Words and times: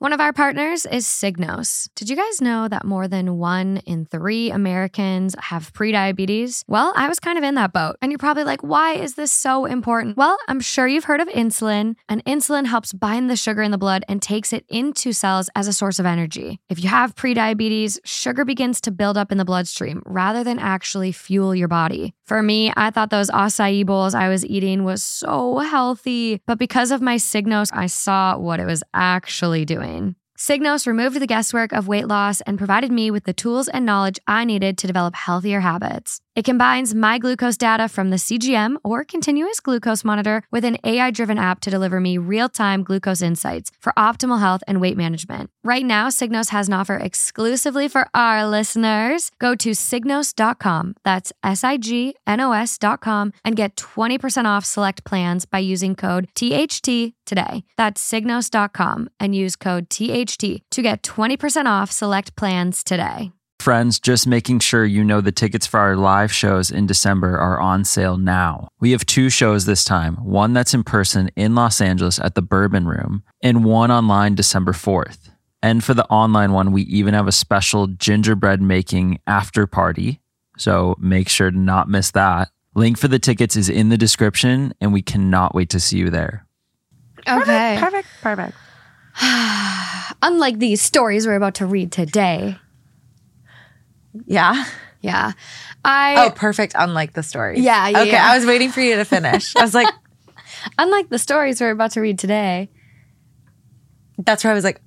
One 0.00 0.14
of 0.14 0.20
our 0.20 0.32
partners 0.32 0.86
is 0.86 1.04
Signos. 1.06 1.90
Did 1.94 2.08
you 2.08 2.16
guys 2.16 2.40
know 2.40 2.68
that 2.68 2.86
more 2.86 3.06
than 3.06 3.36
one 3.36 3.82
in 3.84 4.06
three 4.06 4.50
Americans 4.50 5.36
have 5.38 5.74
prediabetes? 5.74 6.64
Well, 6.66 6.94
I 6.96 7.06
was 7.06 7.20
kind 7.20 7.36
of 7.36 7.44
in 7.44 7.54
that 7.56 7.74
boat. 7.74 7.96
And 8.00 8.10
you're 8.10 8.18
probably 8.18 8.44
like, 8.44 8.62
why 8.62 8.94
is 8.94 9.16
this 9.16 9.30
so 9.30 9.66
important? 9.66 10.16
Well, 10.16 10.38
I'm 10.48 10.60
sure 10.60 10.88
you've 10.88 11.04
heard 11.04 11.20
of 11.20 11.28
insulin, 11.28 11.96
and 12.08 12.24
insulin 12.24 12.64
helps 12.64 12.94
bind 12.94 13.28
the 13.28 13.36
sugar 13.36 13.60
in 13.60 13.72
the 13.72 13.76
blood 13.76 14.02
and 14.08 14.22
takes 14.22 14.54
it 14.54 14.64
into 14.70 15.12
cells 15.12 15.50
as 15.54 15.68
a 15.68 15.72
source 15.74 15.98
of 15.98 16.06
energy. 16.06 16.60
If 16.70 16.82
you 16.82 16.88
have 16.88 17.14
prediabetes, 17.14 17.98
sugar 18.02 18.46
begins 18.46 18.80
to 18.80 18.90
build 18.90 19.18
up 19.18 19.30
in 19.30 19.36
the 19.36 19.44
bloodstream 19.44 20.02
rather 20.06 20.42
than 20.42 20.58
actually 20.58 21.12
fuel 21.12 21.54
your 21.54 21.68
body. 21.68 22.14
For 22.24 22.42
me, 22.42 22.72
I 22.74 22.90
thought 22.90 23.10
those 23.10 23.28
acai 23.28 23.84
bowls 23.84 24.14
I 24.14 24.30
was 24.30 24.46
eating 24.46 24.84
was 24.84 25.02
so 25.02 25.58
healthy, 25.58 26.40
but 26.46 26.58
because 26.58 26.90
of 26.90 27.02
my 27.02 27.16
Signos, 27.16 27.68
I 27.74 27.84
saw 27.84 28.38
what 28.38 28.60
it 28.60 28.64
was 28.64 28.82
actually 28.94 29.66
doing. 29.66 29.89
Signos 30.40 30.86
removed 30.86 31.20
the 31.20 31.26
guesswork 31.26 31.70
of 31.72 31.86
weight 31.86 32.08
loss 32.08 32.40
and 32.40 32.56
provided 32.56 32.90
me 32.90 33.10
with 33.10 33.24
the 33.24 33.34
tools 33.34 33.68
and 33.68 33.84
knowledge 33.84 34.18
I 34.26 34.44
needed 34.44 34.78
to 34.78 34.86
develop 34.86 35.14
healthier 35.14 35.60
habits. 35.60 36.22
It 36.36 36.44
combines 36.44 36.94
my 36.94 37.18
glucose 37.18 37.56
data 37.56 37.88
from 37.88 38.10
the 38.10 38.16
CGM 38.16 38.76
or 38.84 39.04
continuous 39.04 39.58
glucose 39.58 40.04
monitor 40.04 40.42
with 40.52 40.64
an 40.64 40.78
AI 40.84 41.10
driven 41.10 41.38
app 41.38 41.58
to 41.60 41.70
deliver 41.70 41.98
me 42.00 42.18
real 42.18 42.48
time 42.48 42.84
glucose 42.84 43.20
insights 43.20 43.72
for 43.80 43.92
optimal 43.98 44.38
health 44.38 44.62
and 44.68 44.80
weight 44.80 44.96
management. 44.96 45.50
Right 45.64 45.84
now, 45.84 46.06
Signos 46.08 46.50
has 46.50 46.68
an 46.68 46.74
offer 46.74 46.96
exclusively 46.96 47.88
for 47.88 48.08
our 48.14 48.46
listeners. 48.46 49.30
Go 49.40 49.56
to 49.56 49.70
signos.com, 49.70 50.94
that's 51.04 51.32
S 51.42 51.64
I 51.64 51.76
G 51.76 52.14
N 52.28 52.40
O 52.40 52.52
S.com, 52.52 53.32
and 53.44 53.56
get 53.56 53.74
20% 53.74 54.44
off 54.44 54.64
select 54.64 55.04
plans 55.04 55.46
by 55.46 55.58
using 55.58 55.96
code 55.96 56.28
THT 56.36 57.12
today. 57.26 57.64
That's 57.76 58.00
signos.com 58.08 59.10
and 59.18 59.34
use 59.34 59.56
code 59.56 59.90
THT 59.90 60.62
to 60.70 60.82
get 60.82 61.02
20% 61.02 61.66
off 61.66 61.90
select 61.90 62.36
plans 62.36 62.84
today. 62.84 63.32
Friends, 63.60 64.00
just 64.00 64.26
making 64.26 64.60
sure 64.60 64.86
you 64.86 65.04
know 65.04 65.20
the 65.20 65.30
tickets 65.30 65.66
for 65.66 65.78
our 65.78 65.94
live 65.94 66.32
shows 66.32 66.70
in 66.70 66.86
December 66.86 67.36
are 67.36 67.60
on 67.60 67.84
sale 67.84 68.16
now. 68.16 68.70
We 68.80 68.92
have 68.92 69.04
two 69.04 69.28
shows 69.28 69.66
this 69.66 69.84
time 69.84 70.16
one 70.16 70.54
that's 70.54 70.72
in 70.72 70.82
person 70.82 71.30
in 71.36 71.54
Los 71.54 71.78
Angeles 71.82 72.18
at 72.18 72.34
the 72.34 72.40
Bourbon 72.40 72.88
Room, 72.88 73.22
and 73.42 73.62
one 73.62 73.90
online 73.90 74.34
December 74.34 74.72
4th. 74.72 75.28
And 75.62 75.84
for 75.84 75.92
the 75.92 76.06
online 76.06 76.52
one, 76.52 76.72
we 76.72 76.82
even 76.84 77.12
have 77.12 77.28
a 77.28 77.32
special 77.32 77.86
gingerbread 77.86 78.62
making 78.62 79.20
after 79.26 79.66
party. 79.66 80.22
So 80.56 80.96
make 80.98 81.28
sure 81.28 81.50
to 81.50 81.58
not 81.58 81.86
miss 81.86 82.12
that. 82.12 82.48
Link 82.74 82.96
for 82.96 83.08
the 83.08 83.18
tickets 83.18 83.56
is 83.56 83.68
in 83.68 83.90
the 83.90 83.98
description, 83.98 84.72
and 84.80 84.90
we 84.90 85.02
cannot 85.02 85.54
wait 85.54 85.68
to 85.68 85.80
see 85.80 85.98
you 85.98 86.08
there. 86.08 86.46
Okay. 87.28 87.76
Perfect. 87.78 88.08
Perfect. 88.22 88.56
Unlike 90.22 90.60
these 90.60 90.80
stories 90.80 91.26
we're 91.26 91.34
about 91.34 91.56
to 91.56 91.66
read 91.66 91.92
today. 91.92 92.56
Yeah. 94.26 94.64
Yeah. 95.00 95.32
Oh, 95.34 95.40
I 95.84 96.26
Oh, 96.26 96.30
perfect. 96.30 96.74
Unlike 96.76 97.14
the 97.14 97.22
story. 97.22 97.60
Yeah, 97.60 97.88
yeah, 97.88 98.00
Okay. 98.00 98.12
yeah. 98.12 98.30
I 98.30 98.36
was 98.36 98.46
waiting 98.46 98.70
for 98.70 98.80
you 98.80 98.96
to 98.96 99.04
finish. 99.04 99.56
I 99.56 99.62
was 99.62 99.74
like, 99.74 99.88
unlike 100.78 101.08
the 101.08 101.18
stories 101.18 101.60
we're 101.60 101.70
about 101.70 101.92
to 101.92 102.00
read 102.00 102.18
today. 102.18 102.68
that's 104.18 104.44
where 104.44 104.50
I 104.52 104.54
was 104.54 104.64
like, 104.64 104.80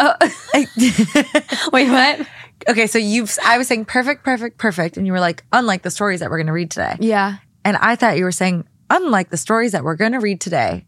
oh. 0.00 0.14
Wait, 1.72 1.88
what? 1.90 2.26
okay. 2.68 2.86
So 2.88 2.98
you've, 2.98 3.36
I 3.44 3.58
was 3.58 3.68
saying 3.68 3.84
perfect, 3.84 4.24
perfect, 4.24 4.58
perfect. 4.58 4.96
And 4.96 5.06
you 5.06 5.12
were 5.12 5.20
like, 5.20 5.44
unlike 5.52 5.82
the 5.82 5.90
stories 5.90 6.20
that 6.20 6.30
we're 6.30 6.38
going 6.38 6.48
to 6.48 6.52
read 6.52 6.70
today. 6.70 6.96
Yeah. 6.98 7.36
And 7.64 7.76
I 7.76 7.94
thought 7.96 8.16
you 8.18 8.24
were 8.24 8.32
saying, 8.32 8.64
unlike 8.88 9.30
the 9.30 9.36
stories 9.36 9.72
that 9.72 9.84
we're 9.84 9.94
going 9.96 10.12
to 10.12 10.18
read 10.20 10.40
today, 10.40 10.86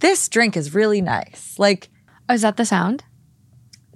this 0.00 0.28
drink 0.28 0.56
is 0.56 0.74
really 0.74 1.00
nice. 1.00 1.54
Like, 1.58 1.88
Oh, 2.28 2.34
is 2.34 2.42
that 2.42 2.56
the 2.56 2.64
sound? 2.66 3.04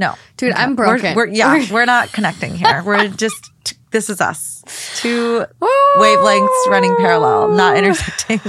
No. 0.01 0.15
Dude, 0.37 0.53
I'm 0.55 0.75
We're- 0.75 0.91
broken. 0.91 1.15
We're, 1.15 1.27
yeah, 1.29 1.67
we're 1.73 1.85
not 1.85 2.13
connecting 2.13 2.55
here. 2.57 2.83
We're 2.85 3.09
just, 3.25 3.53
this 3.93 4.11
is 4.11 4.21
us. 4.21 4.63
Two 4.97 5.45
wavelengths 5.63 6.67
running 6.69 6.95
parallel, 6.97 7.49
not 7.49 7.77
intersecting. 7.77 8.41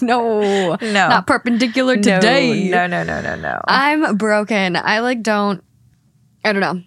no. 0.06 0.76
No. 0.76 0.76
Not 1.08 1.26
perpendicular 1.26 1.96
today. 1.96 2.68
No, 2.68 2.86
no, 2.86 3.02
no, 3.02 3.20
no, 3.20 3.36
no. 3.36 3.60
I'm 3.66 4.16
broken. 4.16 4.76
I 4.76 5.00
like 5.00 5.22
don't 5.22 5.62
I 6.44 6.52
don't 6.52 6.60
know. 6.60 6.82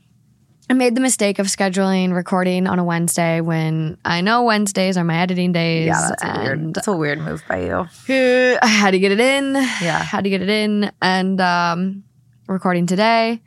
I 0.69 0.74
made 0.74 0.96
the 0.96 1.02
mistake 1.02 1.40
of 1.40 1.47
scheduling 1.47 2.14
recording 2.14 2.68
on 2.68 2.78
a 2.78 2.84
Wednesday 2.84 3.40
when 3.40 3.97
I 4.03 4.19
know 4.19 4.44
Wednesdays 4.44 4.97
are 4.97 5.03
my 5.06 5.18
editing 5.22 5.53
days. 5.53 5.88
yeah, 5.88 6.09
that's 6.09 6.24
a 6.24 6.40
weird, 6.44 6.74
that's 6.74 6.88
a 6.90 6.96
weird 6.97 7.19
move 7.19 7.41
by 7.47 7.62
you. 7.66 7.88
I 8.62 8.68
had 8.68 8.91
to 8.91 9.00
get 9.00 9.14
it 9.14 9.19
in. 9.22 9.53
Yeah. 9.56 9.97
Had 10.03 10.25
to 10.25 10.29
get 10.29 10.41
it 10.41 10.50
in. 10.50 10.91
And 11.02 11.40
um 11.40 12.03
recording 12.47 12.85
today, 12.85 13.41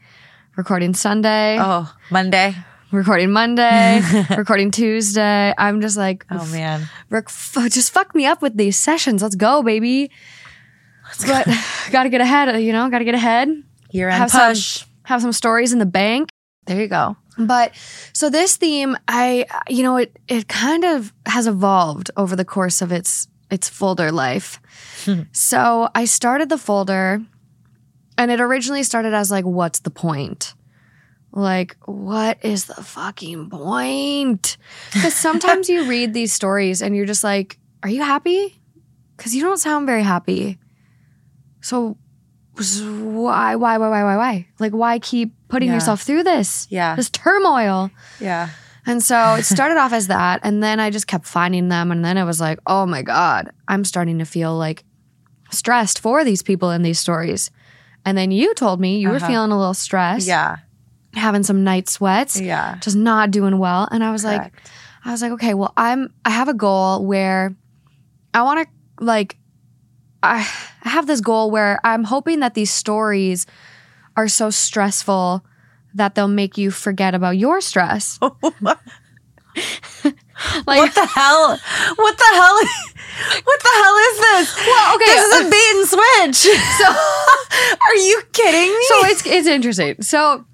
recording 0.57 0.95
Sunday, 0.95 1.59
Oh, 1.61 1.93
Monday. 2.11 2.55
recording 2.93 3.31
Monday, 3.31 4.01
recording 4.37 4.71
Tuesday. 4.71 5.55
I'm 5.57 5.81
just 5.81 5.97
like, 5.97 6.25
Oh 6.31 6.47
man. 6.47 6.89
Rick, 7.09 7.27
f- 7.29 7.57
just 7.71 7.93
fuck 7.93 8.15
me 8.15 8.27
up 8.27 8.43
with 8.43 8.57
these 8.57 8.77
sessions. 8.77 9.23
Let's 9.23 9.37
go, 9.37 9.63
baby. 9.63 10.11
but 11.27 11.47
go. 11.47 11.53
gotta 11.93 12.09
get 12.09 12.21
ahead, 12.21 12.63
you 12.63 12.73
know, 12.73 12.89
gotta 12.91 13.05
get 13.05 13.15
ahead. 13.15 13.49
Year 13.91 14.09
end 14.09 14.19
Have 14.19 14.31
push. 14.31 14.79
some, 14.81 14.89
have 15.05 15.21
some 15.23 15.33
stories 15.33 15.73
in 15.73 15.79
the 15.79 15.87
bank. 15.87 16.29
there 16.67 16.81
you 16.81 16.89
go. 16.89 17.17
But 17.39 17.75
so 18.13 18.29
this 18.29 18.57
theme, 18.57 18.97
I, 19.09 19.47
you 19.69 19.83
know, 19.83 19.97
it, 19.97 20.19
it 20.29 20.47
kind 20.49 20.85
of 20.85 21.13
has 21.27 21.47
evolved 21.47 22.11
over 22.17 22.37
the 22.37 22.45
course 22.45 22.83
of 22.83 22.93
its, 22.93 23.29
its 23.51 23.69
folder 23.69 24.13
life. 24.13 24.61
Hmm. 25.05 25.23
so 25.33 25.89
I 25.95 26.05
started 26.05 26.51
the 26.51 26.59
folder 26.59 27.23
and 28.21 28.31
it 28.31 28.39
originally 28.41 28.83
started 28.83 29.15
as 29.15 29.31
like, 29.31 29.47
what's 29.47 29.79
the 29.81 29.91
point? 29.91 30.53
Like, 31.33 31.77
what 31.87 32.39
is 32.45 32.67
the 32.67 32.75
fucking 32.83 33.49
point? 33.51 34.59
Because 34.93 35.15
sometimes 35.15 35.69
you 35.71 35.85
read 35.89 36.13
these 36.13 36.33
stories 36.33 36.83
and 36.83 36.95
you're 36.95 37.07
just 37.07 37.25
like, 37.25 37.59
are 37.83 37.89
you 37.89 38.03
happy? 38.03 38.61
Because 39.17 39.35
you 39.35 39.43
don't 39.43 39.57
sound 39.59 39.87
very 39.87 40.03
happy. 40.03 40.59
So 41.63 41.97
why, 42.57 43.57
why, 43.57 43.79
why, 43.79 43.89
why, 43.89 44.03
why, 44.05 44.17
why? 44.17 44.47
Like, 44.59 44.73
why 44.73 44.99
keep 44.99 45.33
putting 45.49 45.69
Yeah. 45.69 45.75
yourself 45.77 46.03
through 46.03 46.25
this? 46.25 46.67
Yeah. 46.69 46.97
This 46.97 47.09
turmoil. 47.11 47.91
Yeah. 48.21 48.51
And 48.87 49.03
so 49.03 49.35
it 49.37 49.45
started 49.45 49.79
off 49.79 49.93
as 49.93 50.09
that. 50.09 50.41
And 50.43 50.63
then 50.63 50.81
I 50.81 50.91
just 50.91 51.07
kept 51.07 51.27
finding 51.27 51.69
them. 51.69 51.93
And 51.93 52.05
then 52.05 52.19
it 52.19 52.25
was 52.25 52.41
like, 52.41 52.59
oh 52.67 52.87
my 52.87 53.03
God, 53.03 53.51
I'm 53.69 53.85
starting 53.85 54.19
to 54.19 54.25
feel 54.25 54.57
like 54.57 54.85
stressed 55.51 56.01
for 56.01 56.25
these 56.25 56.43
people 56.43 56.71
in 56.71 56.83
these 56.83 56.99
stories. 56.99 57.51
And 58.05 58.17
then 58.17 58.31
you 58.31 58.55
told 58.55 58.81
me 58.81 58.99
you 58.99 59.09
were 59.09 59.17
Uh-huh. 59.17 59.27
feeling 59.27 59.53
a 59.53 59.59
little 59.59 59.75
stressed, 59.75 60.27
Yeah. 60.27 60.57
having 61.15 61.43
some 61.43 61.65
night 61.65 61.89
sweats, 61.89 62.41
Yeah. 62.41 62.77
just 62.81 62.97
not 62.97 63.31
doing 63.31 63.59
well. 63.59 63.89
And 63.91 64.03
I 64.03 64.11
was 64.13 64.25
like, 64.25 64.53
I 65.05 65.11
was 65.13 65.23
like, 65.23 65.33
okay, 65.33 65.55
well, 65.55 65.73
I'm 65.77 66.13
I 66.25 66.31
have 66.31 66.49
a 66.49 66.55
goal 66.55 67.05
where 67.05 67.55
I 68.35 68.43
want 68.43 68.67
to 68.67 69.05
like 69.05 69.37
I 70.23 70.47
I 70.85 70.89
have 70.89 71.07
this 71.07 71.21
goal 71.21 71.51
where 71.51 71.79
I'm 71.85 72.05
hoping 72.05 72.41
that 72.41 72.55
these 72.55 72.71
stories 72.71 73.47
are 74.17 74.29
so 74.29 74.51
stressful 74.51 75.45
that 75.95 76.15
they'll 76.15 76.29
make 76.29 76.57
you 76.59 76.71
forget 76.71 77.15
about 77.15 77.37
your 77.37 77.61
stress. 77.61 78.19
like 80.67 80.79
what 80.79 80.95
the 80.95 81.07
hell? 81.07 81.59
What 81.97 82.19
the 82.19 82.31
hell? 82.33 82.59
What 83.45 83.61
the 83.61 83.69
hell 83.83 83.97
is 84.09 84.17
this? 84.49 84.57
Well, 84.67 84.95
okay, 84.97 85.05
This 85.05 85.25
is 85.27 85.41
a 85.47 85.51
bait 85.51 85.73
and 85.77 85.87
switch. 85.87 86.57
So, 86.79 86.87
are 86.89 87.97
you 87.97 88.23
kidding 88.33 88.71
me? 88.71 88.85
so 88.89 89.07
it's 89.09 89.27
it's 89.27 89.49
interesting. 89.49 90.01
So 90.01 90.45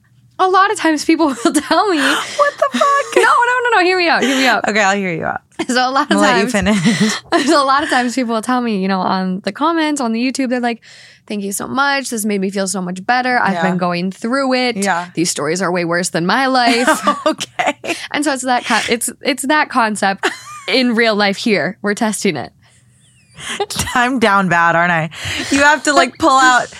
a 0.40 0.48
lot 0.48 0.72
of 0.72 0.78
times 0.78 1.04
people 1.04 1.26
will 1.26 1.52
tell 1.52 1.88
me 1.88 1.98
what 1.98 2.54
the 2.58 2.68
fuck? 2.72 3.06
No, 3.16 3.22
no, 3.22 3.54
no, 3.64 3.70
no, 3.76 3.84
hear 3.84 3.96
me 3.98 4.08
out. 4.08 4.22
Hear 4.22 4.36
me 4.36 4.46
out. 4.46 4.68
Okay, 4.68 4.80
I'll 4.82 4.96
hear 4.96 5.12
you 5.14 5.24
out. 5.24 5.42
So 5.68 5.88
a 5.88 5.90
lot 5.90 6.10
of 6.10 6.16
I'll 6.16 6.22
let 6.22 6.44
you 6.44 6.50
times. 6.50 7.46
So 7.46 7.62
a 7.62 7.64
lot 7.64 7.82
of 7.82 7.88
times 7.88 8.14
people 8.14 8.34
will 8.34 8.42
tell 8.42 8.60
me, 8.60 8.80
you 8.82 8.88
know, 8.88 9.00
on 9.00 9.40
the 9.40 9.52
comments 9.52 10.00
on 10.00 10.12
the 10.12 10.20
YouTube, 10.20 10.50
they're 10.50 10.60
like, 10.60 10.82
"Thank 11.26 11.42
you 11.44 11.52
so 11.52 11.66
much. 11.66 12.10
This 12.10 12.24
made 12.24 12.40
me 12.40 12.50
feel 12.50 12.66
so 12.68 12.80
much 12.82 13.04
better. 13.06 13.38
I've 13.38 13.54
Yeah. 13.54 13.62
been 13.62 13.78
going 13.78 14.10
through 14.12 14.52
it. 14.54 14.76
Yeah. 14.76 15.10
these 15.14 15.30
stories 15.30 15.62
are 15.62 15.72
way 15.72 15.84
worse 15.84 16.10
than 16.10 16.26
my 16.26 16.46
life." 16.46 16.88
okay. 17.26 17.78
and 18.12 18.24
so 18.24 18.32
it's 18.34 18.42
that 18.42 18.64
con- 18.64 18.82
it's 18.88 19.10
it's 19.22 19.44
that 19.46 19.70
concept 19.70 20.28
in 20.68 20.94
real 20.94 21.14
life. 21.16 21.36
Here, 21.38 21.78
we're 21.82 21.94
testing 21.94 22.36
it. 22.36 22.52
I'm 23.94 24.18
down 24.18 24.48
bad, 24.48 24.76
aren't 24.76 24.92
I? 24.92 25.10
You 25.50 25.62
have 25.62 25.82
to 25.84 25.92
like 25.92 26.16
pull 26.18 26.30
out 26.38 26.72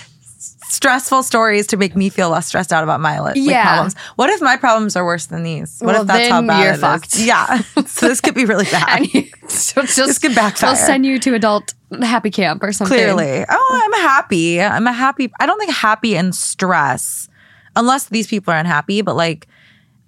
stressful 0.69 1.23
stories 1.23 1.67
to 1.69 1.77
make 1.77 1.95
me 1.97 2.09
feel 2.09 2.31
less 2.31 2.47
stressed 2.47 2.73
out 2.73 2.83
about 2.85 3.01
my 3.01 3.19
li- 3.21 3.25
like, 3.27 3.37
Yeah. 3.37 3.65
problems. 3.67 3.95
What 4.17 4.31
if 4.31 4.41
my 4.43 4.57
problems 4.57 4.97
are 4.97 5.05
worse 5.05 5.27
than 5.27 5.43
these? 5.43 5.77
What 5.81 5.93
Well, 5.93 6.03
if 6.03 6.09
that's 6.09 6.29
how 6.29 6.43
bad 6.43 6.63
you're 6.63 6.73
it 6.73 6.75
is? 6.77 6.81
fucked. 6.81 7.19
Yeah. 7.19 7.59
so 7.87 8.09
this 8.09 8.21
could 8.21 8.35
be 8.35 8.45
really 8.45 8.65
bad. 8.67 9.07
You, 9.13 9.25
so 9.49 9.83
just, 9.83 9.97
This 9.97 10.19
could 10.19 10.35
backfire. 10.35 10.71
We'll 10.71 10.77
send 10.77 11.07
you 11.07 11.19
to 11.21 11.35
adult 11.35 11.75
happy 12.03 12.31
camp 12.31 12.63
or 12.63 12.73
something. 12.73 12.97
Clearly. 12.97 13.45
Oh, 13.49 13.81
I'm 13.85 14.01
happy. 14.03 14.61
I'm 14.61 14.87
a 14.87 14.93
happy. 14.93 15.31
I 15.41 15.47
don't 15.47 15.59
think 15.59 15.73
happy 15.73 16.17
and 16.17 16.35
stress, 16.35 17.29
unless 17.77 18.09
these 18.09 18.27
people 18.27 18.53
are 18.53 18.59
unhappy, 18.59 19.03
but 19.03 19.15
like, 19.17 19.47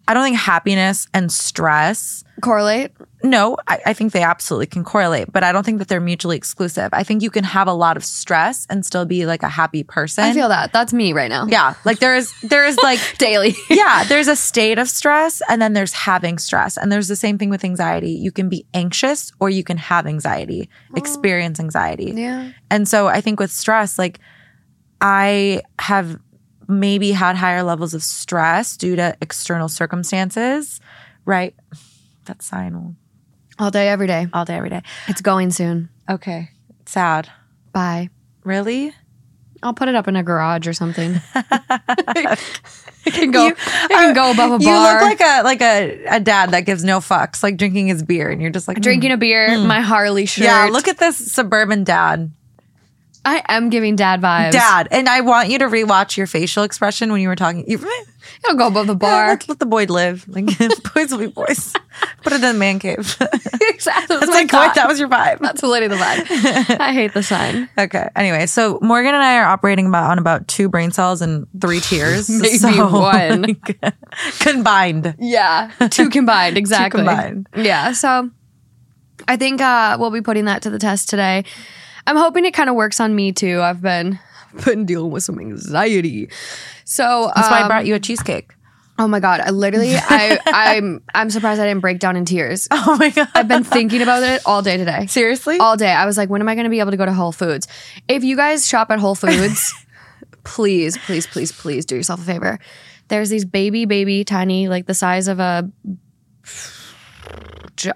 I 0.08 0.14
don't 0.14 0.25
think 0.25 0.38
happiness 0.38 1.06
and 1.14 1.31
stress 1.31 2.25
correlate. 2.40 2.93
No, 3.23 3.56
I, 3.67 3.81
I 3.87 3.93
think 3.93 4.12
they 4.12 4.23
absolutely 4.23 4.67
can 4.67 4.85
correlate, 4.85 5.32
but 5.32 5.43
I 5.43 5.53
don't 5.53 5.65
think 5.65 5.79
that 5.79 5.88
they're 5.88 6.00
mutually 6.00 6.37
exclusive. 6.37 6.91
I 6.93 7.03
think 7.03 7.23
you 7.23 7.31
can 7.31 7.44
have 7.44 7.67
a 7.67 7.73
lot 7.73 7.97
of 7.97 8.05
stress 8.05 8.67
and 8.70 8.87
still 8.87 9.05
be 9.05 9.26
like 9.26 9.43
a 9.43 9.49
happy 9.49 9.82
person. 9.82 10.25
I 10.25 10.32
feel 10.32 10.49
that. 10.49 10.73
That's 10.73 10.93
me 10.93 11.12
right 11.12 11.29
now. 11.29 11.47
yeah, 11.47 11.75
like 11.85 11.99
there 11.99 12.15
is 12.17 12.32
there 12.43 12.65
is 12.65 12.79
like 12.82 13.00
Daily. 13.19 13.55
yeah, 13.70 14.05
there's 14.05 14.29
a 14.29 14.37
state 14.37 14.79
of 14.79 14.88
stress 14.88 15.43
and 15.49 15.61
then 15.61 15.73
there's 15.73 15.93
having 15.93 16.38
stress. 16.38 16.76
And 16.76 16.93
there's 16.93 17.09
the 17.09 17.17
same 17.17 17.38
thing 17.38 17.50
with 17.50 17.65
anxiety. 17.65 18.11
You 18.11 18.31
can 18.31 18.49
be 18.49 18.67
anxious 18.75 19.32
or 19.41 19.50
you 19.50 19.65
can 19.65 19.76
have 19.76 20.06
anxiety, 20.06 20.69
oh. 20.91 20.94
experience 20.97 21.59
anxiety. 21.59 22.12
yeah. 22.15 22.53
And 22.70 22.87
so 22.87 23.09
I 23.09 23.20
think 23.20 23.41
with 23.41 23.50
stress, 23.50 23.99
like 23.99 24.20
I 25.00 25.62
have 25.79 26.19
maybe 26.69 27.12
had 27.12 27.35
higher 27.35 27.62
levels 27.62 27.94
of 27.94 28.03
stress 28.03 28.76
due 28.76 28.94
to 28.97 29.17
external 29.23 29.69
circumstances, 29.69 30.81
right? 31.25 31.55
That 32.26 32.43
sign 32.43 32.75
will- 32.75 32.97
All 33.58 33.70
day, 33.70 33.88
every 33.88 34.06
day. 34.06 34.26
all 34.32 34.44
day, 34.44 34.56
every 34.56 34.70
day. 34.70 34.82
It's 35.08 35.20
going 35.20 35.50
soon. 35.50 35.88
Okay. 36.08 36.50
Sad. 36.87 37.31
Bye. 37.72 38.10
Really? 38.44 38.93
I'll 39.62 39.75
put 39.75 39.88
it 39.88 39.94
up 39.94 40.06
in 40.06 40.14
a 40.14 40.22
garage 40.22 40.69
or 40.69 40.72
something. 40.72 41.20
it 41.34 42.38
can 43.06 43.31
go. 43.32 43.46
You- 43.46 43.52
it 43.52 43.90
can 43.90 44.14
go 44.14 44.31
above 44.31 44.60
a 44.60 44.62
You 44.62 44.70
bar. 44.70 44.87
You 44.87 44.93
look 44.93 45.02
like 45.02 45.20
a 45.20 45.43
like 45.43 45.60
a, 45.60 46.05
a 46.16 46.20
dad 46.20 46.52
that 46.52 46.60
gives 46.60 46.84
no 46.84 47.00
fucks, 47.00 47.43
like 47.43 47.56
drinking 47.56 47.88
his 47.88 48.02
beer, 48.02 48.31
and 48.31 48.40
you're 48.40 48.52
just 48.52 48.69
like 48.69 48.81
drinking 48.81 49.10
mm, 49.10 49.14
a 49.14 49.16
beer, 49.16 49.49
mm. 49.49 49.66
my 49.66 49.81
Harley 49.81 50.26
shirt. 50.26 50.44
Yeah, 50.44 50.69
look 50.70 50.87
at 50.87 50.99
this 50.99 51.32
suburban 51.32 51.82
dad. 51.82 52.31
I 53.25 53.43
am 53.49 53.69
giving 53.69 53.96
dad 53.96 54.20
vibes. 54.20 54.52
Dad. 54.52 54.88
And 54.90 55.08
I 55.08 55.20
want 55.20 55.50
you 55.50 55.58
to 55.58 55.66
rewatch 55.66 56.16
your 56.16 56.26
facial 56.26 56.62
expression 56.62 57.12
when 57.12 57.20
you 57.20 57.28
were 57.28 57.37
talking. 57.37 57.69
You, 57.69 57.78
it'll 58.44 58.56
go 58.56 58.66
above 58.69 58.86
the 58.86 58.92
Yeah, 58.94 58.98
bar. 58.98 59.28
let, 59.28 59.48
let 59.48 59.58
the 59.58 59.66
boy 59.66 59.84
live. 59.84 60.26
Like 60.28 60.46
boys 60.94 61.10
will 61.10 61.19
be 61.19 61.26
boys. 61.26 61.72
Put 62.22 62.32
it 62.32 62.36
in 62.36 62.40
the 62.42 62.54
man 62.54 62.78
cave. 62.78 63.16
exactly. 63.62 64.16
That's 64.19 64.30
like 64.30 64.52
what 64.52 64.75
that 64.75 64.86
was 64.88 64.98
your 65.00 65.08
vibe. 65.08 65.38
That's 65.40 65.62
literally 65.62 65.88
the 65.96 66.02
vibe. 66.02 66.80
I 66.80 66.92
hate 66.92 67.14
the 67.14 67.22
sign. 67.22 67.69
Okay. 67.78 68.08
Anyway, 68.14 68.46
so 68.46 68.78
Morgan 68.82 69.14
and 69.14 69.22
I 69.22 69.38
are 69.38 69.46
operating 69.46 69.86
about 69.86 70.10
on 70.10 70.19
about 70.19 70.46
two 70.48 70.69
brain 70.69 70.90
cells 70.92 71.22
and 71.22 71.46
three 71.60 71.80
tears. 71.80 72.28
Maybe 72.30 72.58
So, 72.58 72.90
one. 73.00 73.42
like, 73.42 73.80
combined. 74.40 75.14
Yeah, 75.19 75.70
two 75.90 76.10
combined. 76.10 76.56
Exactly. 76.56 76.98
combined. 77.04 77.48
Yeah. 77.56 77.92
So 77.92 78.31
I 79.26 79.36
think 79.36 79.60
uh, 79.60 79.96
we'll 79.98 80.10
be 80.10 80.20
putting 80.22 80.44
that 80.46 80.62
to 80.62 80.70
the 80.70 80.78
test 80.78 81.08
today. 81.08 81.44
I'm 82.06 82.16
hoping 82.16 82.44
it 82.44 82.54
kind 82.54 82.70
of 82.70 82.76
works 82.76 83.00
on 83.00 83.14
me 83.14 83.32
too. 83.32 83.60
I've 83.60 83.82
been 83.82 84.19
been 84.64 84.84
dealing 84.86 85.10
with 85.10 85.22
some 85.22 85.38
anxiety. 85.38 86.30
So 86.84 87.30
That's 87.34 87.50
why 87.50 87.58
I 87.58 87.62
um, 87.62 87.68
brought 87.68 87.86
you 87.86 87.94
a 87.94 88.00
cheesecake. 88.00 88.52
Oh 89.00 89.06
my 89.06 89.20
god! 89.20 89.40
I 89.40 89.50
literally, 89.50 89.92
I, 89.96 90.38
I'm, 90.46 91.02
I'm 91.14 91.30
surprised 91.30 91.60
I 91.60 91.66
didn't 91.66 91.82
break 91.82 92.00
down 92.00 92.16
in 92.16 92.24
tears. 92.24 92.66
Oh 92.80 92.96
my 92.96 93.10
god. 93.10 93.28
I've 93.34 93.48
been 93.48 93.64
thinking 93.64 94.02
about 94.02 94.22
it 94.22 94.42
all 94.46 94.62
day 94.62 94.76
today. 94.76 95.06
seriously. 95.06 95.58
All 95.58 95.76
day. 95.76 95.90
I 95.90 96.06
was 96.06 96.16
like, 96.16 96.30
when 96.30 96.40
am 96.40 96.48
I 96.48 96.54
going 96.54 96.64
to 96.64 96.70
be 96.70 96.80
able 96.80 96.90
to 96.90 96.96
go 96.96 97.04
to 97.04 97.12
Whole 97.12 97.32
Foods? 97.32 97.68
If 98.08 98.24
you 98.24 98.34
guys 98.34 98.66
shop 98.66 98.90
at 98.90 98.98
Whole 98.98 99.14
Foods, 99.14 99.74
please, 100.44 100.96
please, 100.98 101.26
please, 101.26 101.52
please 101.52 101.84
do 101.84 101.96
yourself 101.96 102.20
a 102.20 102.24
favor. 102.24 102.58
There's 103.08 103.28
these 103.30 103.44
baby, 103.44 103.84
baby, 103.84 104.24
tiny, 104.24 104.68
like 104.68 104.86
the 104.86 104.94
size 104.94 105.28
of 105.28 105.38
a 105.38 105.70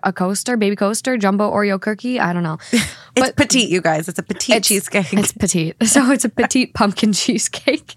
a 0.02 0.12
coaster, 0.12 0.56
baby 0.56 0.76
coaster, 0.76 1.17
jumbo 1.17 1.50
Oreo 1.50 1.81
cookie. 1.81 2.20
I 2.20 2.32
don't 2.32 2.43
know. 2.43 2.58
it's 3.17 3.32
petite, 3.32 3.69
you 3.69 3.81
guys. 3.81 4.08
It's 4.08 4.19
a 4.19 4.23
petite 4.23 4.56
It's- 4.56 4.69
cheesecake. 4.69 5.12
It's 5.12 5.32
petite. 5.32 5.76
So 5.87 6.11
it's 6.11 6.25
a 6.25 6.29
petite 6.29 6.75
pumpkin 6.75 7.12
cheesecake. 7.23 7.96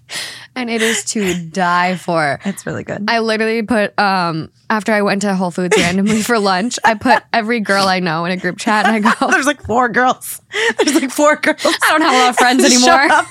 And 0.56 0.70
it 0.70 0.82
is 0.82 1.04
to 1.12 1.34
die 1.34 1.96
for. 1.96 2.40
It's 2.46 2.64
really 2.64 2.84
good. 2.84 3.04
I 3.08 3.18
literally 3.18 3.62
put 3.62 3.96
um 3.98 4.50
after 4.70 4.92
I 4.92 5.02
went 5.02 5.22
to 5.22 5.34
Whole 5.34 5.50
Foods 5.50 5.76
randomly 5.76 6.22
for 6.22 6.38
lunch, 6.38 6.78
I 6.84 6.94
put 6.94 7.22
every 7.32 7.60
girl 7.60 7.86
I 7.86 8.00
know 8.00 8.24
in 8.24 8.32
a 8.32 8.36
group 8.36 8.58
chat 8.58 8.86
and 8.86 8.96
I 9.06 9.12
go, 9.12 9.30
There's 9.30 9.46
like 9.46 9.62
four 9.62 9.88
girls. 9.88 10.40
There's 10.78 10.94
like 10.94 11.10
four 11.10 11.36
girls. 11.36 11.58
I 11.64 11.88
don't 11.90 12.00
have 12.00 12.14
a 12.14 12.18
lot 12.18 12.30
of 12.30 12.36
friends 12.36 12.64
anymore. 12.70 12.88
Shut 12.88 13.10
up. 13.10 13.26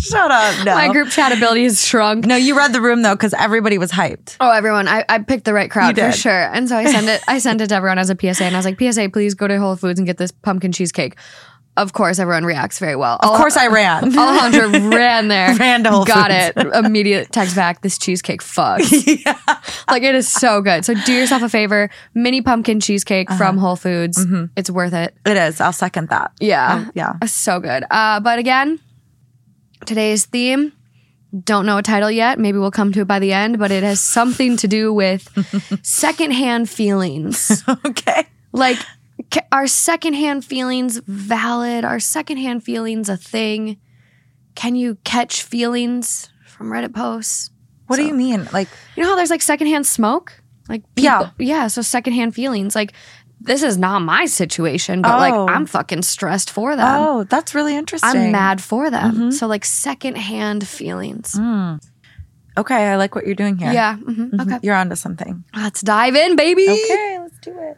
Shut 0.00 0.30
up. 0.30 0.64
No. 0.64 0.74
My 0.74 0.88
group 0.88 1.08
chat 1.10 1.32
ability 1.36 1.64
has 1.64 1.84
shrunk. 1.84 2.26
No, 2.26 2.36
you 2.36 2.56
read 2.56 2.72
the 2.72 2.80
room 2.80 3.02
though, 3.02 3.14
because 3.14 3.34
everybody 3.34 3.78
was 3.78 3.92
hyped. 3.92 4.36
Oh, 4.40 4.50
everyone! 4.50 4.88
I, 4.88 5.04
I 5.08 5.18
picked 5.20 5.44
the 5.44 5.54
right 5.54 5.70
crowd 5.70 5.96
for 5.96 6.10
sure, 6.12 6.52
and 6.52 6.68
so 6.68 6.76
I 6.76 6.84
sent 6.90 7.08
it. 7.08 7.22
I 7.28 7.38
sent 7.38 7.60
it 7.60 7.68
to 7.68 7.74
everyone 7.76 7.98
as 7.98 8.10
a 8.10 8.16
PSA, 8.16 8.44
and 8.44 8.56
I 8.56 8.58
was 8.58 8.66
like, 8.66 8.78
"PSA, 8.80 9.10
please 9.10 9.34
go 9.34 9.46
to 9.46 9.58
Whole 9.60 9.76
Foods 9.76 10.00
and 10.00 10.06
get 10.06 10.18
this 10.18 10.32
pumpkin 10.32 10.72
cheesecake." 10.72 11.16
Of 11.76 11.92
course, 11.92 12.20
everyone 12.20 12.44
reacts 12.44 12.78
very 12.78 12.94
well. 12.94 13.16
Of 13.20 13.36
course, 13.36 13.56
I 13.56 13.66
ran. 13.66 14.12
Alejandra 14.12 14.92
ran 14.94 15.26
there, 15.28 15.54
Ran 15.58 15.82
to 15.82 15.90
Whole 15.90 16.04
got 16.04 16.30
Foods. 16.30 16.52
it. 16.72 16.84
Immediate 16.84 17.32
text 17.32 17.56
back. 17.56 17.80
This 17.80 17.98
cheesecake 17.98 18.42
fucks. 18.42 18.90
Like 19.88 20.02
it 20.02 20.14
is 20.14 20.26
so 20.28 20.60
good. 20.62 20.84
So 20.84 20.94
do 20.94 21.12
yourself 21.12 21.42
a 21.42 21.48
favor. 21.48 21.90
Mini 22.14 22.40
pumpkin 22.42 22.80
cheesecake 22.80 23.28
Uh-huh. 23.30 23.38
from 23.38 23.58
Whole 23.58 23.76
Foods. 23.76 24.24
Mm-hmm. 24.24 24.46
It's 24.56 24.70
worth 24.70 24.92
it. 24.94 25.14
It 25.26 25.36
is. 25.36 25.60
I'll 25.60 25.72
second 25.72 26.08
that. 26.08 26.32
Yeah. 26.40 26.86
Oh, 26.86 26.90
yeah. 26.94 27.12
So 27.26 27.60
good. 27.60 27.84
Uh, 27.90 28.20
but 28.20 28.38
again, 28.38 28.78
today's 29.84 30.24
theme, 30.26 30.72
don't 31.44 31.66
know 31.66 31.76
a 31.78 31.82
title 31.82 32.10
yet. 32.10 32.38
Maybe 32.38 32.58
we'll 32.58 32.70
come 32.70 32.92
to 32.92 33.00
it 33.02 33.06
by 33.06 33.18
the 33.18 33.32
end, 33.32 33.58
but 33.58 33.70
it 33.70 33.82
has 33.82 34.00
something 34.00 34.56
to 34.58 34.68
do 34.68 34.92
with 34.92 35.28
secondhand 35.82 36.70
feelings. 36.70 37.62
Okay. 37.84 38.26
like, 38.52 38.78
are 39.52 39.66
secondhand 39.66 40.44
feelings 40.44 40.98
valid? 41.06 41.84
Are 41.84 42.00
secondhand 42.00 42.64
feelings 42.64 43.08
a 43.08 43.16
thing? 43.16 43.78
Can 44.54 44.74
you 44.76 44.96
catch 45.04 45.42
feelings 45.42 46.30
from 46.46 46.68
Reddit 46.70 46.94
posts? 46.94 47.50
What 47.86 47.96
do 47.96 48.04
you 48.04 48.14
mean? 48.14 48.48
Like, 48.52 48.68
You 48.96 49.02
know 49.02 49.10
how 49.10 49.16
there's 49.16 49.30
like 49.30 49.42
secondhand 49.42 49.86
smoke? 49.86 50.32
Like, 50.68 50.82
Yeah. 50.96 51.18
people- 51.18 51.32
Yeah. 51.38 51.66
So 51.66 51.82
secondhand 51.82 52.34
feelings. 52.34 52.74
Like, 52.74 52.92
this 53.40 53.62
is 53.62 53.76
not 53.76 54.00
my 54.00 54.24
situation, 54.26 55.02
but 55.02 55.14
Oh. 55.14 55.18
like, 55.18 55.34
I'm 55.54 55.66
fucking 55.66 56.02
stressed 56.02 56.50
for 56.50 56.76
them. 56.76 56.86
oh, 57.02 57.24
that's 57.24 57.54
really 57.54 57.76
interesting. 57.76 58.08
I'm 58.08 58.32
mad 58.32 58.62
for 58.62 58.88
them. 58.90 59.12
Mm-hmm. 59.12 59.30
So 59.32 59.46
like 59.46 59.64
secondhand 59.64 60.66
feelings. 60.66 61.38
Okay, 62.56 62.74
I 62.88 62.96
like 62.96 63.14
what 63.16 63.26
you're 63.26 63.34
doing 63.34 63.58
here. 63.58 63.72
Yeah. 63.72 63.96
mhm, 63.96 64.40
Okay. 64.40 64.58
You're 64.62 64.76
onto 64.76 64.94
something. 64.96 65.44
Let's 65.54 65.80
dive 65.82 66.14
in, 66.14 66.36
baby. 66.36 66.62
Okay, 66.70 67.18
let's 67.20 67.38
do 67.42 67.50
it. 67.58 67.76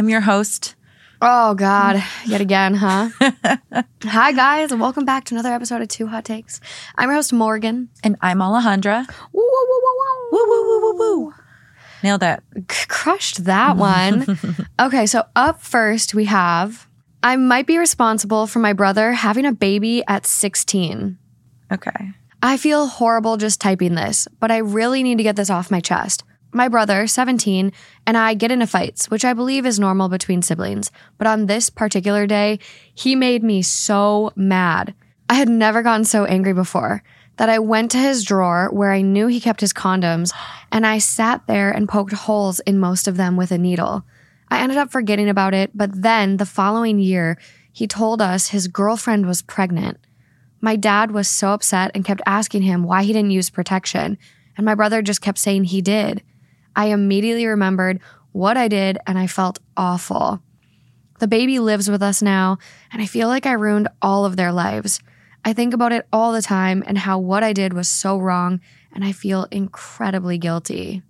I'm 0.00 0.08
your 0.08 0.22
host. 0.22 0.76
Oh 1.22 1.54
God, 1.54 2.02
yet 2.24 2.40
again, 2.40 2.72
huh? 2.74 3.10
Hi 4.04 4.32
guys, 4.32 4.72
and 4.72 4.80
welcome 4.80 5.04
back 5.04 5.24
to 5.24 5.34
another 5.34 5.52
episode 5.52 5.82
of 5.82 5.88
Two 5.88 6.06
Hot 6.06 6.24
Takes. 6.24 6.62
I'm 6.96 7.10
your 7.10 7.16
host 7.16 7.34
Morgan. 7.34 7.90
And 8.02 8.16
I'm 8.22 8.38
Alejandra. 8.38 9.06
Woo, 9.32 9.42
woo, 9.42 9.66
woo, 9.68 9.80
woo, 9.82 9.96
woo. 9.98 10.28
Woo, 10.32 10.46
woo, 10.48 10.80
woo, 10.80 10.80
woo, 10.80 11.26
woo. 11.26 11.34
Nailed 12.02 12.22
it. 12.22 12.40
C- 12.70 12.86
crushed 12.88 13.44
that 13.44 13.76
one. 13.76 14.38
okay, 14.80 15.04
so 15.04 15.24
up 15.36 15.60
first 15.60 16.14
we 16.14 16.24
have 16.24 16.86
I 17.22 17.36
might 17.36 17.66
be 17.66 17.76
responsible 17.76 18.46
for 18.46 18.60
my 18.60 18.72
brother 18.72 19.12
having 19.12 19.44
a 19.44 19.52
baby 19.52 20.02
at 20.08 20.24
16. 20.24 21.18
Okay. 21.70 22.12
I 22.42 22.56
feel 22.56 22.86
horrible 22.86 23.36
just 23.36 23.60
typing 23.60 23.94
this, 23.94 24.26
but 24.40 24.50
I 24.50 24.58
really 24.58 25.02
need 25.02 25.18
to 25.18 25.22
get 25.22 25.36
this 25.36 25.50
off 25.50 25.70
my 25.70 25.80
chest. 25.80 26.24
My 26.52 26.66
brother, 26.66 27.06
17, 27.06 27.72
and 28.06 28.16
I 28.16 28.34
get 28.34 28.50
into 28.50 28.66
fights, 28.66 29.08
which 29.08 29.24
I 29.24 29.34
believe 29.34 29.64
is 29.64 29.78
normal 29.78 30.08
between 30.08 30.42
siblings. 30.42 30.90
But 31.16 31.28
on 31.28 31.46
this 31.46 31.70
particular 31.70 32.26
day, 32.26 32.58
he 32.92 33.14
made 33.14 33.44
me 33.44 33.62
so 33.62 34.32
mad. 34.34 34.94
I 35.28 35.34
had 35.34 35.48
never 35.48 35.82
gotten 35.82 36.04
so 36.04 36.24
angry 36.24 36.52
before 36.52 37.04
that 37.36 37.48
I 37.48 37.60
went 37.60 37.92
to 37.92 37.98
his 37.98 38.24
drawer 38.24 38.68
where 38.72 38.92
I 38.92 39.00
knew 39.00 39.28
he 39.28 39.40
kept 39.40 39.60
his 39.60 39.72
condoms, 39.72 40.32
and 40.72 40.84
I 40.84 40.98
sat 40.98 41.46
there 41.46 41.70
and 41.70 41.88
poked 41.88 42.12
holes 42.12 42.58
in 42.60 42.80
most 42.80 43.06
of 43.06 43.16
them 43.16 43.36
with 43.36 43.52
a 43.52 43.58
needle. 43.58 44.04
I 44.50 44.60
ended 44.60 44.76
up 44.76 44.90
forgetting 44.90 45.28
about 45.28 45.54
it, 45.54 45.70
but 45.72 46.02
then 46.02 46.38
the 46.38 46.46
following 46.46 46.98
year, 46.98 47.38
he 47.72 47.86
told 47.86 48.20
us 48.20 48.48
his 48.48 48.66
girlfriend 48.66 49.26
was 49.26 49.40
pregnant. 49.40 49.98
My 50.60 50.74
dad 50.74 51.12
was 51.12 51.28
so 51.28 51.52
upset 51.52 51.92
and 51.94 52.04
kept 52.04 52.20
asking 52.26 52.62
him 52.62 52.82
why 52.82 53.04
he 53.04 53.12
didn't 53.12 53.30
use 53.30 53.48
protection, 53.50 54.18
and 54.56 54.66
my 54.66 54.74
brother 54.74 55.00
just 55.00 55.22
kept 55.22 55.38
saying 55.38 55.64
he 55.64 55.80
did. 55.80 56.22
I 56.76 56.86
immediately 56.86 57.46
remembered 57.46 58.00
what 58.32 58.56
I 58.56 58.68
did 58.68 58.98
and 59.06 59.18
I 59.18 59.26
felt 59.26 59.58
awful. 59.76 60.42
The 61.18 61.28
baby 61.28 61.58
lives 61.58 61.90
with 61.90 62.02
us 62.02 62.22
now, 62.22 62.56
and 62.92 63.02
I 63.02 63.06
feel 63.06 63.28
like 63.28 63.44
I 63.44 63.52
ruined 63.52 63.88
all 64.00 64.24
of 64.24 64.36
their 64.36 64.52
lives. 64.52 65.00
I 65.44 65.52
think 65.52 65.74
about 65.74 65.92
it 65.92 66.06
all 66.12 66.32
the 66.32 66.40
time 66.42 66.82
and 66.86 66.96
how 66.96 67.18
what 67.18 67.42
I 67.42 67.52
did 67.52 67.72
was 67.74 67.88
so 67.88 68.18
wrong, 68.18 68.60
and 68.92 69.04
I 69.04 69.12
feel 69.12 69.46
incredibly 69.50 70.38
guilty. 70.38 71.02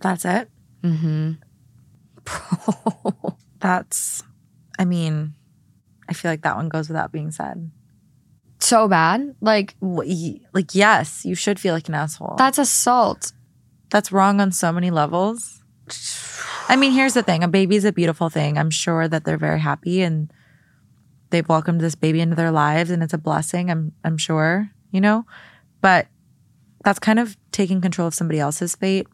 That's 0.00 0.24
it. 0.24 0.48
Mm-hmm. 0.84 1.32
That's, 3.60 4.22
I 4.78 4.84
mean, 4.84 5.34
I 6.08 6.12
feel 6.12 6.30
like 6.30 6.42
that 6.42 6.56
one 6.56 6.68
goes 6.68 6.88
without 6.88 7.12
being 7.12 7.30
said. 7.30 7.70
So 8.60 8.88
bad. 8.88 9.34
Like, 9.40 9.74
Like, 9.80 10.74
yes, 10.74 11.24
you 11.24 11.34
should 11.34 11.58
feel 11.58 11.74
like 11.74 11.88
an 11.88 11.94
asshole. 11.94 12.34
that's 12.38 12.58
assault. 12.58 13.32
That's 13.94 14.10
wrong 14.10 14.40
on 14.40 14.50
so 14.50 14.72
many 14.72 14.90
levels. 14.90 15.62
I 16.68 16.74
mean, 16.74 16.90
here's 16.90 17.14
the 17.14 17.22
thing 17.22 17.44
a 17.44 17.48
baby's 17.48 17.84
a 17.84 17.92
beautiful 17.92 18.28
thing. 18.28 18.58
I'm 18.58 18.70
sure 18.70 19.06
that 19.06 19.24
they're 19.24 19.38
very 19.38 19.60
happy 19.60 20.02
and 20.02 20.32
they've 21.30 21.48
welcomed 21.48 21.80
this 21.80 21.94
baby 21.94 22.20
into 22.20 22.34
their 22.34 22.50
lives 22.50 22.90
and 22.90 23.04
it's 23.04 23.14
a 23.14 23.18
blessing. 23.18 23.70
I'm, 23.70 23.92
I'm 24.02 24.16
sure, 24.16 24.68
you 24.90 25.00
know? 25.00 25.26
But 25.80 26.08
that's 26.82 26.98
kind 26.98 27.20
of 27.20 27.36
taking 27.52 27.80
control 27.80 28.08
of 28.08 28.14
somebody 28.14 28.40
else's 28.40 28.74
fate 28.74 29.06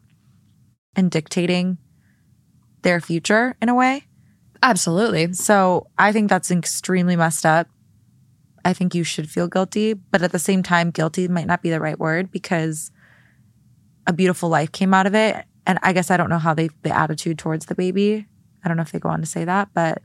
and 0.95 1.11
dictating 1.11 1.77
their 2.81 2.99
future 2.99 3.55
in 3.61 3.69
a 3.69 3.75
way. 3.75 4.05
Absolutely. 4.63 5.33
So 5.33 5.85
I 5.99 6.11
think 6.11 6.27
that's 6.27 6.49
extremely 6.49 7.15
messed 7.15 7.45
up. 7.45 7.67
I 8.65 8.73
think 8.73 8.95
you 8.95 9.03
should 9.03 9.29
feel 9.29 9.47
guilty, 9.47 9.93
but 9.93 10.23
at 10.23 10.31
the 10.31 10.39
same 10.39 10.63
time, 10.63 10.89
guilty 10.89 11.27
might 11.27 11.45
not 11.45 11.61
be 11.61 11.69
the 11.69 11.79
right 11.79 11.99
word 11.99 12.31
because 12.31 12.89
a 14.07 14.13
beautiful 14.13 14.49
life 14.49 14.71
came 14.71 14.93
out 14.93 15.07
of 15.07 15.15
it. 15.15 15.45
And 15.67 15.79
I 15.83 15.93
guess 15.93 16.09
I 16.11 16.17
don't 16.17 16.29
know 16.29 16.39
how 16.39 16.53
they 16.53 16.69
the 16.81 16.95
attitude 16.95 17.37
towards 17.37 17.67
the 17.67 17.75
baby. 17.75 18.25
I 18.63 18.67
don't 18.67 18.77
know 18.77 18.83
if 18.83 18.91
they 18.91 18.99
go 18.99 19.09
on 19.09 19.19
to 19.21 19.25
say 19.25 19.45
that, 19.45 19.69
but 19.73 20.01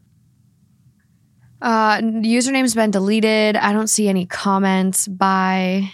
Uh, 1.63 2.01
username's 2.01 2.75
been 2.75 2.91
deleted. 2.91 3.57
I 3.57 3.73
don't 3.73 3.89
see 3.89 4.09
any 4.09 4.27
comments 4.27 5.09
by 5.09 5.91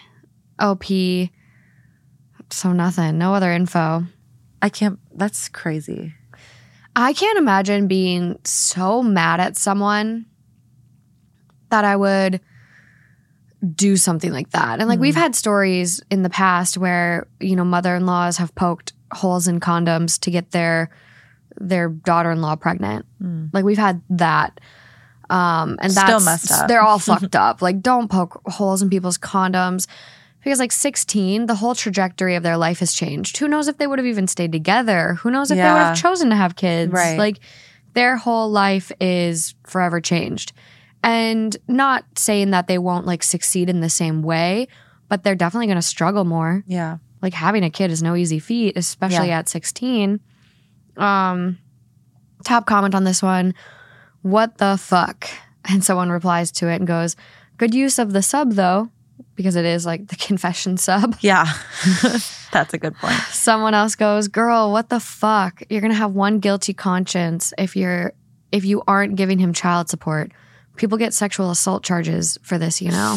OP. 0.59 0.85
So 2.51 2.73
nothing. 2.73 3.19
No 3.19 3.35
other 3.35 3.53
info. 3.53 4.05
I 4.61 4.69
can't. 4.69 4.99
That's 5.15 5.49
crazy. 5.49 6.15
I 6.95 7.13
can't 7.15 7.39
imagine 7.39 7.87
being 7.89 8.39
so 8.45 9.03
mad 9.03 9.41
at 9.41 9.57
someone 9.57 10.27
that 11.71 11.85
I 11.85 11.97
would 11.97 12.41
do 13.75 13.97
something 13.97 14.33
like 14.33 14.51
that. 14.51 14.81
And 14.81 14.89
like 14.89 14.99
we've 14.99 15.15
had 15.15 15.35
stories 15.37 16.01
in 16.11 16.23
the 16.23 16.31
past 16.31 16.77
where, 16.79 17.29
you 17.41 17.55
know, 17.55 17.65
mother-in-laws 17.65 18.39
have 18.39 18.55
poked 18.55 18.93
holes 19.13 19.47
in 19.47 19.61
condoms 19.61 20.19
to 20.21 20.31
get 20.31 20.51
their 20.51 20.91
their 21.61 21.89
daughter-in-law 21.89 22.57
pregnant. 22.57 23.07
Like 23.53 23.65
we've 23.65 23.79
had 23.79 24.03
that. 24.11 24.61
Um 25.31 25.79
and 25.81 25.93
Still 25.93 26.07
that's 26.21 26.25
messed 26.25 26.51
up. 26.53 26.69
they're 26.69 26.83
all 26.83 26.99
fucked 27.11 27.37
up. 27.37 27.63
Like 27.63 27.81
don't 27.81 28.11
poke 28.11 28.41
holes 28.47 28.83
in 28.83 28.91
people's 28.91 29.19
condoms. 29.19 29.87
Because 30.43 30.59
like 30.59 30.73
16, 30.73 31.47
the 31.47 31.55
whole 31.55 31.77
trajectory 31.77 32.35
of 32.35 32.43
their 32.43 32.57
life 32.57 32.81
has 32.81 32.93
changed. 32.93 33.37
Who 33.37 33.47
knows 33.47 33.69
if 33.69 33.79
they 33.79 33.87
would 33.87 34.01
have 34.01 34.07
even 34.07 34.27
stayed 34.27 34.51
together? 34.51 35.15
Who 35.23 35.31
knows 35.31 35.53
if 35.53 35.57
they 35.57 35.63
would 35.63 35.79
have 35.79 35.97
chosen 35.97 36.31
to 36.31 36.37
have 36.37 36.57
kids? 36.57 36.93
Right. 36.93 37.17
Like 37.17 37.39
their 37.95 38.17
whole 38.17 38.51
life 38.51 38.91
is 39.01 39.55
forever 39.65 40.01
changed. 40.01 40.53
And 41.03 41.57
not 41.67 42.05
saying 42.17 42.51
that 42.51 42.69
they 42.69 42.79
won't 42.79 43.07
like 43.07 43.23
succeed 43.23 43.69
in 43.69 43.81
the 43.81 43.91
same 43.91 44.23
way, 44.23 44.69
but 45.09 45.25
they're 45.25 45.35
definitely 45.35 45.67
going 45.67 45.77
to 45.77 45.83
struggle 45.83 46.25
more. 46.25 46.63
Yeah. 46.67 46.99
Like 47.21 47.35
having 47.35 47.65
a 47.65 47.71
kid 47.71 47.91
is 47.91 48.03
no 48.03 48.15
easy 48.17 48.39
feat, 48.39 48.77
especially 48.77 49.29
Yeah. 49.29 49.39
at 49.41 49.49
16. 49.49 50.21
Um 50.97 51.59
top 52.45 52.67
comment 52.67 52.95
on 52.95 53.05
this 53.05 53.23
one, 53.23 53.55
what 54.23 54.59
the 54.59 54.77
fuck? 54.77 55.29
And 55.65 55.85
someone 55.85 56.11
replies 56.11 56.51
to 56.53 56.67
it 56.69 56.75
and 56.81 56.89
goes, 56.89 57.15
"Good 57.57 57.73
use 57.73 58.01
of 58.01 58.13
the 58.13 58.21
sub 58.21 58.55
though." 58.55 58.91
Because 59.37 59.55
it 59.55 59.65
is 59.65 59.87
like 59.87 60.09
the 60.09 60.17
confession 60.29 60.77
sub. 60.77 61.15
Yeah. 61.21 61.47
that's 62.53 62.75
a 62.75 62.79
good 62.79 62.97
point. 62.97 63.15
someone 63.31 63.73
else 63.73 63.95
goes, 63.95 64.27
"Girl, 64.27 64.73
what 64.73 64.89
the 64.89 64.99
fuck? 64.99 65.63
You're 65.71 65.81
going 65.81 65.93
to 65.93 65.97
have 65.97 66.11
one 66.13 66.41
guilty 66.41 66.75
conscience 66.75 67.55
if 67.59 67.77
you're 67.77 68.13
if 68.51 68.65
you 68.65 68.83
aren't 68.89 69.15
giving 69.15 69.39
him 69.39 69.53
child 69.53 69.89
support. 69.89 70.33
People 70.83 70.99
get 70.99 71.15
sexual 71.15 71.53
assault 71.53 71.85
charges 71.85 72.39
for 72.43 72.59
this, 72.59 72.83
you 72.83 72.91
know." 72.91 73.17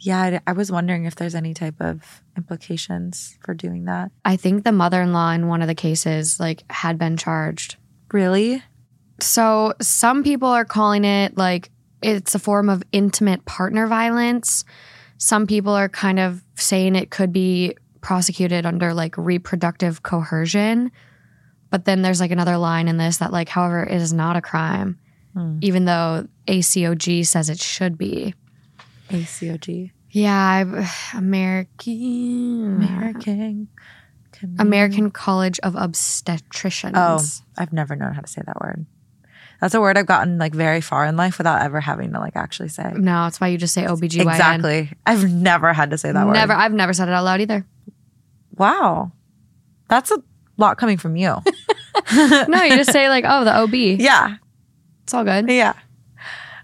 Yeah. 0.00 0.18
I, 0.18 0.40
I 0.46 0.52
was 0.52 0.72
wondering 0.72 1.04
if 1.04 1.14
there's 1.14 1.34
any 1.34 1.52
type 1.52 1.74
of 1.78 2.22
implications 2.38 3.36
for 3.44 3.52
doing 3.52 3.84
that. 3.84 4.10
I 4.24 4.36
think 4.36 4.64
the 4.64 4.72
mother-in-law 4.72 5.32
in 5.32 5.46
one 5.46 5.60
of 5.60 5.68
the 5.68 5.74
cases 5.74 6.40
like 6.40 6.64
had 6.70 6.98
been 6.98 7.18
charged. 7.18 7.76
Really? 8.12 8.62
So, 9.20 9.74
some 9.82 10.24
people 10.24 10.48
are 10.48 10.64
calling 10.64 11.04
it 11.04 11.36
like 11.36 11.70
it's 12.02 12.34
a 12.34 12.38
form 12.38 12.70
of 12.70 12.82
intimate 12.92 13.44
partner 13.44 13.86
violence. 13.86 14.64
Some 15.18 15.46
people 15.46 15.74
are 15.74 15.90
kind 15.90 16.18
of 16.18 16.42
saying 16.54 16.96
it 16.96 17.10
could 17.10 17.30
be 17.30 17.76
prosecuted 18.00 18.64
under 18.64 18.94
like 18.94 19.18
reproductive 19.18 20.02
coercion. 20.02 20.90
But 21.68 21.84
then 21.84 22.00
there's 22.00 22.20
like 22.20 22.30
another 22.30 22.56
line 22.56 22.88
in 22.88 22.96
this 22.96 23.18
that, 23.18 23.32
like, 23.32 23.50
however, 23.50 23.82
it 23.84 24.00
is 24.00 24.14
not 24.14 24.36
a 24.36 24.40
crime, 24.40 24.98
Hmm. 25.34 25.58
even 25.62 25.86
though 25.86 26.28
ACOG 26.46 27.26
says 27.26 27.48
it 27.48 27.58
should 27.58 27.96
be. 27.96 28.34
ACOG. 29.08 29.90
Yeah, 30.10 30.36
I've, 30.36 31.14
American 31.14 32.82
American. 32.82 33.68
American 34.58 35.10
College 35.10 35.58
of 35.60 35.74
Obstetricians. 35.74 36.92
Oh, 36.94 37.20
I've 37.56 37.72
never 37.72 37.96
known 37.96 38.12
how 38.12 38.20
to 38.20 38.28
say 38.28 38.42
that 38.44 38.60
word. 38.60 38.84
That's 39.60 39.74
a 39.74 39.80
word 39.80 39.96
I've 39.96 40.06
gotten 40.06 40.38
like 40.38 40.54
very 40.54 40.80
far 40.80 41.06
in 41.06 41.16
life 41.16 41.38
without 41.38 41.62
ever 41.62 41.80
having 41.80 42.12
to 42.12 42.18
like 42.18 42.34
actually 42.34 42.68
say. 42.68 42.92
no, 42.94 43.26
it's 43.26 43.40
why 43.40 43.48
you 43.48 43.56
just 43.58 43.72
say 43.72 43.84
OBGYN. 43.84 44.22
Exactly. 44.22 44.90
I've 45.06 45.32
never 45.32 45.72
had 45.72 45.90
to 45.90 45.98
say 45.98 46.10
that 46.10 46.26
word. 46.26 46.32
Never, 46.34 46.52
I've 46.52 46.72
never 46.72 46.92
said 46.92 47.08
it 47.08 47.12
out 47.12 47.24
loud 47.24 47.40
either. 47.40 47.64
Wow. 48.56 49.12
That's 49.88 50.10
a 50.10 50.22
lot 50.56 50.78
coming 50.78 50.98
from 50.98 51.16
you. 51.16 51.36
No, 52.14 52.62
you 52.62 52.76
just 52.76 52.90
say 52.90 53.08
like, 53.08 53.24
oh, 53.28 53.44
the 53.44 53.54
OB. 53.54 53.74
yeah. 53.74 54.36
It's 55.02 55.14
all 55.14 55.24
good. 55.24 55.48
Yeah. 55.50 55.74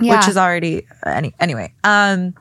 Yeah. 0.00 0.18
Which 0.18 0.28
is 0.28 0.36
already 0.36 0.86
any 1.04 1.34
anyway. 1.40 1.74
Um 1.84 2.34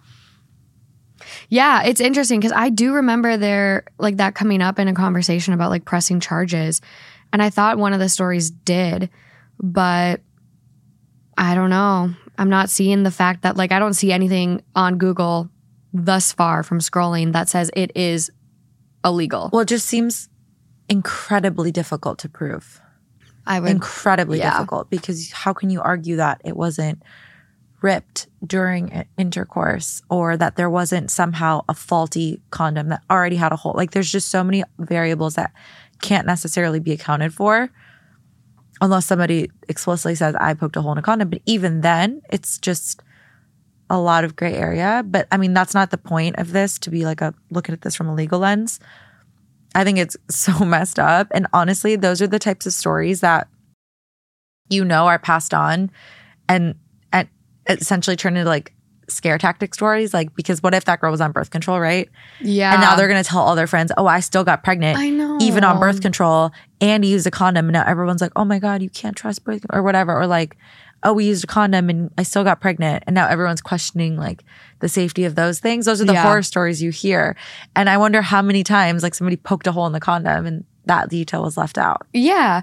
yeah, 1.49 1.83
it's 1.83 2.01
interesting 2.01 2.39
because 2.39 2.51
I 2.55 2.69
do 2.69 2.93
remember 2.93 3.37
there 3.37 3.85
like 3.97 4.17
that 4.17 4.35
coming 4.35 4.61
up 4.61 4.79
in 4.79 4.87
a 4.87 4.93
conversation 4.93 5.53
about 5.53 5.69
like 5.69 5.85
pressing 5.85 6.19
charges. 6.19 6.81
And 7.33 7.41
I 7.41 7.49
thought 7.49 7.77
one 7.77 7.93
of 7.93 7.99
the 7.99 8.09
stories 8.09 8.49
did, 8.51 9.09
but 9.59 10.21
I 11.37 11.55
don't 11.55 11.69
know. 11.69 12.13
I'm 12.37 12.49
not 12.49 12.69
seeing 12.69 13.03
the 13.03 13.11
fact 13.11 13.41
that 13.43 13.57
like 13.57 13.71
I 13.71 13.79
don't 13.79 13.93
see 13.93 14.11
anything 14.11 14.61
on 14.75 14.97
Google 14.97 15.49
thus 15.93 16.31
far 16.31 16.63
from 16.63 16.79
scrolling 16.79 17.33
that 17.33 17.49
says 17.49 17.71
it 17.75 17.91
is 17.95 18.29
illegal. 19.03 19.49
well 19.53 19.61
it 19.61 19.67
just 19.67 19.85
seems 19.85 20.29
incredibly 20.89 21.71
difficult 21.71 22.19
to 22.19 22.29
prove. 22.29 22.81
I 23.47 23.59
would 23.59 23.71
incredibly 23.71 24.39
yeah. 24.39 24.51
difficult 24.51 24.89
because 24.89 25.31
how 25.31 25.53
can 25.53 25.69
you 25.69 25.81
argue 25.81 26.17
that 26.17 26.41
it 26.43 26.55
wasn't 26.55 27.01
ripped 27.81 28.27
during 28.45 29.05
intercourse 29.17 30.01
or 30.09 30.35
that 30.35 30.55
there 30.55 30.69
wasn't 30.69 31.11
somehow 31.11 31.61
a 31.69 31.73
faulty 31.73 32.41
condom 32.49 32.89
that 32.89 33.01
already 33.09 33.37
had 33.37 33.51
a 33.51 33.55
hole? 33.55 33.73
Like 33.75 33.91
there's 33.91 34.11
just 34.11 34.29
so 34.29 34.43
many 34.43 34.63
variables 34.79 35.35
that 35.35 35.51
can't 36.01 36.27
necessarily 36.27 36.79
be 36.79 36.91
accounted 36.91 37.33
for 37.33 37.69
unless 38.81 39.07
somebody 39.07 39.49
explicitly 39.67 40.13
says 40.13 40.35
i 40.39 40.53
poked 40.53 40.75
a 40.75 40.81
hole 40.81 40.91
in 40.91 40.97
a 40.97 41.01
condom. 41.01 41.29
But 41.29 41.41
even 41.45 41.81
then 41.81 42.21
it's 42.29 42.57
just 42.57 43.01
a 43.89 43.97
lot 43.97 44.23
of 44.23 44.35
gray 44.35 44.53
area. 44.53 45.03
But 45.05 45.27
i 45.31 45.37
mean 45.37 45.53
that's 45.53 45.73
not 45.73 45.91
the 45.91 45.97
point 45.97 46.37
of 46.37 46.51
this 46.51 46.77
to 46.79 46.89
be 46.89 47.05
like 47.05 47.21
a 47.21 47.33
looking 47.49 47.73
at 47.73 47.81
this 47.81 47.95
from 47.95 48.07
a 48.07 48.13
legal 48.13 48.39
lens 48.39 48.79
I 49.75 49.83
think 49.83 49.97
it's 49.97 50.17
so 50.29 50.65
messed 50.65 50.99
up. 50.99 51.27
And 51.31 51.47
honestly, 51.53 51.95
those 51.95 52.21
are 52.21 52.27
the 52.27 52.39
types 52.39 52.65
of 52.65 52.73
stories 52.73 53.21
that 53.21 53.47
you 54.69 54.83
know 54.83 55.07
are 55.07 55.19
passed 55.19 55.53
on 55.53 55.89
and 56.49 56.75
and 57.13 57.29
essentially 57.67 58.15
turn 58.15 58.35
into 58.35 58.49
like 58.49 58.73
scare 59.09 59.37
tactic 59.37 59.73
stories. 59.73 60.13
Like, 60.13 60.35
because 60.35 60.61
what 60.61 60.73
if 60.73 60.85
that 60.85 60.99
girl 60.99 61.11
was 61.11 61.21
on 61.21 61.31
birth 61.31 61.49
control, 61.49 61.79
right? 61.79 62.09
Yeah. 62.41 62.73
And 62.73 62.81
now 62.81 62.95
they're 62.95 63.07
gonna 63.07 63.23
tell 63.23 63.39
all 63.39 63.55
their 63.55 63.67
friends, 63.67 63.91
oh, 63.97 64.05
I 64.05 64.19
still 64.19 64.43
got 64.43 64.63
pregnant. 64.63 64.97
I 64.97 65.09
know. 65.09 65.37
Even 65.41 65.63
on 65.63 65.79
birth 65.79 66.01
control 66.01 66.51
and 66.81 67.05
used 67.05 67.25
a 67.25 67.31
condom. 67.31 67.67
And 67.67 67.73
now 67.73 67.83
everyone's 67.85 68.21
like, 68.21 68.33
oh 68.35 68.45
my 68.45 68.59
God, 68.59 68.81
you 68.81 68.89
can't 68.89 69.15
trust 69.15 69.43
birth 69.43 69.65
or 69.71 69.81
whatever. 69.81 70.19
Or 70.19 70.27
like, 70.27 70.57
oh, 71.03 71.13
we 71.13 71.25
used 71.25 71.43
a 71.43 71.47
condom 71.47 71.89
and 71.89 72.11
I 72.17 72.23
still 72.23 72.43
got 72.43 72.59
pregnant. 72.59 73.03
And 73.07 73.13
now 73.13 73.27
everyone's 73.27 73.61
questioning 73.61 74.17
like 74.17 74.43
the 74.79 74.89
safety 74.89 75.25
of 75.25 75.35
those 75.35 75.59
things. 75.59 75.85
Those 75.85 76.01
are 76.01 76.05
the 76.05 76.13
Yeah. 76.13 76.23
horror 76.23 76.41
stories 76.43 76.81
you 76.81 76.89
hear. 76.91 77.35
And 77.75 77.89
I 77.89 77.97
wonder 77.97 78.21
how 78.21 78.41
many 78.41 78.63
times 78.63 79.03
like 79.03 79.13
somebody 79.15 79.37
poked 79.37 79.67
a 79.67 79.71
hole 79.71 79.85
in 79.87 79.93
the 79.93 79.99
condom 79.99 80.45
and 80.45 80.63
that 80.85 81.09
detail 81.09 81.43
was 81.43 81.55
left 81.57 81.77
out. 81.77 82.07
Yeah. 82.13 82.61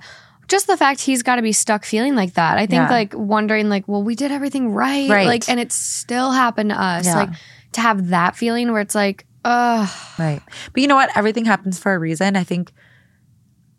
Just 0.49 0.67
the 0.67 0.77
fact 0.77 1.01
he's 1.01 1.23
got 1.23 1.37
to 1.37 1.43
be 1.43 1.53
stuck 1.53 1.85
feeling 1.85 2.17
like 2.17 2.35
that. 2.35 2.59
I 2.59 2.67
think 2.67 2.83
Yeah. 2.83 2.91
like 2.91 3.15
wondering 3.17 3.69
like, 3.69 3.87
well, 3.87 4.03
we 4.03 4.15
did 4.15 4.31
everything 4.33 4.73
right. 4.75 5.09
Right. 5.09 5.27
Like, 5.27 5.49
and 5.49 5.59
it 5.61 5.73
still 5.73 6.33
happened 6.33 6.71
to 6.71 6.81
us. 6.81 7.07
Yeah. 7.07 7.17
Like 7.17 7.31
to 7.73 7.81
have 7.81 8.09
that 8.09 8.37
feeling 8.37 8.73
where 8.73 8.81
it's 8.83 8.95
like, 8.95 9.25
ugh. 9.45 9.89
Right. 10.19 10.43
But 10.73 10.81
you 10.83 10.89
know 10.89 10.97
what? 10.97 11.17
Everything 11.17 11.45
happens 11.45 11.79
for 11.79 11.95
a 11.95 11.99
reason. 11.99 12.37
I 12.37 12.45
think, 12.45 12.73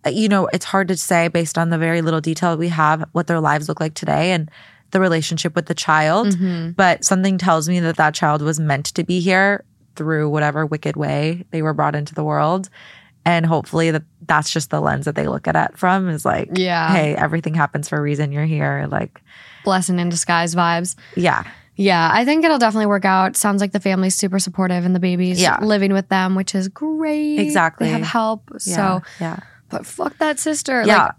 you 0.07 0.27
know, 0.29 0.47
it's 0.53 0.65
hard 0.65 0.87
to 0.89 0.97
say 0.97 1.27
based 1.27 1.57
on 1.57 1.69
the 1.69 1.77
very 1.77 2.01
little 2.01 2.21
detail 2.21 2.57
we 2.57 2.69
have 2.69 3.03
what 3.13 3.27
their 3.27 3.39
lives 3.39 3.67
look 3.69 3.79
like 3.79 3.93
today 3.93 4.31
and 4.31 4.49
the 4.91 4.99
relationship 4.99 5.55
with 5.55 5.65
the 5.65 5.73
child. 5.73 6.27
Mm-hmm. 6.27 6.71
But 6.71 7.03
something 7.03 7.37
tells 7.37 7.67
me 7.67 7.79
that 7.79 7.97
that 7.97 8.13
child 8.13 8.41
was 8.41 8.59
meant 8.59 8.85
to 8.87 9.03
be 9.03 9.19
here 9.19 9.63
through 9.95 10.29
whatever 10.29 10.65
wicked 10.65 10.95
way 10.95 11.45
they 11.51 11.61
were 11.61 11.73
brought 11.73 11.95
into 11.95 12.13
the 12.13 12.23
world. 12.23 12.69
And 13.25 13.45
hopefully 13.45 13.89
that 13.91 14.03
that's 14.27 14.51
just 14.51 14.69
the 14.69 14.79
lens 14.79 15.05
that 15.05 15.15
they 15.15 15.27
look 15.27 15.47
at 15.47 15.55
it 15.55 15.77
from 15.77 16.09
is 16.09 16.25
like, 16.25 16.49
Yeah. 16.53 16.91
hey, 16.91 17.15
everything 17.15 17.55
happens 17.55 17.89
for 17.89 17.97
a 17.97 18.01
reason. 18.01 18.31
You're 18.31 18.45
here. 18.45 18.87
Like, 18.91 19.21
Blessing 19.63 19.97
in 19.99 20.09
disguise 20.09 20.53
vibes. 20.53 20.95
yeah. 21.15 21.43
Yeah, 21.77 22.09
I 22.13 22.23
think 22.23 22.45
it'll 22.45 22.57
definitely 22.57 22.85
work 22.85 23.03
out. 23.03 23.35
Sounds 23.35 23.59
like 23.59 23.73
the 23.73 23.81
family's 23.81 24.15
super 24.15 24.39
supportive 24.39 24.85
and 24.85 24.95
the 24.95 24.99
baby's 24.99 25.41
Yeah. 25.41 25.57
living 25.61 25.91
with 25.91 26.07
them, 26.07 26.33
which 26.35 26.55
is 26.55 26.69
great. 26.69 27.37
Exactly. 27.37 27.87
They 27.87 27.91
have 27.93 28.01
help. 28.03 28.43
Yeah, 28.53 28.57
So, 28.59 29.01
yeah. 29.19 29.39
But 29.77 29.85
fuck 29.85 30.17
that 30.19 30.39
sister. 30.39 30.83
Yeah. 30.85 31.03
Like, 31.03 31.11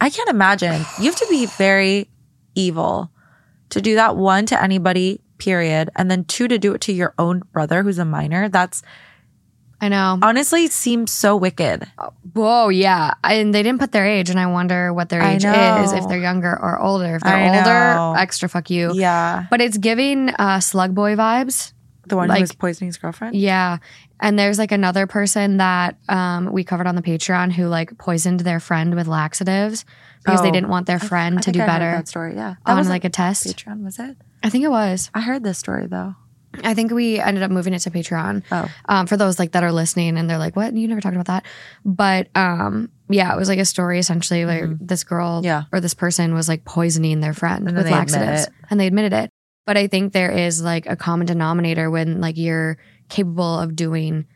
I 0.00 0.10
can't 0.10 0.28
imagine. 0.28 0.84
You 1.00 1.06
have 1.06 1.16
to 1.16 1.26
be 1.30 1.46
very 1.46 2.08
evil 2.54 3.10
to 3.70 3.80
do 3.80 3.94
that 3.96 4.16
one 4.16 4.46
to 4.46 4.62
anybody, 4.62 5.20
period. 5.38 5.90
And 5.96 6.10
then 6.10 6.24
two 6.24 6.48
to 6.48 6.58
do 6.58 6.74
it 6.74 6.80
to 6.82 6.92
your 6.92 7.14
own 7.18 7.42
brother 7.52 7.82
who's 7.82 7.98
a 7.98 8.04
minor. 8.04 8.48
That's 8.48 8.82
I 9.80 9.88
know. 9.88 10.18
honestly 10.22 10.68
seems 10.68 11.10
so 11.12 11.36
wicked. 11.36 11.86
Whoa, 12.32 12.68
yeah. 12.70 13.12
And 13.24 13.54
they 13.54 13.62
didn't 13.62 13.78
put 13.80 13.92
their 13.92 14.06
age, 14.06 14.30
and 14.30 14.40
I 14.40 14.46
wonder 14.46 14.92
what 14.94 15.08
their 15.10 15.20
age 15.22 15.44
is, 15.44 15.92
if 15.92 16.08
they're 16.08 16.18
younger 16.18 16.52
or 16.52 16.80
older. 16.80 17.16
If 17.16 17.22
they're 17.22 17.34
I 17.34 17.52
know. 17.62 18.08
older, 18.08 18.18
extra 18.20 18.48
fuck 18.48 18.70
you. 18.70 18.92
Yeah. 18.94 19.46
But 19.50 19.60
it's 19.60 19.76
giving 19.76 20.30
uh, 20.30 20.60
Slug 20.60 20.94
Boy 20.94 21.14
vibes. 21.16 21.72
The 22.06 22.16
one 22.16 22.28
Like- 22.28 22.38
who 22.38 22.42
was 22.42 22.52
poisoning 22.52 22.86
his 22.88 22.98
girlfriend? 22.98 23.34
Yeah. 23.36 23.78
And 24.20 24.38
there's 24.38 24.58
like 24.58 24.72
another 24.72 25.06
person 25.06 25.58
that 25.58 25.96
um, 26.08 26.50
we 26.52 26.64
covered 26.64 26.86
on 26.86 26.94
the 26.96 27.02
Patreon 27.02 27.52
who 27.52 27.66
like 27.68 27.96
poisoned 27.98 28.40
their 28.40 28.60
friend 28.60 28.94
with 28.94 29.06
laxatives 29.06 29.84
because 30.24 30.42
they 30.42 30.48
Oh. 30.48 30.52
didn't 30.52 30.68
want 30.70 30.86
their 30.86 30.98
friend 30.98 31.38
I 31.38 31.40
to 31.42 31.44
think 31.46 31.56
do 31.56 31.62
I 31.62 31.66
better 31.66 31.90
that 31.92 32.08
story, 32.08 32.34
yeah. 32.34 32.54
That 32.64 32.72
on 32.72 32.78
was 32.78 32.88
like 32.88 33.04
a 33.04 33.10
test. 33.10 33.46
Patreon, 33.46 33.84
was 33.84 33.98
it? 33.98 34.16
I 34.42 34.48
think 34.50 34.64
it 34.64 34.68
was. 34.70 35.10
I 35.14 35.20
heard 35.20 35.42
this 35.44 35.58
story 35.58 35.86
though. 35.86 36.14
I 36.64 36.72
think 36.72 36.90
we 36.90 37.18
ended 37.20 37.42
up 37.42 37.50
moving 37.50 37.74
it 37.74 37.80
to 37.80 37.90
Patreon. 37.90 38.42
Oh. 38.50 38.66
Um, 38.88 39.06
for 39.06 39.18
those 39.18 39.38
like 39.38 39.52
that 39.52 39.62
are 39.62 39.72
listening 39.72 40.16
and 40.16 40.30
they're 40.30 40.38
like, 40.38 40.56
"What? 40.56 40.72
You 40.74 40.88
never 40.88 41.02
talked 41.02 41.14
about 41.14 41.26
that?" 41.26 41.44
But 41.84 42.28
um, 42.34 42.88
yeah, 43.10 43.30
it 43.34 43.36
was 43.36 43.48
like 43.50 43.58
a 43.58 43.64
story 43.66 43.98
essentially 43.98 44.46
where 44.46 44.74
this 44.80 45.04
girl 45.04 45.38
Mm-hmm. 45.42 45.44
Yeah. 45.44 45.64
or 45.70 45.80
this 45.80 45.92
person 45.92 46.32
was 46.32 46.48
like 46.48 46.64
poisoning 46.64 47.20
their 47.20 47.34
friend 47.34 47.68
And 47.68 47.76
with 47.76 47.90
laxatives, 47.90 48.48
and 48.70 48.80
they 48.80 48.86
admitted 48.86 49.12
it. 49.12 49.30
But 49.66 49.76
I 49.76 49.86
think 49.88 50.12
there 50.14 50.30
is 50.30 50.62
like 50.62 50.86
a 50.86 50.96
common 50.96 51.26
denominator 51.26 51.90
when 51.90 52.20
like 52.22 52.38
you're 52.38 52.78
capable 53.08 53.58
of 53.58 53.76
doing 53.76 54.26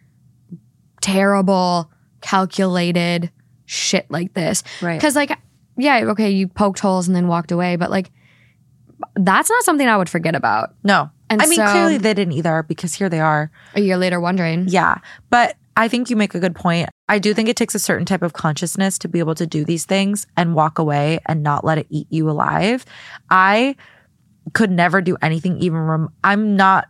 terrible, 1.00 1.90
calculated 2.20 3.30
shit 3.66 4.10
like 4.10 4.34
this. 4.34 4.62
Right. 4.82 4.98
Because 4.98 5.16
like, 5.16 5.36
yeah, 5.76 6.04
okay, 6.08 6.30
you 6.30 6.48
poked 6.48 6.80
holes 6.80 7.06
and 7.06 7.16
then 7.16 7.28
walked 7.28 7.52
away, 7.52 7.76
but 7.76 7.90
like, 7.90 8.10
that's 9.16 9.48
not 9.48 9.64
something 9.64 9.88
I 9.88 9.96
would 9.96 10.08
forget 10.08 10.34
about. 10.34 10.74
No. 10.84 11.10
And 11.30 11.40
I 11.40 11.46
mean, 11.46 11.56
so- 11.56 11.70
clearly 11.70 11.96
they 11.98 12.14
didn't 12.14 12.32
either 12.34 12.64
because 12.64 12.94
here 12.94 13.08
they 13.08 13.20
are. 13.20 13.50
A 13.74 13.80
year 13.80 13.96
later, 13.96 14.20
wondering. 14.20 14.66
Yeah. 14.68 14.98
But 15.30 15.56
I 15.76 15.88
think 15.88 16.10
you 16.10 16.16
make 16.16 16.34
a 16.34 16.40
good 16.40 16.54
point. 16.54 16.90
I 17.08 17.18
do 17.18 17.32
think 17.32 17.48
it 17.48 17.56
takes 17.56 17.74
a 17.74 17.78
certain 17.78 18.04
type 18.04 18.22
of 18.22 18.32
consciousness 18.34 18.98
to 18.98 19.08
be 19.08 19.18
able 19.20 19.34
to 19.36 19.46
do 19.46 19.64
these 19.64 19.86
things 19.86 20.26
and 20.36 20.54
walk 20.54 20.78
away 20.78 21.20
and 21.26 21.42
not 21.42 21.64
let 21.64 21.78
it 21.78 21.86
eat 21.88 22.08
you 22.10 22.28
alive. 22.28 22.84
I 23.30 23.76
could 24.52 24.70
never 24.70 25.00
do 25.00 25.16
anything 25.22 25.58
even 25.58 25.78
rem- 25.78 26.08
I'm 26.22 26.56
not 26.56 26.88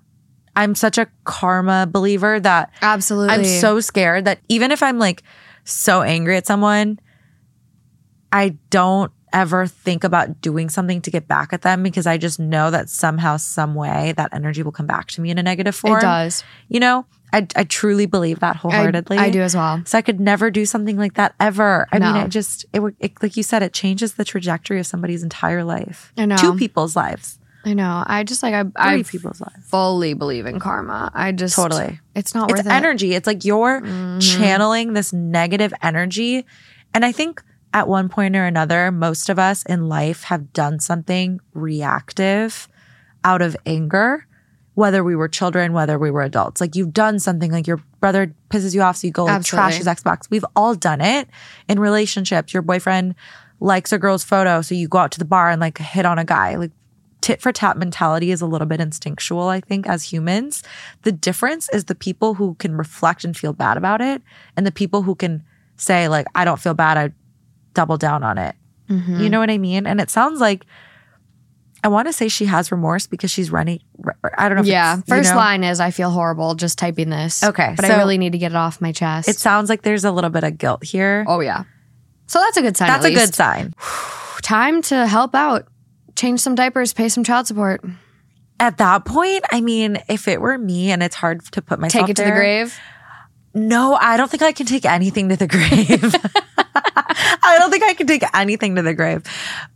I'm 0.57 0.75
such 0.75 0.99
a 0.99 1.07
karma 1.25 1.87
believer 1.91 2.41
that 2.41 2.73
Absolutely. 2.83 3.35
I'm 3.35 3.45
so 3.45 3.81
scared 3.81 4.25
that 4.25 4.41
even 4.49 4.71
if 4.73 4.83
I'm 4.83 4.99
like 4.99 5.23
so 5.65 6.03
angry 6.03 6.37
at 6.37 6.47
someone, 6.47 6.99
I 8.33 8.57
don't 8.71 9.13
ever 9.33 9.67
think 9.67 10.03
about 10.05 10.41
doing 10.41 10.69
something 10.69 11.01
to 11.03 11.11
get 11.11 11.29
back 11.29 11.53
at 11.53 11.63
them 11.63 11.83
because 11.83 12.07
I 12.07 12.19
just 12.19 12.39
know 12.41 12.71
that 12.71 12.89
somehow, 12.89 13.37
some 13.37 13.75
way, 13.75 14.13
that 14.17 14.31
energy 14.33 14.63
will 14.63 14.73
come 14.73 14.87
back 14.87 15.09
to 15.13 15.21
me 15.21 15.31
in 15.31 15.39
a 15.39 15.43
negative 15.43 15.75
form. 15.75 15.99
It 15.99 16.03
does. 16.03 16.43
You 16.69 16.81
know, 16.81 17.07
I, 17.33 17.47
I 17.55 17.65
truly 17.65 18.07
believe 18.07 18.41
that 18.41 18.57
wholeheartedly. 18.57 19.19
I 19.19 19.31
do 19.31 19.41
as 19.41 19.55
well. 19.55 19.83
So 19.85 19.99
I 19.99 20.03
could 20.03 20.19
never 20.21 20.51
do 20.51 20.67
something 20.67 20.97
like 20.97 21.15
that 21.15 21.35
ever. 21.39 21.87
I 21.93 21.99
mean, 22.01 22.15
No. 22.15 22.25
it 22.25 22.29
just, 22.29 22.67
it, 22.73 22.83
it, 22.99 23.23
like 23.23 23.37
you 23.37 23.45
said, 23.45 23.63
it 23.63 23.73
changes 23.73 24.15
the 24.15 24.25
trajectory 24.25 24.81
of 24.81 24.87
somebody's 24.87 25.23
entire 25.23 25.63
life. 25.63 26.13
I 26.17 26.27
know. 26.27 26.37
Two 26.37 26.57
people's 26.57 26.97
lives, 26.97 27.39
I 27.65 27.75
know. 27.75 28.03
I 28.07 28.25
just 28.25 28.43
like 28.43 28.55
I 28.55 28.65
I 28.77 29.03
people's 29.03 29.41
lives. 29.41 29.67
fully 29.67 30.15
believe 30.15 30.47
in 30.47 30.59
karma. 30.61 31.11
I 31.15 31.33
just 31.33 31.55
Totally. 31.57 32.01
It's 32.15 32.35
not 32.35 32.51
it's 32.51 32.61
it. 32.61 32.67
energy. 32.67 33.15
It's 33.15 33.27
like 33.27 33.45
you're 33.45 33.81
Mhm. 33.83 34.21
channeling 34.23 34.95
this 34.95 35.13
negative 35.13 35.75
energy. 35.83 36.47
And 36.95 37.05
I 37.05 37.13
think 37.13 37.43
at 37.75 37.87
one 37.87 38.09
point 38.09 38.35
or 38.35 38.45
another, 38.47 38.91
most 38.91 39.29
of 39.29 39.39
us 39.39 39.63
in 39.65 39.89
life 39.89 40.25
have 40.25 40.53
done 40.53 40.81
something 40.81 41.39
reactive 41.53 42.67
out 43.25 43.43
of 43.43 43.57
anger, 43.67 44.27
whether 44.75 45.05
we 45.05 45.15
were 45.15 45.29
children, 45.29 45.73
whether 45.73 45.99
we 45.99 46.11
were 46.11 46.23
adults. 46.23 46.61
Like 46.61 46.75
you've 46.75 46.93
done 46.95 47.19
something 47.19 47.53
like 47.53 47.67
your 47.67 47.81
brother 48.01 48.35
pisses 48.49 48.75
you 48.75 48.81
off, 48.83 48.97
so 48.97 49.07
you 49.07 49.13
go 49.13 49.25
like 49.27 49.45
trash 49.45 49.77
his 49.77 49.87
Xbox. 49.87 50.31
We've 50.31 50.45
all 50.57 50.75
done 50.75 51.01
it 51.03 51.29
in 51.69 51.79
relationships. 51.79 52.55
Your 52.55 52.63
boyfriend 52.63 53.15
likes 53.61 53.93
a 53.93 53.99
girl's 53.99 54.25
photo, 54.25 54.63
so 54.63 54.75
you 54.75 54.89
go 54.89 54.99
out 54.99 55.11
to 55.13 55.19
the 55.19 55.25
bar 55.27 55.51
and 55.51 55.61
like 55.61 55.77
hit 55.79 56.07
on 56.07 56.19
a 56.19 56.25
guy. 56.25 56.57
Like 56.57 56.71
tit 57.21 57.41
for 57.41 57.53
tat 57.53 57.77
mentality 57.77 58.31
is 58.31 58.41
a 58.41 58.47
little 58.47 58.67
bit 58.67 58.81
instinctual, 58.81 59.49
I 59.49 59.61
think, 59.61 59.87
as 59.87 60.03
humans. 60.05 60.63
The 61.03 61.13
difference 61.13 61.69
is 61.71 61.85
the 61.85 61.95
people 61.95 62.35
who 62.35 62.55
can 62.55 62.77
reflect 62.77 63.25
and 63.25 63.37
feel 63.37 63.53
bad 63.53 63.77
about 63.77 64.01
it, 64.01 64.23
and 64.57 64.67
the 64.67 64.73
people 64.73 65.03
who 65.03 65.15
can 65.15 65.43
say, 65.77 66.09
like, 66.09 66.27
I 66.35 66.45
don't 66.45 66.61
feel 66.61 66.75
bad, 66.75 66.99
I 66.99 67.11
double 67.75 67.97
down 67.97 68.23
on 68.23 68.37
it. 68.39 68.55
Mhm. 68.89 69.21
You 69.21 69.29
know 69.31 69.39
what 69.39 69.51
I 69.51 69.59
mean? 69.59 69.87
And 69.87 70.01
it 70.01 70.11
sounds 70.11 70.41
like 70.41 70.67
I 71.83 71.89
want 71.89 72.09
to 72.09 72.13
say 72.13 72.29
she 72.29 72.45
has 72.45 72.71
remorse 72.71 73.07
because 73.07 73.31
she's 73.31 73.51
running. 73.51 73.81
I 74.37 74.49
don't 74.49 74.57
know. 74.57 74.63
If 74.63 74.67
Yeah. 74.69 75.01
First 75.09 75.31
know? 75.31 75.37
line 75.37 75.65
is 75.65 75.81
I 75.81 75.91
feel 75.91 76.11
horrible 76.11 76.55
just 76.55 76.77
typing 76.79 77.09
this. 77.09 77.43
Okay, 77.43 77.73
But 77.75 77.87
I 77.87 77.97
really 77.97 78.19
need 78.19 78.33
to 78.33 78.39
get 78.39 78.53
it 78.53 78.57
off 78.57 78.83
my 78.83 78.93
chest. 78.93 79.29
It 79.31 79.39
sounds 79.39 79.71
like 79.71 79.81
there's 79.81 80.05
a 80.05 80.11
little 80.11 80.29
bit 80.29 80.45
of 80.45 80.59
guilt 80.59 80.85
here. 80.85 81.25
oh 81.27 81.41
yeah. 81.41 81.65
So 82.27 82.39
that's 82.39 82.59
a 82.59 82.63
good 82.63 82.77
sign. 82.77 82.89
That's 82.89 83.05
at 83.07 83.13
a 83.13 83.15
good 83.15 83.35
sign. 83.35 83.75
time 84.43 84.83
to 84.83 85.07
help 85.07 85.35
out. 85.35 85.69
Change 86.21 86.41
some 86.41 86.55
diapers, 86.55 86.93
pay 86.93 87.09
some 87.09 87.25
child 87.25 87.47
support. 87.47 87.83
At 88.59 88.77
that 88.77 89.07
point, 89.07 89.43
I 89.51 89.63
mean, 89.63 89.97
if 90.07 90.29
it 90.29 90.39
were 90.39 90.59
me, 90.59 90.91
and 90.91 91.03
it's 91.03 91.15
hard 91.17 91.43
to 91.53 91.63
put 91.63 91.81
myself 91.81 92.03
Take 92.05 92.11
it 92.11 92.17
to 92.17 92.25
the 92.25 92.31
grave. 92.31 92.79
No, 93.55 93.95
I 93.95 94.19
don't 94.19 94.31
think 94.31 94.43
I 94.43 94.53
can 94.53 94.67
take 94.67 94.85
anything 94.85 95.31
to 95.31 95.37
the 95.37 95.47
grave. 95.47 96.15
I 96.59 97.57
don't 97.59 97.71
think 97.71 97.85
I 97.85 97.95
can 97.95 98.07
take 98.07 98.23
anything 98.35 98.77
to 98.77 98.83
the 98.83 98.93
grave. 98.93 99.23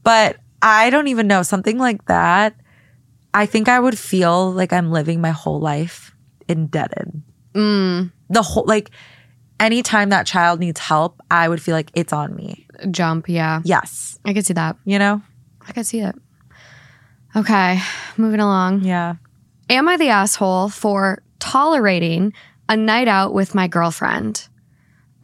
But 0.02 0.36
I 0.60 0.90
don't 0.90 1.08
even 1.08 1.26
know. 1.26 1.42
Something 1.42 1.78
like 1.78 2.04
that, 2.08 2.54
I 3.32 3.46
think 3.46 3.70
I 3.70 3.80
would 3.80 3.98
feel 3.98 4.52
like 4.52 4.70
I'm 4.74 4.90
living 4.92 5.22
my 5.22 5.30
whole 5.30 5.60
life 5.60 6.14
indebted. 6.46 7.22
Mm, 7.54 8.12
The 8.28 8.42
whole, 8.42 8.64
like, 8.66 8.90
anytime 9.58 10.10
that 10.10 10.26
child 10.26 10.60
needs 10.60 10.78
help, 10.78 11.22
I 11.30 11.48
would 11.48 11.62
feel 11.62 11.74
like 11.74 11.90
it's 11.94 12.12
on 12.12 12.36
me. 12.36 12.66
jump, 12.90 13.30
yeah. 13.30 13.62
Yes. 13.64 14.18
I 14.26 14.34
could 14.34 14.44
see 14.44 14.52
that. 14.54 14.76
You 14.84 14.98
know? 14.98 15.22
I 15.66 15.72
could 15.72 15.86
see 15.86 16.00
it. 16.00 16.14
Okay, 17.36 17.80
moving 18.16 18.40
along. 18.40 18.82
Yeah. 18.82 19.16
Am 19.68 19.88
I 19.88 19.96
the 19.96 20.10
asshole 20.10 20.68
for 20.68 21.22
tolerating 21.40 22.32
a 22.68 22.76
night 22.76 23.08
out 23.08 23.34
with 23.34 23.54
my 23.54 23.66
girlfriend? 23.66 24.48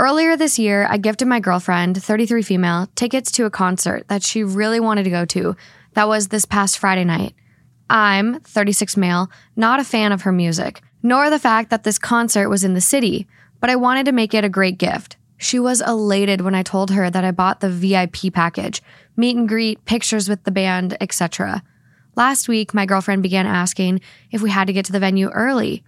Earlier 0.01 0.37
this 0.37 0.59
year, 0.59 0.87
I 0.89 0.97
gifted 0.97 1.29
my 1.29 1.41
girlfriend, 1.41 2.03
33 2.03 2.43
female, 2.43 2.89
tickets 2.95 3.31
to 3.33 3.45
a 3.45 3.51
concert 3.51 4.09
that 4.09 4.23
she 4.23 4.43
really 4.43 4.81
wanted 4.81 5.05
to 5.05 5.11
go 5.11 5.25
to. 5.27 5.55
That 5.93 6.09
was 6.09 6.29
this 6.29 6.47
past 6.47 6.79
Friday 6.79 7.05
night. 7.05 7.35
I'm, 7.91 8.41
36 8.41 8.97
male, 8.97 9.31
not 9.57 9.79
a 9.79 9.85
fan 9.85 10.11
of 10.11 10.23
her 10.23 10.33
music, 10.33 10.81
nor 11.03 11.29
the 11.29 11.39
fact 11.39 11.71
that 11.71 11.85
this 11.85 11.99
concert 11.99 12.49
was 12.49 12.65
in 12.65 12.75
the 12.75 12.81
city, 12.81 13.27
but 13.61 13.69
I 13.69 13.77
wanted 13.77 14.07
to 14.07 14.13
make 14.13 14.33
it 14.33 14.45
a 14.45 14.49
great 14.49 14.79
gift. 14.79 15.17
She 15.37 15.59
was 15.59 15.81
elated 15.81 16.41
when 16.41 16.55
I 16.55 16.63
told 16.63 16.91
her 16.91 17.11
that 17.11 17.25
I 17.25 17.31
bought 17.31 17.61
the 17.61 17.71
VIP 17.71 18.33
package, 18.33 18.83
meet 19.17 19.37
and 19.37 19.49
greet, 19.49 19.85
pictures 19.85 20.29
with 20.29 20.45
the 20.45 20.51
band, 20.51 20.97
etc. 21.01 21.63
Last 22.21 22.49
week, 22.49 22.75
my 22.75 22.85
girlfriend 22.85 23.23
began 23.23 23.47
asking 23.47 24.03
if 24.31 24.43
we 24.43 24.51
had 24.51 24.67
to 24.67 24.75
get 24.75 24.85
to 24.85 24.93
the 24.93 25.01
venue 25.01 25.31
early. 25.31 25.83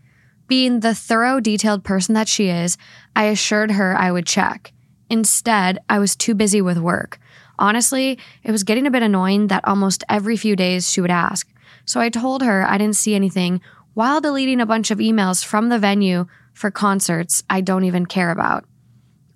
Being 0.48 0.80
the 0.80 0.94
thorough, 0.94 1.40
detailed 1.40 1.84
person 1.84 2.14
that 2.14 2.26
she 2.26 2.48
is, 2.48 2.78
I 3.14 3.24
assured 3.24 3.72
her 3.72 3.94
I 3.94 4.10
would 4.10 4.24
check. 4.24 4.72
Instead, 5.10 5.78
I 5.90 5.98
was 5.98 6.16
too 6.16 6.34
busy 6.34 6.62
with 6.62 6.78
work. 6.78 7.18
Honestly, 7.58 8.18
it 8.44 8.50
was 8.50 8.64
getting 8.64 8.86
a 8.86 8.90
bit 8.90 9.02
annoying 9.02 9.48
that 9.48 9.68
almost 9.68 10.04
every 10.08 10.38
few 10.38 10.56
days 10.56 10.90
she 10.90 11.02
would 11.02 11.10
ask. 11.10 11.46
So 11.84 12.00
I 12.00 12.08
told 12.08 12.42
her 12.42 12.66
I 12.66 12.78
didn't 12.78 12.96
see 12.96 13.14
anything 13.14 13.60
while 13.92 14.22
deleting 14.22 14.62
a 14.62 14.64
bunch 14.64 14.90
of 14.90 15.00
emails 15.00 15.44
from 15.44 15.68
the 15.68 15.78
venue 15.78 16.24
for 16.54 16.70
concerts 16.70 17.42
I 17.50 17.60
don't 17.60 17.84
even 17.84 18.06
care 18.06 18.30
about. 18.30 18.64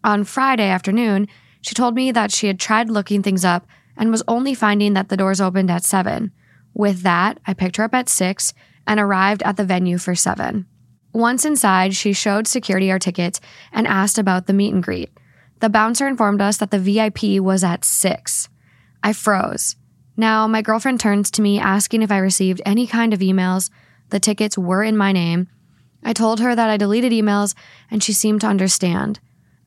On 0.02 0.24
Friday 0.24 0.70
afternoon, 0.70 1.28
she 1.60 1.74
told 1.74 1.94
me 1.94 2.10
that 2.12 2.32
she 2.32 2.46
had 2.46 2.58
tried 2.58 2.88
looking 2.88 3.22
things 3.22 3.44
up 3.44 3.66
and 3.98 4.10
was 4.10 4.22
only 4.26 4.54
finding 4.54 4.94
that 4.94 5.10
the 5.10 5.18
doors 5.18 5.42
opened 5.42 5.70
at 5.70 5.84
7. 5.84 6.32
With 6.76 7.00
that, 7.04 7.40
I 7.46 7.54
picked 7.54 7.78
her 7.78 7.84
up 7.84 7.94
at 7.94 8.10
6 8.10 8.52
and 8.86 9.00
arrived 9.00 9.42
at 9.44 9.56
the 9.56 9.64
venue 9.64 9.96
for 9.96 10.14
7. 10.14 10.66
Once 11.14 11.46
inside, 11.46 11.96
she 11.96 12.12
showed 12.12 12.46
security 12.46 12.90
our 12.90 12.98
tickets 12.98 13.40
and 13.72 13.86
asked 13.86 14.18
about 14.18 14.46
the 14.46 14.52
meet 14.52 14.74
and 14.74 14.82
greet. 14.82 15.10
The 15.60 15.70
bouncer 15.70 16.06
informed 16.06 16.42
us 16.42 16.58
that 16.58 16.70
the 16.70 16.78
VIP 16.78 17.40
was 17.42 17.64
at 17.64 17.82
6. 17.82 18.50
I 19.02 19.14
froze. 19.14 19.76
Now, 20.18 20.46
my 20.46 20.60
girlfriend 20.60 21.00
turns 21.00 21.30
to 21.30 21.42
me 21.42 21.58
asking 21.58 22.02
if 22.02 22.12
I 22.12 22.18
received 22.18 22.60
any 22.66 22.86
kind 22.86 23.14
of 23.14 23.20
emails. 23.20 23.70
The 24.10 24.20
tickets 24.20 24.58
were 24.58 24.82
in 24.82 24.98
my 24.98 25.12
name. 25.12 25.48
I 26.04 26.12
told 26.12 26.40
her 26.40 26.54
that 26.54 26.68
I 26.68 26.76
deleted 26.76 27.10
emails 27.10 27.54
and 27.90 28.04
she 28.04 28.12
seemed 28.12 28.42
to 28.42 28.48
understand. 28.48 29.18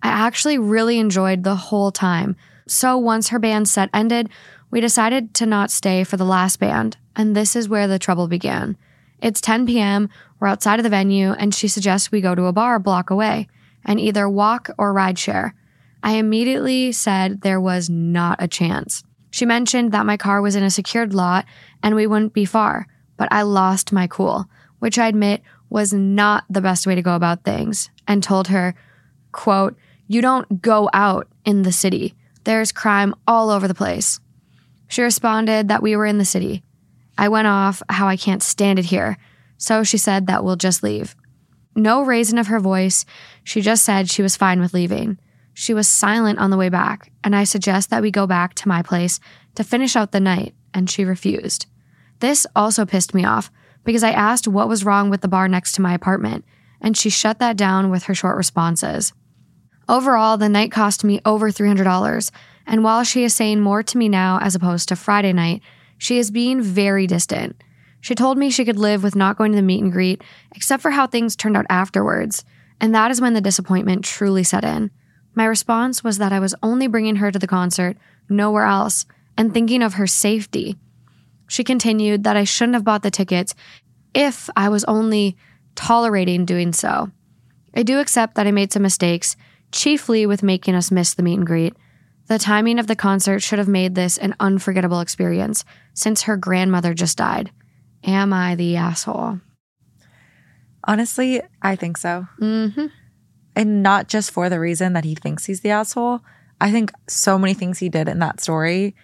I 0.03 0.09
actually 0.09 0.59
really 0.59 0.99
enjoyed 0.99 1.43
the 1.43 1.55
whole 1.55 1.91
time. 1.91 2.35
So 2.67 2.99
once 2.99 3.29
her 3.29 3.39
band 3.39 3.67
set 3.67 3.89
ended, 3.95 4.29
We 4.71 4.81
decided 4.81 5.33
to 5.35 5.45
not 5.45 5.71
stay 5.71 6.03
for 6.03 6.17
the 6.17 6.25
last 6.25 6.59
band, 6.59 6.97
and 7.15 7.35
this 7.35 7.55
is 7.55 7.67
where 7.67 7.87
the 7.87 7.99
trouble 7.99 8.27
began. 8.27 8.77
It's 9.21 9.41
10 9.41 9.65
p.m., 9.65 10.09
we're 10.39 10.47
outside 10.47 10.79
of 10.79 10.83
the 10.83 10.89
venue, 10.89 11.31
and 11.31 11.53
she 11.53 11.67
suggests 11.67 12.11
we 12.11 12.21
go 12.21 12.35
to 12.35 12.45
a 12.45 12.53
bar 12.53 12.75
a 12.75 12.79
block 12.79 13.09
away 13.09 13.47
and 13.83 13.99
either 13.99 14.29
walk 14.29 14.69
or 14.77 14.93
ride 14.93 15.19
share. 15.19 15.53
I 16.01 16.13
immediately 16.13 16.91
said 16.91 17.41
there 17.41 17.59
was 17.59 17.89
not 17.89 18.41
a 18.41 18.47
chance. 18.47 19.03
She 19.31 19.45
mentioned 19.45 19.91
that 19.91 20.05
my 20.05 20.17
car 20.17 20.41
was 20.41 20.55
in 20.55 20.63
a 20.63 20.69
secured 20.69 21.13
lot 21.13 21.45
and 21.83 21.95
we 21.95 22.07
wouldn't 22.07 22.33
be 22.33 22.45
far, 22.45 22.87
but 23.17 23.27
I 23.31 23.41
lost 23.41 23.91
my 23.91 24.07
cool, 24.07 24.45
which 24.79 24.97
I 24.97 25.07
admit 25.07 25.41
was 25.69 25.93
not 25.93 26.45
the 26.49 26.61
best 26.61 26.87
way 26.87 26.95
to 26.95 27.01
go 27.01 27.15
about 27.15 27.43
things, 27.43 27.89
and 28.07 28.23
told 28.23 28.47
her, 28.47 28.73
quote, 29.31 29.75
You 30.07 30.21
don't 30.21 30.61
go 30.61 30.89
out 30.93 31.27
in 31.45 31.63
the 31.63 31.71
city. 31.71 32.15
There's 32.43 32.71
crime 32.71 33.13
all 33.27 33.49
over 33.49 33.67
the 33.67 33.75
place. 33.75 34.19
She 34.89 35.01
responded 35.01 35.69
that 35.69 35.81
we 35.81 35.95
were 35.95 36.05
in 36.05 36.17
the 36.17 36.25
city. 36.25 36.63
I 37.17 37.29
went 37.29 37.47
off 37.47 37.81
how 37.89 38.07
I 38.07 38.17
can't 38.17 38.43
stand 38.43 38.79
it 38.79 38.85
here, 38.85 39.17
so 39.57 39.83
she 39.83 39.97
said 39.97 40.27
that 40.27 40.43
we'll 40.43 40.55
just 40.57 40.83
leave. 40.83 41.15
No 41.75 42.01
raising 42.01 42.39
of 42.39 42.47
her 42.47 42.59
voice, 42.59 43.05
she 43.43 43.61
just 43.61 43.85
said 43.85 44.09
she 44.09 44.23
was 44.23 44.35
fine 44.35 44.59
with 44.59 44.73
leaving. 44.73 45.19
She 45.53 45.73
was 45.73 45.87
silent 45.87 46.39
on 46.39 46.49
the 46.49 46.57
way 46.57 46.69
back, 46.69 47.11
and 47.23 47.35
I 47.35 47.43
suggest 47.43 47.89
that 47.89 48.01
we 48.01 48.09
go 48.09 48.25
back 48.25 48.55
to 48.55 48.67
my 48.67 48.81
place 48.81 49.19
to 49.55 49.63
finish 49.63 49.95
out 49.95 50.11
the 50.11 50.19
night, 50.19 50.55
and 50.73 50.89
she 50.89 51.05
refused. 51.05 51.67
This 52.19 52.47
also 52.55 52.85
pissed 52.85 53.13
me 53.13 53.23
off 53.23 53.51
because 53.83 54.03
I 54.03 54.11
asked 54.11 54.47
what 54.47 54.67
was 54.67 54.83
wrong 54.83 55.09
with 55.09 55.21
the 55.21 55.27
bar 55.27 55.47
next 55.47 55.73
to 55.73 55.81
my 55.81 55.93
apartment, 55.93 56.45
and 56.81 56.97
she 56.97 57.09
shut 57.09 57.39
that 57.39 57.57
down 57.57 57.91
with 57.91 58.03
her 58.03 58.15
short 58.15 58.37
responses. 58.37 59.13
Overall, 59.87 60.37
the 60.37 60.49
night 60.49 60.71
cost 60.71 61.03
me 61.03 61.19
over 61.25 61.51
$300, 61.51 62.31
and 62.69 62.83
while 62.83 63.03
she 63.03 63.23
is 63.23 63.33
saying 63.33 63.59
more 63.59 63.81
to 63.81 63.97
me 63.97 64.07
now 64.07 64.39
as 64.39 64.53
opposed 64.53 64.87
to 64.87 64.95
Friday 64.95 65.33
night, 65.33 65.61
she 65.97 66.19
is 66.19 66.29
being 66.29 66.61
very 66.61 67.07
distant. 67.07 67.61
She 67.99 68.13
told 68.13 68.37
me 68.37 68.51
she 68.51 68.63
could 68.63 68.77
live 68.77 69.03
with 69.03 69.15
not 69.15 69.37
going 69.37 69.51
to 69.51 69.55
the 69.55 69.63
meet 69.63 69.81
and 69.81 69.91
greet, 69.91 70.23
except 70.55 70.81
for 70.81 70.91
how 70.91 71.07
things 71.07 71.35
turned 71.35 71.57
out 71.57 71.65
afterwards, 71.67 72.45
and 72.79 72.93
that 72.93 73.09
is 73.09 73.19
when 73.19 73.33
the 73.33 73.41
disappointment 73.41 74.05
truly 74.05 74.43
set 74.43 74.63
in. 74.63 74.91
My 75.33 75.45
response 75.45 76.03
was 76.03 76.19
that 76.19 76.31
I 76.31 76.39
was 76.39 76.55
only 76.61 76.87
bringing 76.87 77.17
her 77.17 77.31
to 77.31 77.39
the 77.39 77.47
concert, 77.47 77.97
nowhere 78.29 78.65
else, 78.65 79.05
and 79.35 79.51
thinking 79.51 79.81
of 79.81 79.95
her 79.95 80.07
safety. 80.07 80.77
She 81.47 81.63
continued 81.63 82.23
that 82.23 82.37
I 82.37 82.43
shouldn't 82.43 82.75
have 82.75 82.83
bought 82.83 83.01
the 83.01 83.11
tickets 83.11 83.55
if 84.13 84.47
I 84.55 84.69
was 84.69 84.83
only 84.85 85.35
tolerating 85.73 86.45
doing 86.45 86.71
so. 86.71 87.09
I 87.75 87.81
do 87.81 87.99
accept 87.99 88.35
that 88.35 88.45
I 88.45 88.51
made 88.51 88.71
some 88.71 88.83
mistakes, 88.83 89.35
chiefly 89.71 90.27
with 90.27 90.43
making 90.43 90.75
us 90.75 90.91
miss 90.91 91.15
the 91.15 91.23
meet 91.23 91.39
and 91.39 91.47
greet. 91.47 91.75
The 92.29 92.37
timing 92.37 92.77
of 92.77 92.85
the 92.85 92.95
concert 92.95 93.39
should 93.39 93.57
have 93.57 93.67
made 93.67 93.95
this 93.95 94.19
an 94.19 94.35
unforgettable 94.39 94.99
experience 94.99 95.65
since 95.95 96.21
her 96.21 96.37
grandmother 96.37 96.93
just 96.93 97.17
died. 97.17 97.51
Am 98.03 98.31
I 98.31 98.53
the 98.53 98.75
asshole? 98.75 99.39
Honestly, 100.83 101.41
I 101.61 101.75
think 101.75 101.97
so. 101.97 102.27
Mm-hmm. 102.39 102.85
And 103.55 103.81
not 103.81 104.07
just 104.07 104.29
for 104.29 104.47
the 104.47 104.59
reason 104.59 104.93
that 104.93 105.05
he 105.05 105.15
thinks 105.15 105.45
he's 105.45 105.61
the 105.61 105.71
asshole. 105.71 106.21
I 106.61 106.71
think 106.71 106.91
so 107.07 107.39
many 107.39 107.55
things 107.55 107.79
he 107.79 107.89
did 107.89 108.07
in 108.07 108.19
that 108.19 108.41
story 108.41 108.95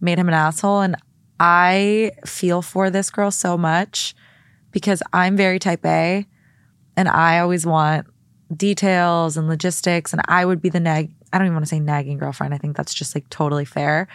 made 0.00 0.18
him 0.18 0.28
an 0.28 0.34
asshole. 0.34 0.80
And 0.80 0.96
I 1.38 2.10
feel 2.26 2.62
for 2.62 2.90
this 2.90 3.10
girl 3.10 3.30
so 3.30 3.56
much 3.56 4.12
because 4.72 5.04
I'm 5.12 5.36
very 5.36 5.60
type 5.60 5.86
A 5.86 6.26
and 6.96 7.08
I 7.08 7.38
always 7.38 7.64
want 7.64 8.08
details 8.54 9.36
and 9.36 9.46
logistics. 9.46 10.12
And 10.12 10.20
I 10.26 10.44
would 10.44 10.60
be 10.60 10.68
the 10.68 10.80
nag, 10.80 11.12
I 11.32 11.38
don't 11.38 11.46
even 11.46 11.54
want 11.54 11.64
to 11.64 11.68
say 11.68 11.80
nagging 11.80 12.18
girlfriend. 12.18 12.54
I 12.54 12.58
think 12.58 12.76
that's 12.76 12.94
just 12.94 13.14
like 13.14 13.28
totally 13.30 13.64
fair 13.64 14.08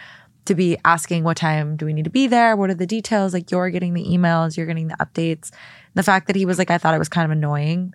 to 0.47 0.55
be 0.55 0.77
asking 0.83 1.23
what 1.23 1.37
time 1.37 1.75
do 1.75 1.85
we 1.85 1.93
need 1.93 2.05
to 2.05 2.09
be 2.09 2.27
there? 2.27 2.55
What 2.55 2.69
are 2.69 2.75
the 2.75 2.87
details? 2.87 3.33
Like 3.33 3.51
you're 3.51 3.69
getting 3.69 3.93
the 3.93 4.05
emails, 4.05 4.57
you're 4.57 4.65
getting 4.65 4.87
the 4.87 4.95
updates. 4.95 5.51
The 5.93 6.03
fact 6.03 6.27
that 6.27 6.35
he 6.35 6.45
was 6.45 6.57
like, 6.57 6.71
I 6.71 6.77
thought 6.77 6.95
it 6.95 6.99
was 6.99 7.09
kind 7.09 7.25
of 7.25 7.31
annoying. 7.31 7.93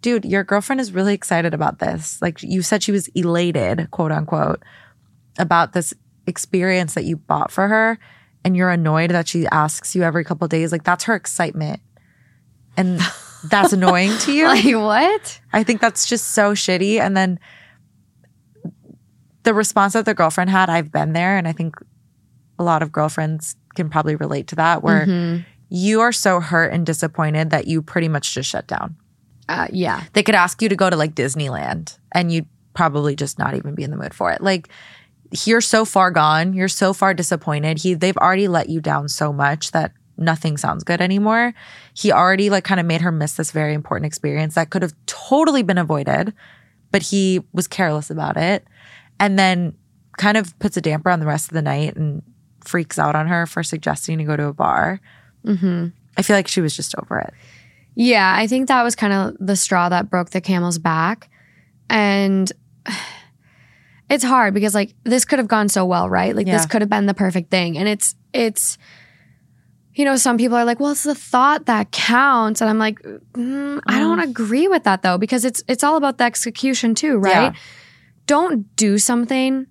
Dude, 0.00 0.24
your 0.24 0.44
girlfriend 0.44 0.80
is 0.80 0.92
really 0.92 1.14
excited 1.14 1.54
about 1.54 1.78
this. 1.78 2.20
Like 2.20 2.42
you 2.42 2.62
said, 2.62 2.82
she 2.82 2.92
was 2.92 3.08
elated, 3.08 3.90
quote 3.90 4.12
unquote, 4.12 4.62
about 5.38 5.72
this 5.72 5.94
experience 6.26 6.94
that 6.94 7.04
you 7.04 7.16
bought 7.16 7.50
for 7.50 7.68
her. 7.68 7.98
And 8.44 8.56
you're 8.56 8.70
annoyed 8.70 9.10
that 9.10 9.28
she 9.28 9.46
asks 9.46 9.94
you 9.94 10.02
every 10.02 10.24
couple 10.24 10.48
days. 10.48 10.72
Like 10.72 10.84
that's 10.84 11.04
her 11.04 11.14
excitement. 11.14 11.80
And 12.76 13.00
that's 13.44 13.72
annoying 13.72 14.16
to 14.20 14.32
you. 14.34 14.46
Like, 14.46 14.64
what? 14.64 15.40
I 15.52 15.62
think 15.62 15.80
that's 15.80 16.06
just 16.06 16.32
so 16.32 16.52
shitty. 16.52 16.98
And 16.98 17.16
then 17.16 17.38
the 19.44 19.54
response 19.54 19.92
that 19.92 20.04
the 20.04 20.14
girlfriend 20.14 20.50
had, 20.50 20.68
I've 20.68 20.90
been 20.92 21.12
there. 21.12 21.36
And 21.36 21.46
I 21.48 21.52
think 21.52 21.76
a 22.58 22.64
lot 22.64 22.82
of 22.82 22.90
girlfriends 22.92 23.56
can 23.74 23.88
probably 23.88 24.16
relate 24.16 24.48
to 24.48 24.56
that, 24.56 24.82
where 24.82 25.06
Mm-hmm. 25.06 25.42
you 25.68 26.00
are 26.00 26.12
so 26.12 26.40
hurt 26.40 26.72
and 26.72 26.84
disappointed 26.86 27.50
that 27.50 27.66
you 27.66 27.82
pretty 27.82 28.08
much 28.08 28.34
just 28.34 28.48
shut 28.50 28.66
down. 28.66 28.96
Uh, 29.48 29.66
yeah. 29.72 30.02
They 30.12 30.22
could 30.22 30.34
ask 30.34 30.62
you 30.62 30.68
to 30.68 30.76
go 30.76 30.88
to 30.90 30.96
like 30.96 31.14
Disneyland 31.14 31.98
and 32.12 32.32
you'd 32.32 32.46
probably 32.74 33.14
just 33.16 33.38
not 33.38 33.54
even 33.54 33.74
be 33.74 33.82
in 33.84 33.90
the 33.90 33.96
mood 33.96 34.14
for 34.14 34.32
it. 34.32 34.40
Like, 34.40 34.68
you're 35.44 35.60
so 35.60 35.84
far 35.84 36.10
gone. 36.10 36.54
You're 36.54 36.68
so 36.68 36.92
far 36.92 37.12
disappointed. 37.12 37.78
He 37.78 37.94
they've 37.94 38.16
already 38.16 38.46
let 38.46 38.68
you 38.68 38.80
down 38.80 39.08
so 39.08 39.32
much 39.32 39.72
that 39.72 39.92
nothing 40.16 40.56
sounds 40.56 40.84
good 40.84 41.00
anymore. 41.00 41.52
He 41.92 42.12
already 42.12 42.50
like 42.50 42.62
kind 42.62 42.78
of 42.78 42.86
made 42.86 43.00
her 43.00 43.10
miss 43.10 43.34
this 43.34 43.50
very 43.50 43.74
important 43.74 44.06
experience 44.06 44.54
that 44.54 44.70
could 44.70 44.82
have 44.82 44.94
totally 45.06 45.64
been 45.64 45.78
avoided, 45.78 46.32
but 46.92 47.02
he 47.02 47.42
was 47.52 47.66
careless 47.66 48.10
about 48.10 48.36
it. 48.36 48.64
And 49.20 49.38
then 49.38 49.74
kind 50.16 50.36
of 50.36 50.58
puts 50.58 50.76
a 50.76 50.80
damper 50.80 51.10
on 51.10 51.20
the 51.20 51.26
rest 51.26 51.48
of 51.48 51.54
the 51.54 51.62
night 51.62 51.96
and 51.96 52.22
freaks 52.60 52.98
out 52.98 53.14
on 53.14 53.26
her 53.26 53.46
for 53.46 53.62
suggesting 53.62 54.18
to 54.18 54.24
go 54.24 54.36
to 54.36 54.46
a 54.46 54.52
bar. 54.52 55.00
Mm-hmm. 55.44 55.88
I 56.16 56.22
feel 56.22 56.36
like 56.36 56.48
she 56.48 56.60
was 56.60 56.74
just 56.74 56.94
over 56.98 57.18
it. 57.18 57.32
Yeah, 57.94 58.34
I 58.36 58.46
think 58.46 58.68
that 58.68 58.82
was 58.82 58.96
kind 58.96 59.12
of 59.12 59.36
the 59.38 59.56
straw 59.56 59.88
that 59.88 60.10
broke 60.10 60.30
the 60.30 60.40
camel's 60.40 60.78
back. 60.78 61.28
And 61.88 62.50
it's 64.10 64.24
hard 64.24 64.54
because 64.54 64.74
like 64.74 64.94
this 65.04 65.24
could 65.24 65.38
have 65.38 65.48
gone 65.48 65.68
so 65.68 65.84
well, 65.84 66.08
right? 66.08 66.34
Like 66.34 66.46
this 66.46 66.66
could 66.66 66.82
have 66.82 66.90
been 66.90 67.06
the 67.06 67.14
perfect 67.14 67.50
thing. 67.50 67.78
And 67.78 67.88
it's 67.88 68.14
it's 68.32 68.78
you 69.94 70.04
know, 70.04 70.16
some 70.16 70.36
people 70.38 70.56
are 70.56 70.64
like, 70.64 70.80
"Well, 70.80 70.90
it's 70.90 71.04
the 71.04 71.14
thought 71.14 71.66
that 71.66 71.92
counts." 71.92 72.60
And 72.60 72.68
I'm 72.68 72.78
like, 72.78 73.00
mm, 73.00 73.80
I 73.86 74.00
don't 74.00 74.18
agree 74.18 74.66
with 74.66 74.82
that 74.84 75.02
though 75.02 75.18
because 75.18 75.44
it's 75.44 75.62
it's 75.68 75.84
all 75.84 75.96
about 75.96 76.18
the 76.18 76.24
execution 76.24 76.96
too, 76.96 77.16
right? 77.16 77.52
Yeah. 77.52 77.58
Don't 78.26 78.74
do 78.76 78.98
something 78.98 79.66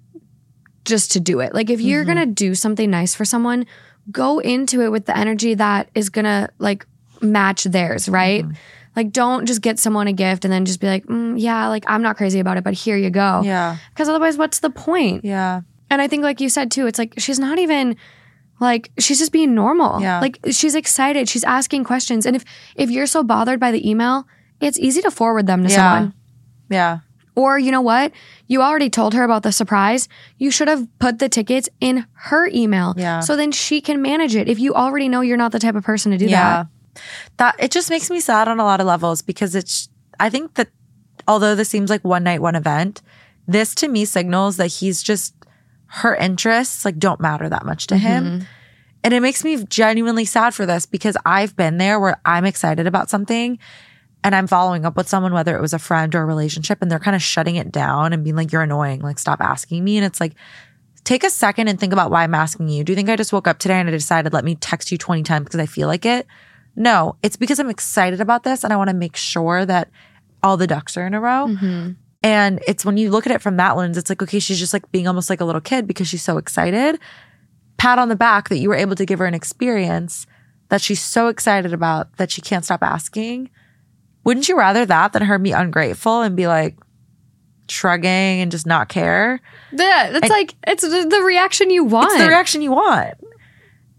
just 0.86 1.12
to 1.14 1.20
do 1.20 1.40
it. 1.40 1.54
Like 1.54 1.70
if 1.70 1.82
you're 1.82 2.04
Mm-hmm. 2.04 2.14
going 2.14 2.28
to 2.30 2.34
do 2.34 2.56
something 2.56 2.90
nice 2.90 3.16
for 3.16 3.26
someone, 3.26 3.66
go 4.12 4.40
into 4.40 4.82
it 4.82 4.92
with 4.92 5.06
the 5.06 5.18
energy 5.18 5.54
that 5.56 5.90
is 5.96 6.10
going 6.10 6.26
to 6.26 6.50
like 6.60 6.86
match 7.22 7.64
theirs, 7.64 8.10
right? 8.10 8.44
Mm-hmm. 8.44 8.54
Like 8.96 9.12
don't 9.12 9.46
just 9.48 9.62
get 9.62 9.80
someone 9.80 10.08
a 10.08 10.14
gift 10.14 10.46
and 10.46 10.52
then 10.52 10.66
just 10.66 10.80
be 10.80 10.88
like, 10.88 11.06
mm, 11.06 11.34
yeah, 11.40 11.68
like 11.70 11.84
I'm 11.88 12.02
not 12.04 12.16
crazy 12.18 12.40
about 12.40 12.58
it, 12.58 12.64
but 12.64 12.74
here 12.74 12.98
you 12.98 13.10
go. 13.10 13.42
Yeah. 13.44 13.78
Because 13.94 14.08
otherwise, 14.10 14.38
what's 14.38 14.60
the 14.60 14.70
point? 14.70 15.26
Yeah. 15.26 15.62
And 15.90 16.02
I 16.02 16.08
think, 16.08 16.24
like 16.24 16.42
you 16.42 16.50
said 16.50 16.70
too, 16.70 16.86
it's 16.86 17.00
like 17.00 17.14
she's 17.18 17.40
not 17.40 17.58
even 17.60 17.96
like 18.60 18.92
she's 19.00 19.18
just 19.20 19.32
being 19.32 19.56
normal. 19.56 20.00
Yeah. 20.02 20.20
Like 20.20 20.38
she's 20.52 20.76
excited. 20.76 21.28
She's 21.28 21.44
asking 21.44 21.86
questions. 21.86 22.26
And 22.28 22.36
if 22.36 22.44
if 22.76 22.92
you're 22.92 23.08
so 23.08 23.24
bothered 23.24 23.60
by 23.60 23.72
the 23.72 23.88
email, 23.90 24.28
it's 24.62 24.78
easy 24.78 25.02
to 25.02 25.10
forward 25.12 25.48
them 25.48 25.64
to 25.64 25.70
Yeah. 25.70 25.76
someone. 25.76 26.14
Yeah. 26.70 27.00
Or 27.36 27.58
you 27.58 27.72
know 27.72 27.82
what? 27.82 28.12
You 28.48 28.62
already 28.62 28.90
told 28.90 29.14
her 29.14 29.24
about 29.24 29.44
the 29.44 29.52
surprise. 29.52 30.08
You 30.38 30.52
should 30.52 30.68
have 30.68 30.88
put 31.00 31.20
the 31.20 31.30
tickets 31.30 31.70
in 31.80 32.06
her 32.14 32.48
email. 32.48 32.94
Yeah. 32.98 33.22
So 33.22 33.36
then 33.36 33.52
she 33.52 33.82
can 33.82 34.02
manage 34.02 34.36
it. 34.36 34.48
If 34.48 34.60
you 34.60 34.74
already 34.74 35.10
know 35.10 35.22
you're 35.22 35.38
not 35.38 35.52
the 35.52 35.60
type 35.60 35.76
of 35.76 35.84
person 35.84 36.12
to 36.12 36.18
do 36.18 36.26
yeah. 36.26 36.66
that. 36.96 37.02
That 37.38 37.56
it 37.60 37.72
just 37.72 37.90
makes 37.90 38.10
me 38.10 38.20
sad 38.20 38.48
on 38.48 38.60
a 38.60 38.64
lot 38.64 38.80
of 38.80 38.86
levels 38.86 39.22
because 39.22 39.56
it's 39.56 39.90
I 40.20 40.30
think 40.30 40.54
that 40.56 40.70
although 41.28 41.56
this 41.56 41.70
seems 41.70 41.90
like 41.90 42.04
one 42.04 42.24
night 42.24 42.42
one 42.42 42.56
event, 42.56 43.02
this 43.48 43.74
to 43.76 43.88
me 43.88 44.06
signals 44.06 44.58
that 44.58 44.68
he's 44.68 45.02
just 45.02 45.34
her 45.88 46.16
interests 46.16 46.86
like 46.86 46.98
don't 46.98 47.20
matter 47.20 47.50
that 47.50 47.66
much 47.66 47.88
to 47.88 47.98
him. 47.98 48.24
Mm-hmm. 48.26 48.46
And 49.04 49.14
it 49.14 49.20
makes 49.20 49.44
me 49.44 49.64
genuinely 49.66 50.26
sad 50.26 50.54
for 50.54 50.66
this 50.66 50.86
because 50.86 51.18
I've 51.26 51.56
been 51.56 51.78
there 51.78 52.00
where 52.00 52.20
I'm 52.26 52.46
excited 52.46 52.88
about 52.88 53.10
something 53.10 53.60
and 54.24 54.36
I'm 54.36 54.48
following 54.48 54.86
up 54.86 54.96
with 54.96 55.10
someone, 55.10 55.34
whether 55.34 55.58
it 55.58 55.62
was 55.62 55.74
a 55.74 55.80
friend 55.80 56.14
or 56.16 56.22
a 56.22 56.26
relationship, 56.26 56.82
and 56.82 56.90
they're 56.90 57.00
kind 57.00 57.16
of 57.16 57.22
shutting 57.22 57.56
it 57.56 57.72
down 57.72 58.14
and 58.14 58.24
being 58.24 58.36
like, 58.36 58.52
You're 58.52 58.62
annoying, 58.62 59.02
like 59.02 59.20
stop 59.20 59.42
asking 59.42 59.84
me. 59.84 59.98
And 59.98 60.06
it's 60.06 60.20
like, 60.20 60.34
take 61.04 61.24
a 61.24 61.30
second 61.30 61.68
and 61.68 61.80
think 61.80 61.94
about 61.94 62.12
why 62.12 62.24
I'm 62.24 62.36
asking 62.36 62.70
you. 62.70 62.84
Do 62.84 62.92
you 62.92 62.96
think 62.96 63.10
I 63.10 63.16
just 63.16 63.34
woke 63.34 63.48
up 63.48 63.60
today 63.60 63.80
and 63.80 63.88
I 63.88 63.92
decided 63.92 64.34
let 64.34 64.46
me 64.46 64.56
text 64.56 64.92
you 64.92 64.98
20 64.98 65.24
times 65.24 65.46
because 65.46 65.60
I 65.60 65.66
feel 65.66 65.88
like 65.88 66.06
it? 66.06 66.28
No, 66.76 67.18
it's 67.22 67.36
because 67.36 67.60
I'm 67.60 67.70
excited 67.70 68.22
about 68.22 68.44
this 68.44 68.64
and 68.64 68.74
I 68.74 68.78
want 68.78 68.90
to 68.90 68.96
make 68.96 69.16
sure 69.16 69.66
that 69.66 69.90
all 70.42 70.58
the 70.58 70.68
ducks 70.68 70.98
are 70.98 71.06
in 71.06 71.14
a 71.14 71.22
row. 71.22 71.48
Mm-hmm. 71.48 71.92
And 72.24 72.64
it's 72.68 72.86
when 72.86 72.98
you 72.98 73.12
look 73.12 73.26
at 73.26 73.34
it 73.34 73.42
from 73.42 73.58
that 73.58 73.76
lens, 73.76 73.98
it's 73.98 74.10
like, 74.10 74.24
okay, 74.24 74.40
she's 74.40 74.60
just 74.60 74.74
like 74.74 74.90
being 74.92 75.08
almost 75.08 75.30
like 75.30 75.42
a 75.42 75.46
little 75.46 75.62
kid 75.62 75.86
because 75.86 76.08
she's 76.08 76.24
so 76.24 76.38
excited. 76.38 77.00
Pat 77.78 78.00
on 78.00 78.08
the 78.08 78.16
back 78.16 78.50
that 78.50 78.60
you 78.60 78.70
were 78.70 78.76
able 78.76 78.96
to 78.96 79.06
give 79.06 79.20
her 79.20 79.26
an 79.26 79.34
experience 79.34 80.26
that 80.70 80.82
she's 80.82 81.02
so 81.02 81.28
excited 81.28 81.74
about 81.74 82.16
that 82.18 82.32
she 82.32 82.42
can't 82.42 82.64
stop 82.64 82.82
asking. 82.82 83.50
Wouldn't 84.24 84.48
you 84.48 84.58
rather 84.58 84.86
that 84.86 85.14
than 85.14 85.24
her 85.24 85.38
be 85.38 85.52
ungrateful 85.52 86.22
and 86.22 86.36
be 86.36 86.48
like, 86.48 86.78
shrugging 87.70 88.42
and 88.42 88.52
just 88.52 88.66
not 88.66 88.90
care. 88.90 89.40
Yeah, 89.72 90.18
it's 90.18 90.30
like 90.30 90.56
it's 90.68 90.84
the 90.84 91.08
the 91.10 91.24
reaction 91.24 91.70
you 91.70 91.84
want. 91.84 92.12
It's 92.12 92.22
the 92.22 92.28
reaction 92.28 92.62
you 92.62 92.72
want. 92.72 93.16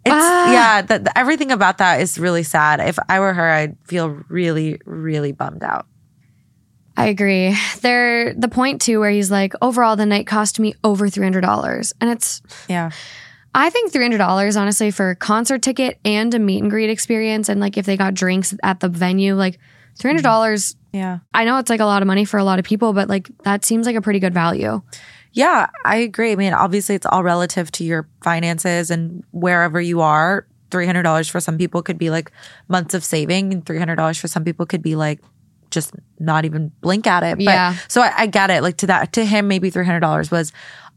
It's 0.06 0.14
Ah. 0.14 0.52
yeah, 0.52 0.98
everything 1.16 1.50
about 1.50 1.78
that 1.78 2.00
is 2.00 2.18
really 2.18 2.42
sad. 2.42 2.80
If 2.80 2.98
I 3.08 3.20
were 3.20 3.32
her, 3.32 3.50
I'd 3.50 3.76
feel 3.84 4.22
really, 4.28 4.78
really 4.84 5.32
bummed 5.32 5.64
out. 5.64 5.86
I 6.96 7.06
agree. 7.06 7.56
There, 7.80 8.34
the 8.34 8.48
point 8.48 8.80
too, 8.82 9.00
where 9.00 9.10
he's 9.10 9.30
like, 9.30 9.54
overall, 9.62 9.96
the 9.96 10.06
night 10.06 10.26
cost 10.26 10.60
me 10.60 10.74
over 10.84 11.08
three 11.08 11.24
hundred 11.24 11.40
dollars, 11.40 11.92
and 12.00 12.10
it's. 12.10 12.42
Yeah. 12.68 12.90
I 13.56 13.70
think 13.70 13.92
three 13.92 14.04
hundred 14.04 14.18
dollars, 14.18 14.56
honestly, 14.56 14.90
for 14.90 15.10
a 15.10 15.16
concert 15.16 15.62
ticket 15.62 15.98
and 16.04 16.34
a 16.34 16.38
meet 16.38 16.60
and 16.60 16.70
greet 16.70 16.90
experience, 16.90 17.48
and 17.48 17.60
like 17.60 17.78
if 17.78 17.86
they 17.86 17.96
got 17.96 18.14
drinks 18.14 18.54
at 18.62 18.80
the 18.80 18.88
venue, 18.88 19.34
like 19.34 19.58
three 19.98 20.10
hundred 20.10 20.22
dollars. 20.22 20.74
Mm-hmm. 20.74 20.96
Yeah. 20.96 21.18
I 21.32 21.44
know 21.44 21.58
it's 21.58 21.70
like 21.70 21.80
a 21.80 21.86
lot 21.86 22.02
of 22.02 22.06
money 22.06 22.24
for 22.24 22.38
a 22.38 22.44
lot 22.44 22.58
of 22.58 22.64
people, 22.64 22.92
but 22.92 23.08
like 23.08 23.28
that 23.44 23.64
seems 23.64 23.86
like 23.86 23.96
a 23.96 24.02
pretty 24.02 24.20
good 24.20 24.34
value. 24.34 24.80
Yeah, 25.32 25.66
I 25.84 25.96
agree. 25.96 26.30
I 26.30 26.36
mean, 26.36 26.54
obviously, 26.54 26.94
it's 26.94 27.06
all 27.06 27.24
relative 27.24 27.72
to 27.72 27.84
your 27.84 28.08
finances 28.22 28.90
and 28.90 29.24
wherever 29.32 29.80
you 29.80 30.00
are. 30.00 30.46
$300 30.70 31.30
for 31.30 31.40
some 31.40 31.56
people 31.58 31.82
could 31.82 31.98
be 31.98 32.10
like 32.10 32.32
months 32.68 32.94
of 32.94 33.04
saving, 33.04 33.52
and 33.52 33.64
$300 33.64 34.18
for 34.18 34.28
some 34.28 34.44
people 34.44 34.66
could 34.66 34.82
be 34.82 34.96
like 34.96 35.20
just 35.70 35.92
not 36.18 36.44
even 36.44 36.70
blink 36.80 37.06
at 37.06 37.22
it. 37.22 37.36
But, 37.36 37.44
Yeah. 37.44 37.76
So 37.88 38.00
I, 38.00 38.12
I 38.16 38.26
get 38.26 38.50
it. 38.50 38.62
Like 38.62 38.76
to 38.78 38.86
that, 38.86 39.12
to 39.14 39.24
him, 39.24 39.48
maybe 39.48 39.70
$300 39.70 40.30
was 40.30 40.52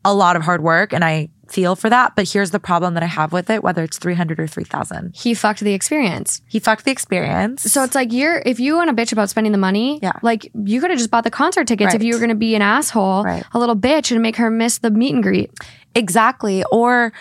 a 0.05 0.13
lot 0.13 0.36
of 0.36 0.43
hard 0.43 0.62
work. 0.62 0.93
And 0.93 1.03
I 1.03 1.29
feel 1.51 1.75
for 1.75 1.89
that. 1.89 2.15
But 2.15 2.29
here's 2.29 2.51
the 2.51 2.60
problem 2.60 2.93
that 2.95 3.03
I 3.03 3.07
have 3.07 3.31
with 3.33 3.49
it, 3.49 3.63
whether 3.63 3.83
it's 3.83 3.97
300 3.97 4.39
or 4.39 4.47
3000 4.47 5.15
He 5.15 5.33
fucked 5.33 5.62
the 5.62 5.73
experience. 5.73 6.41
He 6.47 6.60
fucked 6.60 6.86
the 6.86 6.91
experience. 6.91 7.63
So 7.63 7.83
it's 7.83 7.95
like 7.95 8.12
you're 8.13 8.41
if 8.45 8.60
you 8.60 8.75
want 8.75 8.95
to 8.95 8.95
bitch 9.01 9.12
about 9.12 9.29
spending 9.29 9.51
the 9.51 9.57
money, 9.57 9.99
Yeah. 10.01 10.13
like 10.21 10.49
you 10.65 10.79
could 10.81 10.89
have 10.89 10.99
just 10.99 11.12
bought 11.12 11.23
the 11.23 11.31
concert 11.31 11.67
tickets 11.67 11.93
if 11.93 12.03
you 12.03 12.13
were 12.13 12.19
going 12.19 12.29
to 12.29 12.36
be 12.36 12.55
an 12.55 12.62
asshole, 12.62 13.23
Right. 13.23 13.43
a 13.53 13.60
little 13.60 13.75
bitch, 13.75 14.12
and 14.12 14.21
make 14.21 14.36
her 14.38 14.49
miss 14.49 14.77
the 14.79 14.89
meet 14.91 15.13
and 15.13 15.23
greet. 15.23 15.51
Exactly. 15.95 16.63
Or 16.71 17.12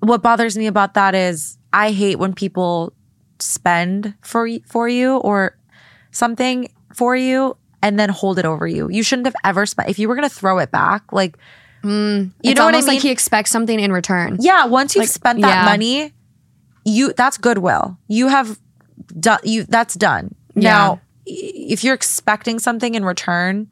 what 0.00 0.22
bothers 0.22 0.56
me 0.56 0.66
about 0.66 0.94
that 0.94 1.14
is 1.14 1.58
I 1.72 1.90
hate 1.92 2.18
when 2.18 2.34
people 2.34 2.92
spend 3.38 4.14
for 4.22 4.48
for 4.66 4.88
you 4.88 5.16
or 5.18 5.56
something 6.10 6.70
for 6.94 7.16
you 7.16 7.56
and 7.82 7.98
then 7.98 8.08
hold 8.08 8.38
it 8.38 8.44
over 8.44 8.66
you. 8.66 8.88
You 8.90 9.02
shouldn't 9.02 9.26
have 9.26 9.34
ever 9.44 9.66
spent. 9.66 9.88
If 9.88 9.98
you 9.98 10.08
were 10.08 10.14
going 10.14 10.28
to 10.28 10.34
throw 10.34 10.58
it 10.58 10.70
back, 10.70 11.12
like 11.12 11.36
Mm, 11.82 12.32
it's 12.42 12.58
know 12.58 12.64
what 12.64 12.74
I 12.74 12.78
mean? 12.78 12.86
like 12.86 13.00
he 13.00 13.10
expects 13.10 13.50
something 13.50 13.78
in 13.78 13.92
return. 13.92 14.38
yeah, 14.40 14.66
once 14.66 14.94
you've 14.94 15.02
like, 15.02 15.08
spent 15.08 15.40
that 15.40 15.48
yeah. 15.48 15.64
money, 15.64 16.12
you 16.84 17.12
that's 17.12 17.38
goodwill. 17.38 17.98
You 18.08 18.28
have 18.28 18.58
done 19.18 19.40
you 19.44 19.64
that's 19.64 19.94
done. 19.94 20.34
Yeah. 20.54 20.70
Now, 20.70 21.00
if 21.26 21.82
you're 21.84 21.94
expecting 21.94 22.58
something 22.58 22.94
in 22.94 23.04
return, 23.04 23.68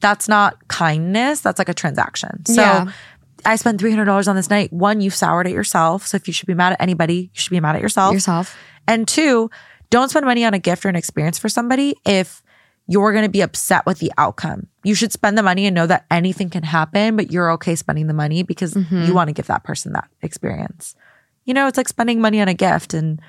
that's 0.00 0.28
not 0.28 0.68
kindness. 0.68 1.40
That's 1.40 1.58
like 1.58 1.68
a 1.68 1.74
transaction. 1.74 2.44
So 2.46 2.62
Yeah. 2.62 2.92
I 3.44 3.56
spent 3.56 3.80
three 3.80 3.90
hundred 3.90 4.06
dollars 4.06 4.28
on 4.28 4.36
this 4.36 4.50
night. 4.50 4.72
One, 4.72 5.00
you've 5.00 5.14
soured 5.14 5.46
at 5.46 5.52
yourself. 5.52 6.06
So 6.06 6.16
if 6.16 6.26
you 6.26 6.32
should 6.32 6.46
be 6.46 6.54
mad 6.54 6.72
at 6.72 6.80
anybody, 6.80 7.30
you 7.32 7.40
should 7.40 7.50
be 7.50 7.60
mad 7.60 7.76
at 7.76 7.82
yourself. 7.82 8.12
Yourself. 8.14 8.56
And 8.88 9.06
two, 9.06 9.50
don't 9.90 10.08
spend 10.08 10.26
money 10.26 10.44
on 10.44 10.54
a 10.54 10.58
gift 10.58 10.84
or 10.84 10.88
an 10.88 10.96
experience 10.96 11.38
for 11.38 11.48
somebody 11.48 11.96
if 12.04 12.42
you're 12.86 13.12
going 13.12 13.24
to 13.24 13.30
be 13.30 13.40
upset 13.40 13.84
with 13.84 13.98
the 13.98 14.12
outcome. 14.16 14.68
You 14.84 14.94
should 14.94 15.12
spend 15.12 15.36
the 15.36 15.42
money 15.42 15.66
and 15.66 15.74
know 15.74 15.86
that 15.86 16.06
anything 16.10 16.50
can 16.50 16.62
happen, 16.62 17.16
but 17.16 17.32
you're 17.32 17.50
okay 17.52 17.74
spending 17.74 18.06
the 18.06 18.14
money 18.14 18.42
because 18.42 18.76
you 18.76 18.82
mm-hmm. 18.82 19.12
want 19.12 19.28
to 19.28 19.34
give 19.34 19.48
that 19.48 19.64
person 19.64 19.92
that 19.94 20.08
experience. 20.22 20.94
You 21.44 21.54
know, 21.54 21.66
it's 21.66 21.76
like 21.76 21.88
spending 21.88 22.20
money 22.20 22.40
on 22.40 22.48
a 22.48 22.54
gift 22.54 22.94
and 22.94 23.20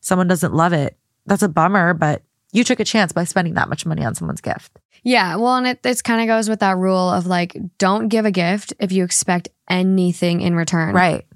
someone 0.00 0.26
doesn't 0.26 0.52
love 0.52 0.72
it. 0.72 0.96
That's 1.26 1.42
a 1.42 1.48
bummer, 1.48 1.94
but 1.94 2.22
you 2.52 2.64
took 2.64 2.80
a 2.80 2.84
chance 2.84 3.12
by 3.12 3.24
spending 3.24 3.54
that 3.54 3.68
much 3.68 3.86
money 3.86 4.04
on 4.04 4.14
someone's 4.14 4.40
gift. 4.40 4.78
Yeah. 5.02 5.36
Well, 5.36 5.56
and 5.56 5.66
it 5.66 5.80
it's 5.84 6.02
kind 6.02 6.20
of 6.20 6.26
goes 6.26 6.48
with 6.48 6.60
that 6.60 6.76
rule 6.76 7.10
of 7.10 7.26
like, 7.26 7.56
don't 7.78 8.08
give 8.08 8.24
a 8.24 8.30
gift 8.30 8.72
if 8.78 8.90
you 8.90 9.04
expect 9.04 9.48
anything 9.68 10.40
in 10.40 10.54
return. 10.54 10.94
Right. 10.94 11.26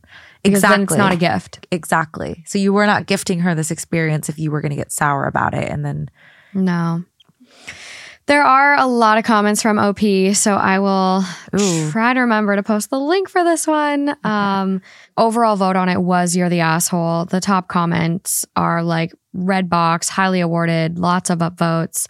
Because 0.43 0.59
exactly. 0.59 0.77
then 0.77 0.83
it's 0.85 0.97
not 0.97 1.13
a 1.13 1.17
gift. 1.17 1.67
Exactly. 1.71 2.45
So 2.47 2.59
you 2.59 2.73
were 2.73 2.87
not 2.87 3.07
gifting 3.07 3.41
her 3.41 3.55
this 3.55 3.71
experience 3.71 4.29
if 4.29 4.39
you 4.39 4.51
were 4.51 4.61
going 4.61 4.71
to 4.71 4.77
get 4.77 4.93
sour 4.93 5.27
about 5.27 5.55
it 5.55 5.69
and 5.69 5.85
then 5.85 6.09
No. 6.55 7.05
There 8.29 8.43
are 8.43 8.77
a 8.79 8.87
lot 8.87 9.17
of 9.17 9.25
comments 9.25 9.63
from 9.63 9.79
OP, 9.79 10.01
so 10.35 10.55
I 10.55 10.81
will 10.81 11.25
Ooh. 11.59 11.91
try 11.91 12.13
to 12.13 12.21
remember 12.21 12.55
to 12.57 12.63
post 12.63 12.91
the 12.91 13.01
link 13.01 13.27
for 13.31 13.43
this 13.43 13.67
one. 13.67 14.15
Um, 14.23 14.83
overall 15.17 15.57
vote 15.57 15.77
on 15.77 15.89
it 15.89 16.03
was 16.03 16.37
you're 16.37 16.51
the 16.51 16.61
asshole. 16.61 17.25
The 17.25 17.41
top 17.41 17.69
comments 17.69 18.45
are 18.55 18.83
like 18.83 19.15
red 19.33 19.71
box, 19.71 20.11
highly 20.11 20.41
awarded, 20.41 20.99
lots 20.99 21.31
of 21.31 21.39
upvotes. 21.39 22.07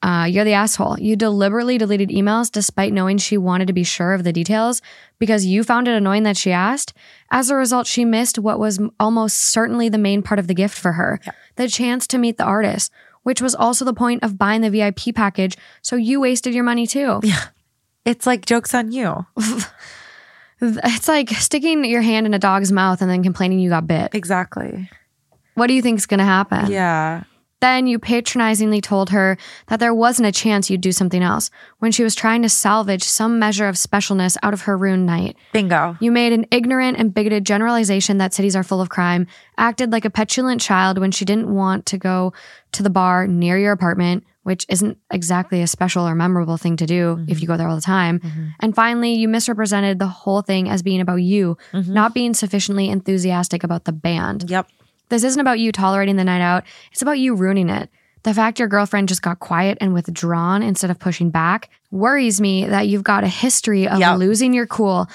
Uh, 0.00 0.28
you're 0.30 0.44
the 0.44 0.52
asshole. 0.52 0.96
You 1.00 1.16
deliberately 1.16 1.76
deleted 1.76 2.10
emails 2.10 2.52
despite 2.52 2.92
knowing 2.92 3.18
she 3.18 3.36
wanted 3.36 3.66
to 3.66 3.72
be 3.72 3.82
sure 3.82 4.12
of 4.12 4.22
the 4.22 4.32
details 4.32 4.80
because 5.18 5.44
you 5.44 5.64
found 5.64 5.88
it 5.88 5.94
annoying 5.96 6.22
that 6.22 6.36
she 6.36 6.52
asked. 6.52 6.92
As 7.32 7.50
a 7.50 7.56
result, 7.56 7.88
she 7.88 8.04
missed 8.04 8.38
what 8.38 8.60
was 8.60 8.78
almost 9.00 9.36
certainly 9.38 9.88
the 9.88 9.98
main 9.98 10.22
part 10.22 10.38
of 10.38 10.46
the 10.46 10.54
gift 10.54 10.78
for 10.78 10.92
her 10.92 11.20
the 11.58 11.68
chance 11.68 12.06
to 12.06 12.18
meet 12.18 12.38
the 12.38 12.44
artist, 12.44 12.92
which 13.22 13.40
was 13.42 13.54
also 13.54 13.84
the 13.84 13.92
point 13.94 14.22
of 14.22 14.38
buying 14.38 14.60
the 14.60 14.70
VIP 14.70 15.14
package. 15.14 15.56
So 15.82 15.96
you 15.96 16.20
wasted 16.20 16.54
your 16.54 16.64
money 16.64 16.86
too. 16.86 17.20
Yeah. 17.28 17.44
It's 18.04 18.26
like 18.26 18.46
jokes 18.46 18.74
on 18.74 18.90
you. 18.90 19.26
It's 20.60 21.06
like 21.06 21.30
sticking 21.30 21.84
your 21.84 22.02
hand 22.02 22.26
in 22.26 22.34
a 22.34 22.38
dog's 22.38 22.72
mouth 22.72 23.00
and 23.00 23.08
then 23.10 23.22
complaining 23.22 23.60
you 23.60 23.70
got 23.70 23.86
bit. 23.86 24.12
Exactly. 24.12 24.90
What 25.54 25.68
do 25.68 25.74
you 25.74 25.82
think 25.82 25.98
is 25.98 26.06
going 26.06 26.18
to 26.18 26.24
happen? 26.24 26.70
Yeah. 26.70 27.22
Then 27.60 27.86
you 27.86 27.98
patronizingly 27.98 28.80
told 28.80 29.10
her 29.10 29.36
that 29.66 29.80
there 29.80 29.94
wasn't 29.94 30.28
a 30.28 30.32
chance 30.32 30.70
you'd 30.70 30.80
do 30.80 30.92
something 30.92 31.22
else 31.22 31.50
when 31.78 31.90
she 31.90 32.04
was 32.04 32.14
trying 32.14 32.42
to 32.42 32.48
salvage 32.48 33.02
some 33.02 33.38
measure 33.38 33.66
of 33.66 33.74
specialness 33.74 34.36
out 34.42 34.54
of 34.54 34.62
her 34.62 34.76
ruined 34.76 35.06
night. 35.06 35.36
Bingo. 35.52 35.96
You 36.00 36.12
made 36.12 36.32
an 36.32 36.46
ignorant 36.50 36.98
and 36.98 37.12
bigoted 37.12 37.44
generalization 37.44 38.18
that 38.18 38.32
cities 38.32 38.54
are 38.54 38.62
full 38.62 38.80
of 38.80 38.90
crime, 38.90 39.26
acted 39.56 39.90
like 39.90 40.04
a 40.04 40.10
petulant 40.10 40.60
child 40.60 40.98
when 40.98 41.10
she 41.10 41.24
didn't 41.24 41.52
want 41.52 41.86
to 41.86 41.98
go 41.98 42.32
to 42.72 42.82
the 42.82 42.90
bar 42.90 43.26
near 43.26 43.58
your 43.58 43.72
apartment, 43.72 44.24
which 44.44 44.64
isn't 44.68 44.96
exactly 45.10 45.60
a 45.60 45.66
special 45.66 46.06
or 46.06 46.14
memorable 46.14 46.56
thing 46.56 46.76
to 46.76 46.86
do 46.86 47.24
if 47.26 47.40
you 47.40 47.46
mm-hmm. 47.46 47.52
go 47.52 47.56
there 47.56 47.68
all 47.68 47.76
the 47.76 47.82
time. 47.82 48.20
Mm-hmm. 48.20 48.46
And 48.60 48.74
finally, 48.74 49.14
you 49.14 49.28
misrepresented 49.28 49.98
the 49.98 50.06
whole 50.06 50.42
thing 50.42 50.68
as 50.68 50.82
being 50.82 51.00
about 51.00 51.16
you, 51.16 51.58
mm-hmm. 51.72 51.92
not 51.92 52.14
being 52.14 52.34
sufficiently 52.34 52.88
enthusiastic 52.88 53.64
about 53.64 53.84
the 53.84 53.92
band. 53.92 54.48
Yep. 54.48 54.68
This 55.08 55.24
isn't 55.24 55.40
about 55.40 55.58
you 55.58 55.72
tolerating 55.72 56.16
the 56.16 56.24
night 56.24 56.42
out, 56.42 56.64
it's 56.92 57.02
about 57.02 57.18
you 57.18 57.34
ruining 57.34 57.68
it. 57.70 57.90
The 58.24 58.34
fact 58.34 58.58
your 58.58 58.68
girlfriend 58.68 59.08
just 59.08 59.22
got 59.22 59.38
quiet 59.38 59.78
and 59.80 59.94
withdrawn 59.94 60.62
instead 60.62 60.90
of 60.90 60.98
pushing 60.98 61.30
back 61.30 61.70
worries 61.90 62.40
me 62.40 62.64
that 62.66 62.88
you've 62.88 63.04
got 63.04 63.24
a 63.24 63.28
history 63.28 63.88
of 63.88 64.00
Yep. 64.00 64.18
losing 64.18 64.52
your 64.52 64.66
cool 64.66 65.08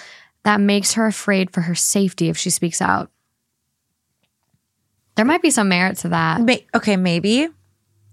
that 0.44 0.60
makes 0.60 0.94
her 0.94 1.06
afraid 1.06 1.52
for 1.52 1.62
her 1.62 1.76
safety 1.76 2.30
if 2.30 2.38
she 2.38 2.50
speaks 2.50 2.82
out. 2.82 3.12
There 5.16 5.26
might 5.26 5.42
be 5.42 5.52
some 5.52 5.70
merit 5.70 5.98
to 6.00 6.10
that. 6.10 6.42
Okay, 6.74 6.98
maybe. 6.98 7.48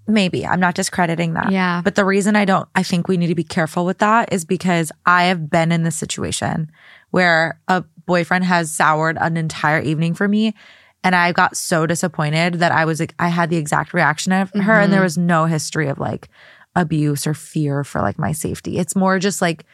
Maybe. 0.06 0.46
I'm 0.46 0.60
not 0.60 0.74
discrediting 0.74 1.34
that. 1.34 1.50
Yeah. 1.52 1.80
But 1.82 1.94
the 1.94 2.04
reason 2.04 2.36
I 2.36 2.44
don't, 2.44 2.68
I 2.74 2.82
think 2.82 3.08
we 3.08 3.16
need 3.16 3.28
to 3.28 3.34
be 3.34 3.44
careful 3.44 3.86
with 3.86 3.98
that 3.98 4.32
is 4.32 4.44
because 4.44 4.90
I 5.06 5.24
have 5.24 5.48
been 5.48 5.72
in 5.72 5.84
this 5.84 5.96
situation 5.96 6.70
where 7.10 7.60
a 7.68 7.84
boyfriend 8.06 8.44
has 8.44 8.72
soured 8.72 9.16
an 9.20 9.36
entire 9.36 9.80
evening 9.80 10.14
for 10.14 10.26
me. 10.28 10.54
And 11.02 11.14
I 11.14 11.32
got 11.32 11.56
so 11.56 11.86
disappointed 11.86 12.54
that 12.54 12.72
I 12.72 12.84
was 12.84 13.00
like, 13.00 13.14
I 13.18 13.28
had 13.28 13.48
the 13.48 13.56
exact 13.56 13.94
reaction 13.94 14.32
of 14.32 14.50
her, 14.50 14.78
and 14.80 14.92
there 14.92 14.98
mm-hmm. 14.98 15.04
was 15.04 15.16
no 15.18 15.46
history 15.46 15.88
of 15.88 15.98
like 15.98 16.28
abuse 16.76 17.26
or 17.26 17.34
fear 17.34 17.84
for 17.84 18.00
like 18.00 18.18
my 18.18 18.32
safety. 18.32 18.78
It's 18.78 18.94
more 18.94 19.18
just 19.18 19.40
like 19.40 19.64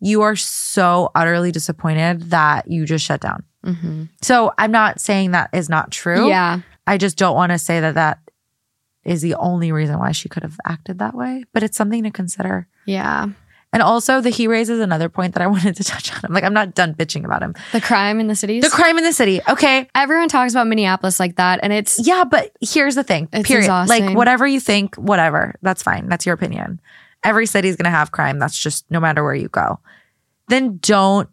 you 0.00 0.22
are 0.22 0.34
so 0.34 1.10
utterly 1.14 1.52
disappointed 1.52 2.30
that 2.30 2.70
you 2.70 2.84
just 2.86 3.04
shut 3.04 3.20
down. 3.20 3.44
Mm-hmm. 3.64 4.04
So 4.20 4.52
I'm 4.58 4.72
not 4.72 5.00
saying 5.00 5.30
that 5.30 5.50
is 5.52 5.68
not 5.68 5.92
true. 5.92 6.28
Yeah. 6.28 6.60
I 6.86 6.98
just 6.98 7.16
don't 7.16 7.36
want 7.36 7.52
to 7.52 7.58
say 7.58 7.80
that 7.80 7.94
that 7.94 8.18
is 9.04 9.22
the 9.22 9.34
only 9.34 9.70
reason 9.72 9.98
why 9.98 10.12
she 10.12 10.28
could 10.28 10.42
have 10.42 10.58
acted 10.66 10.98
that 10.98 11.14
way, 11.14 11.44
but 11.52 11.62
it's 11.62 11.76
something 11.76 12.02
to 12.02 12.10
consider. 12.10 12.66
Yeah. 12.86 13.28
And 13.72 13.82
also, 13.82 14.20
the 14.20 14.28
he 14.28 14.48
raises 14.48 14.80
another 14.80 15.08
point 15.08 15.34
that 15.34 15.42
I 15.42 15.46
wanted 15.48 15.76
to 15.76 15.84
touch 15.84 16.12
on. 16.12 16.20
I'm 16.24 16.32
like, 16.32 16.44
I'm 16.44 16.52
not 16.52 16.74
done 16.74 16.94
bitching 16.94 17.24
about 17.24 17.42
him. 17.42 17.54
The 17.72 17.80
crime 17.80 18.20
in 18.20 18.26
the 18.26 18.34
cities. 18.34 18.62
The 18.62 18.70
crime 18.70 18.98
in 18.98 19.04
the 19.04 19.12
city. 19.12 19.40
Okay. 19.48 19.88
Everyone 19.94 20.28
talks 20.28 20.52
about 20.52 20.66
Minneapolis 20.66 21.18
like 21.18 21.36
that. 21.36 21.60
And 21.62 21.72
it's, 21.72 22.06
Yeah, 22.06 22.24
but 22.24 22.52
here's 22.60 22.94
the 22.94 23.04
thing. 23.04 23.28
It's 23.32 23.46
period. 23.46 23.64
exhausting. 23.64 24.06
Like, 24.06 24.16
whatever 24.16 24.46
you 24.46 24.60
think, 24.60 24.96
whatever. 24.96 25.54
That's 25.62 25.82
fine. 25.82 26.08
That's 26.08 26.26
your 26.26 26.34
opinion. 26.34 26.80
Every 27.24 27.46
city's 27.46 27.76
going 27.76 27.84
to 27.84 27.90
have 27.90 28.12
crime. 28.12 28.38
That's 28.38 28.58
just 28.58 28.90
no 28.90 29.00
matter 29.00 29.24
where 29.24 29.34
you 29.34 29.48
go. 29.48 29.78
Then 30.48 30.78
don't 30.78 31.28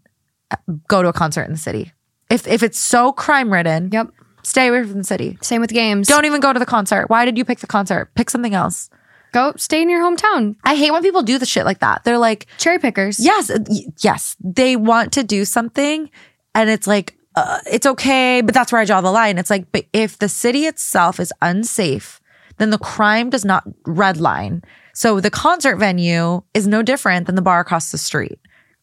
go 0.87 1.01
to 1.01 1.09
a 1.09 1.13
concert 1.13 1.43
in 1.43 1.51
the 1.51 1.57
city. 1.57 1.91
If, 2.29 2.47
if 2.47 2.63
it's 2.63 2.77
so 2.77 3.11
crime 3.11 3.51
ridden, 3.51 3.89
yep. 3.91 4.11
stay 4.43 4.67
away 4.67 4.83
from 4.83 4.99
the 4.99 5.03
city. 5.03 5.37
Same 5.41 5.61
with 5.61 5.71
games. 5.71 6.07
Don't 6.07 6.25
even 6.25 6.39
go 6.39 6.53
to 6.53 6.59
the 6.59 6.65
concert. 6.65 7.09
Why 7.09 7.25
did 7.25 7.37
you 7.37 7.43
pick 7.43 7.59
the 7.59 7.67
concert? 7.67 8.11
Pick 8.15 8.29
something 8.29 8.53
else. 8.53 8.89
Go 9.31 9.53
stay 9.57 9.81
in 9.81 9.89
your 9.89 10.01
hometown. 10.01 10.55
I 10.63 10.75
hate 10.75 10.91
when 10.91 11.01
people 11.01 11.21
do 11.23 11.37
the 11.37 11.45
shit 11.45 11.65
like 11.65 11.79
that. 11.79 12.03
They're 12.03 12.17
like, 12.17 12.47
Cherry 12.57 12.79
pickers. 12.79 13.19
yes, 13.19 13.49
uh, 13.49 13.59
yes, 14.01 14.35
they 14.39 14.75
want 14.75 15.13
to 15.13 15.23
do 15.23 15.45
something, 15.45 16.09
and 16.55 16.69
it's 16.69 16.87
like, 16.87 17.15
uh, 17.35 17.59
it's 17.71 17.85
okay, 17.85 18.41
but 18.41 18.53
that's 18.53 18.71
where 18.71 18.81
I 18.81 18.85
draw 18.85 19.01
the 19.01 19.11
line. 19.11 19.37
It's 19.37 19.49
like, 19.49 19.71
but 19.71 19.85
if 19.93 20.17
the 20.17 20.29
city 20.29 20.65
itself 20.65 21.19
is 21.19 21.31
unsafe, 21.41 22.19
then 22.57 22.69
the 22.71 22.77
crime 22.77 23.29
does 23.29 23.45
not 23.45 23.63
red 23.85 24.17
line. 24.17 24.63
So 24.93 25.19
the 25.21 25.29
concert 25.31 25.77
venue 25.77 26.41
is 26.53 26.67
no 26.67 26.81
different 26.81 27.27
than 27.27 27.35
the 27.35 27.41
bar 27.41 27.61
across 27.61 27.91
the 27.91 27.97
street. 27.97 28.39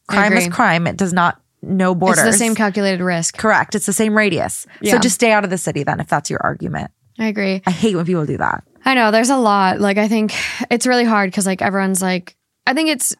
Crime 0.08 0.32
is 0.34 0.48
crime. 0.48 0.86
It 0.86 0.96
does 0.96 1.12
not 1.12 1.40
know 1.62 1.94
borders. 1.94 2.24
It's 2.24 2.36
the 2.36 2.38
same 2.38 2.54
calculated 2.54 3.02
risk. 3.02 3.36
Correct. 3.36 3.74
It's 3.74 3.86
the 3.86 3.92
same 3.92 4.16
radius. 4.16 4.66
Yeah. 4.80 4.92
So 4.92 4.98
just 5.00 5.16
stay 5.16 5.32
out 5.32 5.44
of 5.44 5.50
the 5.50 5.58
city 5.58 5.82
then, 5.82 6.00
if 6.00 6.08
that's 6.08 6.30
your 6.30 6.40
argument. 6.42 6.90
I 7.18 7.26
agree. 7.26 7.60
I 7.66 7.70
hate 7.70 7.96
when 7.96 8.06
people 8.06 8.24
do 8.24 8.36
that. 8.38 8.62
I 8.86 8.94
know 8.94 9.10
there's 9.10 9.30
a 9.30 9.36
lot. 9.36 9.80
Like 9.80 9.98
I 9.98 10.08
think 10.08 10.32
it's 10.70 10.86
really 10.86 11.04
hard 11.04 11.30
because 11.30 11.44
like 11.46 11.60
everyone's 11.60 12.00
like 12.00 12.36
I 12.66 12.72
think 12.72 12.88
it's 12.88 13.14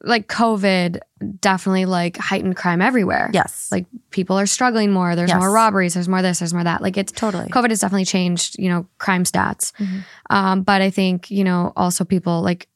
like 0.00 0.28
COVID 0.28 1.00
definitely 1.40 1.84
like 1.84 2.16
heightened 2.16 2.56
crime 2.56 2.80
everywhere. 2.80 3.30
Yes. 3.34 3.68
Like 3.72 3.86
people 4.10 4.38
are 4.38 4.46
struggling 4.46 4.92
more. 4.92 5.16
There's 5.16 5.30
Yes. 5.30 5.38
more 5.40 5.50
robberies. 5.50 5.94
There's 5.94 6.08
more 6.08 6.22
this. 6.22 6.38
There's 6.38 6.54
more 6.54 6.62
that. 6.64 6.80
Like 6.82 6.96
it's 6.96 7.10
Totally. 7.12 7.48
COVID 7.48 7.70
has 7.70 7.80
definitely 7.80 8.04
changed, 8.04 8.56
you 8.58 8.68
know, 8.68 8.86
crime 8.98 9.24
stats. 9.24 9.72
Mhm. 9.72 10.04
Um, 10.30 10.62
but 10.62 10.80
I 10.82 10.90
think 10.90 11.30
you 11.30 11.42
know 11.44 11.72
also 11.76 12.04
people 12.04 12.40
like 12.42 12.68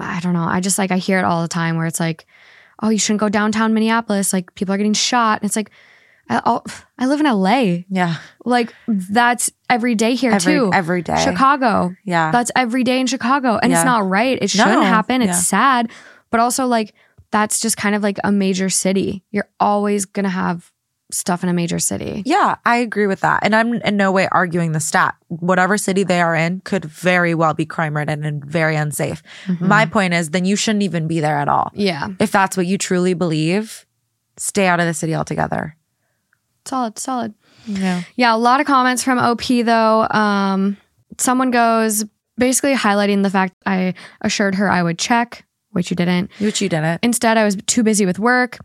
I 0.00 0.20
don't 0.20 0.32
know. 0.34 0.44
I 0.44 0.60
just 0.60 0.78
like 0.78 0.90
I 0.90 0.96
hear 0.98 1.18
it 1.18 1.24
all 1.24 1.42
the 1.42 1.48
time 1.48 1.76
where 1.76 1.86
it's 1.86 2.00
like, 2.00 2.24
oh, 2.82 2.88
you 2.88 2.98
shouldn't 2.98 3.20
go 3.20 3.28
downtown 3.28 3.74
Minneapolis. 3.74 4.32
Like 4.32 4.54
people 4.54 4.74
are 4.74 4.78
getting 4.78 4.94
shot. 4.94 5.40
And 5.42 5.48
it's 5.48 5.56
like, 5.56 5.70
I, 6.30 6.40
I'll, 6.44 6.64
I 6.98 7.06
live 7.06 7.20
in 7.20 7.26
LA. 7.26 7.82
yeah. 7.90 8.16
Like 8.44 8.72
that's 8.86 9.50
every 9.68 9.94
day 9.94 10.14
here 10.14 10.32
Every, 10.32 10.54
too. 10.54 10.70
every 10.72 11.02
day. 11.02 11.22
Chicago. 11.22 11.94
Yeah. 12.04 12.30
That's 12.30 12.50
every 12.56 12.84
day 12.84 13.00
in 13.00 13.06
Chicago. 13.06 13.58
And 13.62 13.70
Yeah. 13.70 13.78
it's 13.80 13.84
not 13.84 14.08
right. 14.08 14.38
It 14.40 14.48
shouldn't 14.50 14.80
No. 14.80 14.82
happen. 14.82 15.20
It's 15.22 15.28
Yeah. 15.30 15.34
sad. 15.40 15.90
But 16.30 16.40
also, 16.40 16.66
like, 16.66 16.94
that's 17.32 17.60
just 17.60 17.76
kind 17.76 17.94
of 17.94 18.02
like 18.02 18.18
a 18.24 18.32
major 18.32 18.68
city. 18.70 19.24
You're 19.30 19.48
always 19.60 20.04
going 20.06 20.24
to 20.24 20.30
have 20.30 20.72
stuff 21.12 21.42
in 21.42 21.48
a 21.48 21.52
major 21.52 21.80
city. 21.80 22.22
Yeah, 22.24 22.54
I 22.64 22.76
agree 22.76 23.08
with 23.08 23.20
that. 23.20 23.40
And 23.42 23.54
I'm 23.54 23.74
in 23.74 23.96
no 23.96 24.12
way 24.12 24.28
arguing 24.30 24.70
the 24.72 24.78
stat. 24.80 25.16
Whatever 25.26 25.76
city 25.76 26.04
they 26.04 26.20
are 26.20 26.36
in 26.36 26.60
could 26.60 26.84
very 26.84 27.34
well 27.34 27.52
be 27.52 27.66
crime 27.66 27.96
ridden 27.96 28.24
and 28.24 28.44
very 28.44 28.76
unsafe. 28.76 29.20
Mm-hmm. 29.46 29.66
My 29.66 29.86
point 29.86 30.14
is, 30.14 30.30
then 30.30 30.44
you 30.44 30.54
shouldn't 30.54 30.84
even 30.84 31.08
be 31.08 31.18
there 31.18 31.38
at 31.38 31.48
all. 31.48 31.72
Yeah. 31.74 32.08
If 32.20 32.30
that's 32.30 32.56
what 32.56 32.66
you 32.66 32.78
truly 32.78 33.14
believe, 33.14 33.86
stay 34.36 34.68
out 34.68 34.78
of 34.78 34.86
the 34.86 34.94
city 34.94 35.14
altogether. 35.16 35.76
Solid, 36.64 36.98
solid. 36.98 37.34
Yeah. 37.66 38.02
Yeah. 38.16 38.34
A 38.34 38.38
lot 38.38 38.60
of 38.60 38.66
comments 38.66 39.02
from 39.02 39.18
OP, 39.18 39.42
though. 39.64 40.06
Um, 40.10 40.76
someone 41.18 41.50
goes 41.50 42.04
basically 42.38 42.74
highlighting 42.74 43.22
the 43.22 43.30
fact 43.30 43.54
I 43.66 43.94
assured 44.22 44.56
her 44.56 44.70
I 44.70 44.82
would 44.82 44.98
check, 44.98 45.44
which 45.70 45.90
you 45.90 45.96
didn't. 45.96 46.30
Which 46.38 46.60
you 46.60 46.68
didn't. 46.68 47.00
Instead, 47.02 47.38
I 47.38 47.44
was 47.44 47.56
too 47.66 47.82
busy 47.82 48.06
with 48.06 48.18
work. 48.18 48.58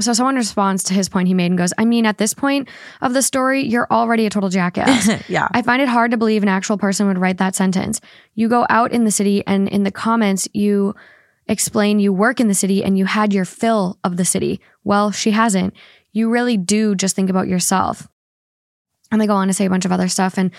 So 0.00 0.14
someone 0.14 0.36
responds 0.36 0.84
to 0.84 0.94
his 0.94 1.10
point 1.10 1.28
he 1.28 1.34
made 1.34 1.46
and 1.46 1.58
goes, 1.58 1.72
I 1.76 1.84
mean, 1.84 2.06
at 2.06 2.16
this 2.16 2.32
point 2.32 2.68
of 3.02 3.12
the 3.12 3.20
story, 3.20 3.62
you're 3.62 3.86
already 3.90 4.24
a 4.24 4.30
total 4.30 4.48
jackass. 4.48 5.08
yeah. 5.28 5.48
I 5.52 5.60
find 5.60 5.82
it 5.82 5.88
hard 5.88 6.12
to 6.12 6.16
believe 6.16 6.42
an 6.42 6.48
actual 6.48 6.78
person 6.78 7.06
would 7.08 7.18
write 7.18 7.38
that 7.38 7.54
sentence. 7.54 8.00
You 8.34 8.48
go 8.48 8.66
out 8.70 8.92
in 8.92 9.04
the 9.04 9.10
city 9.10 9.44
and 9.46 9.68
in 9.68 9.82
the 9.82 9.90
comments, 9.90 10.48
you 10.54 10.94
explain 11.46 12.00
you 12.00 12.12
work 12.12 12.40
in 12.40 12.48
the 12.48 12.54
city 12.54 12.82
and 12.82 12.96
you 12.96 13.04
had 13.04 13.34
your 13.34 13.44
fill 13.44 13.98
of 14.02 14.16
the 14.16 14.24
city. 14.24 14.60
Well, 14.82 15.10
she 15.10 15.32
hasn't. 15.32 15.74
You 16.12 16.30
really 16.30 16.56
do 16.56 16.94
just 16.94 17.16
think 17.16 17.30
about 17.30 17.48
yourself. 17.48 18.08
And 19.10 19.20
they 19.20 19.26
go 19.26 19.34
on 19.34 19.48
to 19.48 19.54
say 19.54 19.66
a 19.66 19.70
bunch 19.70 19.84
of 19.84 19.92
other 19.92 20.08
stuff. 20.08 20.38
And 20.38 20.50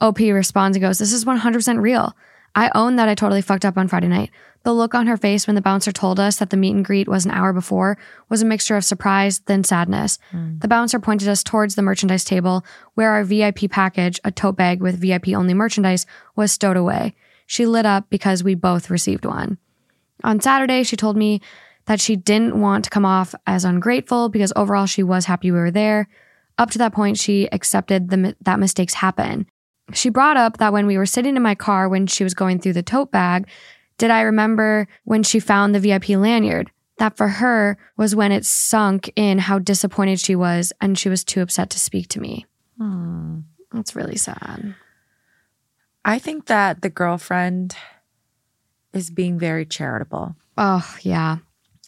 OP 0.00 0.18
responds 0.18 0.76
and 0.76 0.82
goes, 0.82 0.98
This 0.98 1.12
is 1.12 1.24
100% 1.24 1.80
real. 1.80 2.14
I 2.54 2.70
own 2.74 2.96
that 2.96 3.08
I 3.08 3.14
totally 3.14 3.40
fucked 3.40 3.64
up 3.64 3.78
on 3.78 3.88
Friday 3.88 4.08
night. 4.08 4.30
The 4.64 4.74
look 4.74 4.94
on 4.94 5.06
her 5.06 5.16
face 5.16 5.46
when 5.46 5.56
the 5.56 5.62
bouncer 5.62 5.90
told 5.90 6.20
us 6.20 6.36
that 6.36 6.50
the 6.50 6.56
meet 6.56 6.74
and 6.74 6.84
greet 6.84 7.08
was 7.08 7.24
an 7.24 7.32
hour 7.32 7.52
before 7.52 7.98
was 8.28 8.42
a 8.42 8.46
mixture 8.46 8.76
of 8.76 8.84
surprise, 8.84 9.40
then 9.46 9.64
sadness. 9.64 10.18
Hmm. 10.30 10.58
The 10.58 10.68
bouncer 10.68 11.00
pointed 11.00 11.28
us 11.28 11.42
towards 11.42 11.74
the 11.74 11.82
merchandise 11.82 12.24
table 12.24 12.64
where 12.94 13.10
our 13.10 13.24
VIP 13.24 13.70
package, 13.70 14.20
a 14.22 14.30
tote 14.30 14.56
bag 14.56 14.80
with 14.80 15.00
VIP 15.00 15.28
only 15.28 15.54
merchandise, 15.54 16.06
was 16.36 16.52
stowed 16.52 16.76
away. 16.76 17.14
She 17.46 17.66
lit 17.66 17.86
up 17.86 18.08
because 18.08 18.44
we 18.44 18.54
both 18.54 18.90
received 18.90 19.24
one. 19.24 19.58
On 20.22 20.40
Saturday, 20.40 20.84
she 20.84 20.96
told 20.96 21.16
me 21.16 21.40
that 21.86 22.00
she 22.00 22.16
didn't 22.16 22.60
want 22.60 22.84
to 22.84 22.90
come 22.90 23.04
off 23.04 23.34
as 23.46 23.64
ungrateful 23.64 24.28
because 24.28 24.52
overall 24.56 24.86
she 24.86 25.02
was 25.02 25.24
happy 25.24 25.50
we 25.50 25.58
were 25.58 25.70
there. 25.70 26.08
Up 26.58 26.70
to 26.70 26.78
that 26.78 26.92
point, 26.92 27.18
she 27.18 27.48
accepted 27.50 28.10
the, 28.10 28.36
that 28.42 28.60
mistakes 28.60 28.94
happen. 28.94 29.46
She 29.92 30.10
brought 30.10 30.36
up 30.36 30.58
that 30.58 30.72
when 30.72 30.86
we 30.86 30.96
were 30.96 31.06
sitting 31.06 31.36
in 31.36 31.42
my 31.42 31.54
car 31.54 31.88
when 31.88 32.06
she 32.06 32.24
was 32.24 32.34
going 32.34 32.60
through 32.60 32.74
the 32.74 32.82
tote 32.82 33.10
bag, 33.10 33.48
did 33.98 34.10
I 34.10 34.22
remember 34.22 34.86
when 35.04 35.22
she 35.22 35.40
found 35.40 35.74
the 35.74 35.80
VIP 35.80 36.10
lanyard? 36.10 36.70
That 36.98 37.16
for 37.16 37.28
her 37.28 37.78
was 37.96 38.14
when 38.14 38.32
it 38.32 38.44
sunk 38.44 39.10
in 39.16 39.38
how 39.38 39.58
disappointed 39.58 40.20
she 40.20 40.36
was 40.36 40.72
and 40.80 40.98
she 40.98 41.08
was 41.08 41.24
too 41.24 41.40
upset 41.40 41.70
to 41.70 41.80
speak 41.80 42.08
to 42.08 42.20
me. 42.20 42.46
Hmm. 42.78 43.40
That's 43.72 43.96
really 43.96 44.16
sad. 44.16 44.74
I 46.04 46.18
think 46.18 46.46
that 46.46 46.82
the 46.82 46.90
girlfriend 46.90 47.74
is 48.92 49.10
being 49.10 49.38
very 49.38 49.64
charitable. 49.64 50.36
Oh, 50.58 50.96
yeah. 51.00 51.38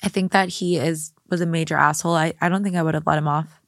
I 0.05 0.09
think 0.09 0.33
that 0.33 0.49
he 0.49 0.77
is 0.77 1.13
was 1.31 1.41
a 1.41 1.47
major 1.47 1.77
asshole. 1.77 2.15
I, 2.15 2.35
I 2.41 2.49
don't 2.49 2.63
think 2.63 2.77
I 2.77 2.83
would 2.83 2.95
have 2.95 3.07
let 3.07 3.19
him 3.19 3.27
off 3.29 3.61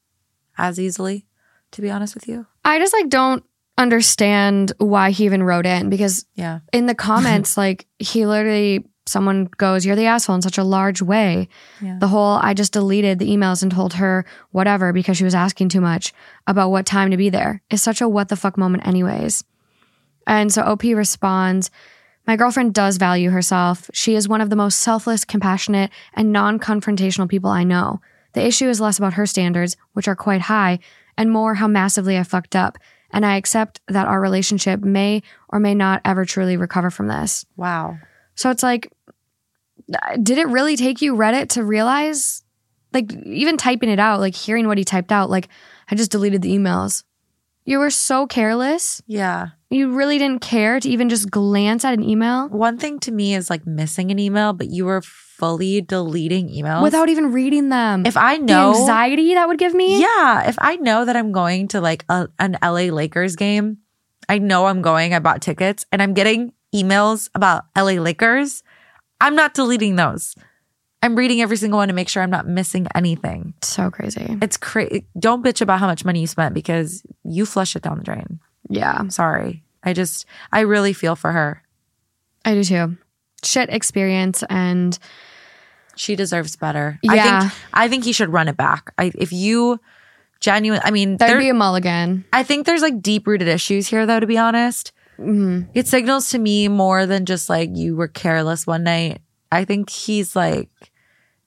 as 0.59 0.79
easily, 0.79 1.27
to 1.73 1.81
be 1.83 1.91
honest 1.91 2.15
with 2.15 2.29
you. 2.29 2.47
I 2.65 2.79
just 2.79 2.93
like 2.93 3.09
don't 3.09 3.43
understand 3.79 4.73
why 4.79 5.11
he 5.11 5.25
even 5.25 5.43
wrote 5.43 5.67
in 5.67 5.89
because 5.91 6.27
Yeah. 6.35 6.61
in 6.73 6.87
the 6.87 6.95
comments, 6.95 7.57
like 7.65 7.87
he 7.99 8.27
literally, 8.27 8.87
someone 9.07 9.45
goes, 9.57 9.85
You're 9.87 9.97
the 9.97 10.07
asshole 10.07 10.37
in 10.37 10.43
such 10.43 10.59
a 10.59 10.65
large 10.65 11.01
way. 11.03 11.49
Yeah. 11.81 11.99
The 12.01 12.09
whole, 12.09 12.39
I 12.43 12.55
just 12.55 12.73
deleted 12.73 13.19
the 13.19 13.29
emails 13.31 13.63
and 13.63 13.71
told 13.73 13.95
her 13.95 14.25
whatever 14.51 14.93
because 14.93 15.17
she 15.17 15.25
was 15.25 15.35
asking 15.35 15.69
too 15.71 15.81
much 15.81 16.13
about 16.47 16.71
what 16.71 16.87
time 16.87 17.11
to 17.11 17.17
be 17.17 17.31
there 17.31 17.63
is 17.71 17.83
such 17.83 18.01
a 18.01 18.09
what 18.09 18.29
the 18.29 18.37
fuck 18.37 18.57
moment, 18.59 18.87
anyways. 18.87 19.45
And 20.27 20.53
so 20.53 20.63
OP 20.63 20.83
responds, 20.83 21.71
My 22.27 22.37
girlfriend 22.37 22.75
does 22.75 22.97
value 22.97 23.31
herself. 23.31 23.89
She 23.93 24.15
is 24.17 24.29
one 24.29 24.41
of 24.41 24.51
the 24.51 24.57
most 24.57 24.81
selfless, 24.81 25.25
compassionate, 25.25 25.91
and 26.15 26.33
non 26.33 26.59
confrontational 26.59 27.29
people 27.29 27.51
I 27.51 27.65
know. 27.65 28.01
The 28.33 28.45
issue 28.45 28.69
is 28.69 28.81
less 28.81 28.99
about 28.99 29.15
her 29.15 29.27
standards, 29.27 29.77
which 29.93 30.09
are 30.09 30.17
quite 30.17 30.43
high, 30.43 30.81
and 31.17 31.31
more 31.31 31.55
how 31.55 31.69
massively 31.69 32.19
I 32.19 32.23
fucked 32.25 32.57
up. 32.57 32.79
And 33.13 33.25
I 33.25 33.37
accept 33.37 33.81
that 33.89 34.09
our 34.09 34.21
relationship 34.21 34.81
may 34.81 35.23
or 35.49 35.61
may 35.61 35.75
not 35.75 36.03
ever 36.05 36.25
truly 36.25 36.57
recover 36.57 36.91
from 36.91 37.07
this. 37.07 37.47
Wow. 37.57 37.99
So 38.35 38.51
it's 38.51 38.63
like, 38.63 38.93
did 40.21 40.39
it 40.39 40.49
really 40.49 40.77
take 40.77 41.01
you 41.01 41.15
Reddit 41.15 41.51
to 41.51 41.65
realize? 41.65 42.43
Like, 42.93 43.13
even 43.25 43.57
typing 43.57 43.89
it 43.89 44.01
out, 44.01 44.21
like 44.21 44.35
hearing 44.35 44.67
what 44.67 44.79
he 44.79 44.85
typed 44.85 45.13
out, 45.13 45.31
like, 45.31 45.49
I 45.91 45.95
just 45.95 46.11
deleted 46.11 46.43
the 46.43 46.53
emails. 46.53 47.05
You 47.65 47.79
were 47.79 47.91
so 47.91 48.27
careless. 48.27 49.03
Yeah. 49.07 49.51
You 49.71 49.97
really 49.97 50.19
didn't 50.19 50.43
care 50.43 50.79
to 50.79 50.89
even 50.89 51.09
just 51.09 51.31
glance 51.31 51.85
at 51.85 51.93
an 51.93 52.05
email 52.05 52.49
One 52.49 52.79
thing 52.79 53.01
to 53.01 53.11
me 53.11 53.35
is 53.35 53.51
like 53.51 53.67
missing 53.67 54.13
an 54.13 54.19
email, 54.19 54.53
but 54.53 54.69
you 54.69 54.85
were 54.85 55.03
fully 55.03 55.81
deleting 55.81 56.49
emails 56.49 56.83
without 56.83 57.09
even 57.09 57.33
reading 57.33 57.69
them. 57.69 58.07
If 58.07 58.17
I 58.17 58.39
the 58.39 58.45
know, 58.45 58.75
anxiety 58.79 59.35
that 59.35 59.49
would 59.49 59.59
give 59.59 59.75
me. 59.75 60.01
yeah, 60.01 60.49
if 60.49 60.57
I 60.61 60.77
know 60.77 61.05
that 61.05 61.17
I'm 61.17 61.33
going 61.33 61.69
to 61.69 61.81
like 61.81 62.05
a, 62.09 62.29
an 62.39 62.57
LA 62.63 62.93
Lakers 62.95 63.35
game, 63.35 63.79
I 64.29 64.39
know 64.39 64.67
I'm 64.67 64.83
going. 64.83 65.15
I 65.15 65.19
bought 65.19 65.43
tickets, 65.43 65.85
and 65.93 66.01
I'm 66.01 66.15
getting 66.15 66.53
emails 66.75 67.29
about 67.35 67.65
LA 67.77 67.93
Lakers. 68.01 68.63
I'm 69.21 69.35
not 69.35 69.55
deleting 69.55 69.97
those. 69.97 70.35
I'm 71.03 71.15
reading 71.17 71.41
every 71.41 71.57
single 71.57 71.79
one 71.79 71.89
to 71.89 71.95
make 71.95 72.09
sure 72.09 72.23
I'm 72.23 72.31
not 72.31 72.47
missing 72.49 72.87
anything. 72.95 73.55
So 73.63 73.91
crazy. 73.91 74.39
It's 74.43 74.57
crazy. 74.57 75.07
Don't 75.19 75.45
bitch 75.45 75.61
about 75.61 75.79
how 75.81 75.87
much 75.87 76.05
money 76.05 76.21
you 76.21 76.27
spent 76.27 76.55
because 76.55 77.05
you 77.25 77.47
flush 77.47 77.77
it 77.77 77.83
down 77.83 77.99
the 77.99 78.05
drain. 78.05 78.41
Yeah, 78.69 78.95
I'm 78.97 79.11
sorry. 79.11 79.63
I 79.83 79.93
just, 79.93 80.27
I 80.53 80.61
really 80.61 80.93
feel 80.93 81.17
for 81.17 81.33
her. 81.33 81.63
I 82.45 82.55
do 82.55 82.65
too. 82.65 82.97
Shit 83.43 83.71
experience 83.71 84.43
and 84.49 84.99
She 85.97 86.15
deserves 86.17 86.57
better. 86.57 86.99
Yeah. 87.03 87.13
I 87.13 87.41
think 87.41 87.53
I 87.73 87.89
think 87.89 88.05
he 88.05 88.13
should 88.13 88.33
run 88.33 88.49
it 88.49 88.57
back. 88.57 88.93
I 88.99 89.13
if 89.17 89.33
you 89.33 89.81
genuine 90.41 90.81
I 90.85 90.91
mean 90.91 91.17
there'd 91.17 91.31
there, 91.31 91.39
be 91.39 91.49
a 91.49 91.55
mulligan. 91.55 92.25
I 92.33 92.43
think 92.43 92.67
there's 92.67 92.83
like 92.83 93.01
deep 93.01 93.27
rooted 93.27 93.49
issues 93.49 93.87
here 93.89 94.07
though 94.07 94.21
to 94.21 94.27
be 94.27 94.39
honest. 94.39 94.93
Mhm. 95.19 95.69
It 95.75 95.89
signals 95.89 96.31
to 96.31 96.39
me 96.39 96.69
more 96.69 97.07
than 97.07 97.25
just 97.25 97.49
like 97.49 97.71
you 97.75 97.97
were 97.97 98.09
careless 98.09 98.67
one 98.67 98.85
night. 98.85 99.23
I 99.51 99.65
think 99.65 99.89
he's 99.91 100.37
like 100.37 100.69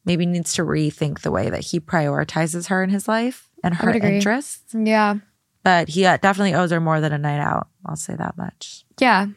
maybe 0.05 0.25
needs 0.25 0.53
to 0.53 0.63
rethink 0.63 1.21
the 1.21 1.31
way 1.31 1.49
that 1.49 1.65
he 1.65 1.79
prioritizes 1.79 2.67
her 2.67 2.83
in 2.83 2.89
his 2.89 3.07
life 3.07 3.49
and 3.63 3.75
her 3.75 3.91
interests. 3.91 4.73
Yeah. 4.73 5.15
But 5.63 5.89
he 5.89 6.05
uh, 6.05 6.17
definitely 6.17 6.53
owes 6.53 6.71
her 6.71 6.79
more 6.79 7.01
than 7.01 7.11
a 7.11 7.17
night 7.17 7.39
out. 7.39 7.67
I'll 7.85 7.95
say 7.95 8.15
that 8.15 8.37
much. 8.37 8.85
Yeah. 8.99 9.27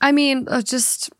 I 0.00 0.12
mean, 0.12 0.46
just, 0.64 1.10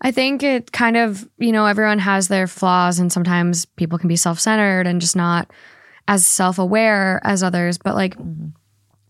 I 0.00 0.10
think 0.10 0.42
it 0.42 0.72
kind 0.72 0.96
of, 0.96 1.28
you 1.38 1.52
know, 1.52 1.66
everyone 1.66 1.98
has 1.98 2.28
their 2.28 2.46
flaws 2.46 2.98
and 2.98 3.12
sometimes 3.12 3.64
people 3.66 3.98
can 3.98 4.08
be 4.08 4.16
self 4.16 4.40
centered 4.40 4.86
and 4.86 5.00
just 5.00 5.16
not 5.16 5.50
as 6.08 6.26
self 6.26 6.58
aware 6.58 7.20
as 7.22 7.42
others. 7.42 7.78
But 7.78 7.94
like, 7.94 8.16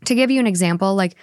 to 0.04 0.14
give 0.14 0.30
you 0.30 0.40
an 0.40 0.46
example, 0.46 0.94
like, 0.94 1.16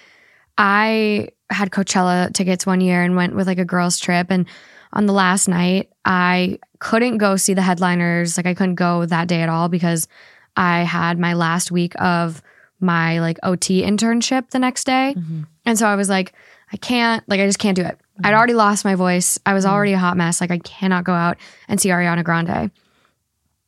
I 0.58 1.28
had 1.50 1.70
Coachella 1.70 2.32
tickets 2.32 2.66
one 2.66 2.80
year 2.80 3.02
and 3.02 3.14
went 3.14 3.36
with 3.36 3.46
like 3.46 3.58
a 3.58 3.64
girls' 3.64 3.98
trip. 3.98 4.28
And 4.30 4.46
on 4.92 5.06
the 5.06 5.12
last 5.12 5.48
night, 5.48 5.90
I 6.04 6.58
couldn't 6.78 7.18
go 7.18 7.36
see 7.36 7.54
the 7.54 7.62
headliners. 7.62 8.36
Like, 8.36 8.46
I 8.46 8.54
couldn't 8.54 8.76
go 8.76 9.06
that 9.06 9.28
day 9.28 9.42
at 9.42 9.48
all 9.48 9.68
because 9.68 10.08
I 10.56 10.80
had 10.80 11.18
my 11.18 11.34
last 11.34 11.70
week 11.70 11.92
of 12.00 12.42
my 12.80 13.20
like 13.20 13.38
OT 13.42 13.82
internship 13.82 14.50
the 14.50 14.58
next 14.58 14.84
day. 14.84 15.14
Mm-hmm. 15.16 15.42
And 15.64 15.78
so 15.78 15.86
I 15.86 15.96
was 15.96 16.08
like, 16.08 16.32
I 16.72 16.76
can't, 16.76 17.26
like, 17.28 17.40
I 17.40 17.46
just 17.46 17.58
can't 17.58 17.76
do 17.76 17.82
it. 17.82 17.98
I'd 18.18 18.28
mm-hmm. 18.28 18.36
already 18.36 18.54
lost 18.54 18.84
my 18.84 18.94
voice. 18.94 19.38
I 19.46 19.54
was 19.54 19.64
mm-hmm. 19.64 19.74
already 19.74 19.92
a 19.92 19.98
hot 19.98 20.16
mess. 20.16 20.40
Like 20.40 20.50
I 20.50 20.58
cannot 20.58 21.04
go 21.04 21.12
out 21.12 21.36
and 21.68 21.80
see 21.80 21.90
Ariana 21.90 22.24
Grande. 22.24 22.70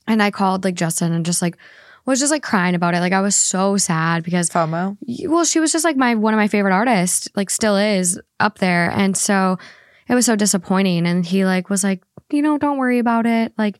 And 0.06 0.22
I 0.22 0.30
called 0.30 0.64
like 0.64 0.74
Justin 0.74 1.12
and 1.12 1.24
just 1.24 1.42
like 1.42 1.56
was 2.08 2.20
just 2.20 2.32
like 2.32 2.42
crying 2.42 2.74
about 2.74 2.94
it. 2.94 3.00
Like 3.00 3.12
I 3.12 3.20
was 3.20 3.36
so 3.36 3.76
sad 3.76 4.24
because 4.24 4.48
FOMO. 4.48 4.96
well, 5.28 5.44
she 5.44 5.60
was 5.60 5.70
just 5.70 5.84
like 5.84 5.96
my 5.96 6.14
one 6.14 6.32
of 6.32 6.38
my 6.38 6.48
favorite 6.48 6.72
artists, 6.72 7.28
like 7.36 7.50
still 7.50 7.76
is 7.76 8.18
up 8.40 8.58
there. 8.58 8.90
And 8.90 9.16
so 9.16 9.58
it 10.08 10.14
was 10.14 10.24
so 10.24 10.34
disappointing. 10.34 11.06
And 11.06 11.24
he 11.24 11.44
like 11.44 11.68
was 11.68 11.84
like, 11.84 12.02
you 12.30 12.40
know, 12.40 12.56
don't 12.56 12.78
worry 12.78 12.98
about 12.98 13.26
it. 13.26 13.52
Like 13.58 13.78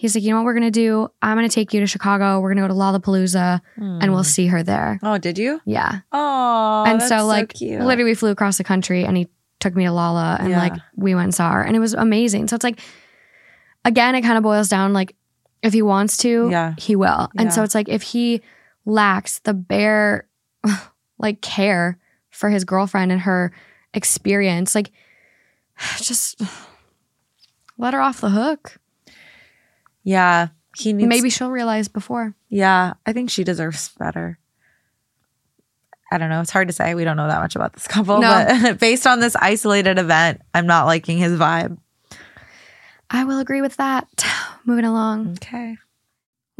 he's 0.00 0.14
like, 0.14 0.24
you 0.24 0.30
know 0.30 0.36
what 0.36 0.46
we're 0.46 0.54
gonna 0.54 0.70
do? 0.70 1.08
I'm 1.20 1.36
gonna 1.36 1.50
take 1.50 1.74
you 1.74 1.80
to 1.80 1.86
Chicago. 1.86 2.40
We're 2.40 2.54
gonna 2.54 2.66
go 2.66 2.68
to 2.68 2.74
Lollapalooza 2.74 3.60
and 3.76 4.10
we'll 4.10 4.22
hmm. 4.22 4.22
see 4.22 4.46
her 4.46 4.62
there. 4.62 4.98
Oh, 5.02 5.18
did 5.18 5.36
you? 5.36 5.60
Yeah. 5.66 6.00
Oh, 6.10 6.84
and 6.86 7.02
so 7.02 7.26
like 7.26 7.52
cute. 7.52 7.82
literally 7.82 8.04
we 8.04 8.14
flew 8.14 8.30
across 8.30 8.56
the 8.56 8.64
country 8.64 9.04
and 9.04 9.14
he 9.14 9.28
took 9.58 9.76
me 9.76 9.84
to 9.84 9.92
Lolla 9.92 10.38
and 10.40 10.48
Yeah. 10.48 10.58
like 10.58 10.72
we 10.96 11.14
went 11.14 11.24
and 11.24 11.34
saw 11.34 11.52
her 11.52 11.62
and 11.62 11.76
it 11.76 11.80
was 11.80 11.92
amazing. 11.92 12.48
So 12.48 12.56
it's 12.56 12.64
like 12.64 12.80
again, 13.84 14.14
it 14.14 14.22
kind 14.22 14.38
of 14.38 14.42
boils 14.42 14.70
down 14.70 14.94
like 14.94 15.14
if 15.62 15.74
he 15.74 15.82
wants 15.82 16.16
to, 16.18 16.48
Yeah. 16.50 16.74
he 16.78 16.96
will. 16.96 17.30
And 17.36 17.52
so 17.52 17.62
it's 17.62 17.74
like 17.74 17.90
if 17.90 18.00
he 18.00 18.40
lacks 18.86 19.40
the 19.40 19.52
bare 19.52 20.26
like 21.18 21.42
care 21.42 21.98
for 22.30 22.48
his 22.48 22.64
girlfriend 22.64 23.12
and 23.12 23.20
her 23.20 23.52
experience, 23.92 24.74
like 24.74 24.92
just 25.98 26.40
let 27.76 27.92
her 27.92 28.00
off 28.00 28.22
the 28.22 28.30
hook. 28.30 28.78
Yeah, 30.02 30.48
he 30.76 30.92
needs. 30.92 31.08
Maybe 31.08 31.30
she'll 31.30 31.50
realize 31.50 31.88
before. 31.88 32.34
Yeah, 32.48 32.94
I 33.06 33.12
think 33.12 33.30
she 33.30 33.44
deserves 33.44 33.90
better. 33.98 34.38
I 36.12 36.18
don't 36.18 36.28
know. 36.30 36.40
It's 36.40 36.50
hard 36.50 36.66
to 36.68 36.74
say. 36.74 36.94
We 36.94 37.04
don't 37.04 37.16
know 37.16 37.28
that 37.28 37.40
much 37.40 37.54
about 37.54 37.72
this 37.74 37.86
couple, 37.88 38.20
No. 38.20 38.44
but 38.62 38.78
based 38.80 39.06
on 39.06 39.20
this 39.20 39.36
isolated 39.36 39.98
event, 39.98 40.40
I'm 40.54 40.66
not 40.66 40.86
liking 40.86 41.18
his 41.18 41.38
vibe. 41.38 41.78
I 43.08 43.24
will 43.24 43.38
agree 43.40 43.60
with 43.62 43.76
that. 43.76 44.08
Moving 44.64 44.84
along. 44.84 45.32
Okay. 45.34 45.76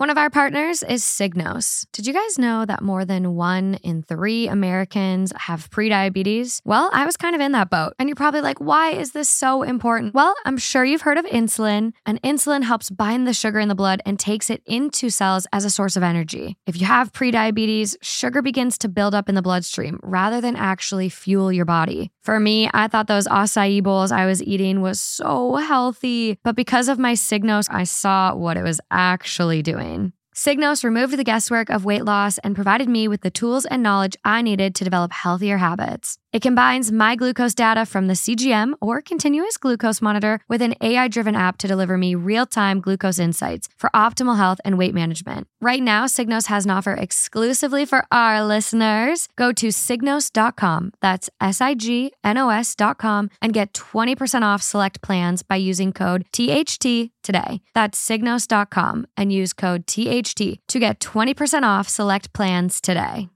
One 0.01 0.09
of 0.09 0.17
our 0.17 0.31
partners 0.31 0.83
is 0.83 1.05
Signos. 1.05 1.85
Did 1.93 2.07
you 2.07 2.15
guys 2.15 2.39
know 2.39 2.65
that 2.65 2.81
more 2.81 3.05
than 3.05 3.35
one 3.35 3.75
in 3.83 4.03
three 4.03 4.49
Americans 4.49 5.31
have 5.37 5.69
prediabetes? 5.69 6.63
Well, 6.65 6.89
I 6.95 7.05
was 7.05 7.19
kind 7.19 7.35
of 7.35 7.43
in 7.43 7.53
that 7.53 7.69
boat. 7.69 7.93
And 7.99 8.09
you're 8.09 8.17
probably 8.17 8.41
like, 8.41 8.59
why 8.63 8.93
is 8.93 9.13
this 9.13 9.29
so 9.29 9.63
important? 9.63 10.15
Well, 10.15 10.35
I'm 10.47 10.57
sure 10.57 10.87
you've 10.87 11.03
heard 11.03 11.19
of 11.19 11.27
insulin, 11.27 11.93
and 12.07 12.19
insulin 12.23 12.63
helps 12.63 12.89
bind 12.89 13.27
the 13.27 13.35
sugar 13.35 13.59
in 13.59 13.69
the 13.69 13.75
blood 13.75 14.01
and 14.07 14.19
takes 14.19 14.49
it 14.49 14.63
into 14.65 15.11
cells 15.11 15.47
as 15.53 15.67
a 15.67 15.71
source 15.71 15.97
of 15.97 16.03
energy. 16.03 16.57
If 16.67 16.81
you 16.81 16.87
have 16.87 17.13
prediabetes, 17.13 17.95
sugar 18.01 18.41
begins 18.41 18.79
to 18.79 18.89
build 18.89 19.15
up 19.15 19.29
in 19.29 19.35
the 19.35 19.43
bloodstream 19.43 20.01
rather 20.03 20.41
than 20.41 20.57
actually 20.57 21.11
fuel 21.11 21.53
your 21.53 21.67
body. 21.67 22.11
For 22.23 22.41
me, 22.41 22.71
I 22.73 22.89
thought 22.89 23.07
those 23.07 23.29
acai 23.29 23.83
bowls 23.83 24.13
I 24.13 24.25
was 24.25 24.43
eating 24.43 24.81
was 24.81 24.99
so 24.99 25.57
healthy, 25.57 26.39
but 26.43 26.57
because 26.57 26.89
of 26.89 26.99
my 26.99 27.13
Signos, 27.13 27.69
I 27.71 27.85
saw 27.85 28.35
what 28.35 28.57
it 28.57 28.63
was 28.63 28.81
actually 28.91 29.61
doing. 29.61 29.90
Signos 30.35 30.85
removed 30.85 31.17
the 31.17 31.25
guesswork 31.25 31.71
of 31.71 31.85
weight 31.85 32.05
loss 32.05 32.39
and 32.39 32.55
provided 32.55 32.89
me 32.89 33.09
with 33.09 33.23
the 33.23 33.31
tools 33.31 33.67
and 33.67 33.83
knowledge 33.83 34.17
I 34.25 34.43
needed 34.43 34.75
to 34.77 34.85
develop 34.85 35.13
healthier 35.13 35.59
habits. 35.59 36.19
It 36.33 36.43
combines 36.43 36.93
my 36.93 37.17
glucose 37.17 37.55
data 37.55 37.85
from 37.85 38.07
the 38.07 38.15
CGM 38.15 38.75
or 38.81 39.03
continuous 39.03 39.57
glucose 39.57 40.01
monitor 40.01 40.39
with 40.49 40.63
an 40.63 40.77
AI 40.81 41.09
driven 41.09 41.35
app 41.35 41.59
to 41.59 41.67
deliver 41.67 41.99
me 41.99 42.15
real 42.15 42.47
time 42.47 42.81
glucose 42.81 43.19
insights 43.19 43.69
for 43.77 43.91
optimal 43.97 44.37
health 44.37 44.61
and 44.65 44.79
weight 44.79 44.95
management. 44.95 45.49
Right 45.61 45.83
now, 45.83 46.05
Signos 46.05 46.47
has 46.47 46.65
an 46.65 46.71
offer 46.71 46.95
exclusively 46.95 47.85
for 47.85 48.05
our 48.13 48.45
listeners. 48.45 49.27
Go 49.35 49.51
to 49.53 49.69
signos.com, 49.69 50.93
that's 51.03 51.31
S 51.41 51.61
I 51.61 51.75
G 51.75 52.13
N 52.23 52.39
O 52.39 52.51
S.com, 52.51 53.31
and 53.43 53.53
get 53.53 53.73
20% 53.73 54.43
off 54.43 54.63
select 54.63 55.03
plans 55.03 55.43
by 55.43 55.57
using 55.57 55.93
code 55.93 56.27
THT 56.33 57.11
today. 57.25 57.61
That's 57.75 57.99
signos.com 58.09 59.09
and 59.17 59.33
use 59.33 59.53
code 59.53 59.89
THT 59.89 60.61
to 60.69 60.79
get 60.79 61.01
20% 61.01 61.63
off 61.65 61.89
select 61.89 62.33
plans 62.33 62.81
today. 62.81 63.29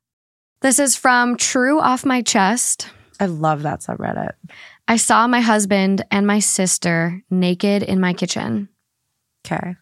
This 0.64 0.78
is 0.78 0.96
from 0.96 1.36
True 1.36 1.78
Off 1.78 2.06
My 2.06 2.22
Chest. 2.22 2.88
I 3.20 3.26
love 3.26 3.64
that 3.64 3.80
subreddit. 3.80 4.30
I 4.88 4.96
saw 4.96 5.26
my 5.26 5.40
husband 5.40 6.02
and 6.10 6.26
my 6.26 6.38
sister 6.38 7.22
naked 7.28 7.82
in 7.82 8.00
my 8.00 8.14
kitchen. 8.14 8.70
Okay. 9.44 9.76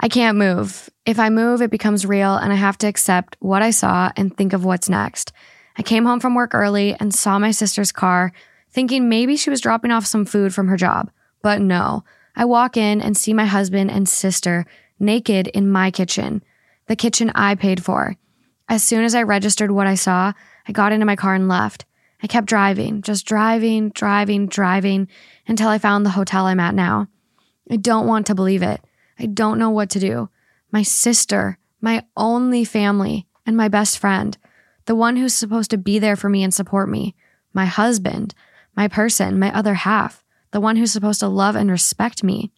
I 0.00 0.08
can't 0.08 0.36
move. 0.36 0.90
If 1.06 1.20
I 1.20 1.30
move, 1.30 1.62
it 1.62 1.70
becomes 1.70 2.04
real, 2.04 2.34
and 2.34 2.52
I 2.52 2.56
have 2.56 2.76
to 2.78 2.88
accept 2.88 3.36
what 3.38 3.62
I 3.62 3.70
saw 3.70 4.10
and 4.16 4.36
think 4.36 4.52
of 4.52 4.64
what's 4.64 4.88
next. 4.88 5.30
I 5.76 5.84
came 5.84 6.04
home 6.04 6.18
from 6.18 6.34
work 6.34 6.56
early 6.56 6.96
and 6.98 7.14
saw 7.14 7.38
my 7.38 7.52
sister's 7.52 7.92
car, 7.92 8.32
thinking 8.72 9.08
maybe 9.08 9.36
she 9.36 9.48
was 9.48 9.60
dropping 9.60 9.92
off 9.92 10.06
some 10.06 10.24
food 10.24 10.52
from 10.52 10.66
her 10.66 10.76
job. 10.76 11.08
But 11.40 11.60
no, 11.60 12.02
I 12.34 12.46
walk 12.46 12.76
in 12.76 13.00
and 13.00 13.16
see 13.16 13.32
my 13.32 13.46
husband 13.46 13.92
and 13.92 14.08
sister 14.08 14.66
naked 14.98 15.46
in 15.46 15.70
my 15.70 15.92
kitchen, 15.92 16.42
the 16.88 16.96
kitchen 16.96 17.30
I 17.36 17.54
paid 17.54 17.84
for. 17.84 18.16
As 18.68 18.82
soon 18.82 19.04
as 19.04 19.14
I 19.14 19.22
registered 19.22 19.70
what 19.70 19.86
I 19.86 19.94
saw, 19.94 20.32
I 20.66 20.72
got 20.72 20.92
into 20.92 21.06
my 21.06 21.16
car 21.16 21.34
and 21.34 21.48
left. 21.48 21.84
I 22.22 22.26
kept 22.26 22.46
driving, 22.46 23.02
just 23.02 23.26
driving, 23.26 23.90
driving, 23.90 24.46
driving 24.46 25.08
until 25.46 25.68
I 25.68 25.78
found 25.78 26.04
the 26.04 26.10
hotel 26.10 26.46
I'm 26.46 26.60
at 26.60 26.74
now. 26.74 27.08
I 27.70 27.76
don't 27.76 28.06
want 28.06 28.26
to 28.26 28.34
believe 28.34 28.62
it. 28.62 28.80
I 29.18 29.26
don't 29.26 29.58
know 29.58 29.70
what 29.70 29.90
to 29.90 30.00
do. 30.00 30.28
My 30.70 30.82
sister, 30.82 31.58
my 31.80 32.04
only 32.16 32.64
family, 32.64 33.26
and 33.46 33.56
my 33.56 33.68
best 33.68 33.98
friend, 33.98 34.36
the 34.84 34.94
one 34.94 35.16
who's 35.16 35.32
supposed 35.32 35.70
to 35.70 35.78
be 35.78 35.98
there 35.98 36.16
for 36.16 36.28
me 36.28 36.42
and 36.42 36.52
support 36.52 36.88
me, 36.88 37.14
my 37.54 37.64
husband, 37.64 38.34
my 38.76 38.88
person, 38.88 39.38
my 39.38 39.54
other 39.54 39.74
half, 39.74 40.22
the 40.50 40.60
one 40.60 40.76
who's 40.76 40.92
supposed 40.92 41.20
to 41.20 41.28
love 41.28 41.56
and 41.56 41.70
respect 41.70 42.22
me. 42.22 42.52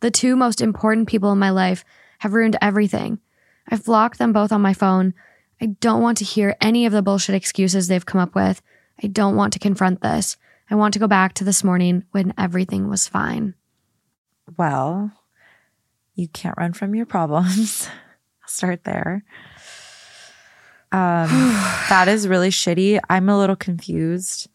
The 0.00 0.10
two 0.10 0.34
most 0.34 0.60
important 0.60 1.08
people 1.08 1.30
in 1.32 1.38
my 1.38 1.50
life 1.50 1.84
have 2.18 2.34
ruined 2.34 2.56
everything. 2.60 3.20
I've 3.68 3.84
blocked 3.84 4.18
them 4.18 4.32
both 4.32 4.52
on 4.52 4.60
my 4.60 4.74
phone. 4.74 5.14
I 5.60 5.66
don't 5.66 6.02
want 6.02 6.18
to 6.18 6.24
hear 6.24 6.56
any 6.60 6.86
of 6.86 6.92
the 6.92 7.02
bullshit 7.02 7.34
excuses 7.34 7.88
they've 7.88 8.04
come 8.04 8.20
up 8.20 8.34
with. 8.34 8.60
I 9.02 9.06
don't 9.06 9.36
want 9.36 9.52
to 9.54 9.58
confront 9.58 10.00
this. 10.02 10.36
I 10.70 10.74
want 10.74 10.94
to 10.94 11.00
go 11.00 11.06
back 11.06 11.34
to 11.34 11.44
this 11.44 11.62
morning 11.62 12.04
when 12.10 12.34
everything 12.38 12.88
was 12.88 13.08
fine. 13.08 13.54
Well, 14.56 15.12
you 16.14 16.28
can't 16.28 16.56
run 16.58 16.72
from 16.72 16.94
your 16.94 17.06
problems. 17.06 17.88
I'll 18.42 18.48
start 18.48 18.84
there. 18.84 19.24
Um, 20.92 21.28
that 21.88 22.06
is 22.08 22.28
really 22.28 22.50
shitty. 22.50 23.00
I'm 23.08 23.28
a 23.28 23.38
little 23.38 23.56
confused. 23.56 24.48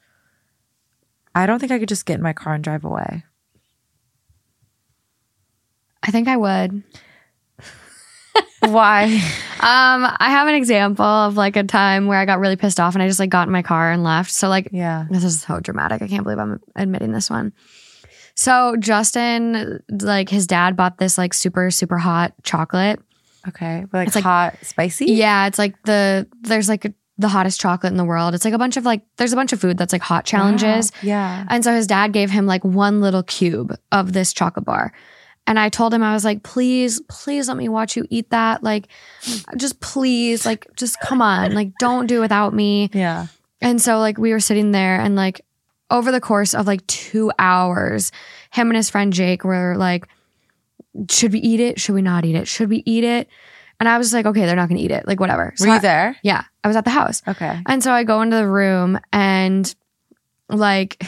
I 1.35 1.45
don't 1.45 1.59
think 1.59 1.71
I 1.71 1.79
could 1.79 1.89
just 1.89 2.05
get 2.05 2.15
in 2.15 2.23
my 2.23 2.33
car 2.33 2.53
and 2.53 2.63
drive 2.63 2.83
away. 2.83 3.23
I 6.01 6.11
think 6.11 6.27
I 6.27 6.37
would. 6.37 6.83
Why? 8.61 9.05
Um, 9.61 10.05
I 10.19 10.29
have 10.29 10.47
an 10.47 10.55
example 10.55 11.05
of 11.05 11.35
like 11.37 11.55
a 11.55 11.63
time 11.63 12.07
where 12.07 12.19
I 12.19 12.25
got 12.25 12.39
really 12.39 12.55
pissed 12.55 12.79
off 12.79 12.93
and 12.95 13.01
I 13.01 13.07
just 13.07 13.19
like 13.19 13.29
got 13.29 13.47
in 13.47 13.51
my 13.51 13.61
car 13.61 13.91
and 13.91 14.03
left. 14.03 14.31
So 14.31 14.47
like 14.49 14.69
yeah. 14.71 15.05
this 15.09 15.23
is 15.23 15.41
so 15.41 15.59
dramatic. 15.59 16.01
I 16.01 16.07
can't 16.07 16.23
believe 16.23 16.39
I'm 16.39 16.59
admitting 16.75 17.11
this 17.11 17.29
one. 17.29 17.53
So 18.35 18.75
Justin, 18.77 19.81
like 19.89 20.29
his 20.29 20.47
dad 20.47 20.77
bought 20.77 20.97
this 20.97 21.17
like 21.17 21.33
super 21.33 21.71
super 21.71 21.97
hot 21.97 22.33
chocolate. 22.43 23.01
Okay. 23.47 23.85
But 23.91 23.97
like, 23.99 24.07
It's 24.07 24.15
like- 24.15 24.23
hot, 24.23 24.55
spicy? 24.61 25.05
Yeah, 25.07 25.47
it's 25.47 25.57
like 25.59 25.81
the 25.83 26.27
there's 26.41 26.69
like 26.69 26.93
the 27.17 27.27
hottest 27.27 27.59
chocolate 27.59 27.91
in 27.91 27.97
the 27.97 28.05
world. 28.05 28.33
It's 28.33 28.45
like 28.45 28.53
a 28.53 28.57
bunch 28.57 28.77
of 28.77 28.85
like 28.85 29.01
there's 29.17 29.33
a 29.33 29.35
bunch 29.35 29.51
of 29.51 29.59
food 29.59 29.77
that's 29.77 29.91
like 29.91 30.01
hot 30.01 30.25
challenges. 30.25 30.91
Wow. 30.93 30.99
Yeah. 31.03 31.45
And 31.49 31.63
so 31.63 31.73
his 31.73 31.85
dad 31.87 32.13
gave 32.13 32.29
him 32.29 32.45
like 32.45 32.63
one 32.63 33.01
little 33.01 33.23
cube 33.23 33.75
of 33.91 34.13
this 34.13 34.31
chocolate 34.31 34.65
bar. 34.65 34.93
And 35.49 35.57
I 35.59 35.67
told 35.69 35.93
him, 35.93 36.03
I 36.03 36.13
was 36.13 36.23
like, 36.23 36.43
please, 36.43 37.01
please 37.09 37.47
let 37.47 37.57
me 37.57 37.67
watch 37.67 37.97
you 37.97 38.05
eat 38.11 38.29
that. 38.29 38.61
Like, 38.63 38.87
just 39.57 39.79
please, 39.81 40.45
like, 40.45 40.67
just 40.77 40.99
come 41.01 41.21
on. 41.23 41.53
Like, 41.55 41.71
don't 41.79 42.05
do 42.05 42.17
it 42.17 42.21
without 42.21 42.53
me. 42.53 42.91
Yeah. 42.93 43.27
And 43.59 43.81
so, 43.81 43.97
like, 43.97 44.19
we 44.19 44.31
were 44.31 44.39
sitting 44.39 44.71
there 44.71 44.99
and, 45.01 45.15
like, 45.15 45.41
over 45.91 46.11
the 46.11 46.21
course 46.21 46.53
of 46.53 46.67
like 46.67 46.85
two 46.85 47.31
hours, 47.39 48.11
him 48.51 48.69
and 48.69 48.77
his 48.77 48.91
friend 48.91 49.11
Jake 49.11 49.43
were 49.43 49.73
like, 49.75 50.05
should 51.09 51.33
we 51.33 51.39
eat 51.39 51.59
it? 51.59 51.79
Should 51.79 51.95
we 51.95 52.03
not 52.03 52.25
eat 52.25 52.35
it? 52.35 52.47
Should 52.47 52.69
we 52.69 52.83
eat 52.85 53.03
it? 53.03 53.27
And 53.79 53.89
I 53.89 53.97
was 53.97 54.13
like, 54.13 54.27
okay, 54.27 54.45
they're 54.45 54.55
not 54.55 54.69
gonna 54.69 54.81
eat 54.81 54.91
it. 54.91 55.07
Like, 55.07 55.19
whatever. 55.19 55.51
So 55.55 55.63
Were 55.65 55.69
you 55.69 55.75
I- 55.77 55.79
there? 55.79 56.15
yeah, 56.21 56.43
I 56.63 56.67
was 56.67 56.77
at 56.77 56.83
the 56.85 56.91
house. 56.91 57.23
Okay. 57.27 57.59
And 57.65 57.83
so 57.83 57.91
I 57.91 58.03
go 58.03 58.21
into 58.21 58.35
the 58.37 58.47
room 58.47 58.99
and 59.11 59.73
like 60.47 61.03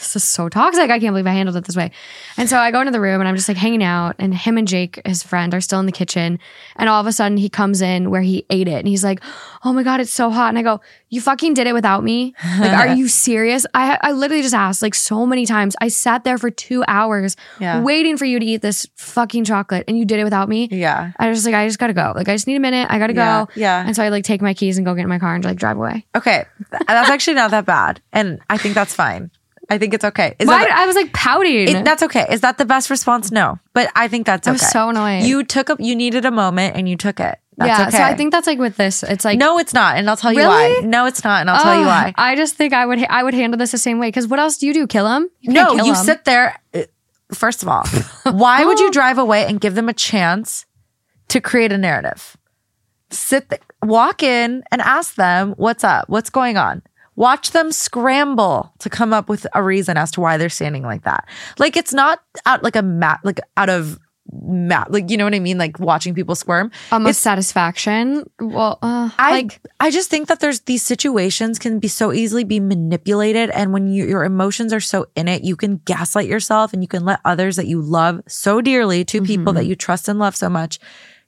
this 0.00 0.16
is 0.16 0.24
so 0.24 0.48
toxic. 0.48 0.90
I 0.90 0.98
can't 0.98 1.12
believe 1.12 1.26
I 1.26 1.32
handled 1.32 1.56
it 1.56 1.64
this 1.64 1.76
way. 1.76 1.92
And 2.36 2.48
so 2.48 2.58
I 2.58 2.70
go 2.70 2.80
into 2.80 2.90
the 2.90 3.00
room 3.00 3.20
and 3.20 3.28
I'm 3.28 3.36
just 3.36 3.48
like 3.48 3.56
hanging 3.58 3.82
out 3.82 4.16
and 4.18 4.34
him 4.34 4.56
and 4.58 4.66
Jake, 4.66 5.00
his 5.06 5.22
friend, 5.22 5.54
are 5.54 5.60
still 5.60 5.78
in 5.78 5.86
the 5.86 5.92
kitchen. 5.92 6.38
And 6.76 6.88
all 6.88 7.00
of 7.00 7.06
a 7.06 7.12
sudden 7.12 7.36
he 7.36 7.48
comes 7.48 7.80
in 7.82 8.10
where 8.10 8.22
he 8.22 8.46
ate 8.50 8.66
it 8.66 8.74
and 8.78 8.88
he's 8.88 9.04
like, 9.04 9.20
"Oh 9.62 9.72
my 9.72 9.82
god, 9.82 10.00
it's 10.00 10.12
so 10.12 10.30
hot." 10.30 10.48
And 10.48 10.58
I 10.58 10.62
go, 10.62 10.80
"You 11.10 11.20
fucking 11.20 11.54
did 11.54 11.66
it 11.66 11.74
without 11.74 12.02
me? 12.02 12.34
Like 12.58 12.72
are 12.72 12.94
you 12.94 13.08
serious?" 13.26 13.66
I 13.74 13.98
I 14.02 14.12
literally 14.12 14.42
just 14.42 14.54
asked 14.54 14.80
like 14.82 14.94
so 14.94 15.26
many 15.26 15.44
times. 15.46 15.76
I 15.80 15.88
sat 15.88 16.24
there 16.24 16.38
for 16.38 16.50
2 16.50 16.82
hours 16.88 17.36
Yeah. 17.60 17.80
waiting 17.82 18.16
for 18.16 18.24
you 18.24 18.40
to 18.40 18.46
eat 18.46 18.62
this 18.62 18.86
fucking 18.96 19.44
chocolate 19.44 19.84
and 19.86 19.98
you 19.98 20.04
did 20.04 20.18
it 20.18 20.24
without 20.24 20.48
me. 20.48 20.68
Yeah. 20.72 21.12
I 21.18 21.28
was 21.28 21.38
just 21.38 21.46
like, 21.46 21.54
I 21.54 21.66
just 21.66 21.78
got 21.78 21.88
to 21.88 21.92
go. 21.94 22.12
Like 22.16 22.28
I 22.28 22.34
just 22.34 22.46
need 22.46 22.56
a 22.56 22.60
minute. 22.60 22.86
I 22.90 22.98
got 22.98 23.08
to 23.08 23.14
Yeah. 23.14 23.44
go. 23.44 23.52
Yeah. 23.54 23.84
And 23.86 23.94
so 23.94 24.02
I 24.02 24.08
like 24.08 24.24
take 24.24 24.40
my 24.40 24.54
keys 24.54 24.78
and 24.78 24.86
go 24.86 24.94
get 24.94 25.02
in 25.02 25.08
my 25.08 25.18
car 25.18 25.34
and 25.34 25.44
like 25.44 25.58
drive 25.58 25.76
away. 25.76 26.06
Okay. 26.16 26.44
That's 26.70 27.10
actually 27.10 27.34
not 27.34 27.50
that 27.50 27.66
bad. 27.66 28.00
And 28.12 28.40
I 28.48 28.56
think 28.56 28.74
that's 28.74 28.94
fine. 28.94 29.30
I 29.70 29.78
think 29.78 29.94
it's 29.94 30.04
okay. 30.04 30.34
Is 30.40 30.48
Why? 30.48 30.64
that, 30.64 30.72
I 30.72 30.86
was 30.86 30.96
like 30.96 31.12
pouting. 31.12 31.68
it, 31.68 31.84
that's 31.84 32.02
okay. 32.02 32.26
Is 32.28 32.40
that 32.40 32.58
the 32.58 32.64
best 32.64 32.90
response? 32.90 33.30
No, 33.30 33.58
but 33.72 33.90
I 33.94 34.08
think 34.08 34.26
that's 34.26 34.48
I 34.48 34.50
okay. 34.50 34.54
was 34.56 34.70
so 34.70 34.88
annoying. 34.88 35.24
You 35.24 35.44
took 35.44 35.70
up. 35.70 35.78
You 35.80 35.94
needed 35.94 36.24
a 36.24 36.30
moment 36.32 36.76
and 36.76 36.88
you 36.88 36.96
took 36.96 37.20
it. 37.20 37.38
That's 37.56 37.78
yeah. 37.78 37.86
okay. 37.88 37.96
So 37.98 38.02
I 38.02 38.14
think 38.16 38.32
that's 38.32 38.46
like 38.48 38.58
with 38.58 38.76
this. 38.76 39.02
It's 39.04 39.24
like 39.24 39.38
no, 39.38 39.58
it's 39.58 39.72
not, 39.72 39.96
and 39.96 40.10
I'll 40.10 40.16
tell 40.16 40.32
you 40.32 40.40
why. 40.40 40.66
Really? 40.68 40.86
No, 40.86 41.06
it's 41.06 41.22
not, 41.22 41.40
and 41.42 41.48
I'll 41.50 41.62
tell 41.62 41.78
you 41.78 41.86
why. 41.86 42.12
I 42.16 42.34
just 42.34 42.56
think 42.56 42.72
I 42.72 42.84
would 42.84 42.98
I 43.04 43.22
would 43.22 43.34
handle 43.34 43.58
this 43.58 43.70
the 43.70 43.78
same 43.78 43.98
way. 44.00 44.08
Because 44.08 44.26
what 44.26 44.40
else 44.40 44.56
do 44.56 44.66
you 44.66 44.74
do? 44.74 44.86
Kill 44.86 45.06
him? 45.06 45.30
You 45.40 45.52
No, 45.52 45.76
kill 45.76 45.86
you 45.86 45.92
him. 45.92 46.04
sit 46.04 46.24
there. 46.24 46.58
uh, 46.74 46.82
First 47.32 47.62
of 47.62 47.68
all, 47.68 47.86
why 48.32 48.64
would 48.64 48.80
you 48.80 48.90
drive 48.90 49.16
away 49.18 49.46
and 49.46 49.60
give 49.60 49.76
them 49.76 49.88
a 49.88 49.92
chance 49.92 50.66
to 51.28 51.40
create 51.40 51.70
a 51.70 51.78
narrative? 51.78 52.36
Sit 53.10 53.50
there, 53.50 53.60
walk 53.84 54.22
in 54.24 54.64
and 54.72 54.80
ask 54.80 55.14
them 55.14 55.52
what's 55.56 55.84
up, 55.84 56.08
what's 56.08 56.30
going 56.30 56.56
on. 56.56 56.82
Watch 57.20 57.50
them 57.50 57.70
scramble 57.70 58.72
to 58.78 58.88
come 58.88 59.12
up 59.12 59.28
with 59.28 59.46
a 59.54 59.62
reason 59.62 59.98
as 59.98 60.10
to 60.12 60.22
why 60.22 60.38
they're 60.38 60.48
standing 60.48 60.84
like 60.84 61.02
that. 61.02 61.28
Like 61.58 61.76
it's 61.76 61.92
not 61.92 62.22
out 62.46 62.62
like 62.62 62.76
a 62.76 62.82
mat, 62.82 63.20
like 63.24 63.40
out 63.58 63.68
of 63.68 63.98
mat, 64.32 64.90
like 64.90 65.10
you 65.10 65.18
know 65.18 65.24
what 65.24 65.34
I 65.34 65.38
mean. 65.38 65.58
Like 65.58 65.78
watching 65.78 66.14
people 66.14 66.34
squirm. 66.34 66.70
almost 66.90 67.20
satisfaction. 67.20 68.24
Well, 68.40 68.78
uh, 68.80 69.10
I 69.18 69.32
like 69.32 69.60
I 69.80 69.90
just 69.90 70.08
think 70.08 70.28
that 70.28 70.40
there's 70.40 70.60
these 70.60 70.82
situations 70.82 71.58
can 71.58 71.78
be 71.78 71.88
so 71.88 72.10
easily 72.10 72.42
be 72.42 72.58
manipulated 72.58 73.50
and 73.50 73.74
when 73.74 73.88
you, 73.88 74.06
your 74.06 74.24
emotions 74.24 74.72
are 74.72 74.80
so 74.80 75.06
in 75.14 75.28
it 75.28 75.44
you 75.44 75.56
can 75.56 75.76
gaslight 75.84 76.26
yourself 76.26 76.72
and 76.72 76.82
you 76.82 76.88
can 76.88 77.04
let 77.04 77.20
others 77.26 77.56
that 77.56 77.66
you 77.66 77.82
love 77.82 78.22
so 78.28 78.62
dearly 78.62 79.04
2 79.04 79.20
people 79.24 79.52
that 79.52 79.66
you 79.66 79.76
trust 79.76 80.08
and 80.08 80.18
love 80.18 80.34
so 80.34 80.48
much 80.48 80.78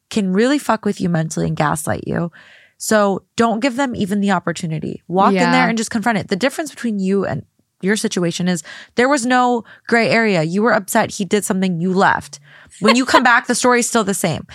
can 0.08 0.32
really 0.32 0.58
fuck 0.58 0.86
with 0.86 1.02
you 1.02 1.10
mentally 1.10 1.48
and 1.48 1.56
gaslight 1.56 2.04
you. 2.06 2.32
So 2.82 3.22
don't 3.36 3.60
give 3.60 3.76
them 3.76 3.94
even 3.94 4.20
the 4.20 4.32
opportunity. 4.32 5.04
Walk 5.06 5.34
in 5.34 5.52
there 5.52 5.68
and 5.68 5.78
just 5.78 5.92
confront 5.92 6.18
it. 6.18 6.26
The 6.26 6.34
difference 6.34 6.72
between 6.72 6.98
you 6.98 7.24
and 7.24 7.46
your 7.80 7.94
situation 7.94 8.48
is 8.48 8.64
there 8.96 9.08
was 9.08 9.24
no 9.24 9.62
gray 9.86 10.10
area. 10.10 10.42
You 10.42 10.62
were 10.64 10.72
upset. 10.72 11.12
He 11.12 11.24
did 11.24 11.44
something. 11.44 11.80
You 11.80 11.92
left. 11.92 12.40
When 12.80 12.96
you 12.96 13.06
come 13.06 13.22
back, 13.32 13.46
the 13.46 13.54
story 13.54 13.78
is 13.78 13.88
still 13.88 14.02
the 14.02 14.14
same. 14.14 14.48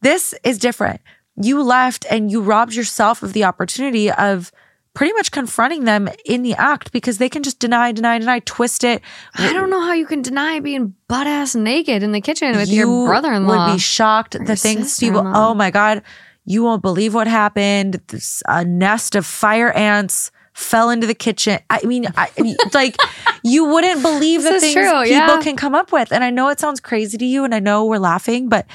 This 0.00 0.34
is 0.44 0.56
different. 0.56 1.02
You 1.36 1.62
left 1.62 2.06
and 2.10 2.30
you 2.30 2.40
robbed 2.40 2.72
yourself 2.74 3.22
of 3.22 3.34
the 3.34 3.44
opportunity 3.44 4.10
of 4.10 4.50
pretty 4.94 5.12
much 5.12 5.30
confronting 5.30 5.84
them 5.84 6.08
in 6.24 6.42
the 6.42 6.54
act 6.54 6.90
because 6.90 7.18
they 7.18 7.28
can 7.28 7.42
just 7.42 7.58
deny, 7.58 7.92
deny, 7.92 8.18
deny, 8.18 8.40
twist 8.46 8.82
it. 8.82 9.02
I 9.34 9.52
don't 9.52 9.68
know 9.68 9.82
how 9.82 9.92
you 9.92 10.06
can 10.06 10.22
deny 10.22 10.58
being 10.60 10.94
butt 11.06 11.26
ass 11.26 11.54
naked 11.54 12.02
in 12.02 12.12
the 12.12 12.22
kitchen 12.22 12.56
with 12.56 12.70
your 12.70 13.06
brother 13.06 13.30
in 13.34 13.46
law. 13.46 13.66
Would 13.66 13.74
be 13.74 13.78
shocked. 13.78 14.42
The 14.42 14.56
things 14.56 14.98
people, 14.98 15.22
oh 15.22 15.52
my 15.52 15.70
God, 15.70 16.02
you 16.48 16.62
won't 16.62 16.80
believe 16.80 17.12
what 17.12 17.26
happened. 17.26 18.00
This, 18.06 18.42
a 18.48 18.64
nest 18.64 19.14
of 19.14 19.26
fire 19.26 19.70
ants 19.72 20.30
fell 20.54 20.88
into 20.88 21.06
the 21.06 21.14
kitchen. 21.14 21.60
I 21.68 21.84
mean, 21.84 22.06
I, 22.16 22.30
like 22.74 22.96
you 23.44 23.66
wouldn't 23.66 24.00
believe 24.00 24.42
the 24.42 24.58
things 24.58 24.72
true, 24.72 25.02
people 25.02 25.08
yeah. 25.10 25.40
can 25.42 25.56
come 25.56 25.74
up 25.74 25.92
with. 25.92 26.10
And 26.10 26.24
I 26.24 26.30
know 26.30 26.48
it 26.48 26.58
sounds 26.58 26.80
crazy 26.80 27.18
to 27.18 27.24
you, 27.24 27.44
and 27.44 27.54
I 27.54 27.60
know 27.60 27.84
we're 27.84 27.98
laughing, 27.98 28.48
but 28.48 28.66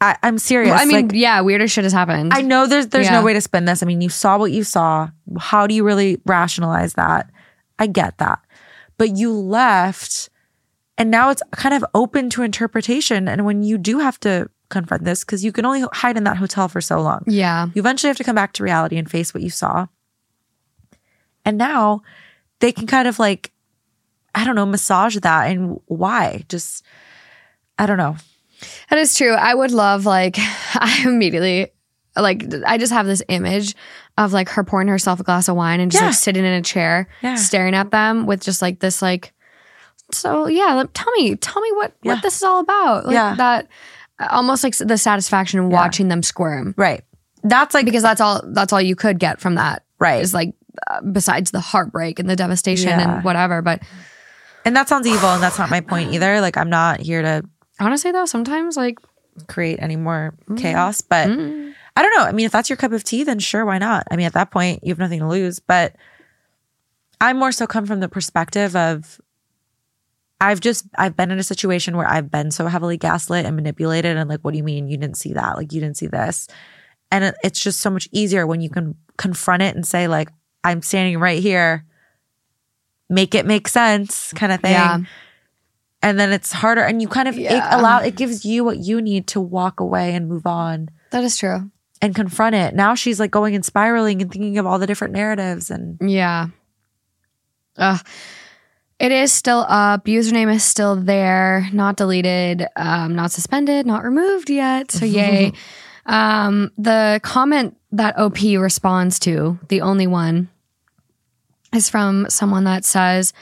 I, 0.00 0.16
I'm 0.24 0.38
serious. 0.38 0.72
I 0.72 0.86
mean, 0.86 1.06
Like, 1.06 1.16
yeah, 1.16 1.40
weirder 1.40 1.68
shit 1.68 1.84
has 1.84 1.92
happened. 1.92 2.32
I 2.34 2.42
know 2.42 2.66
there's 2.66 2.88
there's 2.88 3.10
no 3.10 3.22
way 3.22 3.32
to 3.32 3.40
spin 3.40 3.64
this. 3.64 3.84
I 3.84 3.86
mean, 3.86 4.00
you 4.00 4.08
saw 4.08 4.36
what 4.36 4.50
you 4.50 4.64
saw. 4.64 5.08
How 5.38 5.68
do 5.68 5.74
you 5.74 5.84
really 5.84 6.20
rationalize 6.26 6.94
that? 6.94 7.30
I 7.78 7.86
get 7.86 8.18
that. 8.18 8.40
But 8.98 9.16
you 9.16 9.32
left 9.32 10.30
and 10.98 11.10
now 11.10 11.30
it's 11.30 11.42
kind 11.52 11.74
of 11.74 11.84
open 11.94 12.30
to 12.30 12.42
interpretation 12.42 13.28
and 13.28 13.44
when 13.44 13.62
you 13.62 13.76
do 13.78 13.98
have 13.98 14.18
to 14.20 14.48
confront 14.68 15.04
this 15.04 15.22
cuz 15.24 15.44
you 15.44 15.52
can 15.52 15.64
only 15.64 15.84
hide 15.92 16.16
in 16.16 16.24
that 16.24 16.36
hotel 16.36 16.68
for 16.68 16.80
so 16.80 17.00
long. 17.00 17.22
yeah. 17.26 17.66
You 17.74 17.80
eventually 17.80 18.08
have 18.08 18.16
to 18.18 18.24
come 18.24 18.34
back 18.34 18.52
to 18.54 18.62
reality 18.64 18.96
and 18.98 19.10
face 19.10 19.32
what 19.34 19.42
you 19.42 19.50
saw. 19.50 19.86
And 21.44 21.58
now 21.58 22.02
they 22.60 22.72
can 22.72 22.86
kind 22.86 23.08
of 23.08 23.18
like 23.18 23.52
I 24.34 24.44
don't 24.44 24.54
know, 24.54 24.66
massage 24.66 25.16
that 25.16 25.44
and 25.50 25.80
why? 25.86 26.44
Just 26.48 26.84
I 27.78 27.86
don't 27.86 27.96
know. 27.98 28.16
That 28.90 28.98
is 28.98 29.14
true. 29.14 29.32
I 29.32 29.54
would 29.54 29.70
love 29.70 30.04
like 30.06 30.36
I 30.74 31.02
immediately 31.04 31.68
like 32.16 32.44
I 32.66 32.78
just 32.78 32.92
have 32.92 33.06
this 33.06 33.22
image 33.28 33.74
of 34.18 34.32
like 34.32 34.48
her 34.50 34.64
pouring 34.64 34.88
herself 34.88 35.20
a 35.20 35.22
glass 35.22 35.48
of 35.48 35.56
wine 35.56 35.80
and 35.80 35.90
just 35.92 36.02
Yeah. 36.02 36.08
like 36.08 36.16
sitting 36.16 36.44
in 36.44 36.52
a 36.52 36.62
chair 36.62 37.08
Yeah. 37.22 37.34
staring 37.36 37.74
at 37.74 37.90
them 37.90 38.26
with 38.26 38.42
just 38.42 38.62
like 38.62 38.80
this 38.80 39.00
like 39.02 39.32
so 40.12 40.46
yeah, 40.46 40.84
tell 40.94 41.12
me, 41.18 41.34
tell 41.36 41.60
me 41.60 41.72
what 41.72 41.94
Yeah. 42.02 42.14
what 42.14 42.22
this 42.22 42.36
is 42.36 42.42
all 42.42 42.60
about. 42.60 43.06
Like 43.06 43.14
Yeah. 43.14 43.34
that 43.36 43.68
almost 44.30 44.64
like 44.64 44.76
the 44.76 44.98
satisfaction 44.98 45.60
of 45.60 45.66
watching 45.66 46.08
them 46.08 46.22
squirm. 46.22 46.74
Right. 46.76 47.02
That's 47.42 47.74
like 47.74 47.84
Because 47.84 48.02
that's 48.02 48.20
all 48.20 48.42
that's 48.48 48.72
all 48.72 48.80
you 48.80 48.96
could 48.96 49.18
get 49.18 49.40
from 49.40 49.54
that. 49.56 49.84
Right. 49.98 50.20
Is 50.22 50.34
like 50.34 50.54
uh, 50.90 51.00
besides 51.02 51.50
the 51.52 51.60
heartbreak 51.60 52.18
and 52.18 52.28
the 52.28 52.36
devastation 52.36 52.88
Yeah. 52.88 53.16
and 53.16 53.24
whatever, 53.24 53.62
but 53.62 53.82
and 54.64 54.74
that 54.76 54.88
sounds 54.88 55.06
evil 55.06 55.28
and 55.28 55.42
that's 55.42 55.58
not 55.58 55.70
my 55.70 55.80
point 55.80 56.12
either. 56.12 56.40
Like 56.40 56.56
I'm 56.56 56.70
not 56.70 57.00
here 57.00 57.22
to 57.22 57.42
honestly 57.78 58.10
though, 58.12 58.26
sometimes 58.26 58.76
like 58.76 58.98
create 59.48 59.78
any 59.80 59.96
more 59.96 60.34
Mm. 60.48 60.58
chaos. 60.58 61.00
But 61.02 61.28
I 61.28 62.02
don't 62.02 62.16
know. 62.16 62.24
I 62.24 62.32
mean, 62.32 62.46
if 62.46 62.52
that's 62.52 62.68
your 62.68 62.76
cup 62.76 62.92
of 62.92 63.04
tea, 63.04 63.22
then 63.24 63.38
sure, 63.38 63.64
why 63.64 63.78
not? 63.78 64.06
I 64.10 64.16
mean, 64.16 64.26
at 64.26 64.32
that 64.34 64.50
point, 64.50 64.80
you 64.82 64.90
have 64.90 64.98
nothing 64.98 65.20
to 65.20 65.28
lose. 65.28 65.60
But 65.60 65.94
I'm 67.20 67.38
more 67.38 67.52
so 67.52 67.66
come 67.66 67.86
from 67.86 68.00
the 68.00 68.08
perspective 68.08 68.76
of 68.76 69.18
I've 70.40 70.60
just 70.60 70.84
I've 70.98 71.16
been 71.16 71.30
in 71.30 71.38
a 71.38 71.42
situation 71.42 71.96
where 71.96 72.06
I've 72.08 72.30
been 72.30 72.50
so 72.50 72.66
heavily 72.66 72.96
gaslit 72.98 73.46
and 73.46 73.56
manipulated, 73.56 74.16
and 74.16 74.28
like, 74.28 74.40
what 74.40 74.52
do 74.52 74.58
you 74.58 74.64
mean 74.64 74.88
you 74.88 74.96
didn't 74.98 75.16
see 75.16 75.32
that? 75.32 75.56
Like, 75.56 75.72
you 75.72 75.80
didn't 75.80 75.96
see 75.96 76.08
this, 76.08 76.46
and 77.10 77.24
it, 77.24 77.34
it's 77.42 77.60
just 77.62 77.80
so 77.80 77.88
much 77.90 78.08
easier 78.12 78.46
when 78.46 78.60
you 78.60 78.68
can 78.70 78.94
confront 79.16 79.62
it 79.62 79.74
and 79.74 79.86
say, 79.86 80.08
like, 80.08 80.28
I'm 80.62 80.82
standing 80.82 81.18
right 81.18 81.40
here. 81.42 81.84
Make 83.08 83.34
it 83.36 83.46
make 83.46 83.68
sense, 83.68 84.32
kind 84.34 84.50
of 84.52 84.60
thing 84.60 84.72
Yeah. 84.72 84.98
and 86.02 86.18
then 86.18 86.32
it's 86.32 86.50
harder 86.50 86.82
and 86.82 87.00
you 87.00 87.06
kind 87.06 87.28
of 87.28 87.36
it 87.38 87.42
Yeah. 87.42 87.80
allow 87.80 88.00
it 88.00 88.16
gives 88.16 88.44
you 88.44 88.64
what 88.64 88.78
you 88.78 89.00
need 89.00 89.28
to 89.28 89.40
walk 89.40 89.78
away 89.78 90.12
and 90.12 90.28
move 90.28 90.44
on 90.44 90.88
that 91.12 91.22
is 91.22 91.36
true. 91.38 91.70
and 92.02 92.16
confront 92.16 92.56
it 92.56 92.74
now 92.74 92.96
she's 92.96 93.20
like 93.20 93.30
going 93.30 93.54
and 93.54 93.64
spiraling 93.64 94.20
and 94.22 94.30
thinking 94.32 94.58
of 94.58 94.66
all 94.66 94.80
the 94.80 94.88
different 94.88 95.14
narratives 95.14 95.70
and 95.70 95.98
Yeah. 96.00 96.48
Ugh. 97.76 98.04
It 98.98 99.12
is 99.12 99.32
still 99.32 99.66
up. 99.68 100.06
Username 100.06 100.54
is 100.54 100.64
still 100.64 100.96
there, 100.96 101.68
not 101.72 101.96
deleted, 101.96 102.66
um, 102.76 103.14
not 103.14 103.30
suspended, 103.30 103.86
not 103.86 104.04
removed 104.04 104.48
yet. 104.48 104.90
So 104.90 105.04
yay. 105.04 105.52
um, 106.06 106.72
the 106.78 107.20
comment 107.22 107.76
that 107.92 108.18
OP 108.18 108.38
responds 108.58 109.18
to, 109.20 109.58
the 109.68 109.82
only 109.82 110.06
one, 110.06 110.48
is 111.74 111.90
from 111.90 112.26
someone 112.30 112.64
that 112.64 112.84
says 112.84 113.34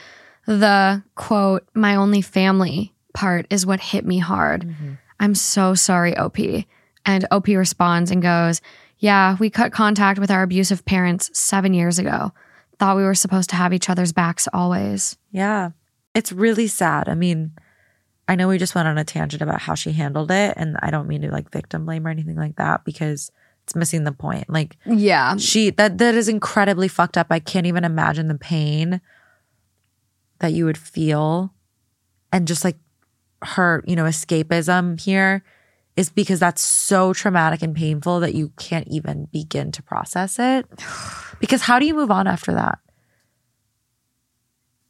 the 0.45 1.03
quote, 1.15 1.67
my 1.73 1.95
only 1.95 2.21
family 2.21 2.93
part 3.13 3.47
is 3.49 3.65
what 3.65 3.79
hit 3.79 4.05
me 4.05 4.19
hard. 4.19 4.75
I'm 5.19 5.35
so 5.35 5.73
sorry, 5.73 6.15
OP. 6.17 6.37
And 7.05 7.25
OP 7.31 7.47
responds 7.47 8.11
and 8.11 8.21
goes, 8.21 8.61
Yeah, 8.99 9.37
we 9.39 9.49
cut 9.49 9.71
contact 9.71 10.19
with 10.19 10.31
our 10.31 10.43
abusive 10.43 10.85
parents 10.85 11.29
seven 11.33 11.73
years 11.73 11.97
ago. 11.97 12.33
Thought 12.79 12.97
we 12.97 13.03
were 13.03 13.15
supposed 13.15 13.49
to 13.51 13.55
have 13.55 13.73
each 13.73 13.89
other's 13.89 14.11
backs 14.13 14.47
always. 14.53 15.17
yeah. 15.31 15.71
It's 16.13 16.31
really 16.31 16.67
sad. 16.67 17.09
I 17.09 17.15
mean 17.15 17.51
i 18.27 18.35
know 18.35 18.47
we 18.47 18.57
just 18.57 18.73
went 18.73 18.87
on 18.87 18.97
a 18.97 19.03
tangent 19.03 19.41
about 19.43 19.61
how 19.61 19.75
she 19.75 19.91
handled 19.91 20.31
it 20.31 20.51
and 20.57 20.77
i 20.81 20.89
don't 20.89 21.07
mean 21.07 21.21
to 21.21 21.29
like 21.29 21.51
victim 21.51 21.85
blame 21.85 22.07
or 22.07 22.09
anything 22.09 22.35
like 22.35 22.55
that 22.55 22.83
because 22.83 23.31
it's 23.63 23.75
missing 23.75 24.03
the 24.03 24.11
point. 24.11 24.49
Like 24.49 24.77
Yeah. 24.85 25.37
she 25.37 25.69
that 25.71 25.97
that 25.99 26.15
is 26.15 26.27
incredibly 26.27 26.87
fucked 26.87 27.17
up. 27.17 27.27
I 27.29 27.39
can't 27.39 27.67
even 27.67 27.83
imagine 27.83 28.27
the 28.27 28.35
pain 28.37 28.99
that 30.39 30.53
you 30.53 30.65
would 30.65 30.77
feel 30.77 31.53
and 32.31 32.47
just 32.47 32.63
like 32.63 32.77
her 33.43 33.83
you 33.87 33.95
know 33.95 34.05
escapism 34.05 34.99
here 34.99 35.43
is 35.95 36.09
because 36.09 36.39
that's 36.39 36.61
so 36.61 37.13
traumatic 37.13 37.61
and 37.61 37.75
painful 37.75 38.19
that 38.19 38.35
you 38.35 38.49
can't 38.57 38.87
even 38.89 39.25
begin 39.31 39.71
to 39.71 39.81
process 39.83 40.37
it 40.39 40.65
because 41.39 41.61
how 41.61 41.79
do 41.79 41.85
you 41.85 41.93
move 41.93 42.11
on 42.11 42.27
after 42.27 42.53
that 42.53 42.79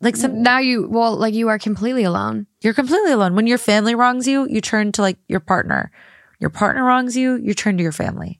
like 0.02 0.16
some 0.16 0.44
Now 0.44 0.60
you, 0.60 0.88
well, 0.90 1.16
like 1.16 1.34
you 1.34 1.48
are 1.48 1.58
completely 1.58 2.04
alone. 2.04 2.48
you're 2.62 2.74
completely 2.74 3.12
alone 3.12 3.36
when 3.36 3.48
your 3.48 3.58
family 3.58 3.96
wrongs 3.96 4.28
you 4.28 4.48
you 4.50 4.62
turn 4.62 4.92
to 4.94 5.02
like 5.02 5.18
your 5.28 5.40
partner 5.40 5.92
your 6.40 6.50
partner 6.50 6.84
wrongs 6.84 7.16
you 7.16 7.36
you 7.36 7.54
turn 7.54 7.78
to 7.78 7.84
your 7.84 7.92
family 7.92 8.40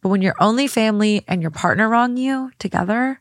but 0.00 0.08
when 0.08 0.22
your 0.22 0.34
only 0.40 0.66
family 0.66 1.22
and 1.28 1.42
your 1.42 1.50
partner 1.50 1.88
wrong 1.88 2.16
you 2.16 2.50
together 2.58 3.20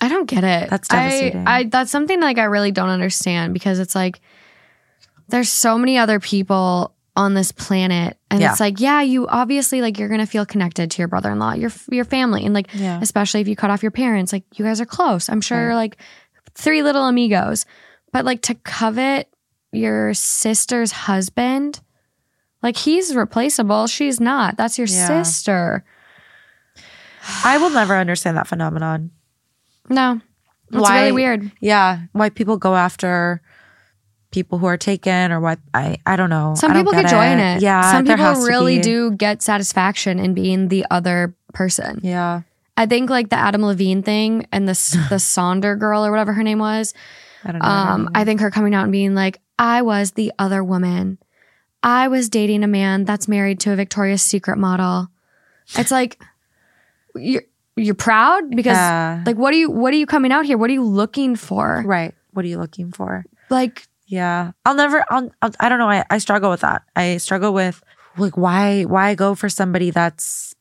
I 0.00 0.08
don't 0.08 0.26
get 0.26 0.42
it. 0.42 0.68
That's 0.68 0.88
I- 0.90 0.96
devastating. 0.96 1.46
I, 1.46 1.62
that's 1.64 1.92
something 1.92 2.20
like 2.20 2.36
I 2.36 2.44
really 2.44 2.72
don't 2.72 2.88
understand 2.88 3.54
because 3.54 3.78
it's 3.78 3.94
like 3.94 4.20
there's 5.28 5.48
so 5.48 5.78
many 5.78 5.98
other 5.98 6.20
people 6.20 6.94
on 7.14 7.34
this 7.34 7.52
planet, 7.52 8.16
and 8.30 8.40
Yeah. 8.40 8.50
it's 8.52 8.60
like, 8.60 8.80
yeah, 8.80 9.02
you 9.02 9.26
obviously 9.28 9.82
like 9.82 9.98
you're 9.98 10.08
gonna 10.08 10.26
feel 10.26 10.46
connected 10.46 10.90
to 10.92 10.98
your 10.98 11.08
brother-in-law, 11.08 11.52
your 11.54 11.70
your 11.90 12.04
family, 12.04 12.44
and 12.44 12.54
like 12.54 12.68
Yeah. 12.72 12.98
especially 13.02 13.40
if 13.42 13.48
you 13.48 13.56
cut 13.56 13.70
off 13.70 13.82
your 13.82 13.90
parents, 13.92 14.32
like 14.32 14.44
you 14.58 14.64
guys 14.64 14.80
are 14.80 14.86
close. 14.86 15.28
I'm 15.28 15.40
sure 15.42 15.74
like 15.74 15.98
three 16.54 16.82
little 16.82 17.06
amigos, 17.06 17.66
but 18.12 18.24
like 18.24 18.40
to 18.42 18.54
covet 18.54 19.28
your 19.72 20.14
sister's 20.14 20.92
husband, 20.92 21.80
like 22.62 22.76
he's 22.78 23.14
replaceable, 23.14 23.86
she's 23.88 24.18
not. 24.20 24.56
That's 24.56 24.78
your 24.78 24.86
Yeah. 24.88 25.06
sister. 25.22 25.84
I 27.44 27.58
will 27.58 27.70
never 27.70 27.96
understand 27.96 28.36
that 28.36 28.46
phenomenon. 28.48 29.10
No, 29.88 30.20
It's 30.72 30.90
really 30.90 31.12
weird. 31.12 31.52
Yeah, 31.60 32.00
why 32.12 32.30
people 32.30 32.56
go 32.56 32.74
after 32.74 33.42
people 34.32 34.58
who 34.58 34.66
are 34.66 34.76
taken 34.76 35.30
or 35.30 35.38
what 35.40 35.58
I 35.72 35.98
I 36.04 36.16
don't 36.16 36.30
know. 36.30 36.54
Some 36.56 36.72
I 36.72 36.74
people 36.74 36.92
get 36.92 37.08
joy 37.08 37.26
in 37.26 37.38
it. 37.38 37.62
Yeah, 37.62 37.92
Some 37.92 38.04
people 38.04 38.44
really 38.46 38.80
do 38.80 39.12
get 39.12 39.42
satisfaction 39.42 40.18
in 40.18 40.34
being 40.34 40.68
the 40.68 40.84
other 40.90 41.34
person. 41.54 42.00
Yeah, 42.02 42.42
I 42.76 42.86
think 42.86 43.08
like 43.10 43.28
the 43.28 43.36
Adam 43.36 43.62
Levine 43.64 44.02
thing 44.02 44.46
and 44.50 44.66
the 44.66 44.72
the 45.10 45.16
Sonder 45.16 45.78
girl 45.78 46.04
or 46.04 46.10
whatever 46.10 46.32
her 46.32 46.42
name 46.42 46.58
was. 46.58 46.94
I 47.44 47.52
don't 47.52 47.60
know. 47.62 47.68
Um. 47.68 48.10
I 48.14 48.24
think 48.24 48.40
her 48.40 48.50
coming 48.50 48.74
out 48.74 48.82
and 48.84 48.92
being 48.92 49.14
like, 49.14 49.40
I 49.58 49.82
was 49.82 50.12
the 50.12 50.32
other 50.38 50.64
woman. 50.64 51.18
I 51.82 52.08
was 52.08 52.28
dating 52.28 52.62
a 52.62 52.68
man 52.68 53.04
that's 53.04 53.26
married 53.26 53.58
to 53.60 53.72
a 53.72 53.76
Victoria's 53.76 54.22
Secret 54.22 54.56
model. 54.58 55.08
It's 55.76 55.90
like 55.90 56.22
you're 57.16 57.42
you're 57.76 57.94
proud 57.94 58.50
because 58.50 58.76
Yeah. 58.76 59.22
like 59.26 59.36
what 59.36 59.52
are 59.52 59.56
you 59.56 59.70
what 59.70 59.92
are 59.92 59.96
you 59.96 60.06
coming 60.06 60.30
out 60.32 60.44
here? 60.46 60.56
What 60.56 60.70
are 60.70 60.72
you 60.74 60.84
looking 60.84 61.36
for? 61.36 61.82
right. 61.86 62.14
What 62.32 62.44
are 62.44 62.48
you 62.48 62.58
looking 62.58 62.92
for? 62.92 63.24
Like 63.50 63.86
Yeah, 64.12 64.52
I'll 64.66 64.74
never. 64.74 65.02
I'll, 65.08 65.30
I'll 65.40 65.52
I 65.58 65.70
don't 65.70 65.78
know. 65.78 65.88
I, 65.88 66.04
I 66.10 66.18
struggle 66.18 66.50
with 66.50 66.60
that. 66.60 66.82
I 66.94 67.16
struggle 67.16 67.54
with 67.54 67.82
like 68.18 68.36
why 68.36 68.82
why 68.82 69.14
go 69.14 69.34
for 69.34 69.48
somebody 69.48 69.88
that's 69.90 70.54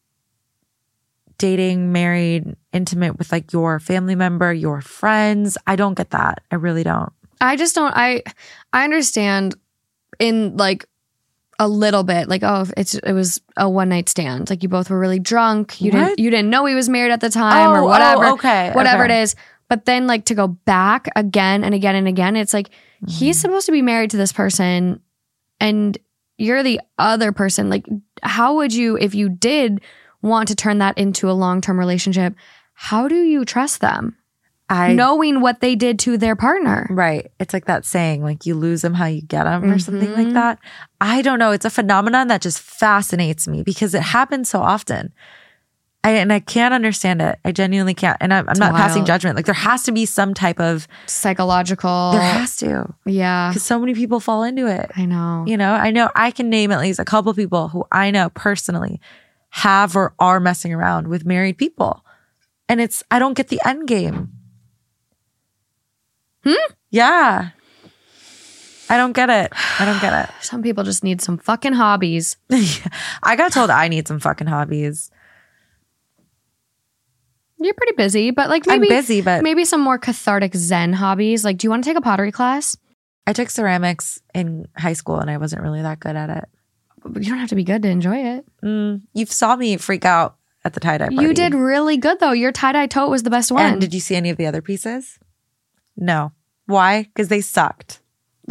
dating, 1.38 1.92
married, 1.92 2.56
intimate 2.72 3.18
with 3.18 3.32
like 3.32 3.52
your 3.52 3.80
family 3.82 4.16
member, 4.16 4.54
your 4.54 4.80
friends. 4.80 5.58
I 5.68 5.76
don't 5.76 5.96
get 5.96 6.12
that. 6.12 6.40
I 6.50 6.56
really 6.56 6.84
don't. 6.84 7.12
I 7.42 7.58
just 7.58 7.76
don't 7.76 7.92
I 7.96 8.24
I 8.72 8.86
understand 8.86 9.56
in 10.18 10.56
like 10.56 10.86
a 11.60 11.68
little 11.68 12.04
bit 12.04 12.28
like 12.30 12.44
oh 12.44 12.66
it's 12.78 12.96
it 12.96 13.12
was 13.14 13.42
a 13.58 13.70
one 13.70 13.90
night 13.90 14.08
stand 14.10 14.50
like 14.50 14.64
you 14.64 14.70
both 14.70 14.90
were 14.90 14.98
really 14.98 15.20
drunk 15.20 15.80
you 15.82 15.92
What? 15.92 16.00
didn't 16.00 16.20
you 16.20 16.30
didn't 16.32 16.50
know 16.50 16.66
he 16.66 16.74
was 16.74 16.90
married 16.90 17.12
at 17.12 17.20
the 17.22 17.30
time 17.30 17.70
or 17.70 17.80
Oh, 17.80 17.84
oh, 17.84 17.88
whatever 17.88 18.26
okay, 18.34 18.72
whatever 18.74 19.04
okay. 19.06 19.20
it 19.20 19.24
is 19.24 19.36
but 19.68 19.86
then 19.86 20.08
like 20.08 20.26
to 20.26 20.36
go 20.36 20.48
back 20.48 21.08
again 21.16 21.64
and 21.64 21.76
again 21.76 21.96
and 21.96 22.08
again 22.08 22.36
it's 22.36 22.54
like 22.54 22.70
he's 23.08 23.38
Mm-hmm. 23.38 23.42
supposed 23.42 23.66
to 23.66 23.72
be 23.72 23.82
married 23.82 24.12
to 24.12 24.18
this 24.18 24.32
person 24.34 25.02
and 25.60 25.98
you're 26.38 26.64
the 26.64 26.80
other 26.98 27.32
person 27.32 27.70
like 27.70 27.86
how 28.24 28.56
would 28.56 28.74
you 28.74 28.98
if 28.98 29.14
you 29.16 29.30
did 29.30 29.82
want 30.22 30.48
to 30.50 30.56
turn 30.56 30.80
that 30.80 30.98
into 30.98 31.30
a 31.30 31.34
long-term 31.34 31.78
relationship 31.80 32.34
how 32.74 33.08
do 33.08 33.22
you 33.24 33.46
trust 33.46 33.82
them 33.82 34.18
I 34.70 34.94
knowing 34.94 35.42
what 35.42 35.60
they 35.60 35.76
did 35.76 36.00
to 36.00 36.18
their 36.18 36.36
partner 36.36 36.88
Right. 36.90 37.30
It's 37.40 37.54
like 37.54 37.66
that 37.66 37.84
saying, 37.86 38.24
like 38.24 38.46
you 38.46 38.56
lose 38.56 38.82
them 38.82 38.94
how 38.94 39.06
you 39.06 39.22
get 39.22 39.44
them, 39.44 39.66
or 39.70 39.78
something 39.80 40.14
like 40.14 40.28
Mhm. 40.28 40.34
that. 40.34 40.60
I 41.02 41.22
don't 41.22 41.40
know. 41.40 41.52
It's 41.52 41.66
a 41.66 41.70
phenomenon 41.70 42.28
that 42.30 42.42
just 42.42 42.60
fascinates 42.62 43.50
me 43.50 43.64
because 43.64 43.94
it 43.94 44.02
happens 44.02 44.48
so 44.50 44.62
often. 44.62 45.12
I, 46.04 46.12
and 46.12 46.34
I 46.34 46.40
can't 46.40 46.74
understand 46.74 47.22
it. 47.22 47.38
I 47.46 47.52
genuinely 47.52 47.94
can't. 47.94 48.18
And 48.20 48.34
I'm, 48.34 48.50
I'm 48.50 48.58
not 48.58 48.74
passing 48.74 49.06
judgment. 49.06 49.36
Like 49.36 49.46
there 49.46 49.54
has 49.54 49.84
to 49.84 49.92
be 49.92 50.06
some 50.06 50.34
type 50.34 50.60
of, 50.60 50.88
psychological 51.06 52.12
there 52.14 52.22
has 52.22 52.56
to, 52.58 52.92
yeah 53.06 53.50
because 53.50 53.64
so 53.64 53.78
many 53.80 53.94
people 53.94 54.20
fall 54.20 54.44
into 54.44 54.66
it. 54.66 54.90
i 54.96 55.06
know 55.06 55.44
You 55.48 55.58
know, 55.58 55.74
I 55.74 55.92
know 55.92 56.10
I 56.16 56.32
can 56.32 56.50
name 56.50 56.72
at 56.72 56.80
least 56.80 57.00
a 57.00 57.06
couple 57.06 57.34
people 57.34 57.68
who 57.68 57.86
I 57.92 58.10
know 58.10 58.30
personally 58.30 59.00
have 59.50 59.96
or 59.96 60.14
are 60.18 60.40
messing 60.40 60.74
around 60.74 61.08
with 61.08 61.26
married 61.26 61.58
people. 61.58 62.04
And 62.68 62.82
it's, 62.82 63.04
I 63.12 63.20
don't 63.20 63.36
get 63.36 63.50
the 63.50 63.62
end 63.66 63.88
game. 63.88 64.32
Hmm? 66.44 66.72
Yeah. 66.90 67.50
I 68.90 68.98
don't 68.98 69.14
get 69.14 69.30
it. 69.30 69.54
I 69.80 69.86
don't 69.86 70.02
get 70.02 70.30
it. 70.30 70.34
some 70.44 70.64
people 70.64 70.84
just 70.84 71.04
need 71.04 71.22
some 71.22 71.38
fucking 71.38 71.74
hobbies. 71.74 72.38
I 73.24 73.36
got 73.36 73.52
told 73.52 73.70
I 73.70 73.88
need 73.88 74.08
some 74.08 74.20
fucking 74.20 74.48
hobbies. 74.48 75.12
You're 77.64 77.74
pretty 77.74 77.94
busy 77.94 78.32
but 78.32 78.50
like 78.50 78.66
maybe 78.66 78.88
I'm 78.88 78.90
busy, 78.90 79.22
but 79.22 79.44
maybe 79.44 79.66
some 79.66 79.82
more 79.82 79.98
cathartic 79.98 80.54
zen 80.56 80.94
hobbies 80.94 81.44
like 81.46 81.58
do 81.58 81.66
you 81.66 81.70
want 81.70 81.84
to 81.84 81.90
take 81.90 81.98
a 81.98 82.02
pottery 82.02 82.32
class 82.32 82.78
I 83.28 83.34
took 83.34 83.50
ceramics 83.50 84.20
in 84.34 84.68
high 84.76 84.94
school 84.94 85.20
and 85.20 85.30
I 85.30 85.38
wasn't 85.38 85.62
really 85.62 85.84
that 85.84 86.00
good 86.00 86.16
at 86.16 86.30
it. 86.32 86.46
But 87.06 87.24
you 87.24 87.30
don't 87.30 87.38
have 87.40 87.50
to 87.50 87.56
be 87.56 87.64
good 87.64 87.84
to 87.84 87.90
enjoy 87.90 88.18
it 88.18 88.46
Mm, 88.64 89.02
you 89.14 89.26
saw 89.26 89.56
me 89.56 89.78
freak 89.78 90.06
out 90.06 90.36
at 90.66 90.74
the 90.74 90.80
tie 90.80 90.98
dye 90.98 91.10
you 91.12 91.34
did 91.34 91.54
really 91.56 91.98
good 91.98 92.20
though 92.20 92.34
your 92.34 92.52
tie-dye 92.52 92.88
tote 92.88 93.10
was 93.10 93.24
the 93.24 93.30
best 93.32 93.52
one 93.52 93.66
And 93.74 93.82
did 93.82 93.94
you 93.94 94.00
see 94.00 94.16
any 94.16 94.30
of 94.30 94.38
the 94.38 94.46
other 94.46 94.62
pieces? 94.62 95.18
No. 95.98 96.32
Why? 96.68 97.04
Because 97.04 97.28
they 97.30 97.42
sucked. 97.42 98.01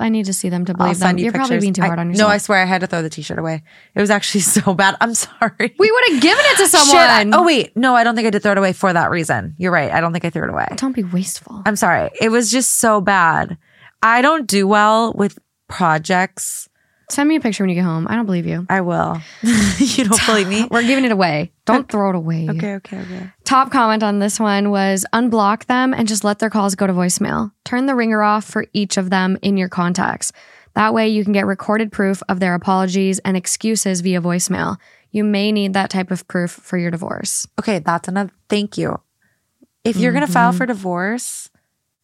I 0.00 0.08
need 0.08 0.26
to 0.26 0.32
see 0.32 0.48
them 0.48 0.64
to 0.64 0.74
believe 0.74 0.98
them 0.98 1.18
you 1.18 1.24
you're 1.24 1.32
probably 1.32 1.60
being 1.60 1.72
too 1.72 1.82
I- 1.82 1.86
hard 1.86 1.98
on 1.98 2.08
yourself. 2.10 2.28
No, 2.28 2.32
I 2.34 2.38
swear 2.38 2.60
I 2.62 2.64
had 2.64 2.80
to 2.80 2.86
throw 2.86 3.02
the 3.02 3.10
t-shirt 3.10 3.38
away. 3.38 3.62
It 3.94 4.00
was 4.00 4.10
actually 4.10 4.40
so 4.56 4.74
bad. 4.74 4.96
I'm 5.00 5.14
sorry. 5.14 5.74
we 5.78 5.90
would 5.90 6.04
have 6.12 6.20
given 6.22 6.44
it 6.46 6.56
to 6.56 6.62
I- 6.64 6.66
someone 6.66 7.34
oh 7.34 7.44
wait, 7.44 7.76
no, 7.76 7.94
I 7.94 8.02
don't 8.04 8.16
think 8.16 8.26
I 8.26 8.30
did 8.30 8.42
throw 8.42 8.52
it 8.52 8.58
away 8.58 8.72
for 8.72 8.92
that 8.92 9.10
reason. 9.10 9.54
You're 9.58 9.72
right. 9.72 9.92
I 9.92 10.00
don't 10.00 10.12
think 10.12 10.24
I 10.24 10.30
threw 10.30 10.44
it 10.44 10.50
away. 10.50 10.66
don't 10.76 10.94
be 10.96 11.04
wasteful 11.04 11.62
I'm 11.66 11.76
sorry. 11.76 12.10
It 12.20 12.30
was 12.30 12.50
just 12.50 12.78
so 12.78 13.00
bad. 13.00 13.58
I 14.02 14.22
don't 14.22 14.46
do 14.46 14.66
well 14.66 15.12
with 15.12 15.38
projects. 15.68 16.68
Send 17.10 17.28
me 17.28 17.36
a 17.36 17.40
picture 17.40 17.62
when 17.62 17.68
you 17.68 17.74
get 17.74 17.84
home 17.84 18.06
i 18.08 18.14
don't 18.16 18.26
believe 18.26 18.46
you 18.46 18.66
I 18.68 18.80
will. 18.82 19.20
you 19.78 20.04
don't 20.04 20.26
believe 20.26 20.48
me? 20.48 20.66
we're 20.70 20.82
giving 20.82 21.04
it 21.04 21.12
away 21.12 21.52
don't 21.64 21.90
throw 21.90 22.10
it 22.10 22.16
away 22.16 22.48
Okay, 22.50 22.74
okay, 22.76 22.98
okay. 23.00 23.30
Top 23.44 23.70
comment 23.72 24.02
on 24.02 24.18
this 24.20 24.38
one 24.40 24.70
was 24.70 25.04
unblock 25.12 25.66
them 25.66 25.92
and 25.94 26.06
just 26.08 26.24
let 26.24 26.38
their 26.38 26.50
calls 26.50 26.74
go 26.76 26.86
to 26.86 26.92
voicemail. 26.92 27.50
Turn 27.64 27.86
the 27.86 27.94
ringer 27.96 28.22
off 28.22 28.44
for 28.44 28.64
each 28.72 28.96
of 28.96 29.10
them 29.10 29.36
in 29.42 29.56
your 29.56 29.68
contacts. 29.68 30.32
That 30.74 30.94
way 30.94 31.08
you 31.08 31.24
can 31.24 31.32
get 31.32 31.46
recorded 31.46 31.90
proof 31.90 32.22
of 32.28 32.38
their 32.40 32.54
apologies 32.54 33.18
and 33.20 33.36
excuses 33.36 34.00
via 34.02 34.20
voicemail. 34.20 34.76
You 35.10 35.24
may 35.24 35.50
need 35.52 35.72
that 35.74 35.90
type 35.90 36.10
of 36.12 36.26
proof 36.28 36.50
for 36.52 36.78
your 36.78 36.90
divorce. 36.92 37.46
Okay, 37.58 37.80
that's 37.80 38.06
another 38.08 38.30
thank 38.48 38.78
you. 38.78 39.00
If 39.84 39.96
you're 39.96 40.12
gonna 40.12 40.26
file 40.28 40.50
Mm-hmm. 40.50 40.58
for 40.58 40.66
divorce, 40.66 41.50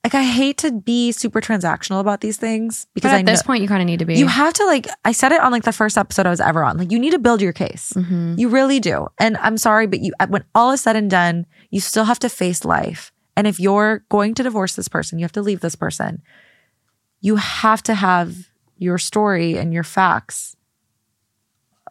like 0.07 0.15
I 0.15 0.23
hate 0.23 0.57
to 0.59 0.71
be 0.73 1.11
super 1.13 1.41
transactional 1.41 1.99
about 2.01 2.21
these 2.21 2.37
things 2.37 2.87
because 2.95 3.11
But 3.11 3.17
I 3.17 3.19
at 3.21 3.25
know 3.25 3.33
this 3.33 3.43
point, 3.43 3.63
you 3.63 3.69
kind 3.69 3.83
of 3.83 3.87
need 3.87 3.99
to 3.99 4.05
be. 4.05 4.15
you 4.15 4.27
have 4.29 4.53
to 4.55 4.65
like 4.67 4.87
I 5.05 5.13
said 5.13 5.33
it 5.33 5.41
on 5.41 5.51
like 5.53 5.65
the 5.65 5.73
first 5.73 5.99
episode 5.99 6.27
I 6.27 6.31
was 6.31 6.41
ever 6.41 6.63
on. 6.63 6.77
Like 6.79 6.93
you 6.93 6.99
need 6.99 7.11
to 7.11 7.19
build 7.19 7.43
your 7.43 7.53
case. 7.53 7.93
Mhm. 7.97 8.39
You 8.39 8.49
really 8.49 8.79
do. 8.81 9.09
And 9.19 9.37
I'm 9.39 9.57
sorry, 9.59 9.87
but 9.87 10.01
you 10.01 10.13
when 10.29 10.45
all 10.55 10.71
is 10.73 10.81
said 10.81 10.95
and 10.97 11.11
done, 11.11 11.45
you 11.71 11.81
still 11.81 12.05
have 12.05 12.19
to 12.21 12.29
face 12.29 12.65
life. 12.65 13.11
And 13.37 13.47
if 13.47 13.59
you're 13.61 14.05
going 14.09 14.35
to 14.35 14.43
divorce 14.43 14.77
this 14.77 14.89
person, 14.89 15.19
you 15.19 15.25
have 15.25 15.33
to 15.33 15.43
leave 15.43 15.61
this 15.61 15.75
person. 15.77 16.23
You 17.21 17.37
have 17.37 17.83
to 17.83 17.95
have 17.95 18.35
your 18.79 18.99
story 18.99 19.59
and 19.59 19.75
your 19.75 19.85
facts 19.85 20.57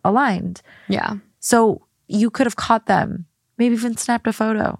aligned. 0.04 0.62
Yeah. 0.88 1.16
So 1.40 1.82
you 2.08 2.30
could 2.30 2.46
have 2.48 2.56
caught 2.56 2.86
them, 2.86 3.26
maybe 3.58 3.76
even 3.76 3.98
snapped 3.98 4.28
a 4.28 4.34
photo. 4.34 4.80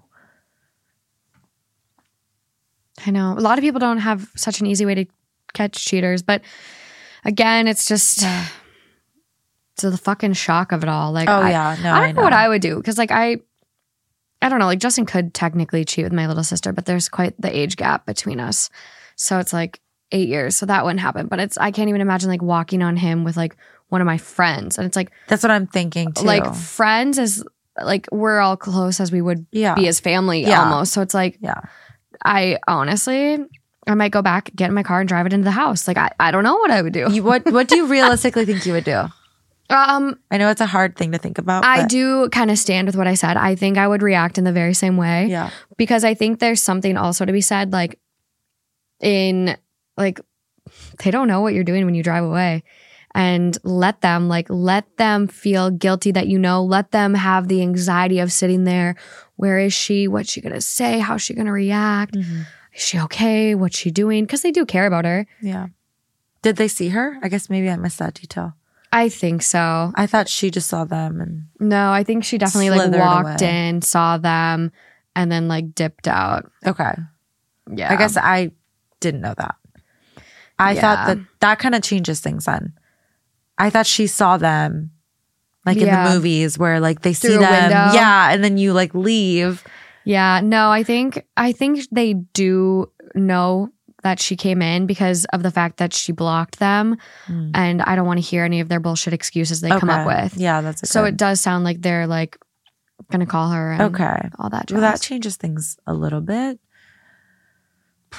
I 3.04 3.10
know. 3.10 3.32
A 3.36 3.40
lot 3.40 3.58
of 3.58 3.62
people 3.62 3.80
don't 3.80 3.98
have 3.98 4.28
such 4.36 4.60
an 4.60 4.66
easy 4.66 4.86
way 4.86 4.94
to 4.94 5.04
catch 5.52 5.84
cheaters, 5.84 6.22
but 6.22 6.42
again, 7.24 7.66
it's 7.68 7.86
just 7.86 8.24
to 9.76 9.90
the 9.90 9.98
fucking 9.98 10.32
shock 10.32 10.72
of 10.72 10.82
it 10.82 10.88
all. 10.88 11.12
Like, 11.12 11.28
Oh 11.28 11.32
I, 11.40 11.50
yeah, 11.50 11.76
no, 11.82 11.90
I 11.92 11.98
I, 11.98 12.06
don't 12.06 12.16
know 12.16 12.22
what. 12.22 12.32
I 12.32 12.48
would 12.48 12.62
do 12.62 12.76
because, 12.76 12.96
like, 12.98 13.10
I, 13.10 13.38
I 14.40 14.48
don't 14.48 14.58
know. 14.58 14.66
Like, 14.66 14.78
Justin 14.78 15.06
could 15.06 15.34
technically 15.34 15.84
cheat 15.84 16.04
with 16.04 16.12
my 16.12 16.26
little 16.26 16.44
sister, 16.44 16.72
but 16.72 16.86
there's 16.86 17.08
quite 17.08 17.38
the 17.40 17.54
age 17.54 17.76
gap 17.76 18.06
between 18.06 18.40
us, 18.40 18.70
so 19.16 19.38
it's 19.38 19.52
like 19.52 19.80
eight 20.12 20.28
years, 20.28 20.56
so 20.56 20.66
that 20.66 20.84
wouldn't 20.84 21.00
happen. 21.00 21.26
But 21.26 21.40
it's 21.40 21.58
I 21.58 21.70
can't 21.70 21.88
even 21.88 22.00
imagine 22.00 22.30
like 22.30 22.42
walking 22.42 22.82
on 22.82 22.96
him 22.96 23.24
with 23.24 23.36
like 23.36 23.56
one 23.88 24.00
of 24.00 24.06
my 24.06 24.18
friends, 24.18 24.78
and 24.78 24.86
it's 24.86 24.96
like 24.96 25.10
That's 25.28 25.42
what 25.42 25.50
I'm 25.50 25.66
thinking 25.66 26.12
too. 26.12 26.24
like 26.24 26.54
friends 26.54 27.18
is 27.18 27.44
like 27.82 28.08
we're 28.10 28.38
all 28.40 28.56
close 28.56 29.00
as 29.00 29.12
we 29.12 29.20
would 29.20 29.46
yeah, 29.52 29.74
be 29.74 29.86
as 29.88 30.00
family 30.00 30.42
Yeah. 30.42 30.62
almost. 30.64 30.92
So 30.92 31.02
it's 31.02 31.12
like 31.14 31.38
yeah. 31.40 31.60
I 32.24 32.58
honestly. 32.66 33.38
I 33.88 33.94
might 33.94 34.10
go 34.10 34.20
back, 34.20 34.50
get 34.56 34.68
in 34.68 34.74
my 34.74 34.82
car, 34.82 34.98
and 34.98 35.08
drive 35.08 35.26
it 35.26 35.32
into 35.32 35.44
the 35.44 35.52
house. 35.52 35.86
Like 35.86 35.96
I, 35.96 36.10
I 36.18 36.32
don't 36.32 36.42
know 36.42 36.56
what 36.56 36.72
I 36.72 36.82
would 36.82 36.92
do. 36.92 37.06
You, 37.08 37.22
what 37.22 37.44
What 37.52 37.68
do 37.68 37.76
you 37.76 37.86
realistically 37.96 38.44
think 38.44 38.66
you 38.66 38.72
would 38.72 38.84
do? 38.84 39.04
Um, 39.68 40.18
I 40.30 40.38
know 40.38 40.50
it's 40.50 40.60
a 40.60 40.66
hard 40.66 40.96
thing 40.96 41.12
to 41.12 41.18
think 41.18 41.38
about. 41.38 41.64
I 41.64 41.82
but- 41.82 41.88
do 41.90 42.28
kind 42.30 42.50
of 42.50 42.58
stand 42.58 42.86
with 42.86 42.96
what 42.96 43.06
I 43.06 43.14
said. 43.14 43.36
I 43.36 43.54
think 43.54 43.78
I 43.78 43.86
would 43.86 44.02
react 44.02 44.38
in 44.38 44.44
the 44.44 44.52
very 44.52 44.74
same 44.74 44.96
way. 44.96 45.26
Yeah, 45.26 45.50
because 45.76 46.04
I 46.04 46.14
think 46.14 46.38
there's 46.38 46.62
something 46.62 46.96
also 46.96 47.24
to 47.24 47.32
be 47.32 47.40
said, 47.40 47.72
like 47.72 47.98
in 49.00 49.56
like 49.96 50.20
they 51.02 51.10
don't 51.10 51.28
know 51.28 51.40
what 51.40 51.54
you're 51.54 51.64
doing 51.64 51.84
when 51.84 51.94
you 51.94 52.02
drive 52.02 52.24
away. 52.24 52.64
And 53.14 53.56
let 53.64 54.02
them 54.02 54.28
like 54.28 54.46
let 54.50 54.98
them 54.98 55.26
feel 55.26 55.70
guilty 55.70 56.10
that 56.12 56.28
you 56.28 56.38
know, 56.38 56.62
let 56.62 56.90
them 56.90 57.14
have 57.14 57.48
the 57.48 57.62
anxiety 57.62 58.18
of 58.18 58.30
sitting 58.30 58.64
there. 58.64 58.94
Where 59.36 59.58
is 59.58 59.72
she? 59.74 60.08
What's 60.08 60.30
she 60.32 60.40
gonna 60.40 60.60
say? 60.60 60.98
How's 60.98 61.22
she 61.22 61.34
gonna 61.34 61.52
react? 61.52 62.14
Mm-hmm. 62.14 62.42
Is 62.74 62.82
she 62.82 62.98
okay? 63.00 63.54
What's 63.54 63.78
she 63.78 63.90
doing? 63.90 64.24
Because 64.24 64.42
they 64.42 64.50
do 64.52 64.64
care 64.66 64.86
about 64.86 65.04
her. 65.04 65.26
yeah. 65.40 65.68
Did 66.42 66.56
they 66.56 66.68
see 66.68 66.90
her? 66.90 67.18
I 67.22 67.28
guess 67.28 67.50
maybe 67.50 67.68
I 67.68 67.76
missed 67.76 67.98
that 67.98 68.14
detail. 68.14 68.54
I 68.92 69.08
think 69.08 69.42
so. 69.42 69.92
I 69.96 70.06
thought 70.06 70.28
she 70.28 70.50
just 70.50 70.68
saw 70.68 70.84
them 70.84 71.20
and 71.20 71.46
No, 71.58 71.90
I 71.90 72.04
think 72.04 72.24
she 72.24 72.38
definitely 72.38 72.70
like 72.70 72.92
walked 72.92 73.42
away. 73.42 73.68
in, 73.68 73.82
saw 73.82 74.16
them, 74.16 74.70
and 75.16 75.32
then 75.32 75.48
like 75.48 75.74
dipped 75.74 76.06
out. 76.06 76.50
okay. 76.64 76.94
Yeah. 77.74 77.92
I 77.92 77.96
guess 77.96 78.16
I 78.16 78.52
didn't 79.00 79.22
know 79.22 79.34
that. 79.36 79.56
I 80.58 80.72
Yeah. 80.72 80.80
thought 80.80 81.06
that 81.08 81.18
that 81.40 81.58
kind 81.58 81.74
of 81.74 81.82
changes 81.82 82.20
things 82.20 82.44
then. 82.44 82.74
I 83.58 83.68
thought 83.70 83.86
she 83.86 84.06
saw 84.06 84.36
them 84.36 84.92
like 85.66 85.76
in 85.78 85.88
the 85.88 86.10
movies 86.10 86.58
where 86.58 86.80
like 86.80 87.02
they 87.02 87.12
see 87.12 87.28
Through 87.28 87.38
a 87.38 87.40
them. 87.40 87.70
Yeah. 87.94 88.30
And 88.32 88.42
then 88.44 88.56
you 88.56 88.72
like 88.72 88.94
leave. 88.94 89.62
Yeah, 90.04 90.40
no, 90.42 90.70
I 90.70 90.84
think 90.84 91.24
I 91.36 91.50
think 91.52 91.80
they 91.90 92.14
do 92.14 92.90
know 93.16 93.70
that 94.04 94.20
she 94.20 94.36
came 94.36 94.62
in 94.62 94.86
because 94.86 95.24
of 95.32 95.42
the 95.42 95.50
fact 95.50 95.78
that 95.78 95.92
she 95.92 96.12
blocked 96.12 96.60
them, 96.60 96.96
Mm. 97.26 97.50
and 97.54 97.82
I 97.82 97.96
don't 97.96 98.06
want 98.06 98.18
to 98.18 98.24
hear 98.24 98.44
any 98.44 98.60
of 98.60 98.68
their 98.68 98.78
bullshit 98.78 99.12
excuses 99.12 99.60
they 99.60 99.68
come 99.70 99.90
up 99.90 100.06
with. 100.06 100.36
Yeah, 100.36 100.60
that's 100.60 100.84
a 100.84 100.86
So 100.86 101.02
good- 101.02 101.14
it 101.14 101.16
does 101.16 101.40
sound 101.40 101.64
like 101.64 101.82
they're 101.82 102.06
like 102.06 102.38
gonna 103.10 103.26
call 103.26 103.50
her. 103.50 103.72
And 103.72 103.82
okay. 103.82 104.28
all 104.38 104.48
that. 104.50 104.70
Well, 104.70 104.80
that 104.80 105.00
changes 105.00 105.36
things 105.36 105.76
a 105.88 105.92
little 105.94 106.20
bit. 106.20 106.60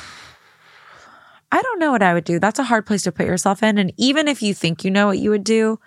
I 1.52 1.62
don't 1.62 1.80
know 1.80 1.92
what 1.92 2.04
I 2.04 2.14
would 2.14 2.26
do. 2.26 2.40
That's 2.40 2.60
a 2.60 2.64
hard 2.64 2.86
place 2.86 3.04
to 3.04 3.12
put 3.12 3.26
yourself 3.26 3.64
in. 3.64 3.78
And 3.78 3.94
even 3.98 4.28
if 4.28 4.42
you 4.42 4.54
think 4.54 4.84
you 4.84 4.92
know 4.92 5.08
what 5.08 5.18
you 5.20 5.30
would 5.30 5.46
do, 5.46 5.80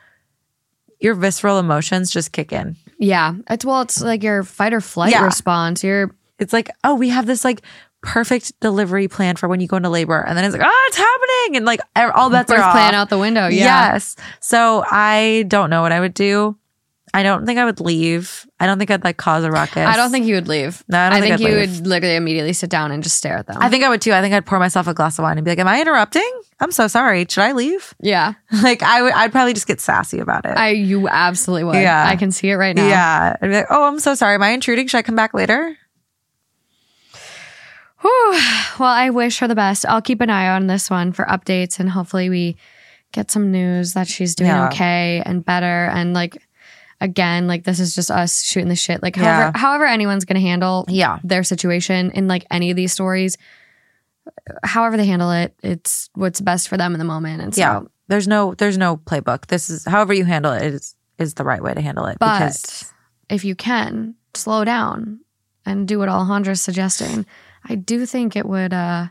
your 1.01 1.15
visceral 1.15 1.59
emotions 1.59 2.11
just 2.11 2.33
kick 2.33 2.53
in. 2.53 2.77
yeah, 2.99 3.35
it's 3.49 3.65
well, 3.65 3.81
it's 3.83 4.01
like 4.03 4.23
your 4.23 4.43
fight 4.43 4.73
or 4.75 4.81
flight 4.81 5.13
Yeah. 5.13 5.25
response. 5.25 5.83
You're 5.83 6.15
It's 6.39 6.53
like, 6.53 6.71
oh, 6.85 6.95
we 6.95 7.09
have 7.11 7.27
this 7.27 7.45
like 7.45 7.63
perfect 8.03 8.59
delivery 8.61 9.09
plan 9.09 9.37
for 9.37 9.47
when 9.49 9.61
you 9.61 9.67
go 9.69 9.77
into 9.77 9.91
labor. 9.91 10.21
And 10.27 10.37
then 10.37 10.45
it's 10.47 10.55
like, 10.57 10.67
oh, 10.67 10.85
it's 10.89 10.97
happening. 10.97 11.57
And 11.59 11.67
like 11.67 11.81
all 12.15 12.31
bets 12.31 12.51
birth 12.51 12.61
are 12.61 12.65
off. 12.65 12.73
plan 12.73 12.95
out 12.95 13.11
the 13.11 13.19
window. 13.19 13.49
Yeah. 13.49 13.93
Yes. 13.93 14.17
So 14.41 14.83
I 14.91 15.45
don't 15.49 15.69
know 15.69 15.83
what 15.83 15.93
I 15.93 16.01
would 16.01 16.15
do. 16.15 16.57
I 17.13 17.23
don't 17.25 17.45
think 17.45 17.59
I 17.59 17.65
would 17.65 17.81
leave. 17.81 18.47
I 18.61 18.67
don't 18.67 18.79
think 18.79 18.91
I'd 18.91 19.03
like 19.03 19.17
cause 19.17 19.43
a 19.43 19.51
ruckus. 19.51 19.87
I 19.87 19.97
don't 19.97 20.11
think 20.13 20.27
you 20.27 20.37
would 20.37 20.47
leave. 20.47 20.85
No, 20.89 20.99
I 20.99 21.11
don't 21.11 21.21
think 21.21 21.39
think, 21.39 21.49
you 21.51 21.57
leave. 21.59 21.79
would 21.79 21.87
literally 21.87 22.15
immediately 22.17 22.53
sit 22.53 22.71
down 22.71 22.93
and 22.93 23.03
just 23.03 23.17
stare 23.17 23.39
at 23.39 23.47
them. 23.47 23.57
I 23.61 23.69
think 23.69 23.83
I 23.83 23.89
would 23.89 24.01
too. 24.01 24.13
I 24.13 24.21
think 24.21 24.33
I'd 24.35 24.47
pour 24.47 24.59
myself 24.61 24.87
a 24.87 24.95
glass 24.95 25.19
of 25.19 25.25
wine 25.25 25.37
and 25.39 25.45
be 25.45 25.51
like, 25.51 25.59
"Am 25.59 25.67
I 25.67 25.81
interrupting? 25.81 26.31
I'm 26.61 26.71
so 26.71 26.87
sorry. 26.87 27.27
Should 27.29 27.43
I 27.43 27.53
leave?" 27.53 27.95
yeah, 28.01 28.35
Like 28.63 28.83
I 28.83 29.03
would. 29.03 29.13
I'd 29.13 29.33
probably 29.33 29.55
just 29.55 29.67
get 29.67 29.81
sassy 29.81 30.21
about 30.21 30.45
it. 30.45 30.57
I 30.57 30.71
you 30.71 31.09
absolutely 31.09 31.65
would. 31.65 31.75
Yeah. 31.77 32.05
I 32.07 32.15
can 32.17 32.31
see 32.31 32.49
it 32.51 32.57
right 32.57 32.77
now. 32.77 32.87
Yeah. 32.87 33.37
I'd 33.43 33.49
be 33.49 33.55
like, 33.55 33.67
"Oh, 33.71 33.89
I'm 33.89 33.99
so 33.99 34.15
sorry. 34.15 34.35
Am 34.37 34.43
I 34.43 34.51
intruding? 34.51 34.87
Should 34.87 34.99
I 34.99 35.03
come 35.03 35.17
back 35.17 35.35
later?" 35.35 35.77
Whew. 38.01 38.41
Well, 38.79 38.89
I 38.89 39.11
wish 39.11 39.41
her 39.41 39.49
the 39.49 39.55
best. 39.55 39.85
I'll 39.85 40.01
keep 40.01 40.23
an 40.23 40.31
eye 40.31 40.49
on 40.49 40.67
this 40.67 40.89
one 40.89 41.13
for 41.13 41.27
updates 41.27 41.79
and 41.81 41.91
hopefully 41.91 42.31
we 42.31 42.57
get 43.13 43.31
some 43.31 43.51
news 43.53 43.93
that 43.93 44.09
she's 44.09 44.35
doing 44.35 44.49
Yeah. 44.49 44.69
okay 44.69 45.23
and 45.27 45.45
better. 45.45 45.67
And 45.93 46.15
like, 46.15 46.43
again, 47.01 47.47
like 47.47 47.65
this 47.65 47.81
is 47.81 47.95
just 47.95 48.11
us 48.11 48.43
shooting 48.45 48.69
the 48.69 48.77
shit. 48.77 49.03
Like, 49.03 49.17
Yeah. 49.17 49.23
however, 49.53 49.59
however 49.59 49.87
anyone's 49.87 50.25
to 50.27 50.39
handle 50.39 50.85
Yeah. 50.89 51.19
their 51.25 51.43
situation 51.43 52.11
in 52.13 52.29
like 52.29 52.47
any 52.51 52.71
of 52.71 52.77
these 52.77 52.93
stories, 52.93 53.37
however 54.65 54.97
they 54.97 55.07
handle 55.07 55.31
it, 55.33 55.55
it's 55.63 56.11
what's 56.15 56.41
best 56.41 56.69
for 56.69 56.77
them 56.77 56.93
in 56.95 56.99
the 56.99 57.05
moment. 57.05 57.43
And 57.43 57.55
so, 57.55 57.61
Yeah. 57.61 57.81
There's 58.09 58.27
no. 58.27 58.55
There's 58.55 58.77
no 58.77 58.97
playbook. 58.97 59.47
This 59.47 59.71
is 59.71 59.85
however 59.85 60.13
you 60.13 60.25
handle 60.25 60.53
it 60.53 60.63
is 60.65 60.97
is 61.19 61.35
the 61.35 61.45
right 61.45 61.63
way 61.63 61.75
to 61.75 61.81
handle 61.81 62.07
it. 62.07 62.19
but 62.19 62.39
because 62.41 62.93
if 63.29 63.45
you 63.45 63.55
can 63.55 64.17
slow 64.35 64.65
down 64.65 65.21
and 65.65 65.87
do 65.87 66.01
what 66.01 66.09
Alejandra's 66.09 66.61
suggesting, 66.61 67.25
I 67.69 67.77
do 67.77 68.05
think 68.07 68.35
it 68.35 68.47
would 68.47 68.73
uh, 68.73 69.09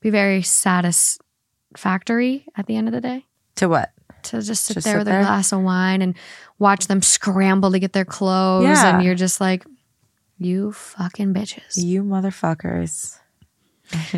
be 0.00 0.10
very 0.10 0.42
satisfactory 0.42 2.46
at 2.56 2.66
the 2.66 2.76
end 2.76 2.86
of 2.88 2.94
the 2.94 3.00
day. 3.00 3.26
to 3.56 3.68
what? 3.68 3.90
to 4.24 4.40
just 4.40 4.66
sit 4.66 4.74
Just 4.74 4.84
there 4.84 4.94
sit 4.94 4.98
with 4.98 5.06
there? 5.08 5.20
a 5.20 5.24
glass 5.24 5.50
of 5.50 5.62
wine 5.62 6.00
and 6.00 6.14
watch 6.62 6.86
them 6.86 7.02
scramble 7.02 7.70
to 7.72 7.78
get 7.78 7.92
their 7.92 8.04
clothes 8.06 8.64
Yeah. 8.64 8.94
and 8.96 9.04
you're 9.04 9.14
just 9.14 9.40
like 9.40 9.66
you 10.38 10.72
fucking 10.72 11.34
bitches 11.34 11.76
You 11.76 12.02
motherfuckers. 12.02 13.18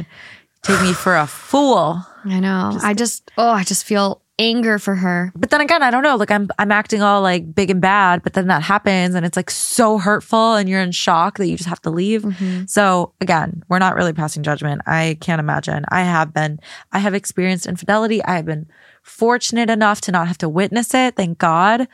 Take 0.63 0.81
me 0.83 0.93
for 0.93 1.17
a 1.17 1.27
fool. 1.27 2.01
i 2.25 2.41
know 2.41 2.79
i 2.83 2.95
just 2.95 3.31
oh 3.37 3.51
i 3.51 3.63
just 3.65 3.85
feel 3.85 4.23
anger 4.39 4.79
for 4.79 4.95
her 4.97 5.31
But 5.37 5.51
then 5.51 5.61
again, 5.61 5.81
I 5.83 5.93
don't 5.93 6.03
know. 6.03 6.17
Like 6.17 6.33
I'm 6.33 6.49
I'm 6.59 6.73
acting 6.73 7.03
all 7.03 7.23
like 7.23 7.55
big 7.55 7.71
and 7.71 7.81
bad, 7.81 8.23
but 8.25 8.33
then 8.33 8.49
that 8.49 8.63
happens 8.63 9.15
and 9.15 9.25
it's 9.25 9.37
like 9.37 9.49
so 9.49 9.97
hurtful 9.99 10.55
and 10.57 10.69
you're 10.69 10.81
in 10.81 10.91
shock 10.91 11.39
that 11.39 11.47
you 11.47 11.57
just 11.57 11.69
have 11.69 11.81
to 11.83 11.91
leave. 11.91 12.23
Mm-hmm. 12.23 12.65
So 12.67 13.13
again, 13.21 13.63
we're 13.69 13.79
not 13.79 13.95
really 13.95 14.13
passing 14.13 14.43
judgment. 14.43 14.83
I 14.89 15.19
can't 15.21 15.39
imagine. 15.39 15.85
I 15.89 16.03
have 16.03 16.35
been 16.35 16.59
I 16.91 16.99
have 16.99 17.15
experienced 17.15 17.67
infidelity. 17.67 18.25
I 18.25 18.35
have 18.35 18.45
been 18.45 18.67
fortunate 19.03 19.71
enough 19.71 20.01
to 20.01 20.11
not 20.13 20.27
have 20.27 20.39
to 20.39 20.49
witness 20.49 20.93
it, 20.95 21.15
thank 21.15 21.39
God. 21.39 21.87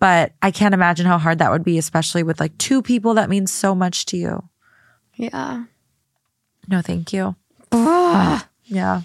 But 0.00 0.32
I 0.42 0.50
can't 0.50 0.74
imagine 0.74 1.06
how 1.06 1.18
hard 1.18 1.38
that 1.38 1.50
would 1.52 1.62
be, 1.62 1.78
especially 1.78 2.22
with 2.22 2.40
like 2.40 2.56
two 2.58 2.82
people 2.82 3.14
that 3.14 3.28
mean 3.30 3.46
so 3.46 3.74
much 3.74 4.06
to 4.06 4.16
you. 4.16 4.48
yeah 5.14 5.64
No, 6.68 6.80
thank 6.82 7.12
you. 7.12 7.36
Yeah. 8.72 9.02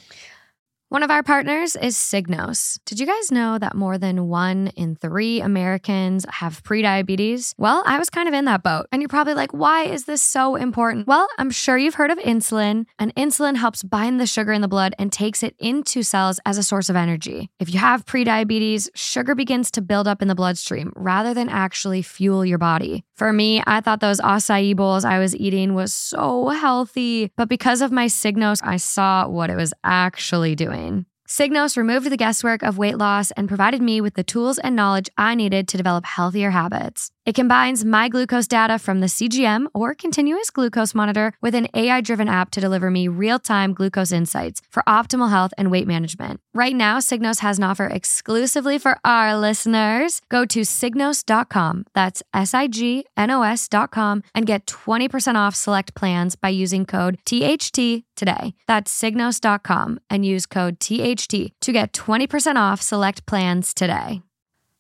One 0.96 1.04
of 1.04 1.12
our 1.12 1.24
partners 1.24 1.76
is 1.76 1.98
Signos. 1.98 2.80
Did 2.86 3.02
you 3.02 3.06
guys 3.06 3.30
know 3.30 3.58
that 3.60 3.76
more 3.76 3.98
than 3.98 4.30
one 4.30 4.68
in 4.78 4.96
three 4.96 5.42
Americans 5.42 6.26
have 6.30 6.64
prediabetes? 6.64 7.54
Well, 7.58 7.84
I 7.86 8.00
was 8.00 8.10
kind 8.10 8.30
of 8.30 8.34
in 8.34 8.46
that 8.46 8.64
boat. 8.64 8.86
And 8.94 9.02
you're 9.02 9.10
probably 9.10 9.34
like, 9.34 9.52
why 9.52 9.84
is 9.84 10.06
this 10.06 10.24
so 10.24 10.56
important? 10.56 11.06
Well, 11.06 11.28
I'm 11.38 11.52
sure 11.52 11.78
you've 11.78 11.96
heard 11.96 12.12
of 12.12 12.18
insulin, 12.20 12.86
and 12.98 13.14
insulin 13.16 13.58
helps 13.58 13.84
bind 13.84 14.22
the 14.22 14.26
sugar 14.26 14.54
in 14.54 14.62
the 14.62 14.70
blood 14.70 14.96
and 14.98 15.12
takes 15.12 15.44
it 15.44 15.54
into 15.60 16.02
cells 16.02 16.40
as 16.46 16.58
a 16.58 16.64
source 16.64 16.90
of 16.90 16.96
energy. 16.96 17.50
If 17.60 17.74
you 17.74 17.80
have 17.82 18.06
prediabetes, 18.06 18.88
sugar 18.96 19.36
begins 19.36 19.72
to 19.72 19.82
build 19.82 20.08
up 20.08 20.22
in 20.22 20.30
the 20.30 20.34
bloodstream 20.34 20.94
rather 20.96 21.34
than 21.34 21.50
actually 21.50 22.04
fuel 22.04 22.46
your 22.46 22.58
body. 22.58 23.04
For 23.16 23.32
me, 23.32 23.64
I 23.66 23.80
thought 23.80 24.02
those 24.02 24.20
acai 24.20 24.76
bowls 24.76 25.06
I 25.06 25.20
was 25.20 25.34
eating 25.36 25.74
was 25.74 25.94
so 25.94 26.50
healthy, 26.50 27.32
but 27.38 27.48
because 27.48 27.82
of 27.82 27.92
my 27.92 28.08
Signos, 28.08 28.60
I 28.62 28.76
saw 28.76 29.26
what 29.28 29.50
it 29.50 29.56
was 29.56 29.74
actually 29.86 30.54
doing. 30.54 31.06
Signos 31.26 31.78
removed 31.78 32.10
the 32.10 32.18
guesswork 32.18 32.62
of 32.62 32.78
weight 32.78 32.98
loss 32.98 33.32
and 33.32 33.48
provided 33.48 33.82
me 33.82 34.02
with 34.02 34.16
the 34.16 34.24
tools 34.24 34.60
and 34.60 34.76
knowledge 34.76 35.10
I 35.18 35.34
needed 35.34 35.68
to 35.70 35.78
develop 35.78 36.06
healthier 36.06 36.52
habits. 36.52 37.10
It 37.26 37.34
combines 37.34 37.84
my 37.84 38.08
glucose 38.08 38.48
data 38.48 38.78
from 38.78 39.00
the 39.00 39.08
CGM 39.08 39.66
or 39.74 39.96
continuous 39.96 40.52
glucose 40.52 40.94
monitor 40.94 41.34
with 41.42 41.56
an 41.56 41.68
AI 41.74 42.02
driven 42.02 42.28
app 42.28 42.52
to 42.52 42.62
deliver 42.62 42.92
me 42.92 43.08
real 43.08 43.40
time 43.40 43.74
glucose 43.74 44.12
insights 44.12 44.62
for 44.70 44.84
optimal 44.88 45.32
health 45.32 45.52
and 45.58 45.72
weight 45.72 45.88
management. 45.88 46.40
Right 46.54 46.76
now, 46.76 47.00
Signos 47.00 47.40
has 47.40 47.58
an 47.58 47.64
offer 47.64 47.88
exclusively 47.88 48.78
for 48.78 49.00
our 49.04 49.36
listeners. 49.36 50.22
Go 50.30 50.46
to 50.46 50.62
signos.com, 50.62 51.86
that's 51.96 52.22
S 52.32 52.54
I 52.54 52.68
G 52.68 53.06
N 53.18 53.32
O 53.32 53.42
S.com, 53.42 54.22
and 54.36 54.46
get 54.46 54.68
20% 54.68 55.36
off 55.36 55.56
select 55.56 55.96
plans 55.96 56.36
by 56.36 56.50
using 56.50 56.86
code 56.86 57.18
THT 57.26 58.04
today. 58.16 58.54
That's 58.68 58.96
signos.com 59.02 60.00
and 60.12 60.24
use 60.24 60.46
code 60.46 60.80
THT 60.80 61.60
to 61.62 61.72
get 61.72 61.92
20% 61.92 62.56
off 62.58 62.84
select 62.84 63.26
plans 63.26 63.74
today. 63.74 64.22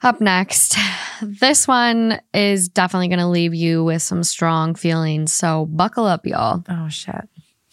Up 0.05 0.21
next, 0.21 0.77
this 1.21 1.67
one 1.67 2.21
is 2.31 2.69
definitely 2.69 3.07
going 3.07 3.19
to 3.19 3.27
leave 3.27 3.55
you 3.55 3.83
with 3.83 4.01
some 4.03 4.23
strong 4.23 4.75
feelings. 4.75 5.33
So 5.33 5.65
buckle 5.65 6.05
up, 6.05 6.25
y'all. 6.25 6.63
Oh 6.69 6.87
shit. 6.89 7.27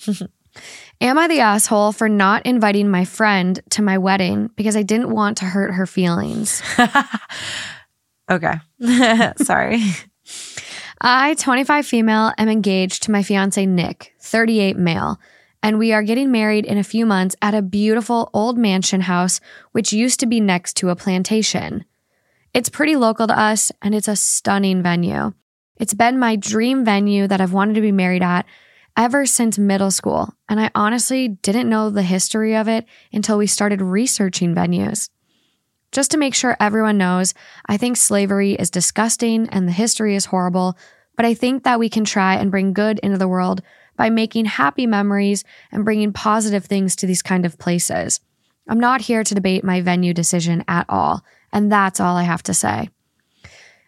Am 1.01 1.19
I 1.19 1.29
the 1.29 1.41
asshole 1.41 1.93
for 1.93 2.09
not 2.09 2.47
inviting 2.47 2.91
my 2.91 3.05
friend 3.05 3.61
to 3.71 3.83
my 3.83 3.99
wedding 3.99 4.49
because 4.57 4.77
I 4.77 4.83
didn't 4.83 5.11
want 5.11 5.39
to 5.39 5.45
hurt 5.45 5.75
her 5.75 5.87
feelings? 5.87 6.63
Okay. 8.31 8.55
Sorry. 9.37 9.83
I, 11.01 11.35
25 11.35 11.87
female, 11.87 12.33
am 12.39 12.49
engaged 12.49 13.03
to 13.03 13.11
my 13.11 13.23
fiance 13.23 13.67
Nick, 13.67 14.15
38 14.21 14.77
male, 14.77 15.21
and 15.63 15.79
we 15.79 15.93
are 15.93 16.03
getting 16.03 16.31
married 16.31 16.65
in 16.65 16.79
a 16.79 16.85
few 16.85 17.05
months 17.05 17.37
at 17.43 17.55
a 17.55 17.61
beautiful 17.61 18.31
old 18.33 18.57
mansion 18.57 19.03
house 19.03 19.41
which 19.73 19.93
used 19.93 20.21
to 20.21 20.27
be 20.27 20.41
next 20.41 20.75
to 20.79 20.89
a 20.89 20.97
plantation. 20.97 21.85
It's 22.55 22.69
pretty 22.69 22.97
local 22.97 23.27
to 23.27 23.39
us 23.39 23.73
and 23.81 23.95
it's 23.95 24.09
a 24.09 24.17
stunning 24.17 24.83
venue. 24.83 25.33
It's 25.79 25.95
been 25.95 26.19
my 26.19 26.37
dream 26.37 26.85
venue 26.85 27.27
that 27.27 27.41
I've 27.41 27.55
wanted 27.55 27.75
to 27.75 27.81
be 27.81 27.93
married 27.93 28.23
at 28.23 28.45
ever 28.95 29.25
since 29.25 29.59
middle 29.59 29.91
school, 29.91 30.35
and 30.51 30.61
I 30.61 30.71
honestly 30.75 31.29
didn't 31.29 31.71
know 31.71 31.89
the 31.89 32.03
history 32.03 32.55
of 32.55 32.69
it 32.69 32.85
until 33.11 33.39
we 33.39 33.47
started 33.47 33.81
researching 33.81 34.55
venues. 34.55 35.09
Just 35.93 36.11
to 36.11 36.19
make 36.19 36.35
sure 36.35 36.59
everyone 36.61 36.99
knows, 36.99 37.33
I 37.67 37.79
think 37.79 37.97
slavery 37.97 38.53
is 38.53 38.69
disgusting 38.71 39.49
and 39.49 39.67
the 39.67 39.73
history 39.73 40.15
is 40.15 40.27
horrible, 40.27 40.77
but 41.17 41.25
I 41.25 41.33
think 41.33 41.65
that 41.65 41.79
we 41.79 41.89
can 41.89 42.05
try 42.05 42.35
and 42.35 42.51
bring 42.51 42.75
good 42.75 42.99
into 42.99 43.17
the 43.17 43.29
world 43.29 43.63
by 43.97 44.11
making 44.11 44.45
happy 44.45 44.87
memories 44.87 45.43
and 45.71 45.87
bringing 45.87 46.13
positive 46.13 46.67
things 46.67 46.97
to 46.97 47.07
these 47.07 47.23
kind 47.23 47.47
of 47.47 47.59
places. 47.59 48.21
I'm 48.69 48.81
not 48.81 49.01
here 49.01 49.25
to 49.25 49.35
debate 49.35 49.65
my 49.65 49.81
venue 49.81 50.13
decision 50.13 50.65
at 50.69 50.85
all, 50.91 51.25
and 51.53 51.71
that's 51.71 52.01
all 52.01 52.17
I 52.17 52.23
have 52.23 52.43
to 52.45 52.55
say. 52.55 52.89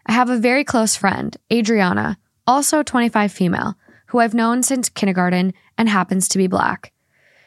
I 0.06 0.12
have 0.12 0.30
a 0.30 0.38
very 0.38 0.64
close 0.64 0.96
friend, 0.96 1.36
Adriana, 1.52 2.18
also 2.46 2.82
25 2.82 3.32
female, 3.32 3.74
who 4.06 4.20
I've 4.20 4.34
known 4.34 4.62
since 4.62 4.88
kindergarten 4.88 5.54
and 5.78 5.88
happens 5.88 6.28
to 6.28 6.38
be 6.38 6.46
black. 6.46 6.92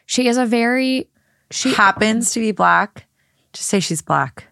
She 0.05 0.27
is 0.27 0.37
a 0.37 0.45
very 0.45 1.09
she 1.51 1.73
happens 1.73 2.31
to 2.33 2.39
be 2.39 2.51
black. 2.51 3.05
Just 3.53 3.69
say 3.69 3.79
she's 3.79 4.01
black. 4.01 4.45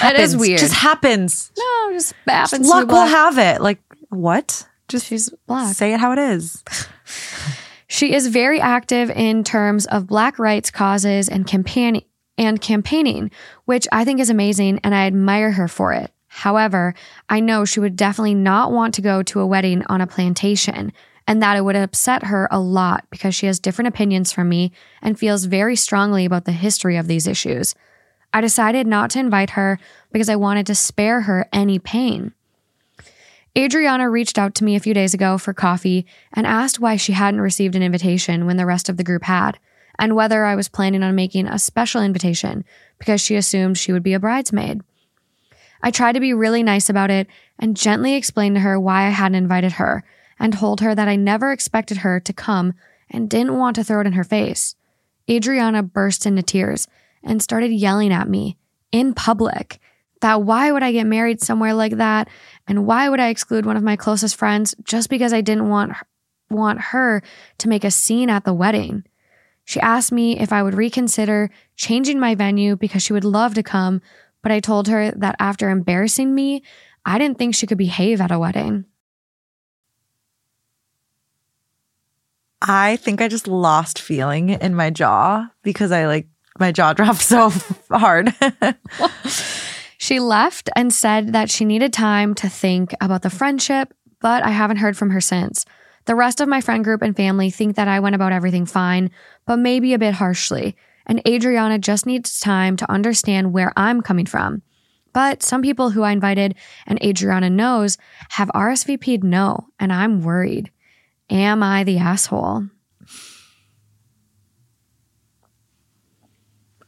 That 0.00 0.18
is 0.18 0.36
weird. 0.36 0.60
Just 0.60 0.74
happens. 0.74 1.50
no 1.56 1.92
just 1.92 2.14
happens 2.26 2.68
Luck 2.68 2.82
to 2.82 2.86
be 2.86 2.92
will 2.92 3.06
have 3.06 3.38
it. 3.38 3.62
Like 3.62 3.80
what? 4.10 4.68
Just 4.88 5.06
she's 5.06 5.30
black. 5.46 5.74
Say 5.74 5.94
it 5.94 6.00
how 6.00 6.12
it 6.12 6.18
is. 6.18 6.62
She 7.88 8.12
is 8.12 8.26
very 8.26 8.60
active 8.60 9.10
in 9.10 9.44
terms 9.44 9.86
of 9.86 10.06
black 10.06 10.38
rights 10.38 10.70
causes 10.70 11.28
and 11.28 11.46
campaigning 11.46 12.02
and 12.38 12.60
campaigning, 12.60 13.30
which 13.64 13.86
I 13.92 14.04
think 14.04 14.20
is 14.20 14.30
amazing 14.30 14.80
and 14.84 14.94
I 14.94 15.06
admire 15.06 15.52
her 15.52 15.68
for 15.68 15.92
it. 15.92 16.12
However, 16.28 16.94
I 17.28 17.40
know 17.40 17.64
she 17.64 17.80
would 17.80 17.96
definitely 17.96 18.34
not 18.34 18.72
want 18.72 18.94
to 18.94 19.02
go 19.02 19.22
to 19.22 19.40
a 19.40 19.46
wedding 19.46 19.84
on 19.86 20.00
a 20.00 20.06
plantation 20.06 20.92
and 21.26 21.42
that 21.42 21.56
it 21.56 21.64
would 21.64 21.76
upset 21.76 22.24
her 22.24 22.46
a 22.50 22.60
lot 22.60 23.04
because 23.10 23.34
she 23.34 23.46
has 23.46 23.58
different 23.58 23.88
opinions 23.88 24.32
from 24.32 24.48
me 24.48 24.72
and 25.02 25.18
feels 25.18 25.44
very 25.44 25.76
strongly 25.76 26.24
about 26.24 26.44
the 26.44 26.52
history 26.52 26.96
of 26.96 27.08
these 27.08 27.26
issues. 27.26 27.74
I 28.32 28.40
decided 28.40 28.86
not 28.86 29.10
to 29.10 29.18
invite 29.18 29.50
her 29.50 29.78
because 30.12 30.28
I 30.28 30.36
wanted 30.36 30.66
to 30.66 30.74
spare 30.74 31.22
her 31.22 31.48
any 31.52 31.78
pain. 31.78 32.32
Adriana 33.56 34.10
reached 34.10 34.38
out 34.38 34.54
to 34.56 34.64
me 34.64 34.76
a 34.76 34.80
few 34.80 34.92
days 34.92 35.14
ago 35.14 35.38
for 35.38 35.54
coffee 35.54 36.04
and 36.34 36.46
asked 36.46 36.78
why 36.78 36.96
she 36.96 37.12
hadn't 37.12 37.40
received 37.40 37.74
an 37.74 37.82
invitation 37.82 38.44
when 38.44 38.58
the 38.58 38.66
rest 38.66 38.90
of 38.90 38.98
the 38.98 39.04
group 39.04 39.22
had, 39.22 39.58
and 39.98 40.14
whether 40.14 40.44
I 40.44 40.54
was 40.54 40.68
planning 40.68 41.02
on 41.02 41.14
making 41.14 41.46
a 41.46 41.58
special 41.58 42.02
invitation 42.02 42.64
because 42.98 43.20
she 43.20 43.36
assumed 43.36 43.78
she 43.78 43.92
would 43.92 44.02
be 44.02 44.14
a 44.14 44.20
bridesmaid. 44.20 44.80
I 45.82 45.90
tried 45.90 46.12
to 46.12 46.20
be 46.20 46.32
really 46.32 46.62
nice 46.62 46.88
about 46.88 47.10
it 47.10 47.26
and 47.58 47.76
gently 47.76 48.14
explained 48.14 48.56
to 48.56 48.60
her 48.60 48.78
why 48.78 49.06
I 49.06 49.10
hadn't 49.10 49.36
invited 49.36 49.72
her 49.72 50.04
and 50.38 50.52
told 50.52 50.80
her 50.80 50.94
that 50.94 51.08
I 51.08 51.16
never 51.16 51.52
expected 51.52 51.98
her 51.98 52.20
to 52.20 52.32
come 52.32 52.74
and 53.10 53.30
didn't 53.30 53.58
want 53.58 53.76
to 53.76 53.84
throw 53.84 54.00
it 54.00 54.06
in 54.06 54.14
her 54.14 54.24
face. 54.24 54.74
Adriana 55.30 55.82
burst 55.82 56.26
into 56.26 56.42
tears 56.42 56.88
and 57.22 57.42
started 57.42 57.70
yelling 57.72 58.12
at 58.12 58.28
me 58.28 58.56
in 58.92 59.14
public 59.14 59.80
that 60.20 60.42
why 60.42 60.72
would 60.72 60.82
I 60.82 60.92
get 60.92 61.06
married 61.06 61.42
somewhere 61.42 61.74
like 61.74 61.96
that 61.96 62.28
and 62.66 62.86
why 62.86 63.08
would 63.08 63.20
I 63.20 63.28
exclude 63.28 63.66
one 63.66 63.76
of 63.76 63.82
my 63.82 63.96
closest 63.96 64.36
friends 64.36 64.74
just 64.84 65.10
because 65.10 65.32
I 65.32 65.40
didn't 65.40 65.68
want 65.68 65.92
want 66.50 66.80
her 66.80 67.22
to 67.58 67.68
make 67.68 67.84
a 67.84 67.90
scene 67.90 68.30
at 68.30 68.44
the 68.44 68.54
wedding. 68.54 69.04
She 69.66 69.80
asked 69.80 70.12
me 70.12 70.38
if 70.38 70.52
I 70.52 70.62
would 70.62 70.74
reconsider 70.74 71.50
changing 71.74 72.20
my 72.20 72.36
venue 72.36 72.76
because 72.76 73.02
she 73.02 73.12
would 73.12 73.24
love 73.24 73.54
to 73.54 73.64
come, 73.64 74.00
but 74.40 74.52
I 74.52 74.60
told 74.60 74.86
her 74.86 75.10
that 75.10 75.34
after 75.40 75.68
embarrassing 75.68 76.32
me, 76.32 76.62
I 77.04 77.18
didn't 77.18 77.36
think 77.36 77.54
she 77.54 77.66
could 77.66 77.76
behave 77.76 78.20
at 78.20 78.30
a 78.30 78.38
wedding. 78.38 78.84
I 82.62 82.94
think 82.96 83.20
I 83.20 83.26
just 83.26 83.48
lost 83.48 83.98
feeling 83.98 84.50
in 84.50 84.76
my 84.76 84.90
jaw 84.90 85.48
because 85.62 85.90
I 85.90 86.06
like 86.06 86.28
my 86.60 86.70
jaw 86.70 86.92
dropped 86.94 87.22
so 87.22 87.50
hard. 87.90 88.32
she 89.98 90.20
left 90.20 90.70
and 90.76 90.92
said 90.92 91.32
that 91.32 91.50
she 91.50 91.64
needed 91.64 91.92
time 91.92 92.36
to 92.36 92.48
think 92.48 92.94
about 93.00 93.22
the 93.22 93.30
friendship, 93.30 93.92
but 94.20 94.44
I 94.44 94.50
haven't 94.50 94.76
heard 94.76 94.96
from 94.96 95.10
her 95.10 95.20
since. 95.20 95.66
The 96.06 96.14
rest 96.14 96.40
of 96.40 96.48
my 96.48 96.60
friend 96.60 96.84
group 96.84 97.02
and 97.02 97.16
family 97.16 97.50
think 97.50 97.76
that 97.76 97.88
I 97.88 98.00
went 98.00 98.14
about 98.14 98.32
everything 98.32 98.64
fine, 98.64 99.10
but 99.44 99.58
maybe 99.58 99.92
a 99.92 99.98
bit 99.98 100.14
harshly. 100.14 100.76
And 101.04 101.20
Adriana 101.26 101.78
just 101.78 102.06
needs 102.06 102.40
time 102.40 102.76
to 102.76 102.90
understand 102.90 103.52
where 103.52 103.72
I'm 103.76 104.00
coming 104.00 104.26
from. 104.26 104.62
But 105.12 105.42
some 105.42 105.62
people 105.62 105.90
who 105.90 106.02
I 106.02 106.12
invited 106.12 106.54
and 106.86 107.02
Adriana 107.02 107.50
knows 107.50 107.98
have 108.30 108.48
RSVP'd 108.54 109.24
no, 109.24 109.68
and 109.80 109.92
I'm 109.92 110.22
worried. 110.22 110.70
Am 111.28 111.62
I 111.62 111.84
the 111.84 111.98
asshole? 111.98 112.68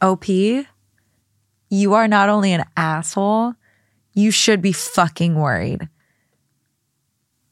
OP, 0.00 0.28
you 0.28 1.94
are 1.94 2.06
not 2.06 2.28
only 2.28 2.52
an 2.52 2.64
asshole, 2.76 3.54
you 4.12 4.30
should 4.30 4.62
be 4.62 4.72
fucking 4.72 5.34
worried. 5.34 5.88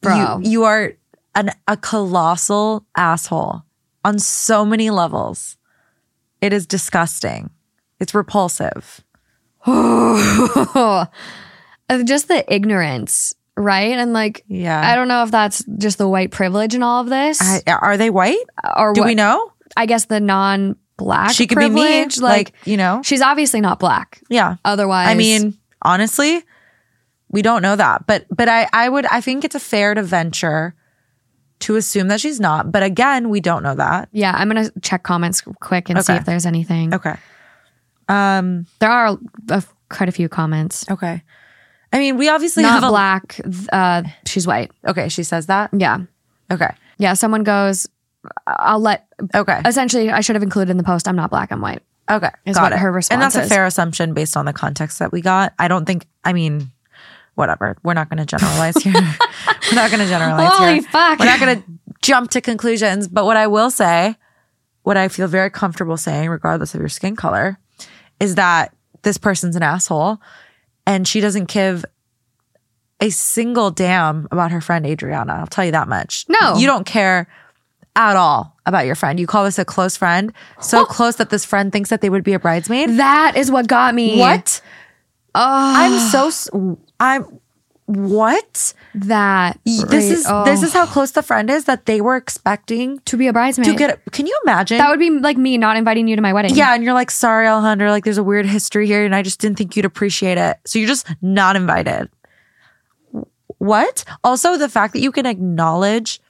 Bro. 0.01 0.41
You, 0.43 0.51
you 0.51 0.65
are 0.65 0.93
an, 1.37 1.53
a 1.69 1.77
colossal 1.77 2.85
asshole 2.97 3.63
on 4.05 4.19
so 4.19 4.65
many 4.65 4.91
levels. 4.91 5.57
It 6.41 6.53
is 6.53 6.67
disgusting. 6.67 7.51
It's 8.01 8.15
repulsive. 8.15 9.05
just 12.05 12.29
the 12.29 12.45
ignorance, 12.49 13.35
right? 13.57 13.93
And 13.99 14.13
like, 14.13 14.45
Yeah. 14.49 14.81
I 14.81 14.97
don't 14.97 15.09
know 15.09 15.23
if 15.23 15.31
that's 15.31 15.65
just 15.79 15.99
the 15.99 16.09
white 16.09 16.31
privilege 16.31 16.75
in 16.75 16.83
all 16.83 17.01
of 17.03 17.09
this, 17.09 17.39
I, 17.41 17.63
are 17.71 17.97
they 17.97 18.11
white? 18.11 18.45
or 18.77 18.93
Do 18.93 19.03
what, 19.03 19.07
we 19.09 19.15
know? 19.15 19.53
I 19.77 19.87
guess 19.87 20.07
the 20.07 20.21
non-black 20.21 21.33
She 21.33 21.47
could 21.47 21.59
be 21.59 21.69
me. 21.69 22.05
Like, 22.05 22.17
Like, 22.21 22.53
you 22.65 22.77
know? 22.77 23.03
she's 23.05 23.21
obviously 23.23 23.61
not 23.61 23.79
black. 23.79 24.21
Yeah. 24.29 24.57
Otherwise, 24.65 25.09
I 25.09 25.15
mean, 25.15 25.59
honestly, 25.83 26.43
we 27.29 27.43
don't 27.43 27.63
know 27.63 27.77
that. 27.77 28.07
But 28.07 28.27
but 28.31 28.49
I 28.49 28.69
I 28.73 28.89
would 28.89 29.07
I 29.07 29.21
think 29.21 29.45
it's 29.45 29.55
a 29.55 29.61
fair 29.61 29.95
to 29.95 30.03
venture 30.03 30.75
to 31.61 31.77
assume 31.77 32.09
that 32.09 32.21
she's 32.21 32.39
not. 32.41 32.71
But 32.71 32.83
again, 32.83 33.29
we 33.31 33.41
don't 33.41 33.63
know 33.63 33.75
that. 33.75 34.09
yeah, 34.13 34.33
I'm 34.37 34.49
gonna 34.49 34.71
check 34.83 35.03
comments 35.03 35.43
quick 35.61 35.89
and 35.91 36.05
see 36.05 36.13
if 36.15 36.25
there's 36.25 36.47
anything. 36.47 36.95
Okay. 36.95 37.15
Um 38.09 38.67
There 38.79 38.91
are 38.91 39.19
a, 39.51 39.65
quite 39.91 40.09
a 40.09 40.13
few 40.13 40.29
comments. 40.29 40.85
okay. 40.91 41.23
I 41.93 41.99
mean, 41.99 42.17
we 42.19 42.29
obviously 42.29 42.63
Not 42.65 42.73
have 42.81 42.83
a 42.83 42.89
black. 42.89 43.41
Uh, 43.73 44.03
she's 44.27 44.47
white. 44.47 44.71
Okay, 44.87 45.09
she 45.09 45.23
says 45.23 45.47
that. 45.47 45.71
Yeah, 45.73 46.01
Okay. 46.51 46.71
yeah. 46.99 47.15
Someone 47.15 47.43
goes. 47.45 47.87
I'll 48.47 48.81
let. 48.81 49.07
Okay. 49.35 49.63
Essentially, 49.65 50.11
I 50.11 50.21
should 50.21 50.35
have 50.37 50.43
included 50.43 50.71
in 50.73 50.77
the 50.79 50.83
post. 50.83 51.07
I'm 51.09 51.15
not 51.17 51.31
black. 51.31 51.53
I'm 51.53 51.61
white. 51.61 51.83
Okay. 52.11 52.29
is 52.45 52.57
got 52.57 52.65
what 52.65 52.73
it. 52.73 52.79
her 52.81 52.89
And 52.89 52.97
response 52.97 53.35
that's 53.35 53.47
a 53.47 53.49
fair 53.49 53.65
assumption 53.67 54.15
based 54.15 54.37
on 54.37 54.45
the 54.47 54.53
context 54.53 54.99
that 54.99 55.11
we 55.13 55.21
got. 55.23 55.55
I 55.59 55.69
don't 55.69 55.87
think 55.87 56.07
I 56.25 56.33
mean 56.33 56.71
whatever. 57.37 57.77
We're 57.85 57.95
not 57.95 58.11
going 58.11 58.19
to 58.19 58.27
generalize 58.27 58.77
here. 58.83 58.93
We're 59.71 59.77
not 59.77 59.91
going 59.91 60.03
to 60.03 60.09
generalize 60.09 60.59
here. 60.59 60.59
Holy 60.59 60.73
here. 60.81 60.83
fuck. 60.83 61.19
We're 61.21 61.27
not 61.27 61.39
going 61.41 61.63
to 61.63 61.65
jump 62.03 62.31
to 62.33 62.41
conclusions, 62.41 63.07
but 63.07 63.25
what 63.25 63.37
I 63.37 63.47
will 63.47 63.71
say, 63.71 64.17
what 64.83 64.97
I 64.97 65.09
feel 65.09 65.29
very 65.29 65.51
comfortable 65.51 65.97
saying 65.97 66.29
regardless 66.29 66.75
of 66.75 66.81
your 66.81 66.89
skin 66.89 67.15
color, 67.15 67.59
is 68.19 68.35
that 68.35 68.75
this 69.03 69.19
person's 69.19 69.55
an 69.55 69.63
asshole 69.63 70.19
and 70.87 71.07
she 71.07 71.21
doesn't 71.21 71.49
give 71.49 71.85
a 73.01 73.11
single 73.11 73.71
damn 73.71 74.27
about 74.31 74.51
her 74.51 74.61
friend 74.61 74.87
Adriana. 74.87 75.35
I'll 75.35 75.47
tell 75.47 75.65
you 75.65 75.73
that 75.73 75.89
much. 75.89 76.25
No. 76.29 76.57
You 76.57 76.67
don't 76.67 76.87
care 76.87 77.29
at 77.95 78.17
all 78.17 78.57
about 78.65 78.87
your 78.87 78.95
friend. 78.95 79.21
You 79.21 79.27
call 79.27 79.45
this 79.45 79.59
a 79.59 79.65
close 79.65 79.97
friend, 79.97 80.33
so 80.61 80.85
close 80.85 81.17
that 81.17 81.31
this 81.31 81.45
friend 81.45 81.73
thinks 81.73 81.91
that 81.91 82.01
they 82.01 82.11
would 82.11 82.25
be 82.25 82.33
a 82.33 82.39
bridesmaid. 82.39 82.91
That 82.91 83.37
is 83.37 83.51
what 83.51 83.67
got 83.67 83.95
me. 83.95 84.19
What? 84.19 84.61
Oh, 85.35 85.75
I'm 85.77 85.99
so 86.11 86.79
I'm 86.99 87.41
what? 87.87 88.75
that. 88.95 89.61
This 89.65 89.85
right- 89.85 89.93
is 89.95 90.27
oh. 90.29 90.45
this 90.45 90.63
is 90.63 90.73
how 90.73 90.87
close 90.87 91.13
the 91.13 91.23
friend 91.23 91.49
is 91.49 91.67
that 91.67 91.87
they 91.87 92.01
were 92.01 92.17
expecting 92.17 92.99
to 93.01 93.17
be 93.17 93.29
a 93.29 93.33
bridesmaid. 93.33 93.67
to 93.69 93.75
get. 93.75 94.01
Can 94.11 94.27
you 94.27 94.39
imagine? 94.45 94.79
that 94.79 94.91
would 94.91 94.99
be 94.99 95.11
like 95.11 95.37
me 95.37 95.57
not 95.57 95.77
inviting 95.77 96.09
you 96.09 96.17
to 96.17 96.23
my 96.23 96.33
wedding. 96.33 96.55
yeah, 96.55 96.75
and 96.75 96.83
you're 96.83 96.95
like, 96.95 97.11
sorry, 97.11 97.47
Alejandra, 97.47 97.91
like 97.91 98.05
there's 98.05 98.19
a 98.19 98.25
weird 98.25 98.47
history 98.47 98.87
here, 98.87 99.05
and 99.05 99.15
I 99.15 99.23
just 99.23 99.41
didn't 99.41 99.59
think 99.59 99.77
you'd 99.77 99.85
appreciate 99.85 100.39
it. 100.39 100.59
So 100.65 100.79
you're 100.79 100.89
just 100.89 101.07
not 101.23 101.55
invited. 101.57 102.09
What? 103.59 104.05
Also, 104.23 104.59
the 104.59 104.69
fact 104.69 104.93
that 104.93 105.01
you 105.01 105.13
can 105.13 105.25
acknowledge 105.25 106.21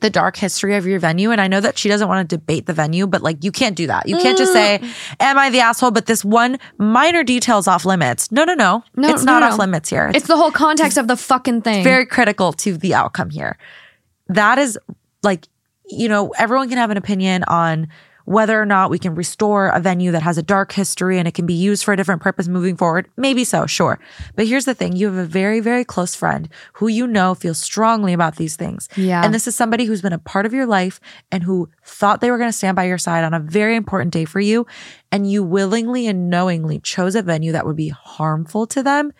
the 0.00 0.10
dark 0.10 0.36
history 0.36 0.74
of 0.74 0.86
your 0.86 0.98
venue, 0.98 1.30
and 1.30 1.40
I 1.40 1.48
know 1.48 1.60
that 1.60 1.78
she 1.78 1.88
doesn't 1.88 2.08
want 2.08 2.28
to 2.28 2.36
debate 2.36 2.66
the 2.66 2.72
venue, 2.72 3.06
but 3.06 3.22
like 3.22 3.42
you 3.44 3.52
can't 3.52 3.76
do 3.76 3.86
that. 3.86 4.08
You 4.08 4.16
can't 4.18 4.38
just 4.38 4.52
mm. 4.52 4.54
say, 4.54 4.90
"Am 5.20 5.38
I 5.38 5.50
the 5.50 5.60
asshole?" 5.60 5.90
But 5.90 6.06
this 6.06 6.24
one 6.24 6.58
minor 6.78 7.24
detail 7.24 7.58
is 7.58 7.68
off 7.68 7.84
limits. 7.84 8.30
No, 8.30 8.44
no, 8.44 8.54
no. 8.54 8.84
No, 8.96 9.08
it's 9.08 9.24
no, 9.24 9.32
not 9.32 9.40
no. 9.40 9.48
off 9.48 9.58
limits 9.58 9.88
here. 9.88 10.10
It's 10.14 10.26
the 10.26 10.36
whole 10.36 10.52
context 10.52 10.98
of 10.98 11.08
the 11.08 11.16
fucking 11.16 11.62
thing. 11.62 11.84
very 11.84 12.06
critical 12.06 12.52
to 12.54 12.76
the 12.76 12.94
outcome 12.94 13.30
here. 13.30 13.58
That 14.28 14.58
is 14.58 14.78
like, 15.22 15.48
you 15.86 16.08
know, 16.08 16.30
everyone 16.38 16.68
can 16.68 16.78
have 16.78 16.90
an 16.90 16.96
opinion 16.96 17.44
on 17.44 17.88
whether 18.28 18.60
or 18.60 18.66
not 18.66 18.90
we 18.90 18.98
can 18.98 19.14
restore 19.14 19.68
a 19.68 19.80
venue 19.80 20.12
that 20.12 20.22
has 20.22 20.36
a 20.36 20.42
dark 20.42 20.72
history 20.72 21.18
and 21.18 21.26
it 21.26 21.32
can 21.32 21.46
be 21.46 21.54
used 21.54 21.82
for 21.82 21.94
a 21.94 21.96
different 21.96 22.20
purpose 22.20 22.46
moving 22.46 22.76
forward. 22.76 23.08
Maybe 23.16 23.42
so, 23.42 23.64
sure. 23.64 23.98
But 24.36 24.46
here's 24.46 24.66
the 24.66 24.74
thing 24.74 24.94
you 24.94 25.06
have 25.06 25.16
a 25.16 25.24
very, 25.24 25.60
very 25.60 25.82
close 25.82 26.14
friend 26.14 26.46
who 26.74 26.88
you 26.88 27.06
know 27.06 27.34
feels 27.34 27.58
strongly 27.58 28.12
about 28.12 28.36
these 28.36 28.54
things. 28.54 28.86
Yeah. 28.96 29.24
And 29.24 29.32
this 29.32 29.48
is 29.48 29.56
somebody 29.56 29.86
who's 29.86 30.02
been 30.02 30.12
a 30.12 30.18
part 30.18 30.44
of 30.44 30.52
your 30.52 30.66
life 30.66 31.00
and 31.32 31.42
who 31.42 31.70
thought 31.82 32.20
they 32.20 32.30
were 32.30 32.36
going 32.36 32.50
to 32.50 32.56
stand 32.56 32.76
by 32.76 32.84
your 32.84 32.98
side 32.98 33.24
on 33.24 33.32
a 33.32 33.40
very 33.40 33.76
important 33.76 34.12
day 34.12 34.26
for 34.26 34.40
you. 34.40 34.66
And 35.10 35.30
you 35.30 35.42
willingly 35.42 36.06
and 36.06 36.28
knowingly 36.28 36.80
chose 36.80 37.14
a 37.14 37.22
venue 37.22 37.52
that 37.52 37.64
would 37.64 37.76
be 37.76 37.88
harmful 37.88 38.66
to 38.66 38.82
them. 38.82 39.10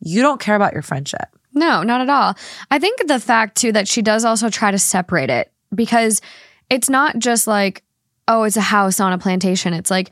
You 0.00 0.22
don't 0.22 0.40
care 0.40 0.56
about 0.56 0.72
your 0.72 0.82
friendship. 0.82 1.28
No, 1.54 1.84
not 1.84 2.00
at 2.00 2.10
all. 2.10 2.34
I 2.72 2.80
think 2.80 3.06
the 3.06 3.20
fact 3.20 3.58
too 3.58 3.70
that 3.70 3.86
she 3.86 4.02
does 4.02 4.24
also 4.24 4.50
try 4.50 4.72
to 4.72 4.78
separate 4.78 5.30
it 5.30 5.52
because 5.72 6.20
it's 6.68 6.90
not 6.90 7.18
just 7.20 7.46
like, 7.46 7.84
oh, 8.28 8.42
it's 8.42 8.56
a 8.56 8.60
house 8.60 8.98
on 9.00 9.12
a 9.12 9.18
plantation. 9.18 9.72
It's 9.72 9.90
like 9.90 10.10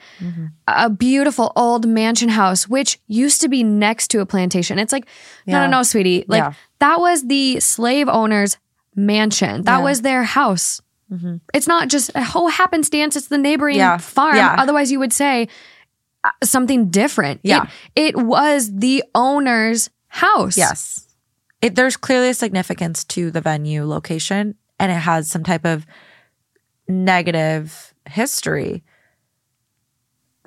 a 0.69 0.89
beautiful 0.89 1.53
old 1.57 1.87
mansion 1.87 2.29
house, 2.29 2.69
which 2.69 3.01
used 3.09 3.41
to 3.41 3.49
be 3.49 3.62
next 3.65 4.09
to 4.09 4.21
a 4.21 4.27
plantation. 4.27 4.79
It's 4.79 4.93
like, 4.93 5.05
no, 5.47 5.55
Yeah. 5.55 5.67
no, 5.67 5.79
no, 5.79 5.83
sweetie. 5.83 6.25
Like 6.29 6.43
Yeah. 6.43 6.53
that 6.79 7.01
was 7.01 7.27
the 7.27 7.59
slave 7.61 8.09
owner's 8.09 8.57
mansion. 8.95 9.62
That 9.62 9.79
Yeah. 9.79 9.85
was 9.85 10.03
their 10.03 10.23
house. 10.25 10.81
It's 11.53 11.69
not 11.69 11.89
just 11.89 12.11
a 12.17 12.25
whole 12.25 12.49
happenstance. 12.49 13.15
It's 13.15 13.29
the 13.29 13.39
neighboring 13.39 13.79
farm. 13.99 14.37
Otherwise, 14.37 14.91
you 14.91 14.99
would 14.99 15.12
say 15.12 15.47
uh, 16.25 16.31
something 16.43 16.91
different. 16.91 17.39
Yeah. 17.45 17.67
It, 17.95 18.17
it 18.17 18.17
was 18.17 18.73
the 18.75 19.05
owner's 19.15 19.91
house. 20.09 20.57
Yes. 20.57 21.07
It, 21.62 21.77
there's 21.77 21.97
clearly 21.97 22.31
a 22.31 22.35
significance 22.35 23.05
to 23.05 23.31
the 23.31 23.41
venue 23.41 23.85
location 23.85 24.55
and 24.81 24.91
it 24.91 24.97
has 24.97 25.31
some 25.31 25.45
type 25.45 25.65
of 25.65 25.87
negative 26.89 27.93
history. 28.09 28.83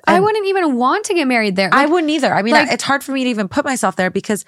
I 0.06 0.20
wouldn't 0.20 0.46
even 0.46 0.76
want 0.76 1.04
to 1.06 1.14
get 1.14 1.26
married 1.26 1.56
there. 1.56 1.68
I 1.72 1.84
wouldn't 1.86 2.10
either. 2.10 2.32
I 2.32 2.40
mean, 2.42 2.54
like- 2.54 2.72
it's 2.72 2.84
hard 2.84 3.04
for 3.04 3.12
me 3.12 3.24
to 3.24 3.30
even 3.30 3.48
put 3.48 3.64
myself 3.64 3.96
there 3.96 4.10
because 4.10 4.44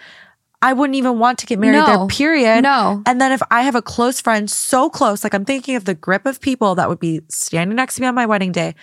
I 0.62 0.72
wouldn't 0.72 0.96
even 0.96 1.18
want 1.18 1.38
to 1.40 1.46
get 1.46 1.58
married 1.58 1.78
No. 1.78 1.86
there, 1.86 2.06
period. 2.06 2.62
No. 2.62 3.02
And 3.06 3.20
then 3.20 3.32
if 3.32 3.42
I 3.50 3.62
have 3.62 3.74
a 3.74 3.82
close 3.82 4.20
friend 4.20 4.50
so 4.50 4.88
close, 4.90 5.22
like 5.24 5.34
I'm 5.34 5.44
thinking 5.44 5.76
of 5.76 5.84
the 5.86 5.94
grip 5.94 6.24
of 6.26 6.40
people 6.40 6.74
that 6.76 6.88
would 6.88 7.00
be 7.00 7.20
standing 7.28 7.76
next 7.76 7.96
to 7.96 8.02
me 8.02 8.06
on 8.08 8.14
my 8.14 8.26
wedding 8.26 8.52
day. 8.52 8.74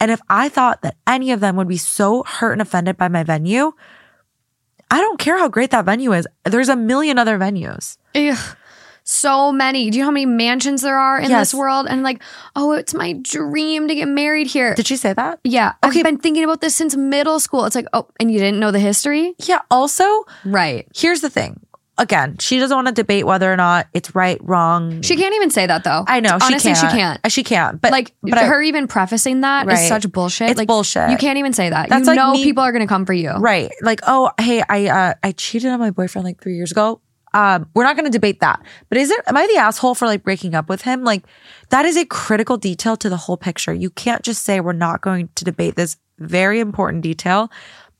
And 0.00 0.10
if 0.10 0.20
I 0.28 0.48
thought 0.50 0.82
that 0.82 0.96
any 1.06 1.32
of 1.32 1.40
them 1.40 1.56
would 1.56 1.68
be 1.68 1.76
so 1.78 2.22
hurt 2.24 2.52
and 2.52 2.60
offended 2.62 2.96
by 2.98 3.08
my 3.08 3.22
venue, 3.22 3.72
I 4.90 5.00
don't 5.00 5.18
care 5.18 5.38
how 5.38 5.48
great 5.48 5.70
that 5.70 5.84
venue 5.84 6.12
is. 6.12 6.26
There's 6.44 6.68
a 6.68 6.76
million 6.76 7.18
other 7.18 7.38
venues. 7.38 7.96
Ugh, 8.14 8.56
so 9.08 9.52
many. 9.52 9.88
Do 9.88 9.96
you 9.98 10.02
know 10.02 10.08
how 10.08 10.12
many 10.12 10.26
mansions 10.26 10.82
there 10.82 10.98
are 10.98 11.18
in 11.18 11.30
Yes. 11.30 11.52
this 11.52 11.54
world? 11.54 11.86
And 11.88 12.02
like, 12.02 12.20
oh, 12.56 12.72
it's 12.72 12.92
my 12.92 13.12
dream 13.14 13.88
to 13.88 13.94
get 13.94 14.08
married 14.08 14.48
here. 14.48 14.74
Did 14.74 14.86
she 14.86 14.96
say 14.96 15.12
that? 15.12 15.38
yeah. 15.44 15.72
Okay. 15.84 16.00
I've 16.00 16.04
been 16.04 16.18
thinking 16.18 16.44
about 16.44 16.60
this 16.60 16.74
since 16.74 16.96
middle 16.96 17.38
school. 17.40 17.64
It's 17.64 17.76
like, 17.76 17.86
oh, 17.92 18.08
and 18.20 18.30
you 18.30 18.38
didn't 18.38 18.58
know 18.60 18.70
the 18.72 18.80
history? 18.80 19.34
Yeah. 19.38 19.60
Also, 19.70 20.04
Right. 20.44 20.86
here's 20.94 21.20
the 21.20 21.30
thing. 21.30 21.60
Again, 21.98 22.36
she 22.40 22.58
doesn't 22.58 22.76
want 22.76 22.88
to 22.88 22.92
debate 22.92 23.24
whether 23.24 23.50
or 23.50 23.56
not 23.56 23.86
it's 23.94 24.14
right, 24.14 24.36
wrong. 24.42 25.00
She 25.00 25.16
can't 25.16 25.34
even 25.34 25.48
say 25.48 25.66
that 25.66 25.82
though. 25.82 26.04
I 26.06 26.20
know 26.20 26.36
Honestly, 26.42 26.74
she 26.74 26.80
can't. 26.80 26.90
she 26.92 26.96
can't. 26.98 27.32
She 27.32 27.42
can't. 27.42 27.80
But 27.80 27.90
like 27.90 28.12
but 28.22 28.36
I- 28.36 28.44
her 28.44 28.60
even 28.60 28.86
prefacing 28.86 29.40
that 29.40 29.62
is 29.66 29.78
Right. 29.78 29.88
such 29.88 30.12
bullshit. 30.12 30.50
It's 30.50 30.58
like, 30.58 30.68
bullshit. 30.68 31.08
You 31.08 31.16
can't 31.16 31.38
even 31.38 31.54
say 31.54 31.70
that. 31.70 31.88
That's 31.88 32.00
you 32.02 32.08
like 32.08 32.16
know 32.16 32.32
me- 32.32 32.44
people 32.44 32.62
are 32.62 32.70
gonna 32.72 32.86
come 32.86 33.06
for 33.06 33.14
you. 33.14 33.30
Right. 33.30 33.70
Like, 33.80 34.00
oh, 34.06 34.30
hey, 34.38 34.62
I 34.68 34.88
uh 34.88 35.14
I 35.22 35.32
cheated 35.32 35.70
on 35.70 35.78
my 35.78 35.90
boyfriend 35.90 36.26
like 36.26 36.38
three 36.42 36.56
years 36.56 36.70
ago. 36.70 37.00
Um, 37.36 37.68
we're 37.74 37.84
not 37.84 37.96
gonna 37.96 38.08
debate 38.08 38.40
that. 38.40 38.64
But 38.88 38.96
is 38.96 39.10
it 39.10 39.20
am 39.26 39.36
I 39.36 39.46
the 39.46 39.60
asshole 39.60 39.94
for 39.94 40.06
like 40.06 40.22
breaking 40.22 40.54
up 40.54 40.70
with 40.70 40.82
him? 40.82 41.04
Like 41.04 41.24
that 41.68 41.84
is 41.84 41.96
a 41.96 42.06
critical 42.06 42.56
detail 42.56 42.96
to 42.96 43.10
the 43.10 43.18
whole 43.18 43.36
picture. 43.36 43.74
You 43.74 43.90
can't 43.90 44.22
just 44.22 44.42
say 44.42 44.60
we're 44.60 44.72
not 44.72 45.02
going 45.02 45.28
to 45.34 45.44
debate 45.44 45.76
this 45.76 45.98
very 46.18 46.60
important 46.60 47.02
detail. 47.02 47.50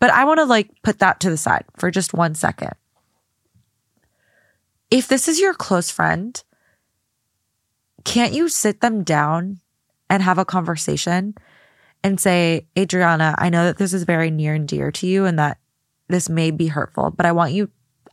But 0.01 0.11
I 0.11 0.25
want 0.25 0.39
to 0.39 0.45
like 0.45 0.71
put 0.83 1.01
that 1.01 1.21
to 1.21 1.31
the 1.31 1.37
side 1.37 1.65
for 1.77 1.91
just 1.91 2.15
one 2.15 2.35
second. 2.35 2.73
If 4.91 5.07
this 5.07 5.29
is 5.29 5.39
your 5.39 5.53
close 5.53 5.91
friend, 5.91 6.43
can't 8.05 8.33
you 8.33 8.49
sit 8.49 8.81
them 8.81 9.05
down 9.05 9.61
and 10.09 10.23
have 10.23 10.39
a 10.39 10.45
conversation 10.45 11.35
and 12.03 12.21
say, 12.21 12.67
Adriana, 12.79 13.35
I 13.37 13.51
know 13.51 13.65
that 13.65 13.79
this 13.79 13.93
is 13.93 14.05
very 14.05 14.31
near 14.31 14.55
and 14.55 14.67
dear 14.67 14.93
to 14.93 15.07
you 15.07 15.25
and 15.27 15.39
that 15.39 15.59
this 16.09 16.29
may 16.29 16.53
be 16.53 16.69
hurtful, 16.69 17.11
but 17.11 17.27
I 17.27 17.33
want 17.33 17.53
you, 17.53 17.69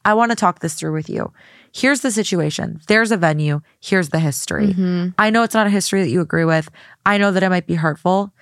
I 0.05 0.13
want 0.13 0.31
to 0.31 0.35
talk 0.35 0.59
this 0.59 0.73
through 0.75 0.93
with 0.93 1.09
you. 1.09 1.31
Here's 1.73 2.01
the 2.01 2.11
situation. 2.11 2.81
There's 2.87 3.11
a 3.11 3.17
venue. 3.17 3.61
Here's 3.81 4.09
the 4.09 4.19
history. 4.19 4.67
Mm-hmm. 4.67 5.09
I 5.17 5.29
know 5.29 5.43
it's 5.43 5.53
not 5.53 5.65
a 5.67 5.69
history 5.71 6.01
that 6.03 6.09
you 6.09 6.21
agree 6.21 6.45
with. 6.45 6.69
I 7.05 7.17
know 7.17 7.31
that 7.31 7.41
it 7.43 7.49
might 7.49 7.65
be 7.67 7.75
hurtful. 7.75 8.33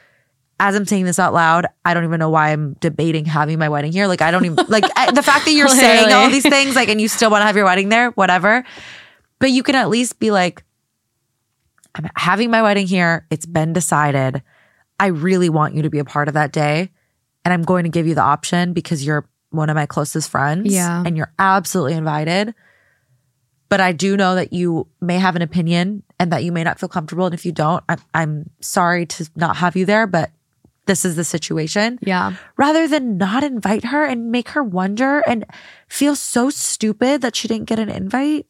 As 0.60 0.76
I'm 0.76 0.86
saying 0.86 1.06
this 1.06 1.18
out 1.18 1.34
loud, 1.34 1.66
I 1.86 1.94
don't 1.94 2.04
even 2.04 2.20
know 2.20 2.30
why 2.30 2.50
I'm 2.52 2.74
debating 2.82 3.26
having 3.26 3.58
my 3.58 3.70
wedding 3.70 3.92
here. 3.92 4.08
Like, 4.08 4.22
I 4.22 4.32
don't 4.32 4.46
even, 4.46 4.64
like, 4.68 4.84
I- 4.96 5.12
the 5.12 5.24
fact 5.24 5.46
that 5.46 5.54
you're 5.54 5.68
saying 5.70 6.12
all 6.14 6.30
these 6.30 6.48
things, 6.48 6.76
like, 6.76 6.90
and 6.90 7.00
you 7.02 7.08
still 7.08 7.32
want 7.32 7.42
to 7.42 7.46
have 7.46 7.56
your 7.56 7.66
wedding 7.66 7.90
there, 7.90 8.12
whatever. 8.12 8.64
But 9.40 9.52
you 9.52 9.64
can 9.64 9.76
at 9.76 9.90
least 9.90 10.20
be 10.20 10.30
like, 10.30 10.64
I'm 11.96 12.10
having 12.16 12.52
my 12.52 12.62
wedding 12.62 12.88
here. 12.88 13.26
It's 13.30 13.46
been 13.46 13.74
decided. 13.74 14.44
I 15.00 15.08
really 15.08 15.50
want 15.50 15.74
you 15.74 15.82
to 15.82 15.90
be 15.90 16.00
a 16.00 16.06
part 16.06 16.28
of 16.28 16.36
that 16.36 16.52
day. 16.52 16.92
And 17.44 17.54
I'm 17.54 17.64
going 17.64 17.84
to 17.84 17.90
give 17.90 18.06
you 18.08 18.14
the 18.14 18.22
option 18.22 18.74
because 18.74 19.04
you're 19.06 19.28
one 19.52 19.70
of 19.70 19.76
my 19.76 19.86
closest 19.86 20.30
friends. 20.30 20.74
Yeah. 20.74 21.04
And 21.06 21.16
you're 21.16 21.32
absolutely 21.38 21.94
invited. 21.94 22.56
But 23.70 23.80
I 23.80 23.94
do 23.94 24.18
know 24.18 24.36
that 24.36 24.52
you 24.52 24.88
may 25.00 25.18
have 25.18 25.36
an 25.38 25.42
opinion 25.42 26.04
and 26.20 26.32
that 26.34 26.44
you 26.44 26.52
may 26.52 26.64
not 26.64 26.80
feel 26.80 26.90
comfortable. 26.90 27.26
And 27.26 27.34
if 27.34 27.46
you 27.46 27.52
don't, 27.54 27.84
I'm, 27.88 28.00
I'm 28.14 28.50
sorry 28.60 29.06
to 29.06 29.30
not 29.36 29.58
have 29.58 29.78
you 29.78 29.86
there, 29.86 30.08
but 30.08 30.30
this 30.88 31.06
is 31.06 31.16
the 31.16 31.24
situation. 31.24 31.98
Yeah. 32.02 32.34
Rather 32.58 32.88
than 32.88 33.18
not 33.18 33.44
invite 33.46 33.86
her 33.86 34.04
and 34.04 34.30
make 34.32 34.50
her 34.50 34.64
wonder 34.64 35.20
and 35.28 35.46
feel 35.88 36.16
so 36.18 36.50
stupid 36.50 37.22
that 37.22 37.36
she 37.36 37.48
didn't 37.48 37.68
get 37.70 37.80
an 37.80 37.90
invite. 37.90 38.46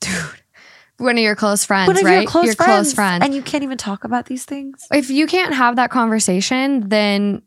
Dude. 0.00 0.12
One 0.98 1.16
of 1.16 1.22
your 1.22 1.34
close 1.36 1.64
friends, 1.64 1.86
One 1.86 1.96
of 1.96 2.04
right? 2.04 2.20
your 2.20 2.26
close 2.30 2.44
your 2.46 2.54
friends. 2.56 2.68
close 2.88 2.92
friend. 2.94 3.24
And 3.24 3.34
you 3.34 3.40
can't 3.40 3.64
even 3.64 3.78
talk 3.78 4.04
about 4.04 4.26
these 4.26 4.44
things. 4.44 4.86
if 4.92 5.08
you 5.08 5.26
can't 5.26 5.54
have 5.54 5.76
that 5.76 5.90
conversation, 5.90 6.88
then 6.90 7.40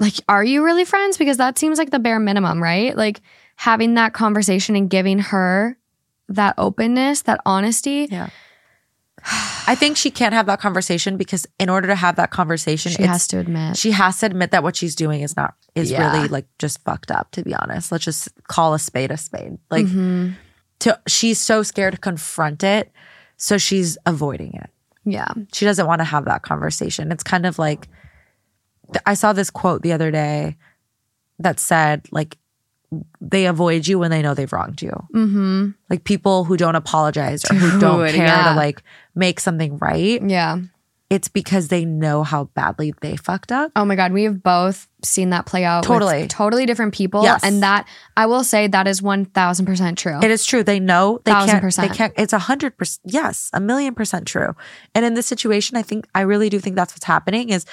like, 0.00 0.14
are 0.28 0.42
you 0.42 0.64
really 0.64 0.84
friends? 0.84 1.16
Because 1.16 1.36
that 1.36 1.58
seems 1.58 1.78
like 1.78 1.90
the 1.90 1.98
bare 2.00 2.18
minimum, 2.18 2.60
right? 2.62 2.96
Like 2.96 3.20
having 3.56 3.94
that 3.94 4.12
conversation 4.14 4.74
and 4.74 4.90
giving 4.90 5.18
her 5.20 5.76
that 6.28 6.54
openness, 6.58 7.22
that 7.22 7.40
honesty. 7.46 8.08
Yeah. 8.10 8.30
I 9.66 9.74
think 9.74 9.98
she 9.98 10.10
can't 10.10 10.32
have 10.32 10.46
that 10.46 10.60
conversation 10.60 11.18
because 11.18 11.46
in 11.58 11.68
order 11.68 11.86
to 11.88 11.94
have 11.94 12.16
that 12.16 12.30
conversation, 12.30 12.90
She 12.92 13.02
has 13.02 13.26
to 13.28 13.38
admit. 13.38 13.76
she 13.76 13.90
has 13.90 14.18
to 14.20 14.26
admit 14.26 14.50
that 14.52 14.62
what 14.62 14.76
she's 14.76 14.94
doing 14.94 15.20
is 15.20 15.36
not 15.36 15.54
is 15.74 15.90
Yeah. 15.90 16.10
really 16.16 16.28
like 16.28 16.46
just 16.58 16.82
fucked 16.84 17.10
up. 17.10 17.30
To 17.32 17.42
be 17.44 17.54
honest, 17.54 17.92
let's 17.92 18.04
just 18.04 18.28
call 18.48 18.72
a 18.72 18.78
spade 18.78 19.10
a 19.10 19.18
spade. 19.18 19.58
Like 19.70 19.84
Mhm. 19.86 20.36
to 20.80 20.98
she's 21.06 21.38
so 21.38 21.62
scared 21.62 21.92
to 21.94 22.00
confront 22.00 22.64
it, 22.64 22.90
so 23.36 23.58
she's 23.58 23.98
avoiding 24.06 24.54
it. 24.54 24.70
Yeah. 25.04 25.28
She 25.52 25.66
doesn't 25.66 25.86
want 25.86 26.00
to 26.00 26.04
have 26.04 26.24
that 26.24 26.40
conversation. 26.42 27.12
It's 27.12 27.22
kind 27.22 27.44
of 27.44 27.58
like 27.58 27.88
I 29.06 29.14
saw 29.14 29.32
this 29.32 29.50
quote 29.50 29.82
the 29.82 29.92
other 29.92 30.10
day 30.10 30.56
that 31.38 31.58
said 31.60 32.06
like 32.10 32.36
they 33.20 33.46
avoid 33.46 33.86
you 33.86 33.98
when 33.98 34.10
they 34.10 34.20
know 34.22 34.34
they've 34.34 34.52
wronged 34.52 34.82
you. 34.82 34.92
Mm-hmm. 35.14 35.70
Like 35.88 36.04
people 36.04 36.44
who 36.44 36.56
don't 36.56 36.74
apologize 36.74 37.44
or 37.50 37.54
who 37.54 37.78
don't 37.80 38.06
Dude, 38.06 38.16
care 38.16 38.26
yeah. 38.26 38.50
to 38.50 38.56
like 38.56 38.82
make 39.14 39.38
something 39.40 39.78
right. 39.78 40.20
Yeah. 40.22 40.58
It's 41.08 41.28
because 41.28 41.68
they 41.68 41.84
know 41.84 42.22
how 42.22 42.44
badly 42.54 42.94
they 43.00 43.16
fucked 43.16 43.50
up. 43.50 43.72
Oh 43.74 43.84
my 43.84 43.96
God. 43.96 44.12
We 44.12 44.22
have 44.24 44.44
both 44.44 44.86
seen 45.02 45.30
that 45.30 45.44
play 45.44 45.64
out. 45.64 45.80
with 45.80 45.88
Totally. 45.88 46.28
totally 46.28 46.66
different 46.66 46.94
people. 46.94 47.24
Yes. 47.24 47.42
And 47.42 47.64
that, 47.64 47.88
I 48.16 48.26
will 48.26 48.44
say, 48.44 48.68
that 48.68 48.86
is 48.86 49.00
1000% 49.00 49.96
true. 49.96 50.20
It 50.22 50.30
is 50.30 50.46
true. 50.46 50.62
They 50.62 50.78
know 50.78 51.20
they 51.24 51.32
can't. 51.32 51.60
percent. 51.60 51.88
They 51.90 51.96
can't. 51.96 52.12
It's 52.16 52.32
a 52.32 52.38
hundred 52.38 52.76
percent. 52.76 53.12
Yes, 53.12 53.50
a 53.52 53.58
million 53.58 53.94
percent 53.94 54.26
true. 54.26 54.54
And 54.94 55.04
in 55.04 55.14
this 55.14 55.26
situation, 55.26 55.76
I 55.76 55.82
think 55.82 56.06
I 56.14 56.20
really 56.20 56.48
do 56.48 56.60
think 56.60 56.76
that's 56.76 56.92
what's 56.94 57.06
happening. 57.06 57.50
Is 57.50 57.66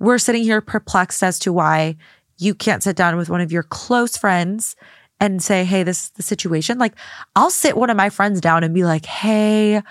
we're 0.00 0.18
sitting 0.18 0.42
here 0.42 0.60
perplexed 0.60 1.22
as 1.22 1.38
to 1.40 1.52
why 1.52 1.96
you 2.38 2.54
can't 2.54 2.82
sit 2.82 2.96
down 2.96 3.16
with 3.16 3.30
one 3.30 3.40
of 3.40 3.52
your 3.52 3.62
close 3.62 4.16
friends 4.16 4.74
and 5.20 5.42
say, 5.42 5.64
"Hey, 5.64 5.82
this 5.82 6.04
is 6.04 6.10
the 6.10 6.22
situation." 6.22 6.78
Like, 6.78 6.94
I'll 7.36 7.50
sit 7.50 7.76
one 7.76 7.90
of 7.90 7.96
my 7.96 8.10
friends 8.10 8.40
down 8.40 8.64
and 8.64 8.74
be 8.74 8.84
like, 8.84 9.06
"Hey." 9.06 9.82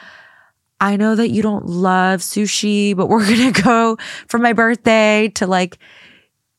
I 0.82 0.95
know 0.95 1.14
that 1.14 1.30
you 1.30 1.41
don't 1.41 1.66
love 1.66 2.22
sushi, 2.22 2.95
but 2.95 3.07
we're 3.07 3.26
gonna 3.30 3.51
go 3.51 3.97
for 4.28 4.38
my 4.38 4.53
birthday 4.53 5.28
to 5.36 5.45
like 5.45 5.78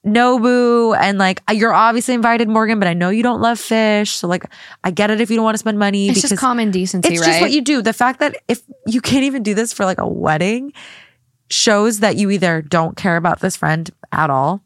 Nobu 0.07 0.97
and 0.99 1.19
like 1.19 1.43
you're 1.53 1.73
obviously 1.73 2.15
invited, 2.15 2.49
Morgan, 2.49 2.79
but 2.79 2.89
I 2.89 2.95
know 2.95 3.11
you 3.11 3.23
don't 3.23 3.41
love 3.41 3.59
fish. 3.59 4.13
So 4.13 4.29
like 4.29 4.45
I 4.83 4.91
get 4.91 5.11
it 5.11 5.21
if 5.21 5.31
you 5.31 5.37
don't 5.37 5.45
want 5.45 5.55
to 5.55 5.59
spend 5.59 5.79
money 5.79 6.09
it's 6.09 6.19
because 6.19 6.31
just 6.31 6.41
common 6.41 6.71
decency, 6.71 7.09
right? 7.09 7.13
it's 7.13 7.21
right? 7.21 7.27
just 7.33 7.41
what 7.41 7.51
you 7.51 7.61
do. 7.61 7.83
The 7.83 7.93
fact 7.93 8.21
that 8.21 8.37
if 8.49 8.63
you 8.87 9.01
can't 9.01 9.25
even 9.25 9.43
do 9.43 9.55
this 9.55 9.73
for 9.73 9.85
like 9.85 9.99
a 9.99 10.09
wedding 10.09 10.73
shows 11.51 12.01
that 12.01 12.17
you 12.17 12.31
either 12.31 12.63
don't 12.63 12.97
care 12.97 13.17
about 13.17 13.41
this 13.41 13.57
friend 13.57 13.91
at 14.13 14.31
all 14.31 14.63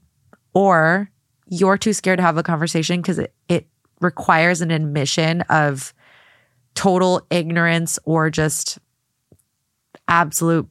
or 0.53 1.11
you're 1.49 1.79
too 1.79 1.93
scared 1.93 2.19
to 2.19 2.23
have 2.23 2.37
a 2.37 2.43
conversation 2.43 3.01
because 3.01 3.19
it, 3.19 3.35
it 3.49 3.67
requires 4.01 4.61
an 4.61 4.71
admission 4.71 5.41
of 5.43 5.95
total 6.75 7.27
ignorance 7.31 7.99
or 8.05 8.31
just 8.31 8.79
absolute 10.09 10.69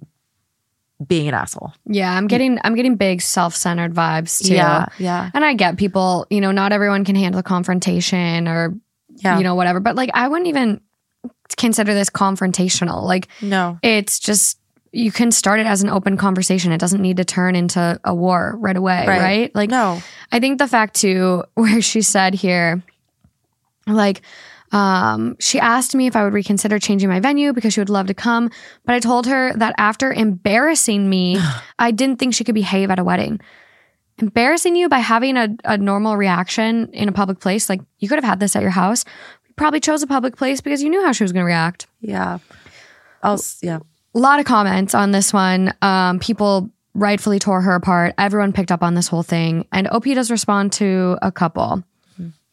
being 1.08 1.28
an 1.28 1.34
asshole. 1.34 1.74
yeah. 1.86 2.16
I'm 2.16 2.26
mm. 2.26 2.30
getting, 2.30 2.60
I'm 2.64 2.76
getting 2.76 2.96
big 2.96 3.22
self-centered 3.22 3.94
vibes 3.94 4.46
too. 4.46 4.54
Yeah. 4.54 4.86
Yeah. 5.00 5.32
And 5.34 5.44
I 5.44 5.54
get 5.54 5.78
people, 5.78 6.28
you 6.30 6.40
know, 6.40 6.52
not 6.52 6.72
everyone 6.72 7.04
can 7.04 7.16
handle 7.16 7.42
confrontation 7.44 8.48
or, 8.48 8.76
Yeah. 9.18 9.38
you 9.38 9.44
know, 9.44 9.56
whatever. 9.56 9.80
But 9.80 9.96
like, 9.96 10.12
I 10.14 10.28
wouldn't 10.28 10.48
even 10.48 10.80
consider 11.58 11.94
this 11.94 12.10
confrontational. 12.10 13.04
Like, 13.04 13.28
no. 13.42 13.80
it's 13.82 14.20
just, 14.20 14.60
you 14.94 15.12
can 15.12 15.32
start 15.32 15.60
it 15.60 15.66
as 15.66 15.82
an 15.82 15.90
open 15.90 16.18
conversation. 16.18 16.72
It 16.72 16.78
doesn't 16.78 17.02
need 17.02 17.18
to 17.18 17.26
turn 17.26 17.56
into 17.56 18.00
a 18.04 18.14
war 18.14 18.56
right 18.60 18.78
away, 18.78 19.06
right? 19.20 19.56
Like, 19.56 19.70
no. 19.70 20.02
I 20.32 20.40
think 20.40 20.60
the 20.60 20.68
fact 20.68 20.96
too, 20.96 21.44
where 21.56 21.82
she 21.82 22.02
said 22.02 22.36
here, 22.36 22.82
like, 23.88 24.22
um, 24.72 25.36
she 25.40 25.60
asked 25.60 25.94
me 25.94 26.08
if 26.08 26.16
I 26.16 26.24
would 26.24 26.34
reconsider 26.34 26.80
changing 26.80 27.10
my 27.10 27.20
venue 27.20 27.54
because 27.54 27.74
she 27.74 27.80
would 27.80 27.90
love 27.90 28.08
to 28.08 28.14
come. 28.14 28.50
But 28.86 28.96
I 28.96 29.00
told 29.00 29.28
her 29.28 29.54
that 29.54 29.76
after 29.78 30.14
embarrassing 30.14 31.10
me, 31.10 31.38
I 31.80 31.92
didn't 31.92 32.18
think 32.18 32.34
she 32.34 32.44
could 32.44 32.56
behave 32.56 32.90
at 32.90 33.00
a 33.00 33.04
wedding. 33.04 33.40
Embarrassing 34.20 34.76
you 34.76 34.90
by 34.90 35.00
having 35.00 35.38
a, 35.38 35.50
a 35.66 35.78
normal 35.78 36.18
reaction 36.18 36.90
in 36.94 37.10
a 37.10 37.12
public 37.12 37.40
place, 37.40 37.68
like 37.68 37.82
you 37.98 38.08
could 38.08 38.18
have 38.18 38.24
had 38.24 38.40
this 38.40 38.56
at 38.56 38.62
your 38.62 38.72
house. 38.72 39.06
You 39.48 39.54
probably 39.56 39.80
chose 39.80 40.04
a 40.04 40.08
public 40.08 40.38
place 40.38 40.62
because 40.62 40.84
you 40.84 40.90
knew 40.90 41.04
how 41.04 41.12
she 41.12 41.24
was 41.24 41.32
going 41.32 41.42
to 41.42 41.48
react. 41.48 41.88
Yeah. 42.00 42.38
I'll, 43.24 43.40
yeah. 43.62 43.80
A 44.16 44.20
lot 44.20 44.40
of 44.40 44.46
comments 44.46 44.94
on 44.94 45.12
this 45.12 45.34
one. 45.34 45.74
Um, 45.82 46.20
people 46.20 46.70
rightfully 46.94 47.40
tore 47.40 47.62
her 47.62 47.74
apart. 47.74 48.14
Everyone 48.18 48.54
picked 48.54 48.72
up 48.72 48.84
on 48.84 48.94
this 48.94 49.08
whole 49.08 49.24
thing. 49.24 49.68
And 49.72 49.88
OP 49.88 50.04
does 50.06 50.30
respond 50.30 50.74
to 50.74 51.18
a 51.22 51.32
couple. 51.32 51.84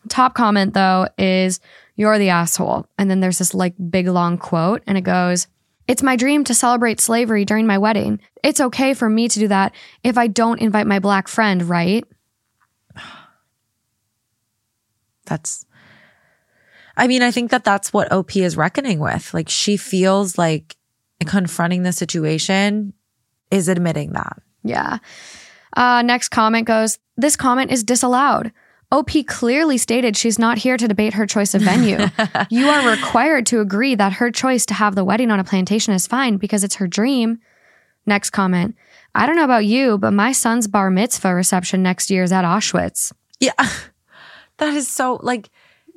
Top 0.09 0.35
comment 0.35 0.73
though 0.75 1.07
is, 1.19 1.61
You're 1.97 2.19
the 2.19 2.31
asshole. 2.31 2.87
And 2.99 3.11
then 3.11 3.21
there's 3.21 3.39
this 3.39 3.53
like 3.53 3.75
big 3.91 4.09
long 4.09 4.39
quote, 4.39 4.83
and 4.87 4.97
it 4.97 5.03
goes, 5.03 5.47
It's 5.87 6.03
my 6.03 6.17
dream 6.17 6.45
to 6.45 6.55
celebrate 6.55 7.01
slavery 7.01 7.45
during 7.45 7.67
my 7.67 7.77
wedding. 7.77 8.21
It's 8.43 8.61
okay 8.61 8.95
for 8.95 9.11
me 9.11 9.29
to 9.29 9.39
do 9.39 9.49
that 9.49 9.75
if 10.03 10.17
I 10.17 10.27
don't 10.27 10.61
invite 10.61 10.87
my 10.87 10.99
black 10.99 11.29
friend, 11.29 11.69
right? 11.69 12.05
That's, 15.27 15.67
I 16.97 17.07
mean, 17.07 17.23
I 17.23 17.31
think 17.31 17.51
that 17.53 17.63
that's 17.63 17.93
what 17.93 18.11
OP 18.11 18.37
is 18.37 18.57
reckoning 18.57 18.99
with. 18.99 19.33
Like 19.33 19.49
she 19.49 19.77
feels 19.77 20.37
like 20.37 20.75
confronting 21.27 21.83
the 21.83 21.93
situation 21.93 22.93
is 23.51 23.69
admitting 23.69 24.13
that. 24.13 24.41
Yeah. 24.63 24.99
Uh, 25.77 26.03
next 26.03 26.29
comment 26.31 26.67
goes 26.67 26.99
This 27.17 27.37
comment 27.37 27.71
is 27.71 27.85
disallowed. 27.85 28.53
OP 28.93 29.11
clearly 29.27 29.79
stated 29.79 30.17
she's 30.17 30.39
not 30.39 30.59
here 30.59 30.77
to 30.77 30.89
debate 30.89 31.15
her 31.15 31.25
choice 31.25 31.55
of 31.55 31.63
venue. 31.63 31.99
you 32.51 32.69
are 32.69 32.91
required 32.91 33.47
to 33.47 33.61
agree 33.61 33.95
that 33.95 34.15
her 34.15 34.33
choice 34.33 34.67
to 34.67 34.75
have 34.75 34.97
the 34.97 35.05
wedding 35.05 35.31
on 35.31 35.39
a 35.39 35.45
plantation 35.45 35.95
is 35.95 36.09
fine 36.09 36.39
because 36.39 36.65
it's 36.65 36.77
her 36.77 36.89
dream. 36.89 37.39
Next 38.07 38.31
comment 38.31 38.75
I 39.15 39.27
don't 39.27 39.37
know 39.37 39.45
about 39.45 39.65
you, 39.65 39.99
but 39.99 40.13
my 40.13 40.33
son's 40.33 40.67
bar 40.69 40.91
mitzvah 40.91 41.35
reception 41.35 41.83
next 41.83 42.11
year 42.11 42.23
is 42.23 42.33
at 42.33 42.45
Auschwitz. 42.45 43.13
Yeah. 43.39 43.53
That 44.59 44.75
is 44.75 44.89
so 44.89 45.19
like, 45.23 45.49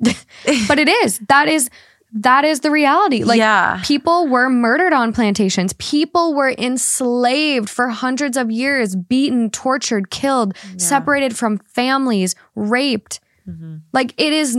But 0.68 0.78
it 0.78 0.88
is. 0.88 1.18
That 1.28 1.48
is. 1.48 1.68
That 2.14 2.44
is 2.44 2.60
the 2.60 2.70
reality. 2.70 3.24
Like 3.24 3.38
Yeah. 3.38 3.80
people 3.84 4.28
were 4.28 4.48
murdered 4.48 4.92
on 4.92 5.12
plantations. 5.12 5.72
People 5.74 6.32
were 6.34 6.54
enslaved 6.56 7.68
for 7.68 7.88
hundreds 7.88 8.36
of 8.36 8.50
years, 8.52 8.94
beaten, 8.94 9.50
tortured, 9.50 10.10
killed, 10.10 10.56
separated 10.76 11.36
from 11.36 11.58
families, 11.58 12.36
raped. 12.54 13.18
Mm-hmm. 13.48 13.76
Like 13.92 14.14
it 14.16 14.32
is 14.32 14.56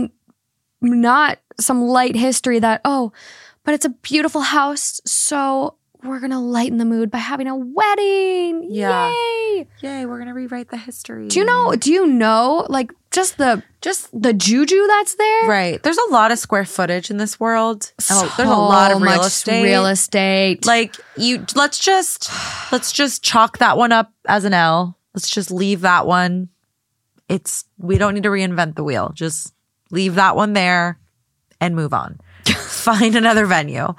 not 0.82 1.38
some 1.58 1.82
light 1.82 2.14
history 2.14 2.58
that, 2.58 2.82
oh, 2.84 3.12
but 3.64 3.72
it's 3.74 3.86
a 3.86 3.90
beautiful 3.90 4.42
house. 4.42 5.00
So 5.06 5.76
we're 6.04 6.20
going 6.20 6.30
to 6.32 6.38
lighten 6.38 6.76
the 6.78 6.84
mood 6.84 7.10
by 7.10 7.18
having 7.18 7.48
a 7.48 7.56
wedding. 7.56 8.68
Yeah. 8.70 9.10
Yay. 9.10 9.66
yay, 9.80 10.06
we're 10.06 10.18
going 10.18 10.28
to 10.28 10.34
rewrite 10.34 10.68
the 10.70 10.76
history. 10.76 11.28
Do 11.28 11.38
you 11.38 11.44
know, 11.46 11.74
do 11.74 11.90
you 11.90 12.06
know, 12.06 12.66
like 12.68 12.92
just 13.16 13.38
the, 13.38 13.62
just 13.80 14.08
the 14.12 14.32
juju 14.32 14.86
that's 14.86 15.14
there? 15.14 15.48
Right. 15.48 15.82
There's 15.82 15.96
a 15.96 16.12
lot 16.12 16.30
of 16.30 16.38
square 16.38 16.66
footage 16.66 17.10
in 17.10 17.16
this 17.16 17.40
world. 17.40 17.92
and 18.10 18.30
There's 18.36 18.48
a 18.48 18.52
lot 18.52 18.92
of 18.92 19.00
real 19.00 19.22
estate. 19.22 19.64
Real 19.64 19.86
estate. 19.86 20.66
like 20.66 20.96
you 21.16 21.44
let's 21.54 21.78
just 21.78 22.30
let's 22.70 22.92
just 22.92 23.24
chalk 23.24 23.58
that 23.58 23.78
one 23.78 23.90
up 23.90 24.12
as 24.28 24.44
an 24.44 24.52
L. 24.52 24.98
Let's 25.14 25.30
just 25.30 25.50
leave 25.50 25.80
that 25.80 26.06
one. 26.06 26.50
It's 27.28 27.64
we 27.78 27.96
don't 27.96 28.14
need 28.14 28.24
to 28.24 28.28
reinvent 28.28 28.76
the 28.76 28.84
wheel. 28.84 29.12
Just 29.14 29.54
leave 29.90 30.16
that 30.16 30.36
one 30.36 30.52
there 30.52 30.98
and 31.58 31.74
move 31.74 31.94
on. 31.94 32.20
Find 32.46 33.16
another 33.16 33.46
venue. 33.46 33.94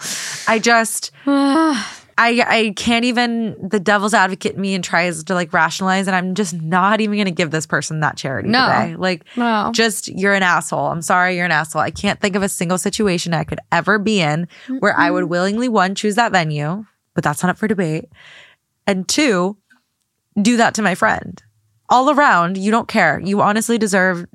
I 0.47 0.59
just 0.59 1.11
I 2.17 2.43
I 2.47 2.73
can't 2.75 3.05
even 3.05 3.55
the 3.69 3.79
devil's 3.79 4.13
advocate 4.13 4.55
in 4.55 4.61
me 4.61 4.73
and 4.73 4.83
tries 4.83 5.23
to 5.23 5.33
like 5.33 5.53
rationalize 5.53 6.07
and 6.07 6.15
I'm 6.15 6.33
just 6.33 6.53
not 6.61 6.99
even 6.99 7.17
gonna 7.17 7.31
give 7.31 7.51
this 7.51 7.67
person 7.67 7.99
that 7.99 8.17
charity 8.17 8.49
No. 8.49 8.65
today. 8.67 8.95
Like 8.95 9.25
No. 9.35 9.71
just 9.73 10.07
you're 10.07 10.33
an 10.33 10.43
asshole. 10.43 10.87
I'm 10.87 11.01
sorry 11.01 11.35
you're 11.35 11.45
an 11.45 11.51
asshole. 11.51 11.81
I 11.81 11.91
can't 11.91 12.19
think 12.19 12.35
of 12.35 12.43
a 12.43 12.49
single 12.49 12.77
situation 12.77 13.33
I 13.33 13.43
could 13.43 13.59
ever 13.71 13.99
be 13.99 14.19
in 14.19 14.47
where 14.79 14.97
I 14.97 15.11
would 15.11 15.25
willingly 15.25 15.69
one 15.69 15.93
choose 15.93 16.15
that 16.15 16.31
venue, 16.31 16.85
but 17.13 17.23
that's 17.23 17.43
not 17.43 17.51
up 17.51 17.57
for 17.57 17.67
debate. 17.67 18.05
And 18.87 19.07
two, 19.07 19.57
do 20.41 20.57
that 20.57 20.73
to 20.75 20.81
my 20.81 20.95
friend. 20.95 21.41
All 21.89 22.09
around, 22.09 22.57
you 22.57 22.71
don't 22.71 22.87
care. 22.87 23.19
You 23.19 23.41
honestly 23.41 23.77
deserve 23.77 24.25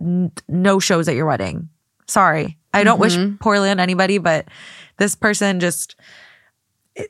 n- 0.00 0.30
no 0.48 0.78
shows 0.78 1.08
at 1.08 1.14
your 1.16 1.26
wedding. 1.26 1.68
Sorry. 2.06 2.58
I 2.74 2.84
don't 2.84 2.98
wish 2.98 3.16
mm-hmm. 3.16 3.36
poorly 3.36 3.70
on 3.70 3.80
anybody, 3.80 4.18
but 4.18 4.46
this 4.98 5.14
person 5.14 5.60
just 5.60 5.96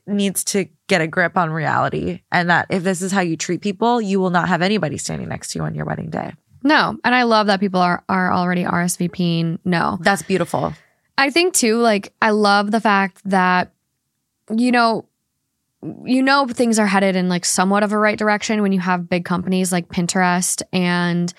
needs 0.07 0.45
to 0.45 0.67
get 0.87 1.01
a 1.01 1.07
grip 1.07 1.37
on 1.37 1.51
reality 1.51 2.23
and 2.33 2.51
that 2.51 2.67
if 2.71 2.83
this 2.83 3.03
is 3.03 3.13
how 3.13 3.21
you 3.21 3.37
treat 3.37 3.61
people, 3.61 4.01
you 4.01 4.19
will 4.21 4.31
not 4.31 4.49
have 4.49 4.63
anybody 4.63 4.97
standing 4.99 5.29
next 5.29 5.49
to 5.53 5.59
you 5.59 5.65
on 5.65 5.75
your 5.75 5.85
wedding 5.85 6.11
day. 6.11 6.33
No, 6.63 6.97
and 7.05 7.15
I 7.15 7.25
love 7.25 7.49
that 7.49 7.61
people 7.61 7.81
are 7.81 8.03
are 8.09 8.33
already 8.33 8.65
RSVPing. 8.65 9.59
No, 9.65 9.99
That's 10.01 10.23
beautiful. 10.23 10.73
I 11.19 11.31
think 11.31 11.55
too. 11.55 11.77
Like 11.79 12.13
I 12.23 12.31
love 12.31 12.71
the 12.71 12.81
fact 12.81 13.21
that 13.27 13.73
you 14.51 14.73
know, 14.73 15.07
you 16.05 16.23
know, 16.23 16.47
things 16.47 16.79
are 16.79 16.87
headed 16.87 17.17
in 17.17 17.29
like 17.29 17.45
somewhat 17.45 17.83
of 17.83 17.93
a 17.93 17.99
right 17.99 18.19
direction 18.19 18.63
when 18.63 18.73
you 18.73 18.81
have 18.81 19.09
big 19.09 19.25
companies 19.27 19.73
like 19.73 19.89
Pinterest 19.89 20.63
and 20.73 21.33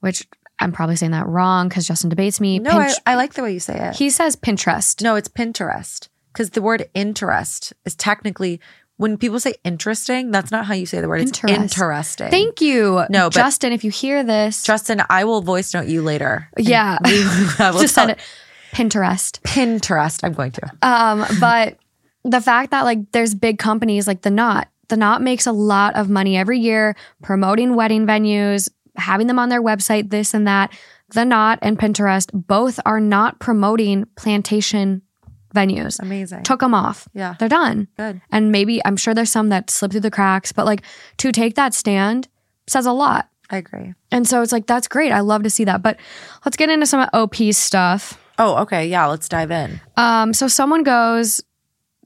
which 0.00 0.26
I'm 0.58 0.72
probably 0.72 0.96
saying 0.96 1.12
that 1.12 1.26
wrong 1.26 1.68
because 1.68 1.86
Justin 1.86 2.08
debates 2.08 2.40
me. 2.40 2.58
No, 2.58 2.70
I, 2.70 2.92
I 3.06 3.14
like 3.16 3.34
the 3.34 3.42
way 3.42 3.52
you 3.52 3.60
say 3.60 3.76
it. 3.78 3.96
he 3.96 4.10
says 4.10 4.36
Pinterest. 4.36 5.02
no, 5.02 5.16
it's 5.16 5.28
Pinterest 5.28 6.08
because 6.32 6.50
the 6.50 6.62
word 6.62 6.88
interest 6.94 7.72
is 7.84 7.94
technically 7.94 8.60
when 8.98 9.16
people 9.16 9.40
say 9.40 9.54
interesting, 9.64 10.30
that's 10.30 10.50
not 10.52 10.66
how 10.66 10.74
you 10.74 10.86
say 10.86 11.00
the 11.00 11.08
word. 11.08 11.22
It's 11.22 11.42
interesting. 11.44 12.30
Thank 12.30 12.60
you, 12.60 13.04
No, 13.10 13.28
but- 13.28 13.32
Justin. 13.34 13.72
If 13.72 13.82
you 13.84 13.90
hear 13.90 14.22
this, 14.22 14.62
Justin, 14.62 15.02
I 15.10 15.24
will 15.24 15.40
voice 15.42 15.74
note 15.74 15.86
you 15.88 16.02
later. 16.02 16.48
yeah, 16.58 16.98
I 17.04 17.70
will 17.72 17.80
just 17.80 17.94
send 17.94 18.12
it. 18.12 18.18
Pinterest. 18.72 19.40
Pinterest. 19.42 20.22
I'm 20.22 20.32
going 20.34 20.52
to. 20.52 20.70
Um, 20.82 21.24
but 21.40 21.78
the 22.24 22.40
fact 22.40 22.70
that 22.70 22.82
like 22.84 23.10
there's 23.12 23.34
big 23.34 23.58
companies 23.58 24.06
like 24.06 24.22
the 24.22 24.30
Knot, 24.30 24.68
the 24.88 24.96
Knot 24.96 25.20
makes 25.20 25.46
a 25.46 25.52
lot 25.52 25.96
of 25.96 26.08
money 26.08 26.36
every 26.36 26.58
year 26.60 26.94
promoting 27.22 27.74
wedding 27.74 28.06
venues, 28.06 28.68
having 28.96 29.26
them 29.26 29.38
on 29.38 29.48
their 29.48 29.62
website, 29.62 30.10
this 30.10 30.32
and 30.32 30.46
that. 30.46 30.72
The 31.08 31.24
Knot 31.24 31.58
and 31.60 31.78
Pinterest 31.78 32.30
both 32.32 32.78
are 32.86 33.00
not 33.00 33.38
promoting 33.40 34.06
plantation 34.16 35.02
venues. 35.54 36.00
Amazing. 36.00 36.42
Took 36.42 36.60
them 36.60 36.74
off. 36.74 37.08
Yeah. 37.14 37.36
They're 37.38 37.48
done. 37.48 37.88
Good. 37.96 38.20
And 38.30 38.52
maybe 38.52 38.84
I'm 38.84 38.96
sure 38.96 39.14
there's 39.14 39.30
some 39.30 39.48
that 39.50 39.70
slip 39.70 39.92
through 39.92 40.00
the 40.00 40.10
cracks, 40.10 40.52
but 40.52 40.66
like 40.66 40.82
to 41.18 41.32
take 41.32 41.54
that 41.54 41.74
stand 41.74 42.28
says 42.66 42.86
a 42.86 42.92
lot. 42.92 43.28
I 43.50 43.58
agree. 43.58 43.94
And 44.10 44.26
so 44.26 44.42
it's 44.42 44.52
like 44.52 44.66
that's 44.66 44.88
great. 44.88 45.12
I 45.12 45.20
love 45.20 45.42
to 45.42 45.50
see 45.50 45.64
that. 45.64 45.82
But 45.82 45.98
let's 46.44 46.56
get 46.56 46.70
into 46.70 46.86
some 46.86 47.08
OP 47.12 47.36
stuff. 47.50 48.18
Oh, 48.38 48.56
okay. 48.62 48.86
Yeah, 48.86 49.06
let's 49.06 49.28
dive 49.28 49.50
in. 49.50 49.80
Um, 49.96 50.32
so 50.32 50.48
someone 50.48 50.82
goes, 50.82 51.42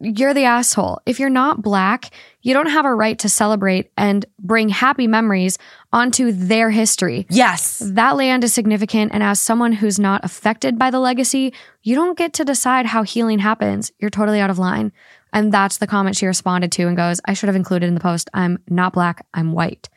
You're 0.01 0.35
the 0.35 0.45
asshole. 0.45 1.01
If 1.07 1.19
you're 1.19 1.31
not 1.31 1.63
black, 1.63 2.13
you 2.43 2.53
don't 2.53 2.69
have 2.69 2.85
a 2.85 2.95
right 2.95 3.19
to 3.21 3.29
celebrate 3.29 3.91
and 3.97 4.27
bring 4.39 4.69
happy 4.69 5.07
memories 5.07 5.59
onto 5.93 6.33
their 6.33 6.71
history. 6.71 7.27
Yes. 7.31 7.79
That 7.85 8.17
land 8.17 8.45
is 8.45 8.53
significant, 8.53 9.13
and 9.15 9.23
as 9.23 9.41
someone 9.41 9.73
who's 9.73 9.99
not 9.99 10.25
affected 10.25 10.79
by 10.79 10.91
the 10.91 11.01
legacy, 11.01 11.55
you 11.83 11.95
don't 11.95 12.19
get 12.19 12.35
to 12.35 12.45
decide 12.45 12.87
how 12.87 13.05
healing 13.05 13.39
happens. 13.39 13.91
You're 13.99 14.11
totally 14.11 14.41
out 14.41 14.51
of 14.51 14.59
line. 14.59 14.93
And 15.33 15.53
that's 15.53 15.79
the 15.79 15.87
comment 15.87 16.17
she 16.17 16.27
responded 16.27 16.73
to 16.73 16.87
and 16.87 16.97
goes, 16.97 17.21
I 17.25 17.33
should 17.33 17.49
have 17.49 17.57
included 17.57 17.87
in 17.87 17.95
the 17.95 18.01
post, 18.01 18.31
I'm 18.35 18.59
not 18.69 18.93
black, 18.93 19.27
I'm 19.35 19.53
white. 19.53 19.89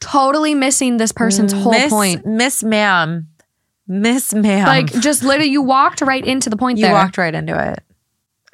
Totally 0.00 0.54
missing 0.54 0.96
this 0.96 1.12
person's 1.12 1.52
whole 1.52 1.72
Miss, 1.72 1.92
point. 1.92 2.26
Miss 2.26 2.64
Ma'am. 2.64 3.28
Miss 3.86 4.32
Ma'am. 4.32 4.66
Like, 4.66 4.86
just 5.00 5.22
literally, 5.22 5.50
you 5.50 5.62
walked 5.62 6.00
right 6.00 6.24
into 6.24 6.50
the 6.50 6.56
point 6.56 6.78
you 6.78 6.86
there. 6.86 6.94
walked 6.94 7.18
right 7.18 7.34
into 7.34 7.56
it. 7.72 7.82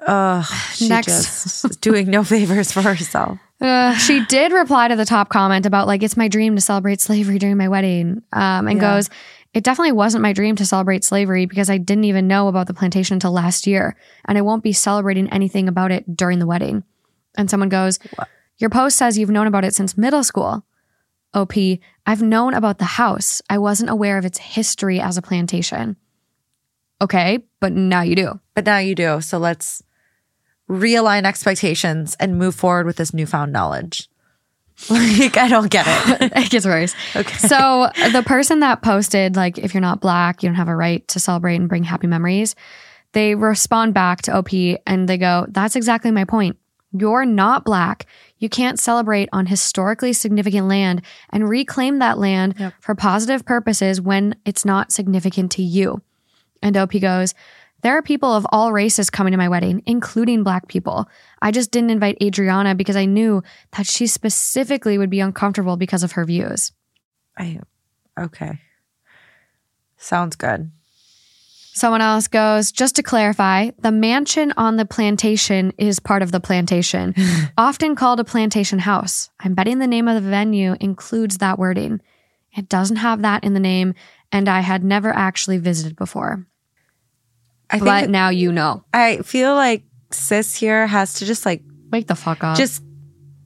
Ugh. 0.07 0.44
She 0.74 0.88
Next. 0.88 1.07
just 1.07 1.80
doing 1.80 2.09
no 2.09 2.22
favors 2.34 2.70
for 2.72 2.82
herself. 2.82 3.38
Uh, 3.61 3.94
she 3.96 4.24
did 4.26 4.53
reply 4.53 4.86
to 4.88 4.94
the 4.96 5.05
top 5.05 5.28
comment 5.30 5.66
about 5.66 5.86
like 5.88 6.03
it's 6.03 6.16
my 6.16 6.28
dream 6.28 6.55
to 6.55 6.61
celebrate 6.62 7.01
slavery 7.01 7.38
during 7.38 7.57
my 7.57 7.68
wedding, 7.68 8.22
um, 8.32 8.68
and 8.68 8.76
Yeah. 8.80 8.96
goes, 8.96 9.11
"It 9.53 9.64
definitely 9.64 9.92
wasn't 9.92 10.22
my 10.22 10.32
dream 10.32 10.55
to 10.57 10.64
celebrate 10.66 11.03
slavery 11.05 11.46
because 11.46 11.68
I 11.68 11.78
didn't 11.78 12.05
even 12.05 12.28
know 12.28 12.46
about 12.46 12.68
the 12.68 12.74
plantation 12.74 13.14
until 13.14 13.32
last 13.32 13.66
year, 13.66 13.96
and 14.26 14.38
I 14.38 14.42
won't 14.42 14.62
be 14.62 14.72
celebrating 14.72 15.28
anything 15.32 15.66
about 15.66 15.90
it 15.90 16.16
during 16.16 16.38
the 16.38 16.46
wedding." 16.46 16.84
And 17.36 17.51
someone 17.51 17.68
goes, 17.68 17.98
"Your 18.59 18.70
post 18.70 18.97
says 18.97 19.18
you've 19.18 19.31
known 19.31 19.48
about 19.48 19.64
it 19.64 19.74
since 19.74 19.98
middle 19.98 20.23
school." 20.23 20.64
OP, 21.35 21.81
I've 22.06 22.23
known 22.23 22.55
about 22.55 22.78
the 22.78 22.85
house. 22.85 23.43
I 23.51 23.59
wasn't 23.59 23.90
aware 23.90 24.16
of 24.18 24.24
its 24.24 24.39
history 24.39 25.01
as 25.01 25.16
a 25.18 25.23
plantation. 25.23 25.97
Okay, 27.02 27.40
but 27.60 27.73
now 27.73 28.02
you 28.02 28.14
do. 28.16 28.40
But 28.55 28.64
now 28.66 28.78
you 28.78 28.94
do. 28.94 29.20
So 29.20 29.39
let's 29.39 29.82
realign 30.69 31.24
expectations 31.24 32.16
and 32.20 32.39
move 32.39 32.55
forward 32.55 32.86
with 32.86 32.97
this 32.97 33.15
newfound 33.15 33.53
knowledge. 33.53 34.09
Like, 34.90 35.36
I 35.36 35.49
don't 35.49 35.69
get 35.70 35.86
it. 35.89 36.32
it 36.36 36.51
gets 36.51 36.65
worse. 36.65 36.95
Okay. 37.16 37.36
So 37.49 37.90
the 38.12 38.23
person 38.24 38.61
that 38.61 38.81
posted, 38.81 39.35
like, 39.35 39.59
if 39.59 39.74
you're 39.74 39.81
not 39.81 40.01
black, 40.01 40.40
you 40.40 40.49
don't 40.49 40.55
have 40.55 40.69
a 40.69 40.77
right 40.77 41.07
to 41.09 41.19
celebrate 41.19 41.57
and 41.57 41.69
bring 41.69 41.82
happy 41.82 42.07
memories, 42.07 42.55
they 43.11 43.35
respond 43.35 43.93
back 43.93 44.23
to 44.23 44.36
OP 44.36 44.53
and 44.86 45.09
they 45.09 45.19
go, 45.19 45.47
That's 45.49 45.74
exactly 45.74 46.12
my 46.12 46.24
point. 46.24 46.59
You're 46.93 47.24
not 47.24 47.65
black. 47.65 48.07
You 48.39 48.49
can't 48.49 48.78
celebrate 48.78 49.28
on 49.32 49.47
historically 49.47 50.12
significant 50.12 50.69
land 50.69 51.03
and 51.31 51.49
reclaim 51.49 51.99
that 51.99 52.19
land 52.19 52.55
Yep. 52.57 52.74
for 52.81 52.95
positive 52.95 53.45
purposes 53.45 54.01
when 54.01 54.36
it's 54.45 54.65
not 54.65 54.93
significant 54.93 55.51
to 55.53 55.62
you. 55.62 56.03
And 56.62 56.77
OP 56.77 56.93
goes, 57.01 57.35
There 57.82 57.96
are 57.96 58.02
people 58.02 58.32
of 58.32 58.46
all 58.50 58.72
races 58.72 59.09
coming 59.09 59.30
to 59.32 59.36
my 59.36 59.48
wedding, 59.48 59.82
including 59.86 60.42
black 60.42 60.66
people. 60.68 61.09
I 61.40 61.52
just 61.52 61.70
didn't 61.70 61.90
invite 61.90 62.18
Adriana 62.22 62.74
because 62.74 62.96
I 62.96 63.05
knew 63.05 63.42
that 63.76 63.86
she 63.86 64.06
specifically 64.06 64.98
would 64.98 65.10
be 65.10 65.20
uncomfortable 65.20 65.76
because 65.76 66.02
of 66.02 66.12
her 66.12 66.24
views. 66.24 66.72
I 67.36 67.60
okay. 68.18 68.59
Sounds 69.96 70.36
good. 70.36 70.70
Someone 71.72 72.00
else 72.00 72.26
goes, 72.26 72.72
just 72.72 72.96
to 72.96 73.05
clarify, 73.05 73.70
the 73.78 73.92
mansion 73.92 74.52
on 74.56 74.76
the 74.76 74.84
plantation 74.84 75.72
is 75.78 76.00
part 76.00 76.22
of 76.22 76.32
the 76.32 76.40
plantation, 76.40 77.14
often 77.59 77.94
called 77.94 78.18
a 78.18 78.24
plantation 78.24 78.80
house. 78.80 79.30
I'm 79.38 79.55
betting 79.55 79.78
the 79.78 79.86
name 79.86 80.09
of 80.09 80.20
the 80.20 80.28
venue 80.28 80.74
includes 80.80 81.38
that 81.38 81.56
wording. 81.56 82.00
It 82.56 82.68
doesn't 82.68 82.96
have 82.96 83.22
that 83.22 83.44
in 83.44 83.55
the 83.55 83.60
name, 83.60 83.94
and 84.32 84.48
I 84.48 84.59
had 84.60 84.82
never 84.82 85.10
actually 85.10 85.59
visited 85.59 85.94
before. 85.94 86.48
I 87.70 87.78
But 87.78 88.01
think 88.01 88.11
now 88.11 88.28
you 88.31 88.53
know. 88.53 88.85
I 88.95 89.19
feel 89.19 89.55
like 89.55 89.82
sis 90.11 90.55
here 90.55 90.86
has 90.86 91.15
to 91.15 91.27
just 91.27 91.45
like 91.47 91.62
Wake 91.90 92.07
the 92.07 92.15
fuck 92.15 92.43
up. 92.45 92.57
just 92.57 92.82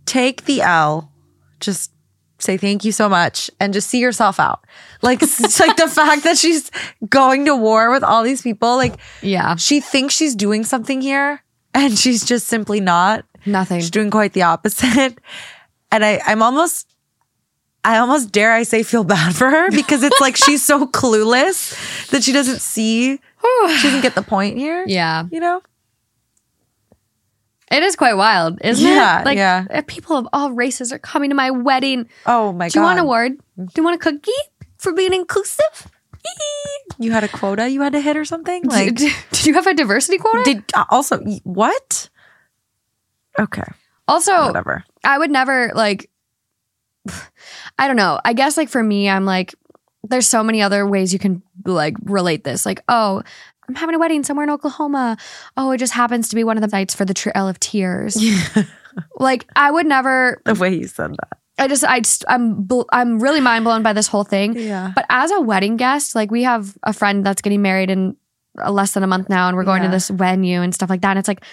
take 0.06 0.44
the 0.44 0.62
L, 0.62 1.12
just 1.60 1.90
say 2.38 2.56
thank 2.56 2.84
you 2.84 2.92
so 2.92 3.08
much, 3.08 3.50
and 3.60 3.72
just 3.72 3.88
see 3.88 3.98
yourself 4.00 4.38
out. 4.40 4.64
Like 5.00 5.22
it's 5.22 5.60
like 5.60 5.76
the 5.76 5.88
fact 5.88 6.24
that 6.24 6.36
she's 6.38 6.70
going 7.08 7.44
to 7.46 7.56
war 7.56 7.90
with 7.90 8.02
all 8.04 8.22
these 8.22 8.42
people, 8.42 8.76
like 8.76 8.94
yeah, 9.22 9.56
she 9.56 9.80
thinks 9.80 10.14
she's 10.14 10.34
doing 10.34 10.64
something 10.64 11.00
here, 11.00 11.42
and 11.74 11.96
she's 11.98 12.24
just 12.24 12.46
simply 12.48 12.80
not. 12.80 13.24
nothing. 13.46 13.80
She's 13.80 13.90
doing 13.90 14.10
quite 14.10 14.32
the 14.34 14.42
opposite. 14.42 15.18
And 15.94 16.02
I, 16.04 16.20
I'm 16.24 16.42
almost, 16.42 16.88
I 17.84 17.98
almost 17.98 18.30
dare 18.32 18.52
I 18.52 18.62
say 18.62 18.82
feel 18.84 19.02
bad 19.04 19.34
for 19.34 19.50
her 19.50 19.70
because 19.70 20.02
it's 20.02 20.20
like 20.20 20.36
she's 20.36 20.62
so 20.62 20.86
clueless 20.86 22.08
that 22.10 22.22
she 22.22 22.32
doesn't 22.32 22.60
see, 22.60 23.16
she 23.78 23.82
doesn't 23.82 24.02
get 24.02 24.14
the 24.14 24.22
point 24.22 24.56
here. 24.56 24.84
yeah, 24.86 25.24
You 25.30 25.40
know? 25.40 25.62
it 27.70 27.82
is 27.82 27.96
quite 27.96 28.14
wild, 28.14 28.58
isn't 28.62 28.86
Yeah, 28.86 29.20
it? 29.20 29.24
Like 29.24 29.36
yeah. 29.38 29.64
uh, 29.70 29.82
people 29.86 30.16
of 30.16 30.28
all 30.32 30.52
races 30.52 30.92
are 30.92 30.98
coming 30.98 31.30
to 31.30 31.34
my 31.36 31.50
wedding. 31.50 32.08
Oh 32.26 32.52
my 32.52 32.66
God. 32.66 32.72
Do 32.72 32.78
you 32.78 32.82
want 32.84 32.98
an 32.98 33.04
award? 33.04 33.32
Do 33.56 33.66
you 33.76 33.82
want 33.82 33.96
a 33.96 33.98
cookie 33.98 34.30
for 34.78 34.92
being 34.92 35.12
inclusive? 35.12 35.88
You 36.98 37.10
had 37.10 37.24
a 37.24 37.28
quota 37.28 37.68
you 37.68 37.80
had 37.80 37.94
to 37.94 38.00
hit 38.00 38.16
or 38.16 38.24
something? 38.24 38.62
Like, 38.64 38.86
Like, 38.86 38.94
did, 38.94 39.12
did 39.32 39.46
you 39.46 39.54
have 39.54 39.66
a 39.66 39.74
diversity 39.74 40.18
quota? 40.18 40.42
did 40.44 40.62
uh, 40.74 40.84
also, 40.90 41.18
what? 41.42 42.10
Okay, 43.40 43.64
also, 44.06 44.46
whatever. 44.46 44.84
I 45.02 45.18
would 45.18 45.30
never 45.32 45.72
like. 45.74 46.08
I 47.78 47.86
don't 47.86 47.96
know. 47.96 48.20
I 48.24 48.32
guess 48.32 48.56
like 48.56 48.68
for 48.68 48.82
me, 48.82 49.08
I'm 49.08 49.24
like, 49.24 49.54
there's 50.04 50.26
so 50.28 50.42
many 50.42 50.62
other 50.62 50.86
ways 50.86 51.12
you 51.12 51.18
can 51.18 51.42
like 51.64 51.94
relate 52.04 52.44
this. 52.44 52.64
Like, 52.66 52.82
oh, 52.88 53.22
I'm 53.68 53.74
having 53.74 53.94
a 53.94 53.98
wedding 53.98 54.24
somewhere 54.24 54.44
in 54.44 54.50
Oklahoma. 54.50 55.16
Oh, 55.56 55.70
it 55.70 55.78
just 55.78 55.92
happens 55.92 56.28
to 56.28 56.36
be 56.36 56.44
one 56.44 56.56
of 56.56 56.60
the 56.62 56.74
nights 56.76 56.94
for 56.94 57.04
the 57.04 57.14
Trail 57.14 57.48
of 57.48 57.58
Tears. 57.60 58.16
like, 59.18 59.46
I 59.56 59.70
would 59.70 59.86
never. 59.86 60.40
The 60.44 60.54
way 60.54 60.74
you 60.74 60.86
said 60.86 61.12
that. 61.12 61.38
I 61.58 61.68
just, 61.68 61.84
I, 61.84 62.00
just, 62.00 62.24
I'm, 62.28 62.66
I'm 62.92 63.20
really 63.20 63.40
mind 63.40 63.64
blown 63.64 63.82
by 63.82 63.92
this 63.92 64.08
whole 64.08 64.24
thing. 64.24 64.56
Yeah. 64.58 64.90
But 64.94 65.04
as 65.10 65.30
a 65.30 65.40
wedding 65.40 65.76
guest, 65.76 66.14
like 66.14 66.30
we 66.30 66.42
have 66.44 66.76
a 66.82 66.92
friend 66.92 67.24
that's 67.24 67.42
getting 67.42 67.62
married 67.62 67.90
in 67.90 68.16
uh, 68.62 68.70
less 68.72 68.92
than 68.94 69.02
a 69.02 69.06
month 69.06 69.28
now, 69.28 69.48
and 69.48 69.56
we're 69.56 69.64
going 69.64 69.82
Yeah. 69.82 69.88
to 69.88 69.94
this 69.94 70.08
venue 70.08 70.60
and 70.62 70.74
stuff 70.74 70.90
like 70.90 71.02
that. 71.02 71.10
And 71.10 71.18
it's 71.18 71.28
like, 71.28 71.44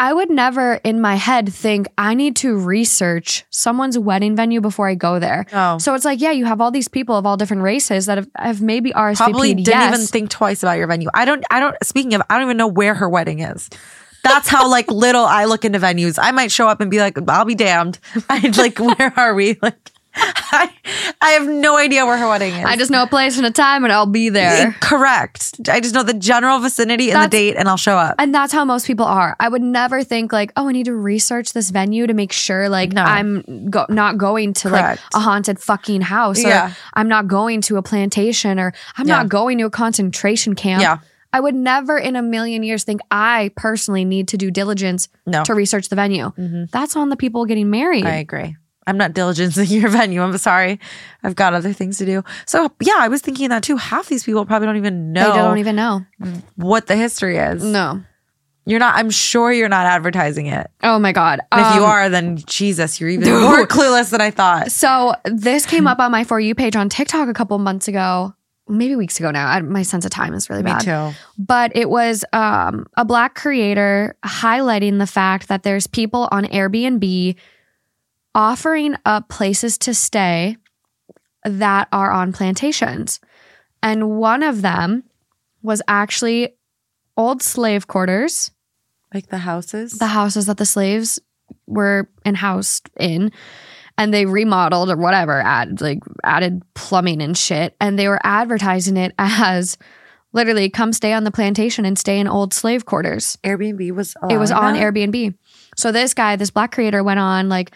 I 0.00 0.14
would 0.14 0.30
never 0.30 0.76
in 0.82 1.02
my 1.02 1.16
head 1.16 1.52
think 1.52 1.86
I 1.98 2.14
need 2.14 2.34
to 2.36 2.56
research 2.56 3.44
someone's 3.50 3.98
wedding 3.98 4.34
venue 4.34 4.62
before 4.62 4.88
I 4.88 4.94
go 4.94 5.18
there. 5.18 5.44
Oh. 5.52 5.76
So 5.76 5.94
it's 5.94 6.06
like, 6.06 6.22
yeah, 6.22 6.30
you 6.30 6.46
have 6.46 6.62
all 6.62 6.70
these 6.70 6.88
people 6.88 7.18
of 7.18 7.26
all 7.26 7.36
different 7.36 7.62
races 7.62 8.06
that 8.06 8.16
have, 8.16 8.28
have 8.34 8.62
maybe 8.62 8.92
RSVP'd. 8.92 9.18
Probably 9.18 9.54
didn't 9.54 9.68
yes. 9.68 9.94
even 9.94 10.06
think 10.06 10.30
twice 10.30 10.62
about 10.62 10.78
your 10.78 10.86
venue. 10.86 11.10
I 11.12 11.26
don't, 11.26 11.44
I 11.50 11.60
don't, 11.60 11.76
speaking 11.84 12.14
of, 12.14 12.22
I 12.30 12.38
don't 12.38 12.46
even 12.46 12.56
know 12.56 12.66
where 12.66 12.94
her 12.94 13.10
wedding 13.10 13.40
is. 13.40 13.68
That's 14.24 14.48
how 14.48 14.70
like 14.70 14.90
little 14.90 15.26
I 15.26 15.44
look 15.44 15.66
into 15.66 15.78
venues. 15.78 16.18
I 16.20 16.30
might 16.30 16.50
show 16.50 16.66
up 16.66 16.80
and 16.80 16.90
be 16.90 16.98
like, 16.98 17.18
I'll 17.28 17.44
be 17.44 17.54
damned. 17.54 17.98
I'd 18.30 18.56
like, 18.56 18.78
where 18.78 19.12
are 19.16 19.34
we? 19.34 19.58
Like, 19.62 19.90
I, 20.52 20.70
I 21.20 21.30
have 21.30 21.46
no 21.46 21.76
idea 21.78 22.04
where 22.04 22.16
her 22.18 22.28
wedding 22.28 22.52
is. 22.54 22.64
I 22.64 22.76
just 22.76 22.90
know 22.90 23.02
a 23.04 23.06
place 23.06 23.36
and 23.38 23.46
a 23.46 23.50
time, 23.50 23.84
and 23.84 23.92
I'll 23.92 24.06
be 24.06 24.28
there. 24.28 24.76
Correct. 24.80 25.60
I 25.68 25.80
just 25.80 25.94
know 25.94 26.02
the 26.02 26.14
general 26.14 26.58
vicinity 26.58 27.10
and 27.12 27.22
the 27.22 27.28
date 27.28 27.56
and 27.56 27.68
I'll 27.68 27.76
show 27.76 27.96
up. 27.96 28.16
And 28.18 28.34
that's 28.34 28.52
how 28.52 28.64
most 28.64 28.86
people 28.86 29.06
are. 29.06 29.36
I 29.38 29.48
would 29.48 29.62
never 29.62 30.02
think 30.02 30.32
like, 30.32 30.52
oh, 30.56 30.68
I 30.68 30.72
need 30.72 30.86
to 30.86 30.94
research 30.94 31.52
this 31.52 31.70
venue 31.70 32.06
to 32.06 32.14
make 32.14 32.32
sure 32.32 32.68
like 32.68 32.92
No. 32.92 33.02
I'm 33.04 33.70
go- 33.70 33.86
not 33.88 34.18
going 34.18 34.52
to 34.54 34.68
Correct. 34.70 35.00
like 35.12 35.14
a 35.14 35.20
haunted 35.20 35.60
fucking 35.60 36.00
house 36.02 36.44
or 36.44 36.48
Yeah. 36.48 36.72
I'm 36.94 37.08
not 37.08 37.28
going 37.28 37.60
to 37.62 37.76
a 37.76 37.82
plantation 37.82 38.58
or 38.58 38.72
I'm 38.96 39.06
Yeah. 39.06 39.16
not 39.18 39.28
going 39.28 39.58
to 39.58 39.64
a 39.66 39.70
concentration 39.70 40.54
camp. 40.54 40.82
Yeah. 40.82 40.98
I 41.32 41.38
would 41.38 41.54
never 41.54 41.96
in 41.96 42.16
a 42.16 42.22
million 42.22 42.64
years 42.64 42.82
think 42.82 43.00
I 43.12 43.52
personally 43.54 44.04
need 44.04 44.26
to 44.28 44.36
do 44.36 44.50
diligence 44.50 45.06
No. 45.26 45.44
to 45.44 45.54
research 45.54 45.88
the 45.88 45.94
venue. 45.94 46.32
Mhm. 46.36 46.68
That's 46.72 46.96
on 46.96 47.08
the 47.08 47.16
people 47.16 47.44
getting 47.44 47.70
married. 47.70 48.04
I 48.04 48.16
agree. 48.16 48.56
I'm 48.90 48.98
not 48.98 49.12
diligencing 49.12 49.70
your 49.80 49.88
venue. 49.88 50.20
I'm 50.22 50.36
sorry. 50.36 50.78
I've 51.22 51.36
got 51.36 51.54
other 51.54 51.72
things 51.72 51.96
to 51.98 52.04
do. 52.06 52.22
So 52.44 52.70
yeah, 52.80 52.96
I 52.98 53.08
was 53.08 53.22
thinking 53.22 53.48
that 53.48 53.62
too. 53.62 53.76
Half 53.76 54.08
these 54.08 54.24
people 54.24 54.44
probably 54.44 54.66
don't 54.66 54.76
even 54.76 55.12
know 55.12 55.30
They 55.32 55.38
don't 55.38 55.58
even 55.58 55.76
know. 55.76 56.04
what 56.56 56.86
the 56.86 56.96
history 56.96 57.38
is. 57.38 57.64
No. 57.64 58.02
You're 58.66 58.78
not, 58.78 58.94
I'm 58.96 59.10
sure 59.10 59.50
you're 59.50 59.70
not 59.70 59.86
advertising 59.86 60.46
it. 60.46 60.70
Oh 60.82 60.98
my 60.98 61.12
God. 61.12 61.40
And 61.50 61.60
if 61.66 61.74
you 61.76 61.82
Um, 61.84 61.90
are, 61.90 62.08
then 62.10 62.36
Jesus, 62.46 63.00
you're 63.00 63.08
even 63.08 63.40
more 63.40 63.66
clueless 63.66 64.10
than 64.10 64.20
I 64.20 64.30
thought. 64.30 64.70
So 64.70 65.14
this 65.24 65.64
came 65.66 65.86
up 65.86 65.98
on 65.98 66.12
my 66.12 66.24
For 66.24 66.38
You 66.38 66.54
page 66.54 66.76
on 66.76 66.88
TikTok 66.88 67.28
a 67.28 67.32
couple 67.32 67.58
months 67.58 67.88
ago, 67.88 68.34
maybe 68.68 68.94
weeks 68.96 69.18
ago 69.18 69.30
now. 69.30 69.48
I, 69.48 69.60
my 69.62 69.82
sense 69.82 70.04
of 70.04 70.10
time 70.12 70.34
is 70.34 70.50
really 70.50 70.62
Me 70.62 70.72
bad. 70.72 70.80
too. 70.82 71.16
But 71.38 71.72
it 71.74 71.88
was 71.90 72.22
um, 72.32 72.86
a 72.96 73.04
black 73.04 73.34
creator 73.34 74.14
highlighting 74.24 74.98
the 74.98 75.06
fact 75.06 75.48
that 75.48 75.62
there's 75.64 75.86
people 75.86 76.28
on 76.30 76.44
Airbnb 76.44 77.36
offering 78.34 78.96
up 79.04 79.28
places 79.28 79.78
to 79.78 79.94
stay 79.94 80.56
that 81.44 81.88
are 81.92 82.10
on 82.10 82.32
plantations. 82.32 83.20
And 83.82 84.10
one 84.18 84.42
of 84.42 84.62
them 84.62 85.04
was 85.62 85.82
actually 85.88 86.54
old 87.16 87.42
slave 87.42 87.86
quarters, 87.86 88.50
Like 89.12 89.28
the 89.28 89.38
houses. 89.38 89.92
the 89.98 90.06
houses 90.08 90.46
that 90.46 90.58
the 90.58 90.66
slaves 90.66 91.18
were 91.66 92.08
housed 92.34 92.90
in. 92.98 93.32
And 93.98 94.14
they 94.14 94.24
remodeled 94.24 94.88
or 94.90 94.96
whatever, 94.96 95.40
added 95.42 95.80
like 95.82 95.98
added 96.24 96.62
plumbing 96.74 97.20
and 97.20 97.36
shit. 97.36 97.76
And 97.80 97.98
they 97.98 98.08
were 98.08 98.20
advertising 98.24 98.96
it 98.96 99.12
as 99.18 99.76
literally 100.32 100.70
come 100.70 100.92
stay 100.92 101.12
on 101.12 101.24
the 101.24 101.30
plantation 101.30 101.84
and 101.84 101.98
stay 101.98 102.18
in 102.18 102.26
old 102.26 102.54
slave 102.54 102.86
quarters. 102.86 103.36
Airbnb 103.44 103.90
was 103.92 104.14
it 104.30 104.38
was 104.38 104.52
on 104.52 104.74
that? 104.74 104.80
Airbnb. 104.80 105.34
So 105.76 105.92
this 105.92 106.14
guy, 106.14 106.36
this 106.36 106.50
black 106.50 106.72
creator 106.72 107.02
went 107.02 107.20
on 107.20 107.48
like 107.50 107.72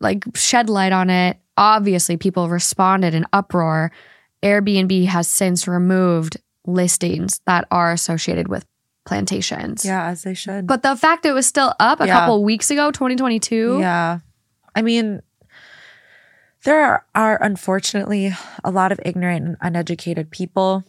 like 0.00 0.24
shed 0.34 0.68
light 0.68 0.92
on 0.92 1.10
it. 1.10 1.38
Obviously 1.56 2.16
people 2.16 2.48
responded 2.48 3.14
in 3.14 3.24
uproar. 3.32 3.90
Airbnb 4.42 5.06
has 5.06 5.26
since 5.28 5.66
removed 5.66 6.36
listings 6.66 7.40
that 7.46 7.66
are 7.70 7.92
associated 7.92 8.48
with 8.48 8.66
plantations. 9.06 9.84
Yeah, 9.84 10.06
as 10.08 10.22
they 10.22 10.34
should. 10.34 10.66
But 10.66 10.82
the 10.82 10.96
fact 10.96 11.24
it 11.24 11.32
was 11.32 11.46
still 11.46 11.74
up 11.80 12.00
a 12.00 12.06
Yeah. 12.06 12.18
couple 12.18 12.42
weeks 12.44 12.70
ago, 12.70 12.90
2022. 12.90 13.78
Yeah. 13.80 14.18
I 14.74 14.82
mean, 14.82 15.22
there 16.64 16.82
are, 16.84 17.04
are 17.14 17.38
unfortunately 17.42 18.32
a 18.64 18.70
lot 18.70 18.92
of 18.92 19.00
ignorant 19.04 19.46
and 19.46 19.56
uneducated 19.60 20.30
people 20.30 20.84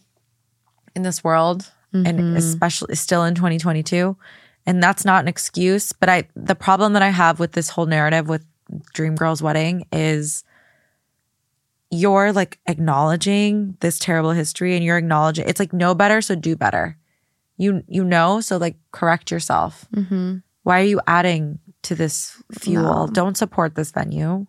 in 0.96 1.04
this 1.04 1.24
world, 1.24 1.72
and 1.94 2.06
Mhm. 2.20 2.36
especially 2.36 2.96
still 2.96 3.24
in 3.24 3.36
2022. 3.36 4.18
And 4.66 4.82
that's 4.84 5.06
not 5.06 5.24
an 5.24 5.28
excuse. 5.28 5.94
But 5.94 6.10
I, 6.10 6.24
the 6.36 6.56
problem 6.56 6.94
that 6.94 7.02
I 7.04 7.10
have 7.10 7.40
with 7.40 7.52
this 7.54 7.70
whole 7.70 7.86
narrative 7.86 8.28
with 8.28 8.46
Dreamgirl's 8.94 9.42
wedding 9.42 9.86
is 9.92 10.44
you're 11.90 12.34
like 12.34 12.60
acknowledging 12.68 13.78
this 13.80 13.98
terrible 13.98 14.32
history 14.32 14.76
and 14.76 14.84
you're 14.84 14.98
acknowledging 14.98 15.48
it's 15.48 15.60
like 15.60 15.74
know 15.74 15.96
better, 15.96 16.22
so 16.22 16.36
do 16.36 16.56
better. 16.56 16.98
You 17.58 17.84
you 17.88 18.04
know, 18.04 18.42
so 18.42 18.58
like 18.58 18.76
correct 18.92 19.32
yourself. 19.32 19.86
Mhm. 19.96 20.44
Why 20.64 20.82
are 20.82 20.86
you 20.86 21.02
adding 21.08 21.60
to 21.84 21.96
this 21.96 22.42
fuel? 22.52 23.08
No. 23.08 23.14
Don't 23.14 23.38
support 23.38 23.76
this 23.76 23.92
venue. 23.92 24.48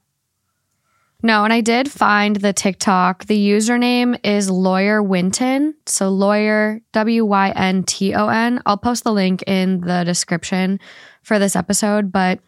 No, 1.23 1.43
and 1.43 1.53
I 1.53 1.61
did 1.63 1.91
find 1.91 2.37
the 2.37 2.53
TikTok. 2.53 3.27
The 3.27 3.49
username 3.49 4.19
is 4.25 4.49
Lawyer 4.49 5.03
Wynton. 5.03 5.75
So 5.87 6.11
lawyer 6.11 6.81
W 6.93 7.25
Y 7.25 7.53
N 7.57 7.83
T 7.83 8.15
O 8.15 8.29
N. 8.29 8.63
I'll 8.67 8.77
post 8.77 9.03
the 9.05 9.13
link 9.13 9.43
in 9.47 9.81
the 9.81 10.05
description 10.05 10.79
for 11.23 11.39
this 11.41 11.57
episode, 11.57 12.13
but 12.13 12.39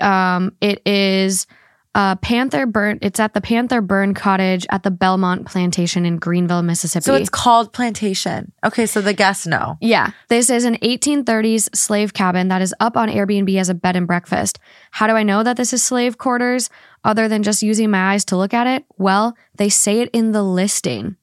um, 0.00 0.56
it 0.60 0.82
is 0.86 1.46
uh, 1.94 2.14
Panther 2.16 2.64
Burn. 2.64 2.98
It's 3.02 3.18
at 3.18 3.34
the 3.34 3.40
Panther 3.40 3.80
Burn 3.80 4.14
Cottage 4.14 4.66
at 4.70 4.84
the 4.84 4.90
Belmont 4.90 5.46
Plantation 5.46 6.06
in 6.06 6.18
Greenville, 6.18 6.62
Mississippi. 6.62 7.02
So 7.02 7.14
it's 7.14 7.28
called 7.28 7.72
plantation. 7.72 8.52
Okay, 8.64 8.86
so 8.86 9.00
the 9.00 9.12
guests 9.12 9.46
know. 9.46 9.76
Yeah, 9.80 10.12
this 10.28 10.48
is 10.48 10.64
an 10.64 10.76
1830s 10.76 11.74
slave 11.74 12.12
cabin 12.14 12.48
that 12.48 12.62
is 12.62 12.72
up 12.78 12.96
on 12.96 13.08
Airbnb 13.08 13.58
as 13.58 13.68
a 13.68 13.74
bed 13.74 13.96
and 13.96 14.06
breakfast. 14.06 14.60
How 14.92 15.08
do 15.08 15.14
I 15.14 15.24
know 15.24 15.42
that 15.42 15.56
this 15.56 15.72
is 15.72 15.82
slave 15.82 16.18
quarters 16.18 16.70
other 17.02 17.26
than 17.26 17.42
just 17.42 17.62
using 17.64 17.90
my 17.90 18.12
eyes 18.12 18.24
to 18.26 18.36
look 18.36 18.54
at 18.54 18.68
it? 18.68 18.84
Well, 18.96 19.36
they 19.56 19.68
say 19.68 20.00
it 20.00 20.10
in 20.12 20.30
the 20.30 20.42
listing. 20.42 21.16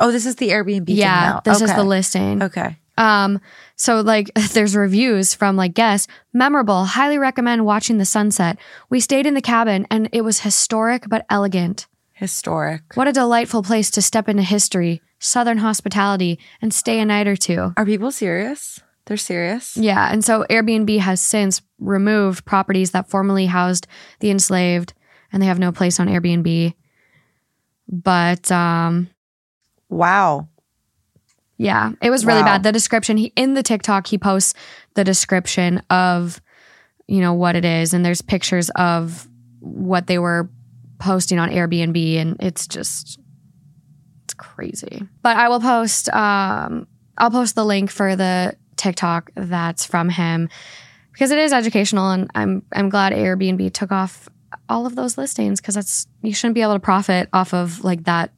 Oh, 0.00 0.10
this 0.10 0.26
is 0.26 0.36
the 0.36 0.48
Airbnb. 0.48 0.86
thing 0.86 0.96
yeah, 0.96 1.34
now. 1.34 1.40
this 1.44 1.60
is 1.60 1.72
the 1.72 1.84
listing. 1.84 2.42
Okay. 2.42 2.79
Um, 2.98 3.40
so 3.76 4.00
like 4.00 4.30
there's 4.52 4.76
reviews 4.76 5.34
from 5.34 5.56
like 5.56 5.74
guests, 5.74 6.06
memorable, 6.32 6.84
highly 6.84 7.18
recommend 7.18 7.64
watching 7.64 7.98
the 7.98 8.04
sunset. 8.04 8.58
We 8.88 9.00
stayed 9.00 9.26
in 9.26 9.34
the 9.34 9.40
cabin 9.40 9.86
and 9.90 10.08
it 10.12 10.22
was 10.22 10.40
historic 10.40 11.08
but 11.08 11.26
elegant. 11.30 11.86
Historic. 12.12 12.82
What 12.94 13.08
a 13.08 13.12
delightful 13.12 13.62
place 13.62 13.90
to 13.92 14.02
step 14.02 14.28
into 14.28 14.42
history. 14.42 15.00
Southern 15.18 15.58
hospitality 15.58 16.38
and 16.60 16.72
stay 16.72 16.98
a 16.98 17.04
night 17.04 17.26
or 17.26 17.36
two. 17.36 17.72
Are 17.76 17.86
people 17.86 18.10
serious? 18.10 18.80
They're 19.06 19.16
serious. 19.16 19.76
Yeah. 19.76 20.10
And 20.12 20.24
so 20.24 20.44
Airbnb 20.48 20.98
has 20.98 21.20
since 21.20 21.62
removed 21.78 22.44
properties 22.44 22.92
that 22.92 23.10
formerly 23.10 23.46
housed 23.46 23.86
the 24.20 24.30
enslaved 24.30 24.92
and 25.32 25.42
they 25.42 25.46
have 25.46 25.58
no 25.58 25.72
place 25.72 25.98
on 25.98 26.08
Airbnb. 26.08 26.74
But 27.88 28.50
um, 28.52 29.08
Wow. 29.88 30.48
Yeah, 31.62 31.92
it 32.00 32.08
was 32.08 32.24
really 32.24 32.40
Wow. 32.40 32.46
bad. 32.46 32.62
The 32.62 32.72
description 32.72 33.18
he 33.18 33.34
in 33.36 33.52
the 33.52 33.62
TikTok 33.62 34.06
he 34.06 34.16
posts 34.16 34.54
the 34.94 35.04
description 35.04 35.82
of 35.90 36.40
you 37.06 37.20
know 37.20 37.34
what 37.34 37.54
it 37.54 37.66
is 37.66 37.92
and 37.92 38.02
there's 38.02 38.22
pictures 38.22 38.70
of 38.70 39.28
what 39.58 40.06
they 40.06 40.18
were 40.18 40.48
posting 40.98 41.38
on 41.38 41.50
Airbnb 41.50 42.16
and 42.16 42.36
it's 42.40 42.66
just 42.66 43.20
it's 44.24 44.32
crazy. 44.34 45.02
But 45.22 45.36
I 45.36 45.50
will 45.50 45.60
post 45.60 46.08
um 46.14 46.86
I'll 47.18 47.30
post 47.30 47.56
the 47.56 47.64
link 47.66 47.90
for 47.90 48.16
the 48.16 48.54
TikTok 48.76 49.30
that's 49.36 49.84
from 49.84 50.08
him 50.08 50.48
because 51.12 51.30
it 51.30 51.38
is 51.38 51.52
educational 51.52 52.10
and 52.10 52.30
I'm 52.34 52.62
I'm 52.72 52.88
glad 52.88 53.12
Airbnb 53.12 53.70
took 53.74 53.92
off 53.92 54.30
all 54.70 54.86
of 54.86 54.96
those 54.96 55.18
listings 55.18 55.60
because 55.60 55.74
that's 55.74 56.06
you 56.22 56.32
shouldn't 56.32 56.54
be 56.54 56.62
able 56.62 56.72
to 56.72 56.80
profit 56.80 57.28
off 57.34 57.52
of 57.52 57.84
like 57.84 58.04
that 58.04 58.32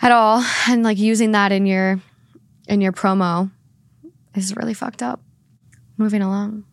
at 0.00 0.10
all 0.10 0.44
and 0.68 0.82
like 0.82 0.98
using 0.98 1.30
that 1.32 1.52
in 1.52 1.66
your 1.66 2.00
in 2.72 2.80
your 2.80 2.92
promo 2.92 3.50
is 4.34 4.56
really 4.56 4.74
fucked 4.74 5.02
up. 5.02 5.20
Moving 5.98 6.22
along. 6.22 6.64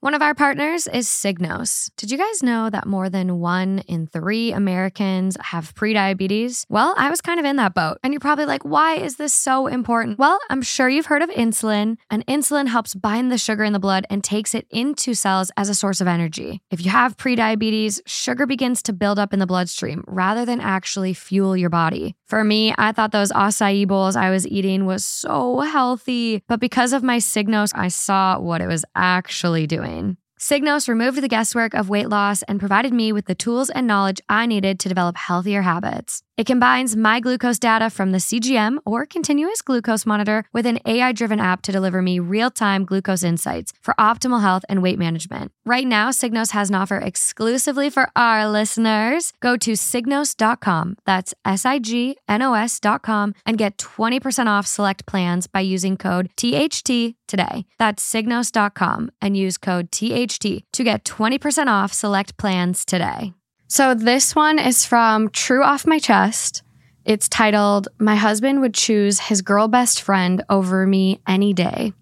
One 0.00 0.14
of 0.14 0.20
our 0.20 0.34
partners 0.34 0.88
is 0.88 1.06
Signos. 1.06 1.88
Did 1.96 2.10
you 2.10 2.18
guys 2.18 2.42
know 2.42 2.68
that 2.68 2.88
more 2.88 3.08
than 3.08 3.38
one 3.38 3.78
in 3.86 4.08
three 4.08 4.50
Americans 4.50 5.36
have 5.40 5.76
prediabetes? 5.76 6.66
Well, 6.68 6.92
I 6.98 7.08
was 7.08 7.20
kind 7.20 7.38
of 7.38 7.46
in 7.46 7.54
that 7.56 7.72
boat. 7.72 7.98
And 8.02 8.12
you're 8.12 8.18
probably 8.18 8.46
like, 8.46 8.64
why 8.64 8.96
is 8.96 9.14
this 9.14 9.32
so 9.32 9.68
important? 9.68 10.18
Well, 10.18 10.40
I'm 10.50 10.60
sure 10.60 10.88
you've 10.88 11.06
heard 11.06 11.22
of 11.22 11.30
insulin, 11.30 11.98
and 12.10 12.26
insulin 12.26 12.66
helps 12.66 12.96
bind 12.96 13.30
the 13.30 13.38
sugar 13.38 13.62
in 13.62 13.72
the 13.72 13.78
blood 13.78 14.04
and 14.10 14.24
takes 14.24 14.56
it 14.56 14.66
into 14.70 15.14
cells 15.14 15.52
as 15.56 15.68
a 15.68 15.74
source 15.74 16.00
of 16.00 16.08
energy. 16.08 16.60
If 16.72 16.84
you 16.84 16.90
have 16.90 17.16
prediabetes, 17.16 18.00
sugar 18.04 18.44
begins 18.44 18.82
to 18.82 18.92
build 18.92 19.20
up 19.20 19.32
in 19.32 19.38
the 19.38 19.46
bloodstream 19.46 20.02
rather 20.08 20.44
than 20.44 20.60
actually 20.60 21.14
fuel 21.14 21.56
your 21.56 21.70
body. 21.70 22.16
For 22.32 22.44
me, 22.44 22.74
I 22.78 22.92
thought 22.92 23.12
those 23.12 23.30
acai 23.30 23.86
bowls 23.86 24.16
I 24.16 24.30
was 24.30 24.48
eating 24.48 24.86
was 24.86 25.04
so 25.04 25.60
healthy, 25.60 26.42
but 26.48 26.60
because 26.60 26.94
of 26.94 27.02
my 27.02 27.18
Signos, 27.18 27.72
I 27.74 27.88
saw 27.88 28.38
what 28.38 28.62
it 28.62 28.66
was 28.68 28.86
actually 28.94 29.66
doing. 29.66 30.16
Signos 30.40 30.88
removed 30.88 31.20
the 31.20 31.28
guesswork 31.28 31.74
of 31.74 31.90
weight 31.90 32.08
loss 32.08 32.42
and 32.44 32.58
provided 32.58 32.94
me 32.94 33.12
with 33.12 33.26
the 33.26 33.34
tools 33.34 33.68
and 33.68 33.86
knowledge 33.86 34.22
I 34.30 34.46
needed 34.46 34.80
to 34.80 34.88
develop 34.88 35.18
healthier 35.18 35.60
habits. 35.60 36.22
It 36.38 36.46
combines 36.46 36.96
my 36.96 37.20
glucose 37.20 37.58
data 37.58 37.90
from 37.90 38.12
the 38.12 38.18
CGM 38.18 38.78
or 38.86 39.04
continuous 39.04 39.60
glucose 39.60 40.06
monitor 40.06 40.44
with 40.50 40.64
an 40.64 40.78
AI 40.86 41.12
driven 41.12 41.38
app 41.38 41.60
to 41.62 41.72
deliver 41.72 42.00
me 42.00 42.18
real 42.18 42.50
time 42.50 42.86
glucose 42.86 43.22
insights 43.22 43.74
for 43.82 43.92
optimal 44.00 44.40
health 44.40 44.64
and 44.66 44.82
weight 44.82 44.98
management. 44.98 45.52
Right 45.66 45.86
now, 45.86 46.08
Signos 46.08 46.52
has 46.52 46.70
an 46.70 46.74
offer 46.74 46.96
exclusively 46.96 47.90
for 47.90 48.08
our 48.16 48.48
listeners. 48.48 49.34
Go 49.40 49.58
to 49.58 49.72
signos.com, 49.72 50.96
that's 51.04 51.34
S 51.44 51.66
I 51.66 51.78
G 51.78 52.16
N 52.26 52.40
O 52.40 52.54
S.com, 52.54 53.34
and 53.44 53.58
get 53.58 53.76
20% 53.76 54.46
off 54.46 54.66
select 54.66 55.04
plans 55.04 55.46
by 55.46 55.60
using 55.60 55.98
code 55.98 56.30
THT 56.36 57.14
today. 57.28 57.66
That's 57.78 58.02
signos.com 58.10 59.10
and 59.20 59.36
use 59.36 59.58
code 59.58 59.92
THT 59.92 60.64
to 60.72 60.84
get 60.84 61.04
20% 61.04 61.66
off 61.66 61.92
select 61.92 62.38
plans 62.38 62.86
today. 62.86 63.34
So 63.72 63.94
this 63.94 64.36
one 64.36 64.58
is 64.58 64.84
from 64.84 65.30
True 65.30 65.64
Off 65.64 65.86
My 65.86 65.98
Chest. 65.98 66.62
It's 67.06 67.26
titled 67.26 67.88
My 67.98 68.16
Husband 68.16 68.60
Would 68.60 68.74
Choose 68.74 69.18
His 69.18 69.40
Girl 69.40 69.66
Best 69.66 70.02
Friend 70.02 70.44
Over 70.50 70.86
Me 70.86 71.22
Any 71.26 71.54
Day. 71.54 71.94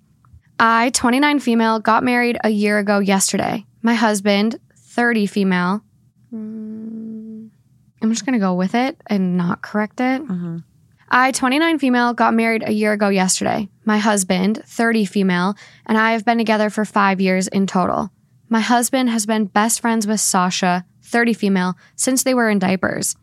I, 0.59 0.90
29 0.90 1.38
female, 1.38 1.78
got 1.78 2.02
married 2.02 2.38
a 2.42 2.51
year 2.51 2.78
ago 2.78 2.98
yesterday. 2.98 3.64
My 3.82 3.94
husband, 3.94 4.59
30 4.78 5.26
female. 5.26 5.80
Mm, 6.34 7.51
I'm 8.02 8.10
just 8.10 8.26
going 8.26 8.32
to 8.32 8.44
go 8.44 8.55
with 8.55 8.74
it 8.74 9.01
and 9.06 9.36
not 9.36 9.62
correct 9.62 10.01
it. 10.01 10.22
Mm-hmm. 10.22 10.56
I, 11.09 11.30
29 11.30 11.78
female, 11.78 12.14
got 12.14 12.34
married 12.34 12.64
a 12.66 12.72
year 12.72 12.94
ago 12.94 13.10
yesterday. 13.10 13.68
My 13.84 13.98
husband, 13.98 14.60
30 14.66 15.05
female, 15.05 15.55
and 15.86 15.97
I 15.97 16.14
have 16.14 16.24
been 16.24 16.38
together 16.38 16.68
for 16.68 16.84
five 16.84 17.20
years 17.20 17.47
in 17.47 17.68
total. 17.68 18.10
My 18.48 18.59
husband 18.59 19.10
has 19.10 19.24
been 19.24 19.44
best 19.44 19.80
friends 19.80 20.09
with 20.09 20.18
Sasha, 20.18 20.84
30 21.11 21.35
female, 21.35 21.77
since 21.97 22.23
they 22.23 22.35
were 22.35 22.49
in 22.49 22.59
diapers. 22.59 23.16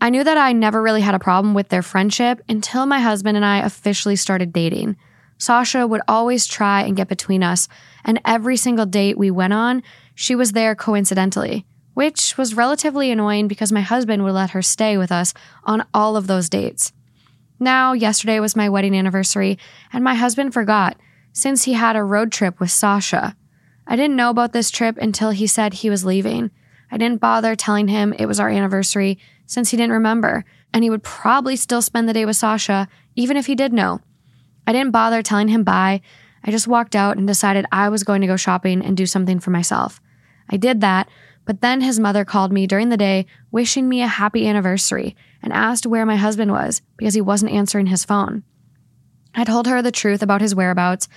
I 0.00 0.10
knew 0.10 0.24
that 0.24 0.38
I 0.38 0.52
never 0.52 0.80
really 0.80 1.00
had 1.00 1.14
a 1.14 1.18
problem 1.18 1.52
with 1.52 1.68
their 1.68 1.82
friendship 1.82 2.40
until 2.48 2.86
my 2.86 3.00
husband 3.00 3.36
and 3.36 3.44
I 3.44 3.58
officially 3.58 4.16
started 4.16 4.52
dating. 4.52 4.96
Sasha 5.36 5.86
would 5.86 6.00
always 6.06 6.46
try 6.46 6.82
and 6.82 6.96
get 6.96 7.08
between 7.08 7.42
us, 7.42 7.68
and 8.04 8.20
every 8.24 8.56
single 8.56 8.86
date 8.86 9.18
we 9.18 9.30
went 9.30 9.52
on, 9.52 9.82
she 10.14 10.34
was 10.34 10.52
there 10.52 10.74
coincidentally, 10.74 11.66
which 11.94 12.36
was 12.38 12.54
relatively 12.54 13.10
annoying 13.10 13.48
because 13.48 13.72
my 13.72 13.80
husband 13.80 14.22
would 14.24 14.32
let 14.32 14.50
her 14.50 14.62
stay 14.62 14.96
with 14.96 15.10
us 15.10 15.34
on 15.64 15.86
all 15.92 16.16
of 16.16 16.26
those 16.26 16.48
dates. 16.48 16.92
Now, 17.58 17.92
yesterday 17.92 18.40
was 18.40 18.56
my 18.56 18.68
wedding 18.68 18.96
anniversary, 18.96 19.58
and 19.92 20.02
my 20.02 20.14
husband 20.14 20.54
forgot 20.54 20.96
since 21.32 21.64
he 21.64 21.74
had 21.74 21.96
a 21.96 22.02
road 22.02 22.32
trip 22.32 22.58
with 22.58 22.70
Sasha. 22.70 23.36
I 23.86 23.96
didn't 23.96 24.16
know 24.16 24.30
about 24.30 24.52
this 24.52 24.70
trip 24.70 24.96
until 24.98 25.30
he 25.30 25.46
said 25.46 25.74
he 25.74 25.90
was 25.90 26.04
leaving. 26.04 26.50
I 26.90 26.98
didn't 26.98 27.20
bother 27.20 27.54
telling 27.54 27.88
him 27.88 28.12
it 28.18 28.26
was 28.26 28.40
our 28.40 28.48
anniversary 28.48 29.18
since 29.46 29.70
he 29.70 29.76
didn't 29.76 29.92
remember, 29.92 30.44
and 30.72 30.84
he 30.84 30.90
would 30.90 31.02
probably 31.02 31.56
still 31.56 31.82
spend 31.82 32.08
the 32.08 32.12
day 32.12 32.24
with 32.24 32.36
Sasha, 32.36 32.88
even 33.16 33.36
if 33.36 33.46
he 33.46 33.54
did 33.54 33.72
know. 33.72 34.00
I 34.66 34.72
didn't 34.72 34.92
bother 34.92 35.22
telling 35.22 35.48
him 35.48 35.64
bye. 35.64 36.00
I 36.44 36.50
just 36.50 36.68
walked 36.68 36.96
out 36.96 37.16
and 37.16 37.26
decided 37.26 37.66
I 37.70 37.88
was 37.88 38.04
going 38.04 38.20
to 38.20 38.26
go 38.26 38.36
shopping 38.36 38.84
and 38.84 38.96
do 38.96 39.06
something 39.06 39.40
for 39.40 39.50
myself. 39.50 40.00
I 40.48 40.56
did 40.56 40.80
that, 40.80 41.08
but 41.44 41.60
then 41.60 41.80
his 41.80 42.00
mother 42.00 42.24
called 42.24 42.52
me 42.52 42.66
during 42.66 42.88
the 42.88 42.96
day 42.96 43.26
wishing 43.50 43.88
me 43.88 44.02
a 44.02 44.06
happy 44.06 44.46
anniversary 44.46 45.16
and 45.42 45.52
asked 45.52 45.86
where 45.86 46.06
my 46.06 46.16
husband 46.16 46.52
was 46.52 46.82
because 46.96 47.14
he 47.14 47.20
wasn't 47.20 47.52
answering 47.52 47.86
his 47.86 48.04
phone. 48.04 48.42
I 49.34 49.44
told 49.44 49.66
her 49.66 49.80
the 49.80 49.92
truth 49.92 50.22
about 50.22 50.40
his 50.40 50.54
whereabouts, 50.54 51.08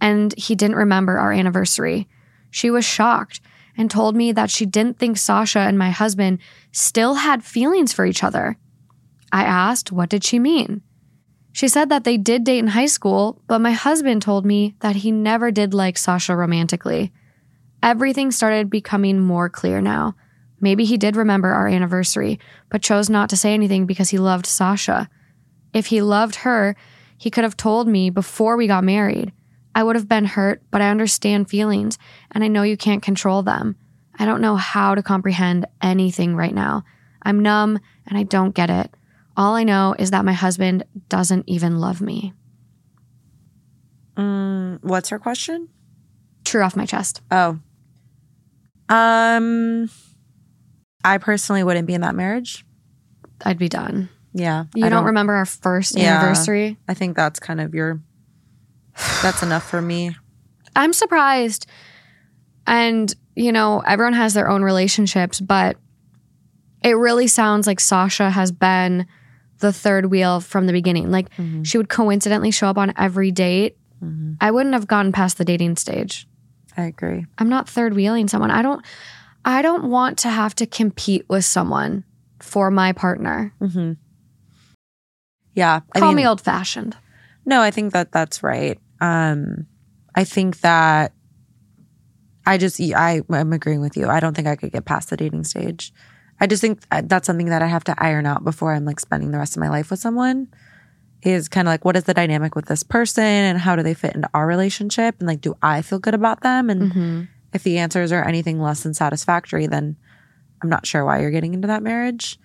and 0.00 0.34
he 0.36 0.54
didn't 0.54 0.76
remember 0.76 1.18
our 1.18 1.32
anniversary. 1.32 2.08
She 2.50 2.70
was 2.70 2.84
shocked 2.84 3.40
and 3.80 3.90
told 3.90 4.14
me 4.14 4.30
that 4.30 4.50
she 4.50 4.66
didn't 4.66 4.98
think 4.98 5.16
Sasha 5.16 5.60
and 5.60 5.78
my 5.78 5.88
husband 5.88 6.38
still 6.70 7.14
had 7.14 7.42
feelings 7.42 7.94
for 7.94 8.04
each 8.04 8.22
other. 8.22 8.58
I 9.32 9.44
asked, 9.44 9.90
what 9.90 10.10
did 10.10 10.22
she 10.22 10.38
mean? 10.38 10.82
She 11.52 11.66
said 11.66 11.88
that 11.88 12.04
they 12.04 12.18
did 12.18 12.44
date 12.44 12.58
in 12.58 12.66
high 12.66 12.84
school, 12.84 13.40
but 13.46 13.60
my 13.60 13.72
husband 13.72 14.20
told 14.20 14.44
me 14.44 14.76
that 14.80 14.96
he 14.96 15.10
never 15.10 15.50
did 15.50 15.72
like 15.72 15.96
Sasha 15.96 16.36
romantically. 16.36 17.10
Everything 17.82 18.30
started 18.30 18.68
becoming 18.68 19.18
more 19.18 19.48
clear 19.48 19.80
now. 19.80 20.14
Maybe 20.60 20.84
he 20.84 20.98
did 20.98 21.16
remember 21.16 21.48
our 21.48 21.66
anniversary, 21.66 22.38
but 22.68 22.82
chose 22.82 23.08
not 23.08 23.30
to 23.30 23.36
say 23.38 23.54
anything 23.54 23.86
because 23.86 24.10
he 24.10 24.18
loved 24.18 24.44
Sasha. 24.44 25.08
If 25.72 25.86
he 25.86 26.02
loved 26.02 26.34
her, 26.34 26.76
he 27.16 27.30
could 27.30 27.44
have 27.44 27.56
told 27.56 27.88
me 27.88 28.10
before 28.10 28.58
we 28.58 28.66
got 28.66 28.84
married. 28.84 29.32
I 29.80 29.82
would 29.82 29.96
have 29.96 30.10
been 30.10 30.26
hurt, 30.26 30.62
but 30.70 30.82
I 30.82 30.90
understand 30.90 31.48
feelings, 31.48 31.96
and 32.32 32.44
I 32.44 32.48
know 32.48 32.62
you 32.64 32.76
can't 32.76 33.02
control 33.02 33.42
them. 33.42 33.76
I 34.18 34.26
don't 34.26 34.42
know 34.42 34.56
how 34.56 34.94
to 34.94 35.02
comprehend 35.02 35.64
anything 35.80 36.36
right 36.36 36.52
now. 36.54 36.84
I'm 37.22 37.40
numb, 37.40 37.78
and 38.06 38.18
I 38.18 38.24
don't 38.24 38.54
get 38.54 38.68
it. 38.68 38.94
All 39.38 39.54
I 39.54 39.64
know 39.64 39.94
is 39.98 40.10
that 40.10 40.26
my 40.26 40.34
husband 40.34 40.84
doesn't 41.08 41.44
even 41.48 41.78
love 41.80 42.02
me. 42.02 42.34
Mm, 44.18 44.80
what's 44.82 45.08
her 45.08 45.18
question? 45.18 45.70
True 46.44 46.60
off 46.62 46.76
my 46.76 46.84
chest. 46.84 47.22
Oh. 47.30 47.58
Um 48.90 49.88
I 51.02 51.16
personally 51.16 51.64
wouldn't 51.64 51.86
be 51.86 51.94
in 51.94 52.02
that 52.02 52.14
marriage. 52.14 52.66
I'd 53.46 53.56
be 53.58 53.70
done. 53.70 54.10
Yeah. 54.34 54.64
You 54.74 54.84
I 54.84 54.90
don't, 54.90 55.06
remember 55.06 55.32
our 55.32 55.46
first 55.46 55.96
Yeah. 55.96 56.18
anniversary? 56.18 56.76
I 56.86 56.92
think 56.92 57.16
that's 57.16 57.40
kind 57.40 57.62
of 57.62 57.74
your 57.74 58.02
that's 59.22 59.42
enough 59.42 59.68
for 59.68 59.80
me. 59.82 60.14
I'm 60.76 60.92
surprised. 60.92 61.66
And, 62.66 63.14
you 63.34 63.52
know, 63.52 63.80
everyone 63.80 64.12
has 64.14 64.34
their 64.34 64.48
own 64.48 64.62
relationships, 64.62 65.40
but 65.40 65.76
it 66.82 66.92
really 66.96 67.26
sounds 67.26 67.66
like 67.66 67.80
Sasha 67.80 68.30
has 68.30 68.52
been 68.52 69.06
the 69.58 69.72
third 69.72 70.06
wheel 70.06 70.40
from 70.40 70.66
the 70.66 70.72
beginning. 70.72 71.10
Like 71.10 71.28
Mhm. 71.36 71.66
she 71.66 71.76
would 71.76 71.88
coincidentally 71.88 72.50
show 72.50 72.68
up 72.68 72.78
on 72.78 72.92
every 72.96 73.30
date. 73.30 73.76
Mhm. 74.02 74.36
I 74.40 74.50
wouldn't 74.50 74.74
have 74.74 74.86
gotten 74.86 75.12
past 75.12 75.36
the 75.36 75.44
dating 75.44 75.76
stage. 75.76 76.26
I 76.76 76.84
agree. 76.84 77.26
I'm 77.36 77.48
not 77.48 77.68
third 77.68 77.94
wheeling 77.94 78.28
someone. 78.28 78.50
I 78.50 78.62
don't 78.62 78.84
I 79.44 79.62
don't 79.62 79.84
want 79.90 80.18
to 80.18 80.28
have 80.28 80.54
to 80.56 80.66
compete 80.66 81.24
with 81.28 81.44
someone 81.46 82.04
for 82.40 82.70
my 82.70 82.92
partner. 82.92 83.52
hmm 83.58 83.92
Yeah. 85.54 85.80
I 85.94 85.98
Call 85.98 86.10
mean, 86.10 86.16
me 86.16 86.26
old 86.26 86.40
fashioned. 86.40 86.96
No, 87.44 87.60
I 87.60 87.70
think 87.70 87.92
that 87.92 88.12
that's 88.12 88.42
right. 88.42 88.78
Um, 89.00 89.66
I 90.14 90.24
think 90.24 90.60
that 90.60 91.12
I 92.46 92.58
just 92.58 92.80
I 92.80 93.22
I'm 93.30 93.52
agreeing 93.52 93.80
with 93.80 93.96
you. 93.96 94.08
I 94.08 94.20
don't 94.20 94.34
think 94.34 94.48
I 94.48 94.56
could 94.56 94.72
get 94.72 94.84
past 94.84 95.10
the 95.10 95.16
dating 95.16 95.44
stage. 95.44 95.92
I 96.40 96.46
just 96.46 96.62
think 96.62 96.80
uh, 96.90 97.02
that's 97.04 97.26
something 97.26 97.46
that 97.46 97.62
I 97.62 97.66
have 97.66 97.84
to 97.84 97.94
iron 98.02 98.26
out 98.26 98.44
before 98.44 98.72
I'm 98.72 98.84
like 98.84 98.98
spending 98.98 99.30
the 99.30 99.38
rest 99.38 99.56
of 99.56 99.60
my 99.60 99.68
life 99.68 99.90
with 99.90 100.00
someone. 100.00 100.48
is 101.22 101.48
kind 101.50 101.68
of 101.68 101.72
like 101.72 101.84
what 101.84 101.96
is 101.96 102.04
the 102.04 102.14
dynamic 102.14 102.54
with 102.54 102.64
this 102.64 102.82
person 102.82 103.22
and 103.24 103.58
how 103.58 103.76
do 103.76 103.82
they 103.82 103.92
fit 103.94 104.14
into 104.14 104.28
our 104.32 104.46
relationship 104.46 105.16
and 105.18 105.28
like 105.28 105.42
do 105.42 105.54
I 105.60 105.82
feel 105.82 105.98
good 105.98 106.14
about 106.14 106.40
them 106.42 106.70
and 106.70 106.80
Mm-hmm. 106.92 107.22
if 107.52 107.62
the 107.62 107.76
answers 107.78 108.10
are 108.10 108.24
anything 108.26 108.58
less 108.58 108.82
than 108.82 108.94
satisfactory 108.94 109.66
then 109.66 109.96
I'm 110.62 110.70
not 110.70 110.86
sure 110.86 111.04
why 111.04 111.20
you're 111.20 111.30
getting 111.30 111.52
into 111.54 111.68
that 111.68 111.82
marriage. 111.82 112.38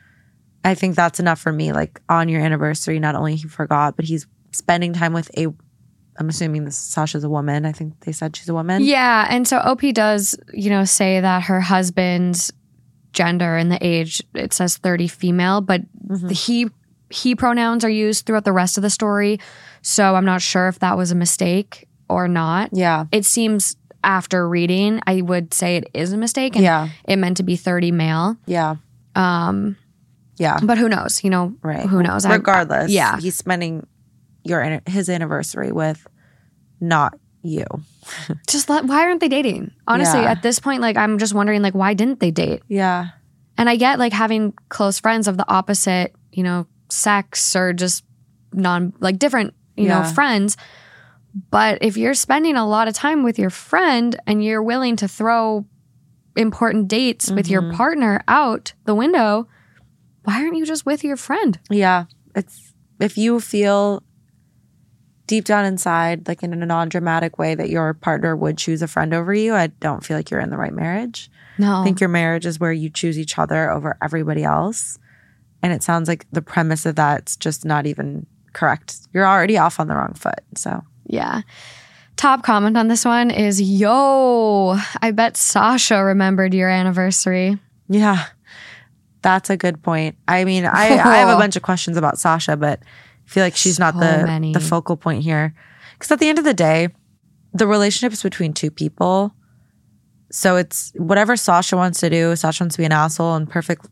I 0.65 0.73
think 0.76 0.95
that's 0.95 1.19
enough 1.22 1.40
for 1.40 1.53
me 1.53 1.72
like 1.72 2.02
on 2.10 2.27
your 2.27 2.41
anniversary 2.41 2.99
not 2.99 3.15
only 3.15 3.36
he 3.38 3.48
forgot 3.48 3.95
but 3.95 4.03
he's 4.06 4.27
spending 4.52 4.91
time 4.91 5.14
with 5.14 5.32
a 5.38 5.48
I'm 6.17 6.29
assuming 6.29 6.65
this 6.65 6.77
Sasha's 6.77 7.23
a 7.23 7.29
woman. 7.29 7.65
I 7.65 7.71
think 7.71 7.99
they 8.01 8.11
said 8.11 8.35
she's 8.35 8.47
a 8.49 8.53
woman. 8.53 8.83
Yeah, 8.83 9.27
and 9.29 9.47
so 9.47 9.57
OP 9.57 9.81
does, 9.93 10.37
you 10.53 10.69
know, 10.69 10.85
say 10.85 11.19
that 11.19 11.43
her 11.43 11.59
husband's 11.61 12.51
gender 13.13 13.55
and 13.57 13.71
the 13.71 13.85
age 13.85 14.21
it 14.33 14.53
says 14.53 14.77
30 14.77 15.07
female, 15.07 15.61
but 15.61 15.81
Mm-hmm. 16.07 16.27
the 16.27 16.33
he 16.35 16.69
he 17.09 17.35
pronouns 17.35 17.83
are 17.83 17.89
used 17.89 18.25
throughout 18.25 18.45
the 18.45 18.51
rest 18.53 18.77
of 18.77 18.81
the 18.83 18.89
story. 18.91 19.39
So 19.81 20.15
I'm 20.15 20.25
not 20.25 20.41
sure 20.41 20.67
if 20.67 20.79
that 20.79 20.97
was 20.97 21.11
a 21.11 21.15
mistake 21.15 21.87
or 22.09 22.27
not. 22.27 22.69
Yeah. 22.73 23.05
It 23.11 23.25
seems 23.25 23.75
after 24.03 24.47
reading, 24.47 25.01
I 25.07 25.21
would 25.21 25.51
say 25.53 25.77
it 25.77 25.89
is 25.95 26.13
a 26.13 26.17
mistake 26.17 26.55
and 26.55 26.63
Yeah. 26.63 26.89
it 27.05 27.15
meant 27.17 27.37
to 27.37 27.43
be 27.43 27.55
30 27.55 27.91
male. 27.91 28.37
Yeah. 28.45 28.75
Um, 29.15 29.77
Yeah. 30.37 30.59
but 30.61 30.77
who 30.77 30.87
knows? 30.89 31.23
You 31.23 31.29
know, 31.31 31.55
Right. 31.63 31.85
who 31.87 32.03
knows? 32.03 32.25
I- 32.25 32.33
Regardless, 32.35 32.91
yeah. 32.91 33.17
he's 33.19 33.35
spending 33.35 33.87
your 34.45 34.81
his 34.88 35.09
anniversary 35.09 35.72
with 35.72 36.05
not 36.80 37.17
you. 37.41 37.65
just 38.47 38.69
let, 38.69 38.85
why 38.85 39.01
aren't 39.03 39.19
they 39.22 39.27
dating? 39.27 39.72
Honestly, 39.88 40.22
Yeah. 40.22 40.31
at 40.31 40.41
this 40.43 40.59
point, 40.59 40.81
like 40.81 40.97
I'm 40.97 41.17
just 41.17 41.34
wondering, 41.34 41.61
like, 41.61 41.76
why 41.76 41.93
didn't 41.93 42.19
they 42.19 42.31
date? 42.31 42.61
Yeah. 42.67 43.09
And 43.57 43.69
I 43.69 43.76
get 43.76 43.99
like 43.99 44.13
having 44.13 44.53
close 44.69 44.99
friends 44.99 45.27
of 45.27 45.38
the 45.38 45.49
opposite, 45.49 46.13
you 46.31 46.43
know, 46.43 46.67
sex 46.89 47.55
or 47.55 47.73
just 47.73 48.03
non 48.53 48.93
like 48.99 49.17
different, 49.19 49.53
you 49.76 49.88
know, 49.88 50.03
friends. 50.03 50.57
But 51.51 51.80
if 51.81 51.97
you're 51.97 52.13
spending 52.13 52.55
a 52.55 52.67
lot 52.67 52.88
of 52.88 52.93
time 52.93 53.23
with 53.23 53.38
your 53.39 53.49
friend 53.49 54.15
and 54.27 54.43
you're 54.43 54.63
willing 54.63 54.95
to 54.97 55.07
throw 55.07 55.65
important 56.35 56.88
dates 56.88 57.31
with 57.31 57.47
your 57.49 57.61
Mm-hmm. 57.61 57.77
partner 57.77 58.22
out 58.27 58.73
the 58.85 58.95
window, 58.95 59.47
why 60.23 60.41
aren't 60.41 60.57
you 60.57 60.65
just 60.65 60.85
with 60.85 61.03
your 61.03 61.15
friend? 61.17 61.59
Yeah. 61.69 62.05
It's 62.35 62.73
if 62.99 63.17
you 63.17 63.39
feel 63.39 64.03
deep 65.27 65.45
down 65.45 65.65
inside, 65.65 66.27
like 66.27 66.43
in 66.43 66.53
a 66.53 66.65
non 66.65 66.89
dramatic 66.89 67.38
way, 67.38 67.56
that 67.56 67.69
your 67.69 67.93
partner 67.93 68.35
would 68.35 68.57
choose 68.57 68.81
a 68.81 68.88
friend 68.88 69.14
over 69.14 69.34
you, 69.34 69.53
I 69.56 69.68
don't 69.68 70.03
feel 70.03 70.18
like 70.18 70.30
you're 70.30 70.39
in 70.39 70.49
the 70.49 70.57
right 70.57 70.73
marriage. 70.73 71.30
No. 71.57 71.81
I 71.81 71.84
think 71.84 71.99
your 71.99 72.10
marriage 72.10 72.45
is 72.45 72.60
where 72.60 72.73
you 72.73 72.89
choose 72.89 73.18
each 73.18 73.38
other 73.38 73.72
over 73.72 73.97
everybody 74.02 74.43
else. 74.43 74.99
And 75.61 75.73
it 75.73 75.84
sounds 75.84 76.07
like 76.07 76.26
the 76.31 76.41
premise 76.41 76.85
of 76.85 76.95
that's 76.95 77.35
just 77.35 77.65
not 77.65 77.85
even 77.85 78.26
correct. 78.53 78.97
You're 79.14 79.27
already 79.27 79.57
off 79.57 79.80
on 79.80 79.88
the 79.88 79.95
wrong 79.95 80.14
foot. 80.14 80.41
So 80.56 80.84
Yeah. 81.07 81.41
Top 82.18 82.43
comment 82.43 82.77
on 82.77 82.88
this 82.88 83.03
one 83.03 83.30
is 83.30 83.61
Yo, 83.61 84.77
I 85.02 85.11
bet 85.11 85.35
Sasha 85.35 86.03
remembered 86.03 86.53
your 86.53 86.69
anniversary. 86.69 87.57
Yeah, 87.89 88.27
that's 89.22 89.49
a 89.49 89.57
good 89.57 89.84
point. 89.84 90.15
I 90.27 90.45
mean, 90.45 90.65
I, 90.65 90.85
I 90.91 91.18
have 91.18 91.30
a 91.30 91.38
bunch 91.41 91.56
of 91.56 91.61
questions 91.61 91.97
about 91.97 92.18
Sasha, 92.18 92.56
but 92.56 92.80
I 93.26 93.30
feel 93.30 93.43
like 93.43 93.56
she's 93.56 93.80
not 93.80 93.93
the 93.95 94.23
many. 94.26 94.53
the 94.53 94.60
focal 94.60 94.97
point 94.97 95.23
here. 95.23 95.53
Because 95.93 96.11
at 96.11 96.19
the 96.19 96.30
end 96.30 96.38
of 96.38 96.45
the 96.45 96.53
day, 96.53 96.89
the 97.53 97.68
relationship 97.68 98.14
is 98.14 98.22
between 98.22 98.53
two 98.53 98.69
people. 98.69 99.34
So 100.31 100.57
it's 100.57 100.91
whatever 100.95 101.35
Sasha 101.35 101.76
wants 101.77 101.99
to 102.02 102.10
do. 102.10 102.35
Sasha 102.35 102.64
wants 102.64 102.76
to 102.76 102.81
be 102.81 102.85
an 102.85 102.91
asshole 102.91 103.35
and 103.35 103.49
perfect, 103.49 103.88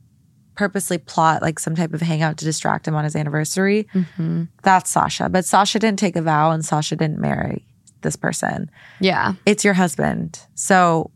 purposely 0.55 0.97
plot 0.97 1.41
like 1.41 1.59
some 1.59 1.75
type 1.75 1.93
of 1.93 2.01
hangout 2.01 2.37
to 2.37 2.45
distract 2.45 2.87
him 2.87 2.95
on 2.95 3.03
his 3.05 3.15
anniversary. 3.15 3.87
Mm-hmm. 3.93 4.43
That's 4.61 4.89
Sasha. 4.89 5.29
But 5.29 5.45
Sasha 5.45 5.79
didn't 5.79 5.99
take 5.99 6.15
a 6.15 6.21
vow, 6.21 6.51
and 6.51 6.63
Sasha 6.65 6.95
didn't 6.95 7.19
marry 7.19 7.65
this 8.01 8.15
person 8.17 8.69
Yeah. 8.99 9.33
it's 9.45 9.63
your 9.63 9.73
husband. 9.75 10.37
So 10.55 11.09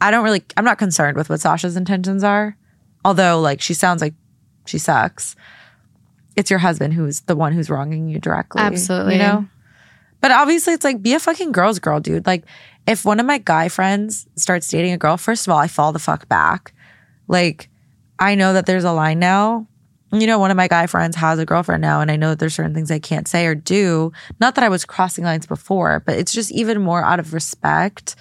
I 0.00 0.10
don't 0.10 0.22
really, 0.22 0.44
I'm 0.58 0.64
not 0.64 0.76
concerned 0.76 1.16
with 1.16 1.30
what 1.30 1.40
Sasha's 1.40 1.74
intentions 1.76 2.22
are. 2.22 2.54
Although, 3.04 3.40
like, 3.40 3.62
she 3.62 3.72
sounds 3.72 4.02
like 4.02 4.12
she 4.66 4.76
sucks. 4.78 5.34
It's 6.38 6.50
your 6.50 6.60
husband 6.60 6.94
who's 6.94 7.22
the 7.22 7.34
one 7.34 7.52
who's 7.52 7.68
wronging 7.68 8.08
you 8.08 8.20
directly. 8.20 8.62
Absolutely. 8.62 9.14
You 9.14 9.18
know? 9.18 9.46
But 10.20 10.30
obviously, 10.30 10.72
it's 10.72 10.84
like, 10.84 11.02
be 11.02 11.14
a 11.14 11.20
fucking 11.20 11.50
girl's 11.50 11.80
girl, 11.80 11.98
dude. 11.98 12.26
Like, 12.26 12.44
if 12.86 13.04
one 13.04 13.18
of 13.18 13.26
my 13.26 13.38
guy 13.38 13.68
friends 13.68 14.26
starts 14.36 14.68
dating 14.68 14.92
a 14.92 14.98
girl, 14.98 15.16
first 15.16 15.46
of 15.46 15.52
all, 15.52 15.58
I 15.58 15.66
fall 15.66 15.92
the 15.92 15.98
fuck 15.98 16.28
back. 16.28 16.72
Like, 17.26 17.68
I 18.18 18.36
know 18.36 18.52
that 18.52 18.66
there's 18.66 18.84
a 18.84 18.92
line 18.92 19.18
now. 19.18 19.66
You 20.12 20.26
know, 20.26 20.38
one 20.38 20.50
of 20.50 20.56
my 20.56 20.68
guy 20.68 20.86
friends 20.86 21.16
has 21.16 21.38
a 21.38 21.44
girlfriend 21.44 21.82
now, 21.82 22.00
and 22.00 22.10
I 22.10 22.16
know 22.16 22.30
that 22.30 22.38
there's 22.38 22.54
certain 22.54 22.72
things 22.72 22.90
I 22.90 22.98
can't 22.98 23.28
say 23.28 23.46
or 23.46 23.54
do. 23.54 24.12
Not 24.40 24.54
that 24.54 24.64
I 24.64 24.68
was 24.68 24.84
crossing 24.84 25.24
lines 25.24 25.46
before, 25.46 26.02
but 26.06 26.16
it's 26.16 26.32
just 26.32 26.50
even 26.52 26.80
more 26.80 27.04
out 27.04 27.20
of 27.20 27.34
respect, 27.34 28.16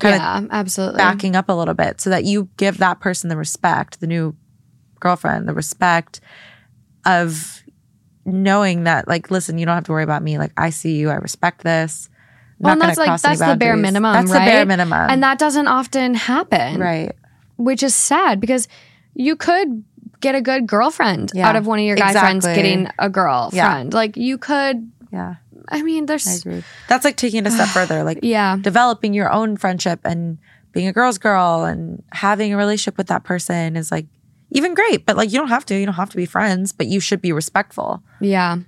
kind 0.00 0.16
of 0.16 0.20
yeah, 0.20 0.46
absolutely. 0.50 0.98
backing 0.98 1.36
up 1.36 1.48
a 1.48 1.52
little 1.52 1.74
bit 1.74 2.00
so 2.00 2.10
that 2.10 2.24
you 2.24 2.48
give 2.56 2.78
that 2.78 3.00
person 3.00 3.28
the 3.28 3.36
respect, 3.36 4.00
the 4.00 4.06
new 4.06 4.34
girlfriend, 5.00 5.46
the 5.46 5.54
respect 5.54 6.20
of 7.06 7.57
knowing 8.28 8.84
that, 8.84 9.08
like, 9.08 9.30
listen, 9.30 9.58
you 9.58 9.66
don't 9.66 9.74
have 9.74 9.84
to 9.84 9.92
worry 9.92 10.04
about 10.04 10.22
me. 10.22 10.38
Like, 10.38 10.52
I 10.56 10.70
see 10.70 10.96
you, 10.96 11.10
I 11.10 11.14
respect 11.14 11.62
this. 11.64 12.08
I'm 12.60 12.64
well, 12.64 12.72
and 12.72 12.82
that's 12.82 12.98
like 12.98 13.22
that's 13.22 13.38
the 13.38 13.56
bare 13.56 13.76
minimum, 13.76 14.12
That's 14.12 14.32
right? 14.32 14.44
the 14.44 14.50
bare 14.50 14.66
minimum. 14.66 15.10
and 15.10 15.22
that 15.22 15.38
doesn't 15.38 15.68
often 15.68 16.14
happen, 16.14 16.80
right. 16.80 17.14
which 17.56 17.84
is 17.84 17.94
sad 17.94 18.40
because 18.40 18.66
you 19.14 19.36
could 19.36 19.84
get 20.20 20.34
a 20.34 20.40
good 20.40 20.66
girlfriend 20.66 21.30
Yeah, 21.32 21.48
out 21.48 21.54
of 21.54 21.68
one 21.68 21.78
of 21.78 21.84
your 21.84 21.94
guy 21.94 22.12
friends 22.12 22.44
getting 22.44 22.88
a 22.98 23.08
girlfriend. 23.08 23.94
Like 23.94 24.16
you 24.16 24.38
could. 24.38 24.90
Yeah, 25.12 25.36
I 25.68 25.82
mean, 25.82 26.02
I 26.02 26.06
there's 26.06 26.44
agree. 26.44 26.64
That's 26.88 27.04
like 27.04 27.14
taking 27.16 27.44
it 27.44 27.46
a 27.46 27.50
step 27.52 27.68
further, 27.78 28.02
like 28.02 28.18
yeah, 28.22 28.56
developing 28.60 29.14
your 29.14 29.30
own 29.30 29.56
friendship 29.56 30.00
and 30.04 30.38
being 30.72 30.88
a 30.88 30.92
girl's 30.92 31.18
girl 31.18 31.64
and 31.64 32.02
having 32.10 32.52
a 32.52 32.56
relationship 32.56 32.98
with 32.98 33.06
that 33.06 33.22
person 33.22 33.76
is 33.76 33.92
like 33.92 34.06
even 34.50 34.74
great. 34.74 35.04
But 35.06 35.16
like, 35.16 35.32
you 35.32 35.38
don't 35.38 35.48
have 35.48 35.64
to. 35.66 35.78
You 35.78 35.86
don't 35.86 35.94
have 35.94 36.10
to 36.10 36.16
be 36.16 36.26
friends, 36.26 36.72
but 36.72 36.86
you 36.86 37.00
should 37.00 37.20
be 37.20 37.32
respectful. 37.32 38.02
yeah. 38.20 38.58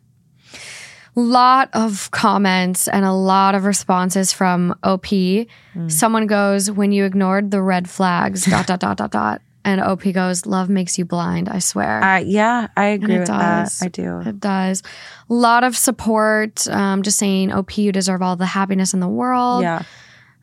Lot 1.17 1.71
of 1.73 2.09
comments 2.13 2.87
and 2.87 3.05
a 3.05 3.13
lot 3.13 3.57
of 3.57 3.65
responses 3.65 4.33
from 4.33 4.73
OP. 4.85 5.07
Mm. 5.07 5.47
Someone 5.91 6.29
goes, 6.29 6.71
"When 6.71 6.93
you 6.93 7.05
ignored 7.05 7.51
the 7.51 7.61
red 7.61 7.91
flags." 7.91 8.47
dot 8.47 8.67
dot 8.69 8.81
dot 8.81 8.97
dot 8.97 9.11
dot. 9.11 9.43
And 9.63 9.79
OP 9.83 10.11
goes, 10.15 10.47
"Love 10.47 10.71
makes 10.71 10.99
you 10.99 11.05
blind." 11.05 11.49
I 11.49 11.59
swear. 11.59 12.03
Uh, 12.03 12.17
yeah, 12.19 12.69
I 12.79 12.87
agree 12.87 13.17
it 13.17 13.19
with 13.19 13.27
does. 13.29 13.79
that. 13.81 13.85
I 13.85 13.89
do. 13.89 14.21
It 14.21 14.41
does. 14.41 14.83
A 15.29 15.35
lot 15.35 15.65
of 15.65 15.77
support. 15.77 16.67
Um, 16.69 17.03
just 17.03 17.19
saying, 17.19 17.53
OP, 17.53 17.77
you 17.77 17.93
deserve 17.93 18.23
all 18.23 18.37
the 18.37 18.47
happiness 18.47 18.95
in 18.95 19.01
the 19.01 19.09
world. 19.09 19.61
Yeah. 19.63 19.83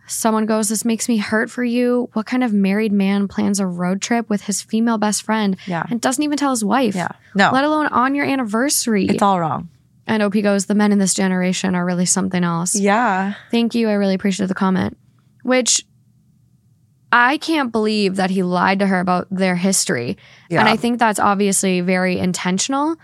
Someone 0.07 0.45
goes, 0.45 0.69
This 0.69 0.83
makes 0.85 1.07
me 1.09 1.17
hurt 1.17 1.49
for 1.49 1.63
you. 1.63 2.09
What 2.13 2.25
kind 2.25 2.43
of 2.43 2.53
married 2.53 2.91
man 2.91 3.27
plans 3.27 3.59
a 3.59 3.67
road 3.67 4.01
trip 4.01 4.29
with 4.29 4.41
his 4.43 4.61
female 4.61 4.97
best 4.97 5.23
friend 5.23 5.57
Yeah. 5.67 5.83
and 5.89 5.99
doesn't 6.01 6.23
even 6.23 6.37
tell 6.37 6.51
his 6.51 6.63
wife? 6.65 6.95
Yeah. 6.95 7.09
No. 7.35 7.51
Let 7.51 7.63
alone 7.63 7.87
on 7.87 8.15
your 8.15 8.25
anniversary. 8.25 9.05
It's 9.05 9.21
all 9.21 9.39
wrong. 9.39 9.69
and 10.07 10.23
OP 10.23 10.33
goes, 10.41 10.65
The 10.65 10.75
men 10.75 10.91
in 10.91 10.99
this 10.99 11.13
generation 11.13 11.75
are 11.75 11.85
really 11.85 12.05
something 12.05 12.43
else. 12.43 12.75
Yeah. 12.75 13.33
Thank 13.51 13.75
you. 13.75 13.89
I 13.89 13.93
really 13.93 14.15
appreciate 14.15 14.47
the 14.47 14.55
comment. 14.55 14.97
Which 15.43 15.85
I 17.11 17.37
can't 17.37 17.71
believe 17.71 18.17
that 18.17 18.29
he 18.29 18.43
lied 18.43 18.79
to 18.79 18.87
her 18.87 18.99
about 18.99 19.27
their 19.31 19.55
history. 19.55 20.17
Yeah. 20.49 20.59
And 20.59 20.69
I 20.69 20.75
think 20.75 20.99
that's 20.99 21.19
obviously 21.19 21.81
very 21.81 22.17
intentional. 22.19 22.95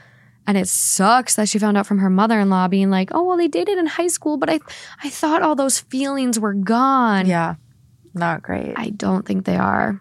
And 0.45 0.57
it 0.57 0.67
sucks 0.67 1.35
that 1.35 1.47
she 1.47 1.57
found 1.59 1.77
out 1.77 1.85
from 1.87 1.99
her 1.99 2.09
mother-in-law 2.09 2.67
being 2.67 2.89
like, 2.89 3.11
"Oh, 3.13 3.23
well, 3.23 3.37
they 3.37 3.47
dated 3.47 3.77
in 3.77 3.85
high 3.85 4.07
school, 4.07 4.37
but 4.37 4.49
I 4.49 4.59
I 5.03 5.09
thought 5.09 5.41
all 5.41 5.55
those 5.55 5.79
feelings 5.79 6.39
were 6.39 6.53
gone." 6.53 7.25
Yeah. 7.25 7.55
Not 8.13 8.41
great. 8.43 8.73
I 8.75 8.89
don't 8.89 9.25
think 9.25 9.45
they 9.45 9.55
are. 9.55 9.99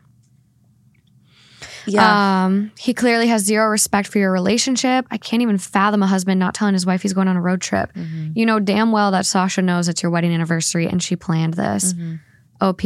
yeah. 1.87 2.45
Um, 2.45 2.71
he 2.79 2.93
clearly 2.95 3.27
has 3.29 3.43
zero 3.45 3.69
respect 3.69 4.09
for 4.09 4.19
your 4.19 4.31
relationship. 4.33 5.07
I 5.11 5.17
can't 5.17 5.43
even 5.43 5.59
fathom 5.59 6.03
a 6.03 6.07
husband 6.07 6.39
not 6.39 6.55
telling 6.55 6.75
his 6.75 6.87
wife 6.87 7.03
he's 7.03 7.13
going 7.13 7.29
on 7.29 7.37
a 7.37 7.41
road 7.41 7.61
trip. 7.61 7.93
Mm-hmm. 7.95 8.33
You 8.35 8.47
know 8.47 8.61
damn 8.61 8.93
well 8.93 9.11
that 9.13 9.27
Sasha 9.27 9.63
knows 9.63 9.89
it's 9.89 10.03
your 10.03 10.11
wedding 10.11 10.33
anniversary 10.33 10.87
and 10.87 11.03
she 11.03 11.17
planned 11.17 11.55
this. 11.55 11.93
Mm-hmm. 11.95 12.17
OP, 12.61 12.81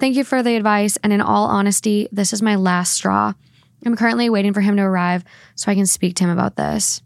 thank 0.00 0.16
you 0.16 0.24
for 0.24 0.42
the 0.42 0.56
advice. 0.56 0.96
And 1.02 1.12
in 1.12 1.20
all 1.20 1.46
honesty, 1.46 2.08
this 2.10 2.32
is 2.32 2.42
my 2.42 2.56
last 2.56 2.92
straw. 2.94 3.34
I'm 3.84 3.96
currently 3.96 4.30
waiting 4.30 4.52
for 4.52 4.60
him 4.60 4.76
to 4.76 4.82
arrive 4.82 5.24
so 5.54 5.70
I 5.70 5.74
can 5.74 5.86
speak 5.86 6.16
to 6.16 6.24
him 6.24 6.30
about 6.30 6.56
this. 6.56 7.02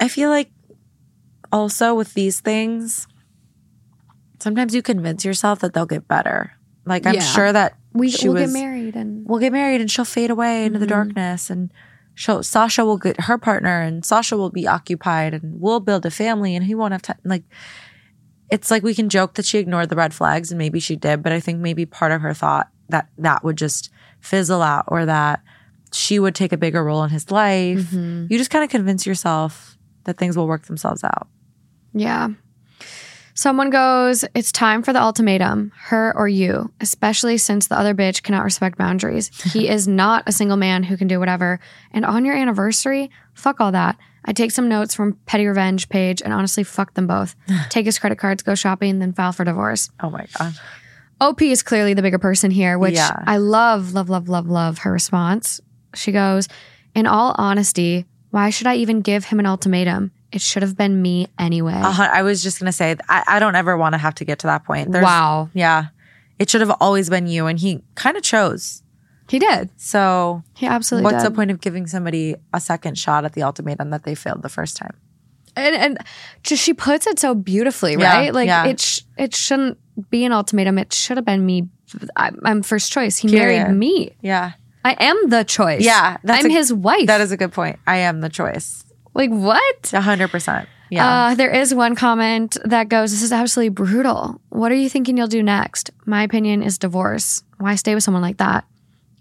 I 0.00 0.08
feel 0.08 0.30
like 0.30 0.50
also 1.52 1.94
with 1.94 2.14
these 2.14 2.40
things, 2.40 3.06
sometimes 4.40 4.74
you 4.74 4.82
convince 4.82 5.24
yourself 5.24 5.60
that 5.60 5.72
they'll 5.72 5.86
get 5.86 6.08
better. 6.08 6.52
Like 6.84 7.06
I'm 7.06 7.14
Yeah. 7.14 7.20
sure 7.20 7.52
that 7.52 7.74
We 7.92 8.10
she 8.10 8.28
will 8.28 8.36
get 8.36 8.50
married 8.50 8.96
and 8.96 9.24
We'll 9.26 9.38
get 9.38 9.52
married 9.52 9.80
and 9.80 9.90
she'll 9.90 10.04
fade 10.04 10.30
away 10.30 10.64
into 10.66 10.78
the 10.78 10.86
Mhm. 10.86 10.90
darkness 10.90 11.48
and 11.48 11.72
she'll, 12.14 12.42
Sasha 12.42 12.84
will 12.84 12.98
get 12.98 13.22
her 13.22 13.38
partner 13.38 13.80
and 13.80 14.04
Sasha 14.04 14.36
will 14.36 14.50
be 14.50 14.66
occupied 14.66 15.32
and 15.32 15.60
we'll 15.60 15.80
build 15.80 16.04
a 16.04 16.10
family 16.10 16.56
and 16.56 16.64
he 16.64 16.74
won't 16.74 16.92
have 16.92 17.02
time. 17.02 17.18
Like, 17.24 17.44
it's 18.50 18.70
like 18.70 18.82
we 18.82 18.94
can 18.94 19.08
joke 19.08 19.34
that 19.34 19.46
she 19.46 19.58
ignored 19.58 19.88
the 19.88 19.96
red 19.96 20.12
flags 20.12 20.50
and 20.50 20.58
maybe 20.58 20.80
she 20.80 20.96
did, 20.96 21.22
but 21.22 21.32
I 21.32 21.40
think 21.40 21.60
maybe 21.60 21.86
part 21.86 22.12
of 22.12 22.20
her 22.20 22.34
thought 22.34 22.68
that 22.88 23.08
that 23.18 23.42
would 23.44 23.56
just 23.56 23.90
fizzle 24.20 24.60
out 24.62 24.84
or 24.88 25.06
that 25.06 25.40
she 25.94 26.18
would 26.18 26.34
take 26.34 26.52
a 26.52 26.56
bigger 26.56 26.82
role 26.84 27.02
in 27.04 27.10
his 27.10 27.30
life. 27.30 27.90
Mhm. 27.92 28.30
You 28.30 28.38
just 28.38 28.50
kind 28.50 28.64
of 28.64 28.70
convince 28.70 29.06
yourself 29.06 29.76
that 30.04 30.18
things 30.18 30.36
will 30.36 30.46
work 30.46 30.66
themselves 30.66 31.02
out. 31.04 31.28
Yeah. 31.92 32.28
Someone 33.36 33.70
goes, 33.70 34.24
It's 34.34 34.52
time 34.52 34.82
for 34.82 34.92
the 34.92 35.00
ultimatum, 35.02 35.72
her 35.86 36.12
or 36.16 36.28
you, 36.28 36.72
especially 36.80 37.36
since 37.36 37.66
the 37.66 37.76
other 37.78 37.92
bitch 37.94 38.22
cannot 38.22 38.44
respect 38.44 38.78
boundaries. 38.78 39.30
He 39.52 39.68
is 39.68 39.88
not 39.88 40.22
a 40.26 40.32
single 40.32 40.56
man 40.56 40.84
who 40.84 40.96
can 40.96 41.08
do 41.08 41.18
whatever. 41.18 41.58
And 41.90 42.04
on 42.04 42.24
your 42.24 42.36
anniversary, 42.36 43.10
fuck 43.34 43.60
all 43.60 43.72
that. 43.72 43.96
I 44.24 44.32
take 44.32 44.52
some 44.52 44.68
notes 44.68 44.94
from 44.94 45.18
Petty 45.26 45.46
Revenge 45.46 45.88
page 45.88 46.22
and 46.22 46.32
honestly 46.32 46.62
fuck 46.64 46.94
them 46.94 47.06
both. 47.06 47.34
Take 47.68 47.84
his 47.86 47.98
credit 47.98 48.18
cards, 48.18 48.42
go 48.42 48.54
shopping, 48.54 48.98
then 48.98 49.12
file 49.12 49.32
for 49.32 49.44
divorce. 49.44 49.90
Oh 50.00 50.08
my 50.10 50.26
God. 50.38 50.54
OP 51.20 51.42
is 51.42 51.62
clearly 51.62 51.92
the 51.92 52.00
bigger 52.02 52.18
person 52.18 52.50
here, 52.50 52.78
which 52.78 52.94
Yeah. 52.94 53.12
I 53.26 53.36
love, 53.36 53.92
love, 53.94 54.08
love, 54.08 54.28
love, 54.30 54.46
love 54.48 54.78
her 54.78 54.92
response. 54.92 55.60
She 55.94 56.12
goes, 56.12 56.48
In 56.94 57.06
all 57.06 57.34
honesty, 57.38 58.06
why 58.30 58.50
should 58.50 58.66
I 58.66 58.76
even 58.76 59.00
give 59.00 59.24
him 59.26 59.38
an 59.40 59.46
ultimatum? 59.46 60.10
It 60.32 60.40
should 60.40 60.62
have 60.62 60.76
been 60.76 61.00
me 61.00 61.28
anyway. 61.38 61.74
Uh, 61.74 62.08
I 62.12 62.22
was 62.22 62.42
just 62.42 62.58
going 62.58 62.66
to 62.66 62.72
say, 62.72 62.96
I, 63.08 63.22
I 63.28 63.38
don't 63.38 63.54
ever 63.54 63.76
want 63.76 63.92
to 63.92 63.98
have 63.98 64.16
to 64.16 64.24
get 64.24 64.40
to 64.40 64.48
that 64.48 64.64
point. 64.64 64.90
There's- 64.90 65.04
wow. 65.04 65.48
Yeah. 65.54 65.86
It 66.40 66.50
should 66.50 66.60
have 66.60 66.76
always 66.80 67.08
been 67.08 67.28
you. 67.28 67.46
And 67.46 67.58
he 67.60 67.82
kind 67.94 68.16
of 68.16 68.24
chose. 68.24 68.82
He 69.28 69.38
did. 69.38 69.70
So 69.76 70.42
He 70.56 70.66
absolutely 70.66 71.04
what's 71.04 71.22
did. 71.22 71.32
the 71.32 71.36
point 71.36 71.52
of 71.52 71.60
giving 71.60 71.86
somebody 71.86 72.34
a 72.52 72.60
second 72.60 72.98
shot 72.98 73.24
at 73.24 73.34
the 73.34 73.42
ultimatum 73.44 73.90
that 73.90 74.02
they 74.02 74.14
failed 74.16 74.42
the 74.42 74.48
first 74.48 74.76
time? 74.76 74.96
and, 75.56 75.76
and 75.76 75.98
just 76.42 76.60
she 76.64 76.74
puts 76.74 77.06
it 77.06 77.20
so 77.20 77.32
beautifully, 77.32 77.92
Yeah, 77.92 78.12
right? 78.16 78.34
Like 78.34 78.48
yeah. 78.48 78.64
it 78.66 78.80
sh- 78.80 79.02
it 79.16 79.36
shouldn't 79.36 79.78
be 80.10 80.24
an 80.24 80.32
ultimatum. 80.32 80.78
It 80.78 80.92
should 80.92 81.16
have 81.16 81.24
been 81.24 81.46
me. 81.46 81.68
I, 82.16 82.32
I'm 82.44 82.62
first 82.64 82.90
choice. 82.90 83.16
He 83.18 83.28
Period. 83.28 83.62
married 83.68 83.76
me. 83.76 84.10
Yeah. 84.20 84.54
I 84.84 84.92
am 85.00 85.28
the 85.30 85.44
choice. 85.44 85.82
Yeah, 85.82 86.16
I'm 86.28 86.46
a- 86.46 86.48
his 86.50 86.72
wife. 86.72 87.06
That 87.06 87.20
is 87.20 87.32
a 87.32 87.36
good 87.36 87.52
point. 87.52 87.78
I 87.86 87.96
am 87.98 88.20
the 88.20 88.28
choice. 88.28 88.84
like 89.14 89.30
what? 89.30 89.92
A 89.92 90.00
hundred 90.00 90.28
percent. 90.30 90.68
Yeah. 90.90 91.30
Uh, 91.30 91.34
there 91.34 91.50
is 91.50 91.74
one 91.74 91.94
comment 91.96 92.56
that 92.64 92.88
goes, 92.88 93.10
This 93.10 93.22
is 93.22 93.32
absolutely 93.32 93.70
brutal. 93.70 94.40
What 94.50 94.70
are 94.70 94.76
you 94.76 94.88
thinking 94.88 95.16
you'll 95.16 95.26
do 95.26 95.42
next? 95.42 95.90
My 96.04 96.22
opinion 96.22 96.62
is 96.62 96.78
divorce. 96.78 97.42
Why 97.58 97.74
stay 97.74 97.94
with 97.94 98.04
someone 98.04 98.22
like 98.22 98.36
that? 98.36 98.64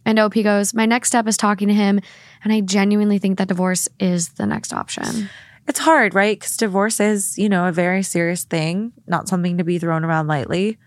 And 0.06 0.20
OP 0.20 0.34
goes, 0.44 0.74
My 0.74 0.86
next 0.86 1.08
step 1.08 1.26
is 1.28 1.38
talking 1.38 1.70
to 1.70 1.74
him. 1.74 2.02
And 2.44 2.52
I 2.52 2.60
genuinely 2.62 3.18
think 3.18 3.38
that 3.38 3.48
divorce 3.48 3.88
is 4.00 4.30
the 4.34 4.46
next 4.46 4.74
option. 4.74 5.30
it's 5.68 5.80
hard, 5.80 6.14
right? 6.14 6.38
Because 6.38 6.58
divorce 6.58 7.00
is, 7.00 7.38
you 7.38 7.48
know, 7.48 7.66
a 7.66 7.72
very 7.72 8.04
serious 8.04 8.44
thing, 8.44 8.92
not 9.08 9.30
something 9.30 9.58
to 9.58 9.64
be 9.64 9.80
thrown 9.80 10.04
around 10.04 10.28
lightly. 10.28 10.78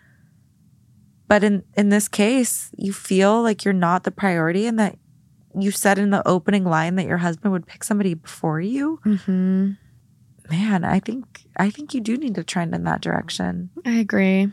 But 1.28 1.42
in 1.44 1.64
in 1.76 1.88
this 1.88 2.08
case, 2.08 2.70
you 2.76 2.92
feel 2.92 3.42
like 3.42 3.64
you're 3.64 3.74
not 3.74 4.04
the 4.04 4.10
priority, 4.10 4.66
and 4.66 4.78
that 4.78 4.96
you 5.58 5.70
said 5.70 5.98
in 5.98 6.10
the 6.10 6.26
opening 6.28 6.64
line 6.64 6.96
that 6.96 7.06
your 7.06 7.16
husband 7.18 7.52
would 7.52 7.66
pick 7.66 7.82
somebody 7.82 8.14
before 8.14 8.60
you. 8.60 9.00
hmm 9.02 9.72
Man, 10.50 10.84
I 10.84 11.00
think 11.00 11.42
I 11.56 11.70
think 11.70 11.92
you 11.94 12.00
do 12.00 12.16
need 12.16 12.36
to 12.36 12.44
trend 12.44 12.74
in 12.74 12.84
that 12.84 13.00
direction. 13.00 13.70
I 13.84 13.98
agree. 13.98 14.52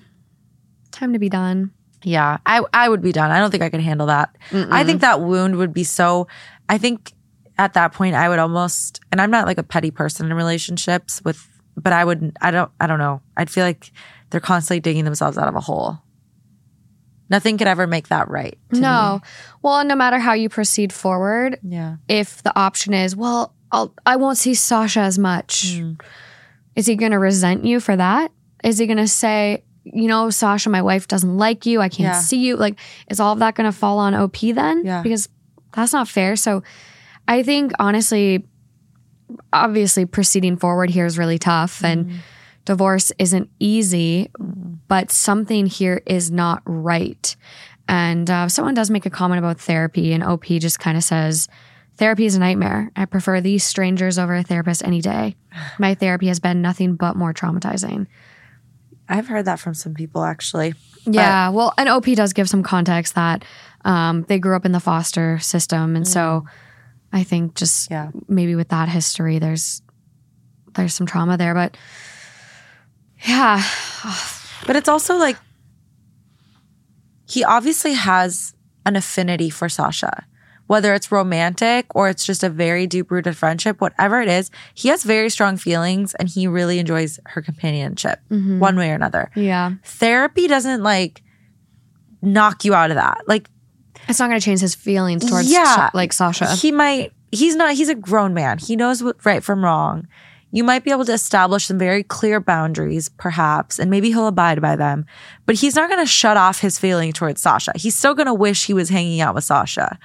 Time 0.91 1.13
to 1.13 1.19
be 1.19 1.29
done. 1.29 1.71
Yeah, 2.01 2.37
I 2.45 2.63
I 2.73 2.89
would 2.89 3.01
be 3.01 3.11
done. 3.11 3.29
I 3.29 3.39
don't 3.39 3.51
think 3.51 3.61
I 3.63 3.69
could 3.69 3.79
handle 3.81 4.07
that. 4.07 4.35
I 4.51 4.83
think 4.83 5.01
that 5.01 5.21
wound 5.21 5.55
would 5.57 5.73
be 5.73 5.83
so. 5.83 6.27
I 6.67 6.77
think 6.79 7.13
at 7.59 7.73
that 7.73 7.93
point 7.93 8.15
I 8.15 8.27
would 8.29 8.39
almost, 8.39 8.99
and 9.11 9.21
I'm 9.21 9.29
not 9.29 9.45
like 9.45 9.59
a 9.59 9.63
petty 9.63 9.91
person 9.91 10.25
in 10.25 10.33
relationships 10.33 11.21
with, 11.23 11.47
but 11.77 11.93
I 11.93 12.03
would. 12.03 12.35
I 12.41 12.49
don't. 12.49 12.71
I 12.81 12.87
don't 12.87 12.99
know. 12.99 13.21
I'd 13.37 13.49
feel 13.51 13.63
like 13.63 13.91
they're 14.31 14.41
constantly 14.41 14.79
digging 14.79 15.05
themselves 15.05 15.37
out 15.37 15.47
of 15.47 15.55
a 15.55 15.59
hole. 15.61 15.99
Nothing 17.29 17.57
could 17.57 17.67
ever 17.67 17.87
make 17.87 18.09
that 18.09 18.29
right. 18.29 18.57
to 18.73 18.79
No. 18.79 19.21
Well, 19.61 19.83
no 19.85 19.95
matter 19.95 20.19
how 20.19 20.33
you 20.33 20.49
proceed 20.49 20.91
forward. 20.93 21.59
Yeah. 21.63 21.95
if 22.07 22.43
the 22.43 22.57
option 22.57 22.93
is, 22.93 23.15
well, 23.15 23.53
I'll, 23.71 23.93
I 24.05 24.17
won't 24.17 24.37
see 24.37 24.53
Sasha 24.53 24.99
as 24.99 25.17
much, 25.17 25.77
Mm. 25.79 25.99
is 26.75 26.85
he 26.85 26.95
going 26.95 27.11
to 27.11 27.19
resent 27.19 27.65
you 27.65 27.79
for 27.79 27.95
that? 27.95 28.31
Is 28.63 28.77
he 28.77 28.85
going 28.85 28.97
to 28.97 29.07
say, 29.07 29.63
you 29.83 30.07
know, 30.07 30.29
Sasha, 30.29 30.69
my 30.69 30.81
wife 30.81 31.07
doesn't 31.07 31.37
like 31.37 31.65
you. 31.65 31.81
I 31.81 31.89
can't 31.89 32.13
Yeah. 32.13 32.19
see 32.19 32.37
you. 32.45 32.55
Like, 32.55 32.79
is 33.09 33.19
all 33.19 33.33
of 33.33 33.39
that 33.39 33.55
going 33.55 33.65
to 33.71 33.77
fall 33.77 33.97
on 33.99 34.13
OP 34.13 34.51
then? 34.53 34.85
Yeah. 34.85 35.01
Because 35.01 35.27
that's 35.75 35.91
not 35.93 36.07
fair. 36.07 36.35
So 36.35 36.61
I 37.27 37.41
think, 37.43 37.71
honestly, 37.79 38.45
obviously, 39.51 40.05
proceeding 40.05 40.57
forward 40.57 40.89
here 40.89 41.05
is 41.05 41.17
really 41.17 41.39
tough. 41.39 41.83
And 41.83 42.05
Mm-hmm. 42.05 42.17
Divorce 42.65 43.11
isn't 43.19 43.49
easy, 43.59 44.29
but 44.87 45.11
something 45.11 45.65
here 45.65 46.01
is 46.05 46.31
not 46.31 46.61
right. 46.65 47.35
And 47.87 48.29
uh, 48.29 48.47
someone 48.47 48.73
does 48.73 48.89
make 48.89 49.05
a 49.05 49.09
comment 49.09 49.39
about 49.39 49.59
therapy, 49.59 50.13
and 50.13 50.23
OP 50.23 50.45
just 50.45 50.79
kind 50.79 50.97
of 50.97 51.03
says, 51.03 51.47
Therapy 51.97 52.25
is 52.25 52.35
a 52.35 52.39
nightmare. 52.39 52.91
I 52.95 53.05
prefer 53.05 53.39
these 53.39 53.63
strangers 53.63 54.17
over 54.17 54.33
a 54.33 54.41
therapist 54.41 54.83
any 54.83 54.99
day. 54.99 55.35
My 55.77 55.93
therapy 55.93 56.27
has 56.27 56.39
been 56.39 56.59
nothing 56.61 56.95
but 56.95 57.15
more 57.15 57.33
traumatizing. 57.35 58.07
I've 59.07 59.27
heard 59.27 59.45
that 59.45 59.59
from 59.59 59.75
some 59.75 59.93
people 59.93 60.23
actually. 60.23 60.73
Yeah, 61.05 61.49
well, 61.49 61.71
and 61.77 61.87
OP 61.89 62.05
does 62.05 62.33
give 62.33 62.49
some 62.49 62.63
context 62.63 63.13
that 63.15 63.45
um, 63.85 64.23
they 64.23 64.39
grew 64.39 64.55
up 64.55 64.65
in 64.65 64.71
the 64.71 64.79
foster 64.79 65.37
system, 65.39 65.95
and 65.95 66.07
so 66.07 66.45
I 67.11 67.23
think 67.23 67.53
just 67.55 67.91
Yeah. 67.91 68.09
maybe 68.27 68.55
with 68.55 68.69
that 68.69 68.89
history, 68.89 69.37
there's 69.37 69.81
there's 70.73 70.93
some 70.95 71.05
trauma 71.05 71.37
there. 71.37 71.53
But 71.53 71.77
yeah, 73.25 73.63
But 74.65 74.75
it's 74.75 74.89
also 74.89 75.15
like 75.17 75.37
he 77.27 77.43
obviously 77.43 77.93
has 77.93 78.53
an 78.85 78.95
affinity 78.95 79.49
for 79.49 79.69
Sasha. 79.69 80.25
Whether 80.67 80.93
it's 80.93 81.11
romantic 81.11 81.87
or 81.93 82.07
it's 82.07 82.25
just 82.25 82.41
a 82.41 82.49
very 82.49 82.87
deep 82.87 83.11
rooted 83.11 83.35
friendship, 83.35 83.81
whatever 83.81 84.21
it 84.21 84.29
is, 84.29 84.49
he 84.73 84.87
has 84.87 85.03
very 85.03 85.29
strong 85.29 85.57
feelings 85.57 86.15
and 86.15 86.29
he 86.29 86.47
really 86.47 86.79
enjoys 86.79 87.19
her 87.25 87.41
companionship 87.41 88.19
mm-hmm. 88.31 88.59
one 88.59 88.77
way 88.77 88.91
or 88.91 88.95
another. 88.95 89.29
yeah, 89.35 89.73
Therapy 89.83 90.47
doesn't 90.47 90.81
like 90.81 91.21
knock 92.21 92.63
you 92.63 92.73
out 92.73 92.91
of 92.91 92.95
that. 92.95 93.23
Like, 93.27 93.49
it's 94.07 94.19
not 94.19 94.29
going 94.29 94.39
to 94.39 94.45
change 94.45 94.61
his 94.61 94.73
feelings 94.73 95.29
towards 95.29 95.51
Yeah. 95.51 95.89
Like 95.93 96.13
Sasha. 96.13 96.55
he 96.55 96.71
might, 96.71 97.11
he's 97.31 97.55
not, 97.55 97.73
he's 97.73 97.89
a 97.89 97.95
grown 97.95 98.33
man. 98.33 98.57
He 98.57 98.75
knows 98.75 99.03
what 99.03 99.23
right 99.25 99.43
from 99.43 99.63
wrong. 99.63 100.07
You 100.53 100.63
might 100.63 100.83
be 100.83 100.91
able 100.91 101.05
to 101.05 101.13
establish 101.13 101.65
some 101.65 101.79
very 101.79 102.03
clear 102.03 102.39
boundaries, 102.39 103.09
perhaps, 103.09 103.79
and 103.79 103.89
maybe 103.89 104.09
he'll 104.09 104.27
abide 104.27 104.61
by 104.61 104.75
them. 104.75 105.03
But 105.47 105.55
he's 105.55 105.75
not 105.75 105.89
going 105.89 105.99
to 105.99 106.05
shut 106.05 106.37
off 106.37 106.59
his 106.59 106.77
feeling 106.77 107.11
towards 107.11 107.41
Sasha. 107.41 107.71
He's 107.75 107.95
still 107.95 108.13
going 108.13 108.27
to 108.27 108.35
wish 108.35 108.67
he 108.67 108.73
was 108.75 108.89
hanging 108.89 109.19
out 109.19 109.33
with 109.33 109.43
Sasha. 109.43 109.97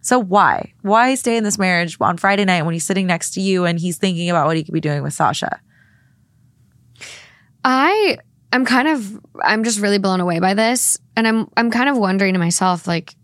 So 0.00 0.18
why? 0.18 0.72
Why 0.82 1.14
stay 1.14 1.36
in 1.36 1.44
this 1.44 1.56
marriage 1.56 1.96
on 2.00 2.16
Friday 2.16 2.44
night 2.44 2.64
when 2.64 2.72
he's 2.72 2.84
sitting 2.84 3.06
next 3.06 3.34
to 3.34 3.40
you 3.40 3.64
and 3.64 3.78
he's 3.78 3.96
thinking 3.96 4.28
about 4.28 4.48
what 4.48 4.56
he 4.56 4.64
could 4.64 4.74
be 4.74 4.80
doing 4.80 5.04
with 5.04 5.12
Sasha? 5.12 5.60
I 7.64 8.18
I'm 8.52 8.64
kind 8.64 8.88
of 8.88 9.20
I'm 9.40 9.62
just 9.62 9.78
really 9.78 9.98
blown 9.98 10.20
away 10.20 10.40
by 10.40 10.54
this, 10.54 10.98
and 11.16 11.28
I'm 11.28 11.48
I'm 11.56 11.70
kind 11.70 11.88
of 11.88 11.96
wondering 11.96 12.32
to 12.32 12.40
myself 12.40 12.88
like, 12.88 13.14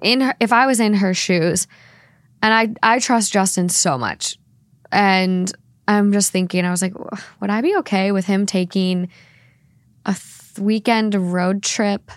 in 0.00 0.20
her, 0.20 0.34
if 0.38 0.52
I 0.52 0.68
was 0.68 0.78
in 0.78 0.94
her 0.94 1.14
shoes, 1.14 1.66
and 2.42 2.54
I 2.54 2.94
I 2.94 3.00
trust 3.00 3.32
Justin 3.32 3.68
so 3.68 3.98
much, 3.98 4.38
and 4.92 5.52
I'm 5.88 6.12
just 6.12 6.32
thinking 6.32 6.64
I 6.64 6.70
was 6.70 6.82
like, 6.82 6.94
would 7.40 7.50
I 7.50 7.60
be 7.60 7.76
okay 7.78 8.12
with 8.12 8.26
him 8.26 8.44
taking 8.46 9.08
a 10.04 10.12
th- 10.14 10.58
weekend 10.58 11.14
road 11.14 11.62
trip 11.62 12.10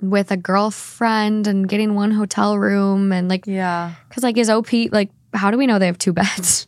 with 0.00 0.30
a 0.30 0.36
girlfriend 0.36 1.46
and 1.46 1.68
getting 1.68 1.94
one 1.94 2.10
hotel 2.12 2.56
room 2.58 3.12
and 3.12 3.28
like 3.28 3.46
Yeah. 3.46 3.94
because 4.08 4.22
like 4.22 4.36
is 4.36 4.48
OP 4.50 4.72
like 4.92 5.10
how 5.34 5.50
do 5.50 5.58
we 5.58 5.66
know 5.66 5.78
they 5.78 5.86
have 5.86 5.98
two 5.98 6.12
beds? 6.12 6.66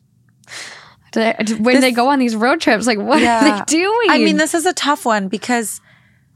Do 1.12 1.20
they, 1.20 1.34
do- 1.44 1.56
when 1.56 1.76
This- 1.76 1.82
they 1.82 1.92
go 1.92 2.08
on 2.08 2.18
these 2.18 2.36
road 2.36 2.60
trips, 2.60 2.86
like 2.86 2.98
what 2.98 3.20
Yeah. 3.20 3.38
are 3.38 3.58
they 3.58 3.64
doing? 3.66 4.10
I 4.10 4.18
mean, 4.18 4.36
this 4.36 4.54
is 4.54 4.66
a 4.66 4.72
tough 4.72 5.04
one 5.04 5.28
because 5.28 5.80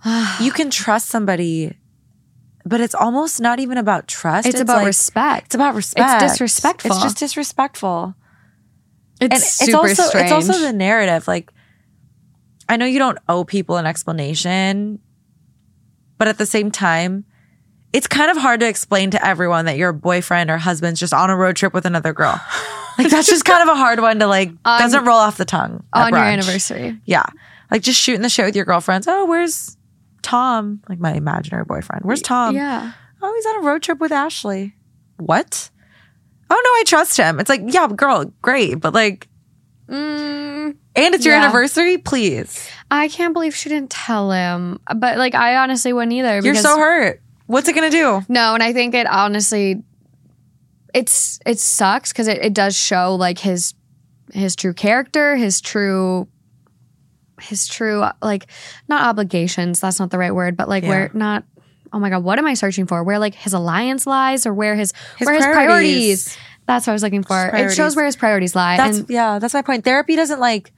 you 0.41 0.51
can 0.53 0.71
trust 0.71 1.09
somebody, 1.09 1.77
but 2.65 2.81
it's 2.81 2.95
almost 2.95 3.41
not 3.41 3.61
even 3.61 3.77
about 3.79 4.09
trust. 4.09 4.47
it's, 4.49 4.61
about 4.61 4.79
like- 4.79 4.87
respect. 4.87 5.47
It's 5.47 5.55
about 5.55 5.75
respect. 5.75 6.23
It's 6.23 6.33
disrespectful. 6.33 6.93
It's 6.93 7.03
just 7.03 7.19
disrespectful. 7.19 8.15
It's 9.33 9.61
and 9.61 9.71
super 9.71 9.89
it's 9.89 9.99
also 9.99 10.09
strange. 10.11 10.31
it's 10.31 10.49
also 10.49 10.61
the 10.61 10.73
narrative. 10.73 11.27
Like, 11.29 11.53
I 12.69 12.77
know 12.77 12.87
you 12.87 12.99
don't 12.99 13.19
owe 13.29 13.45
people 13.45 13.77
an 13.77 13.87
explanation, 13.87 14.99
but 16.19 16.29
at 16.29 16.39
the 16.39 16.47
same 16.47 16.71
time, 16.71 17.25
it's 17.93 18.07
kind 18.07 18.31
of 18.31 18.37
hard 18.37 18.61
to 18.61 18.69
explain 18.69 19.11
to 19.13 19.25
everyone 19.25 19.67
that 19.67 19.77
your 19.77 19.93
boyfriend 19.93 20.51
or 20.51 20.59
husband's 20.59 20.99
just 20.99 21.13
on 21.15 21.31
a 21.31 21.37
road 21.37 21.57
trip 21.57 21.73
with 21.73 21.87
another 21.87 22.13
girl. 22.13 22.41
Like 22.97 23.11
that's 23.11 23.27
just 23.27 23.45
kind 23.45 23.69
of 23.69 23.75
a 23.75 23.77
hard 23.77 23.99
one 24.01 24.21
to 24.21 24.29
like 24.29 24.51
On- 24.65 24.81
doesn't 24.81 25.05
roll 25.05 25.19
off 25.19 25.37
the 25.37 25.45
tongue 25.45 25.83
on 25.93 26.13
your 26.13 26.23
anniversary. 26.23 26.97
Yeah, 27.05 27.25
like 27.69 27.83
just 27.83 28.01
shooting 28.01 28.23
the 28.23 28.29
shit 28.29 28.45
with 28.45 28.55
your 28.55 28.65
girlfriends. 28.65 29.09
Oh, 29.09 29.25
where's 29.27 29.77
Tom? 30.23 30.81
Like 30.89 31.01
my 31.01 31.13
imaginary 31.15 31.65
boyfriend. 31.65 32.05
Where's 32.05 32.23
Tom? 32.23 32.55
yeah. 32.55 32.93
Oh, 33.21 33.35
he's 33.35 33.47
on 33.47 33.57
a 33.57 33.67
road 33.67 33.83
trip 33.83 33.99
with 33.99 34.13
Ashley. 34.13 34.77
What? 35.17 35.71
Oh 36.51 36.61
no, 36.65 36.71
I 36.71 36.83
trust 36.87 37.17
him. 37.17 37.41
It's 37.41 37.49
like, 37.49 37.63
yeah, 37.67 37.89
girl, 37.89 38.33
great, 38.43 38.75
but 38.81 38.95
like, 38.95 39.29
Mm, 39.89 40.77
and 40.97 41.15
it's 41.15 41.27
your 41.27 41.35
Yeah. 41.35 41.43
anniversary, 41.45 41.99
please. 41.99 42.67
I 42.91 43.09
can't 43.09 43.35
believe 43.35 43.55
she 43.55 43.69
didn't 43.69 43.91
tell 43.91 44.31
him. 44.31 44.81
But 44.97 45.19
like, 45.19 45.35
I 45.35 45.57
honestly 45.57 45.93
wouldn't 45.93 46.13
either. 46.15 46.41
You're 46.43 46.55
so 46.55 46.79
hurt. 46.79 47.21
What's 47.47 47.69
it 47.69 47.75
gonna 47.75 47.91
do? 47.91 48.25
No, 48.31 48.55
and 48.55 48.63
I 48.63 48.73
think 48.73 48.95
it 48.95 49.07
honestly, 49.07 49.83
it's 50.95 51.39
it 51.45 51.59
sucks 51.59 52.13
because 52.13 52.29
it, 52.29 52.39
it 52.43 52.55
does 52.55 52.75
show 52.77 53.15
like 53.15 53.39
his 53.39 53.75
his 54.33 54.57
true 54.57 54.73
character, 54.73 55.37
his 55.37 55.61
true 55.61 56.29
his 57.43 57.67
true 57.69 58.05
like 58.23 58.47
not 58.89 59.03
obligations, 59.07 59.81
that's 59.81 59.99
not 60.01 60.11
the 60.11 60.19
right 60.19 60.35
word, 60.35 60.57
but 60.57 60.67
like 60.69 60.85
Yeah. 60.85 60.89
where 60.89 61.11
not 61.13 61.45
oh 61.95 61.99
my 62.01 62.11
god, 62.11 62.25
what 62.25 62.39
am 62.39 62.47
I 62.47 62.55
searching 62.55 62.87
for? 62.87 63.03
Where 63.05 63.19
like 63.19 63.35
his 63.35 63.53
alliance 63.55 64.07
lies 64.07 64.47
or 64.47 64.53
where 64.53 64.75
his, 64.75 64.93
His 65.17 65.27
where 65.27 65.35
his 65.37 65.45
priorities. 65.47 66.25
priorities. 66.35 66.39
That's 66.67 66.87
what 66.87 66.93
I 66.93 66.95
was 66.95 67.03
looking 67.03 67.23
for. 67.23 67.47
It 67.55 67.73
shows 67.73 67.95
where 67.95 68.05
his 68.07 68.17
priorities 68.17 68.55
lie. 68.57 68.77
That's 68.77 68.99
and 68.99 69.11
yeah, 69.11 69.39
that's 69.39 69.55
my 69.55 69.63
point. 69.63 69.85
Therapy 69.85 70.17
doesn't 70.17 70.41
like 70.41 70.73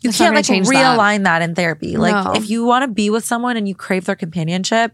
you 0.00 0.10
can't 0.10 0.34
like 0.34 0.44
change 0.44 0.68
that. 0.68 0.98
realign 0.98 1.24
that. 1.24 1.42
in 1.42 1.54
therapy. 1.54 1.96
Like 1.96 2.24
No. 2.26 2.32
if 2.34 2.50
you 2.50 2.64
want 2.64 2.82
to 2.82 2.88
be 2.88 3.08
with 3.08 3.24
someone 3.24 3.56
and 3.56 3.66
you 3.68 3.74
crave 3.74 4.04
their 4.04 4.16
companionship, 4.16 4.92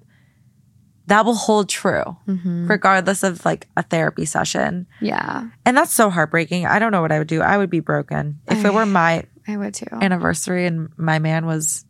that 1.07 1.25
will 1.25 1.35
hold 1.35 1.71
true 1.71 2.05
Mhm. 2.29 2.69
regardless 2.69 3.23
of 3.23 3.43
like 3.47 3.67
a 3.77 3.83
therapy 3.83 4.27
session. 4.27 4.87
yeah, 5.01 5.45
And 5.65 5.75
that's 5.77 5.93
so 5.95 6.11
heartbreaking. 6.11 6.67
I 6.67 6.79
don't 6.79 6.93
know 6.93 7.01
what 7.01 7.11
I 7.11 7.19
would 7.19 7.27
do. 7.29 7.41
I 7.41 7.57
would 7.57 7.71
be 7.71 7.81
broken 7.81 8.39
if 8.47 8.63
it 8.65 8.75
were 8.75 8.85
my 9.01 9.25
I 9.49 9.57
would 9.57 9.73
too. 9.73 9.87
anniversary 9.93 10.67
and 10.67 10.91
my 10.99 11.19
man 11.19 11.47
was 11.47 11.87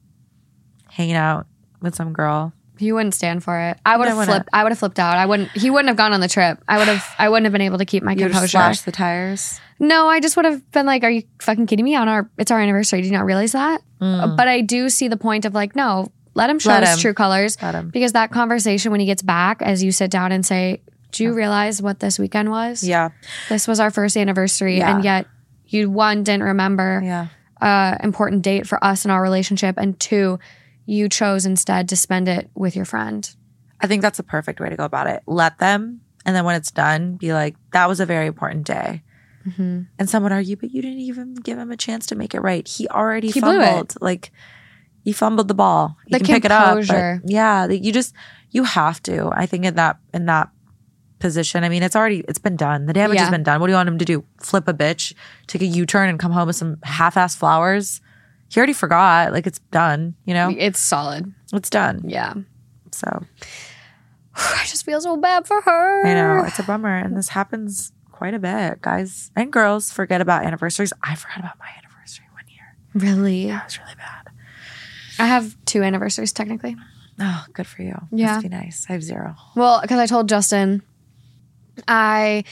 hanging 0.91 1.17
out 1.17 1.49
with 1.83 1.97
some 1.97 2.13
girl. 2.13 2.53
He 2.79 2.93
wouldn't 2.93 3.15
stand 3.15 3.43
for 3.43 3.59
it. 3.59 3.79
I 3.85 3.97
would 3.97 4.09
have 4.09 4.25
flipped. 4.25 4.49
I 4.53 4.63
would 4.63 4.73
have 4.73 4.79
flipped 4.79 4.99
out. 4.99 5.17
I 5.17 5.27
wouldn't. 5.27 5.51
He 5.51 5.71
wouldn't 5.71 5.89
have 5.89 5.97
gone 5.97 6.13
on 6.13 6.21
the 6.21 6.29
trip. 6.29 6.63
I 6.69 6.79
would 6.79 6.89
have. 6.89 7.05
I 7.19 7.29
wouldn't 7.29 7.45
have 7.45 7.53
been 7.53 7.63
able 7.63 7.79
to 7.79 7.85
keep 7.85 8.03
my 8.03 8.13
You 8.13 8.27
composure. 8.27 8.49
slash 8.49 8.81
the 8.83 8.93
tires. 8.93 9.61
No, 9.81 10.09
I 10.09 10.21
just 10.21 10.37
would 10.37 10.45
have 10.45 10.69
been 10.73 10.87
like, 10.87 11.05
"Are 11.05 11.11
you 11.11 11.23
fucking 11.41 11.67
kidding 11.67 11.85
me? 11.85 11.95
On 11.95 12.09
our, 12.09 12.29
it's 12.39 12.51
our 12.51 12.61
anniversary. 12.61 13.01
Do 13.03 13.07
you 13.09 13.13
not 13.13 13.25
realize 13.25 13.53
that?" 13.53 13.83
Mm. 14.01 14.37
But 14.37 14.49
I 14.49 14.61
do 14.61 14.89
see 14.89 15.09
the 15.09 15.17
point 15.17 15.45
of 15.45 15.55
like, 15.55 15.75
no, 15.77 16.11
let 16.35 16.51
him 16.51 16.59
show 16.59 16.71
Let 16.71 16.81
his 16.85 16.95
him. 16.95 16.99
true 17.01 17.15
colors 17.15 17.57
Let 17.63 17.75
him. 17.75 17.91
because 17.91 18.13
that 18.13 18.31
conversation 18.31 18.91
when 18.93 19.01
he 19.01 19.07
gets 19.07 19.23
back, 19.23 19.61
as 19.63 19.83
you 19.83 19.93
sit 19.93 20.11
down 20.11 20.31
and 20.33 20.45
say, 20.47 20.83
"Do 21.13 21.25
you 21.25 21.33
realize 21.33 21.81
what 21.83 22.01
this 22.01 22.19
weekend 22.19 22.51
was? 22.51 22.83
Yeah. 22.85 23.11
This 23.49 23.67
was 23.69 23.81
our 23.81 23.91
first 23.91 24.17
anniversary, 24.17 24.79
Yeah. 24.79 24.95
and 24.95 25.05
yet 25.05 25.27
you 25.67 25.91
one 25.91 26.23
didn't 26.25 26.45
remember 26.45 27.01
Yeah. 27.05 27.27
a 27.61 27.99
important 28.03 28.43
date 28.43 28.67
for 28.67 28.83
us 28.85 29.05
in 29.05 29.11
our 29.11 29.23
relationship, 29.23 29.77
and 29.79 29.99
two, 30.01 30.39
you 30.89 31.09
chose 31.09 31.45
instead 31.45 31.89
to 31.91 31.97
spend 31.97 32.29
it 32.29 32.51
with 32.55 32.75
your 32.75 32.85
friend." 32.85 33.35
I 33.81 33.87
think 33.87 34.03
that's 34.03 34.19
a 34.19 34.25
perfect 34.25 34.59
way 34.59 34.71
to 34.71 34.77
go 34.77 34.85
about 34.85 35.07
it. 35.07 35.23
Let 35.27 35.59
them, 35.59 36.01
and 36.25 36.35
then 36.35 36.45
when 36.45 36.57
it's 36.57 36.71
done, 36.71 37.17
be 37.17 37.33
like, 37.33 37.57
"That 37.73 37.89
was 37.89 38.01
a 38.01 38.07
very 38.07 38.27
important 38.27 38.67
day." 38.67 39.03
Mm-hmm. 39.47 39.83
And 39.99 40.11
some 40.11 40.23
would 40.23 40.33
argue, 40.33 40.57
but 40.57 40.73
you 40.73 40.83
didn't 40.83 41.01
even 41.01 41.35
give 41.35 41.59
him 41.59 41.71
a 41.71 41.77
chance 41.77 42.07
to 42.07 42.15
make 42.15 42.35
it 42.35 42.41
right. 42.41 42.67
He 42.67 42.89
already 42.89 43.31
He 43.31 43.41
fumbled. 43.41 43.95
Like 44.01 44.33
he 45.05 45.13
fumbled 45.13 45.49
the 45.49 45.55
ball. 45.55 45.97
You 46.07 46.19
The 46.19 46.25
can 46.25 46.35
pick 46.35 46.45
it 46.45 46.51
up. 46.51 46.85
Yeah, 47.25 47.67
you 47.67 47.93
just 47.93 48.15
you 48.51 48.65
have 48.65 49.03
to. 49.05 49.31
I 49.33 49.47
think 49.47 49.65
in 49.65 49.75
that 49.77 49.99
in 50.13 50.27
that 50.27 50.51
position. 51.19 51.65
I 51.65 51.69
mean, 51.69 51.83
it's 51.83 51.97
already 51.97 52.25
it's 52.29 52.39
been 52.39 52.57
done. 52.57 52.87
The 52.87 52.93
damage 52.93 53.19
has 53.19 53.31
been 53.31 53.43
done. 53.43 53.61
What 53.61 53.67
do 53.67 53.73
you 53.73 53.77
want 53.77 53.89
him 53.89 53.99
to 53.99 54.05
do? 54.05 54.25
Flip 54.41 54.67
a 54.69 54.75
bitch, 54.75 55.15
take 55.47 55.63
a 55.63 55.67
U 55.67 55.87
turn, 55.87 56.09
and 56.09 56.19
come 56.19 56.33
home 56.33 56.47
with 56.47 56.57
some 56.57 56.79
half 56.83 57.17
ass 57.17 57.35
flowers? 57.35 58.01
He 58.49 58.59
already 58.59 58.73
forgot. 58.73 59.33
Like 59.33 59.47
it's 59.47 59.59
done. 59.71 60.15
You 60.25 60.35
know, 60.35 60.55
It's 60.57 60.81
solid. 60.81 61.33
it's 61.53 61.71
done. 61.71 62.03
Yeah. 62.07 62.35
So 62.93 63.07
I 64.35 64.65
just 64.67 64.85
feel 64.85 65.01
so 65.01 65.17
bad 65.17 65.47
for 65.47 65.61
her. 65.61 66.07
I 66.07 66.15
know 66.15 66.45
it's 66.45 66.59
a 66.59 66.63
bummer, 66.63 66.97
and 66.97 67.17
this 67.17 67.29
happens 67.29 67.93
quite 68.13 68.35
a 68.35 68.39
bit. 68.39 68.81
Guys 68.83 69.31
and 69.37 69.53
girls 69.53 69.91
forget 69.93 70.21
about 70.21 70.45
anniversaries. 70.45 70.93
I 71.03 71.15
forgot 71.15 71.39
about 71.41 71.59
my 71.59 71.69
anniversary 71.79 72.27
one 72.33 72.45
year. 72.49 72.77
Really? 72.95 73.47
That 73.47 73.65
was 73.67 73.79
really 73.79 73.95
bad. 73.97 74.29
I 75.19 75.27
have 75.27 75.57
two 75.65 75.83
anniversaries 75.83 76.33
technically. 76.33 76.77
Oh, 77.21 77.45
good 77.53 77.67
for 77.67 77.83
you. 77.83 77.97
Yeah. 78.13 78.35
Must 78.35 78.43
be 78.43 78.49
nice. 78.49 78.87
I 78.89 78.93
have 78.93 79.03
zero. 79.03 79.35
Well, 79.57 79.81
because 79.83 79.99
I 79.99 80.07
told 80.07 80.29
Justin, 80.29 80.83
I 81.89 82.45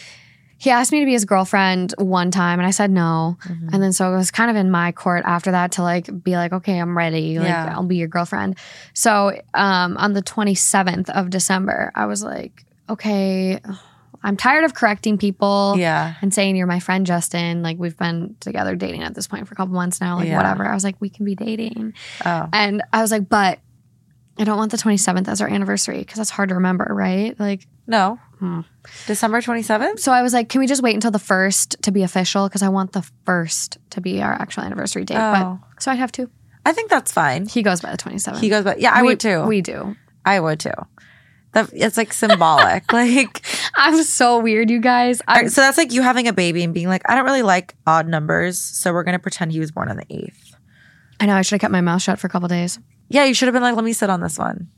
he 0.59 0.71
asked 0.71 0.91
me 0.93 1.01
to 1.01 1.07
be 1.07 1.13
his 1.13 1.25
girlfriend 1.27 1.95
one 1.99 2.31
time, 2.31 2.59
and 2.59 2.67
I 2.67 2.71
said 2.71 2.91
no. 2.91 3.37
Mm-hmm. 3.47 3.69
And 3.73 3.83
then 3.83 3.93
so 3.93 4.13
it 4.13 4.17
was 4.17 4.31
kind 4.31 4.51
of 4.51 4.57
in 4.57 4.71
my 4.71 4.93
court 4.93 5.23
after 5.27 5.51
that 5.51 5.73
to 5.73 5.83
like 5.83 6.23
be 6.25 6.33
like, 6.37 6.53
okay, 6.53 6.79
I'm 6.79 6.97
ready. 6.97 7.39
Like 7.39 7.49
Yeah. 7.49 7.73
I'll 7.75 7.83
be 7.85 7.97
your 7.97 8.09
girlfriend. 8.09 8.57
So 8.95 9.39
um, 9.55 9.97
on 9.99 10.13
the 10.15 10.23
27th 10.23 11.11
of 11.11 11.31
December, 11.31 11.93
I 11.95 12.07
was 12.07 12.23
like, 12.25 12.65
okay, 12.89 13.61
I'm 14.23 14.37
tired 14.37 14.65
of 14.65 14.75
correcting 14.75 15.19
people. 15.19 15.75
Yeah. 15.77 16.15
and 16.23 16.33
saying 16.33 16.57
you're 16.57 16.67
my 16.67 16.81
friend 16.81 17.05
Justin. 17.07 17.63
Like 17.63 17.79
we've 17.79 17.97
been 17.97 18.35
together 18.41 18.75
dating 18.77 19.03
at 19.03 19.15
this 19.15 19.27
point 19.27 19.47
for 19.47 19.53
a 19.55 19.57
couple 19.57 19.75
months 19.75 20.01
now. 20.01 20.17
Like 20.17 20.29
Yeah. 20.29 20.37
whatever. 20.37 20.65
I 20.67 20.75
was 20.75 20.85
like, 20.85 20.97
we 21.01 21.11
can 21.11 21.25
be 21.27 21.35
dating. 21.35 21.93
Oh. 22.25 22.49
And 22.53 22.83
I 22.93 23.03
was 23.03 23.11
like, 23.11 23.29
but 23.29 23.59
I 24.39 24.45
don't 24.45 24.59
want 24.59 24.71
the 24.71 24.77
27th 24.79 25.29
as 25.29 25.41
our 25.41 25.49
anniversary 25.49 25.99
because 25.99 26.17
that's 26.17 26.31
hard 26.31 26.49
to 26.51 26.57
remember, 26.57 26.87
right? 26.91 27.39
Like, 27.39 27.67
No. 27.87 28.19
Hmm. 28.39 28.61
December 29.07 29.41
27th? 29.41 29.99
so 29.99 30.13
I 30.13 30.23
was 30.23 30.35
like, 30.35 30.49
can 30.49 30.61
we 30.61 30.67
just 30.67 30.83
wait 30.83 30.95
until 30.95 31.11
the 31.11 31.19
first 31.19 31.77
to 31.83 31.91
be 31.91 32.03
official? 32.03 32.49
Because 32.49 32.63
I 32.63 32.69
want 32.69 32.93
the 32.93 33.09
first 33.25 33.79
to 33.91 34.01
be 34.01 34.23
our 34.23 34.33
actual 34.33 34.63
anniversary 34.63 35.05
date. 35.05 35.17
Oh. 35.17 35.59
But 35.63 35.83
so 35.83 35.91
I'd 35.91 35.99
have 35.99 36.13
to. 36.13 36.29
I 36.67 36.73
think 36.73 36.91
that's 36.91 37.13
fine. 37.13 37.47
He 37.47 37.63
goes 37.63 37.81
by 37.81 37.91
the 37.93 37.97
27th. 37.97 38.41
He 38.41 38.49
goes, 38.49 38.65
by, 38.65 38.77
yeah, 38.77 38.93
I 38.93 39.03
we, 39.03 39.09
would 39.09 39.21
too. 39.21 39.43
We 39.45 39.63
do. 39.63 39.97
I 40.25 40.41
would 40.41 40.61
too. 40.61 40.73
That, 41.53 41.71
it's 41.73 41.97
like 41.97 42.13
symbolic. 42.13 42.93
like, 42.93 43.41
I'm 43.75 44.03
so 44.03 44.41
weird, 44.41 44.69
you 44.69 44.81
guys. 44.81 45.23
Right, 45.27 45.51
so 45.51 45.61
that's 45.63 45.79
like 45.79 45.93
you 45.93 46.03
having 46.03 46.29
a 46.29 46.33
baby 46.33 46.63
and 46.63 46.75
being 46.75 46.89
like, 46.89 47.03
I 47.09 47.15
don't 47.15 47.25
really 47.25 47.43
like 47.43 47.75
odd 47.87 48.07
numbers. 48.09 48.59
So 48.59 48.93
we're 48.93 49.05
going 49.05 49.15
to 49.15 49.19
pretend 49.19 49.53
he 49.53 49.61
was 49.61 49.71
born 49.71 49.89
on 49.89 49.97
the 49.97 50.05
8th. 50.07 50.55
I 51.21 51.27
know 51.27 51.37
I 51.37 51.43
should 51.43 51.53
have 51.53 51.61
kept 51.61 51.73
my 51.73 51.81
mouth 51.81 52.03
shut 52.03 52.19
for 52.19 52.27
a 52.27 52.31
couple 52.31 52.49
days. 52.49 52.79
Yeah, 53.09 53.25
you 53.25 53.33
should 53.33 53.47
have 53.47 53.55
been 53.55 53.63
like, 53.63 53.77
let 53.77 53.85
me 53.85 53.93
sit 53.93 54.11
on 54.11 54.21
this 54.21 54.39
one. 54.39 54.69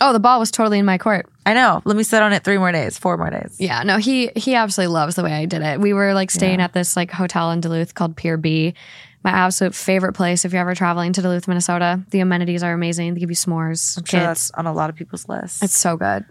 Oh, 0.00 0.12
the 0.12 0.20
ball 0.20 0.38
was 0.38 0.50
totally 0.50 0.78
in 0.78 0.84
my 0.84 0.98
court. 0.98 1.26
I 1.46 1.54
know. 1.54 1.82
Let 1.84 1.96
me 1.96 2.02
sit 2.02 2.22
on 2.22 2.32
it 2.32 2.44
three 2.44 2.58
more 2.58 2.72
days, 2.72 2.98
four 2.98 3.16
more 3.16 3.30
days. 3.30 3.56
Yeah, 3.58 3.82
no, 3.82 3.98
he 3.98 4.30
he 4.34 4.54
absolutely 4.54 4.92
loves 4.92 5.14
the 5.14 5.22
way 5.22 5.32
I 5.32 5.44
did 5.44 5.62
it. 5.62 5.80
We 5.80 5.92
were 5.92 6.14
like 6.14 6.30
staying 6.30 6.60
at 6.60 6.72
this 6.72 6.96
like 6.96 7.10
hotel 7.10 7.50
in 7.50 7.60
Duluth 7.60 7.94
called 7.94 8.16
Pier 8.16 8.36
B. 8.36 8.74
My 9.22 9.30
absolute 9.30 9.74
favorite 9.74 10.12
place 10.12 10.44
if 10.44 10.52
you're 10.52 10.60
ever 10.60 10.74
traveling 10.74 11.14
to 11.14 11.22
Duluth, 11.22 11.48
Minnesota. 11.48 12.02
The 12.10 12.20
amenities 12.20 12.62
are 12.62 12.74
amazing. 12.74 13.14
They 13.14 13.20
give 13.20 13.30
you 13.30 13.36
s'mores. 13.36 13.96
I'm 13.96 14.04
sure 14.04 14.20
that's 14.20 14.50
on 14.50 14.66
a 14.66 14.72
lot 14.72 14.90
of 14.90 14.96
people's 14.96 15.26
lists. 15.30 15.62
It's 15.62 15.78
so 15.78 15.96
good. 15.96 16.26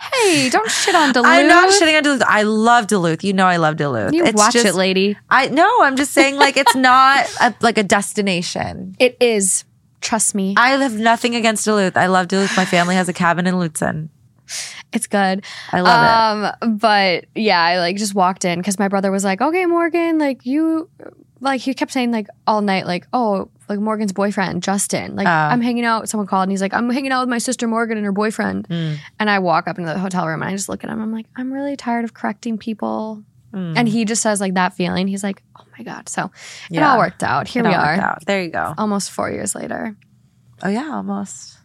Hey, 0.00 0.48
don't 0.48 0.70
shit 0.70 0.94
on 0.94 1.12
Duluth. 1.12 1.28
I'm 1.28 1.46
not 1.46 1.68
shitting 1.70 1.98
on 1.98 2.02
Duluth. 2.02 2.22
I 2.26 2.44
love 2.44 2.86
Duluth. 2.86 3.22
You 3.22 3.34
know 3.34 3.46
I 3.46 3.58
love 3.58 3.76
Duluth. 3.76 4.14
You 4.14 4.24
it's 4.24 4.38
watch 4.38 4.54
just, 4.54 4.64
it, 4.64 4.74
lady. 4.74 5.14
I 5.28 5.48
no, 5.48 5.70
I'm 5.82 5.96
just 5.96 6.12
saying 6.12 6.36
like 6.36 6.56
it's 6.56 6.74
not 6.74 7.26
a, 7.38 7.54
like 7.60 7.76
a 7.76 7.82
destination. 7.82 8.96
It 8.98 9.18
is. 9.20 9.64
Trust 10.00 10.34
me. 10.34 10.54
I 10.56 10.70
have 10.70 10.98
nothing 10.98 11.34
against 11.34 11.64
Duluth. 11.64 11.96
I 11.96 12.06
love 12.06 12.28
Duluth. 12.28 12.56
My 12.56 12.64
family 12.64 12.94
has 12.94 13.08
a 13.08 13.12
cabin 13.12 13.46
in 13.46 13.54
Lutzen. 13.54 14.08
It's 14.92 15.06
good. 15.06 15.44
I 15.72 15.80
love 15.80 16.54
um, 16.62 16.78
But 16.78 17.26
yeah, 17.34 17.60
I 17.60 17.78
like 17.78 17.96
just 17.96 18.14
walked 18.14 18.44
in 18.44 18.58
because 18.58 18.78
my 18.78 18.88
brother 18.88 19.10
was 19.10 19.24
like, 19.24 19.40
okay, 19.40 19.66
Morgan, 19.66 20.18
like 20.18 20.46
you, 20.46 20.88
like 21.40 21.60
he 21.60 21.74
kept 21.74 21.92
saying 21.92 22.10
like 22.10 22.28
all 22.46 22.62
night, 22.62 22.86
like, 22.86 23.06
oh, 23.12 23.50
like 23.68 23.78
Morgan's 23.78 24.12
boyfriend, 24.12 24.62
Justin. 24.62 25.14
Like 25.14 25.26
Oh. 25.26 25.30
I'm 25.30 25.60
hanging 25.60 25.84
out. 25.84 26.08
Someone 26.08 26.26
called 26.26 26.44
and 26.44 26.52
he's 26.52 26.62
like, 26.62 26.72
I'm 26.72 26.88
hanging 26.88 27.12
out 27.12 27.20
with 27.20 27.28
my 27.28 27.38
sister 27.38 27.68
Morgan 27.68 27.98
and 27.98 28.06
her 28.06 28.12
boyfriend. 28.12 28.66
Mm. 28.68 28.96
And 29.20 29.28
I 29.28 29.40
walk 29.40 29.68
up 29.68 29.78
into 29.78 29.92
the 29.92 29.98
hotel 29.98 30.26
room 30.26 30.40
and 30.40 30.50
I 30.50 30.52
just 30.52 30.68
look 30.68 30.84
at 30.84 30.90
him. 30.90 31.02
I'm 31.02 31.12
like, 31.12 31.26
I'm 31.36 31.52
really 31.52 31.76
tired 31.76 32.04
of 32.04 32.14
correcting 32.14 32.56
people. 32.56 33.22
Mm. 33.52 33.74
And 33.76 33.88
he 33.88 34.04
just 34.06 34.22
says 34.22 34.40
like 34.40 34.54
that 34.54 34.74
feeling. 34.74 35.08
He's 35.08 35.22
like, 35.22 35.42
my 35.78 35.84
God. 35.84 36.08
So 36.08 36.30
it 36.70 36.78
all 36.82 36.98
worked 36.98 37.22
out. 37.22 37.48
Here 37.48 37.64
It 37.64 37.68
we 37.68 37.74
all 37.74 37.80
are. 37.84 37.94
out. 37.94 38.24
There 38.26 38.42
you 38.42 38.50
go. 38.50 38.74
Almost 38.76 39.10
four 39.10 39.30
years 39.30 39.54
later. 39.54 39.96
Oh 40.62 40.68
yeah, 40.68 40.90
almost. 40.92 41.56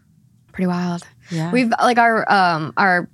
Pretty 0.51 0.67
wild. 0.67 1.03
Yeah. 1.31 1.51
We've 1.51 1.69
like 1.81 1.97
our 1.97 2.31
um 2.31 2.73
our 2.77 3.09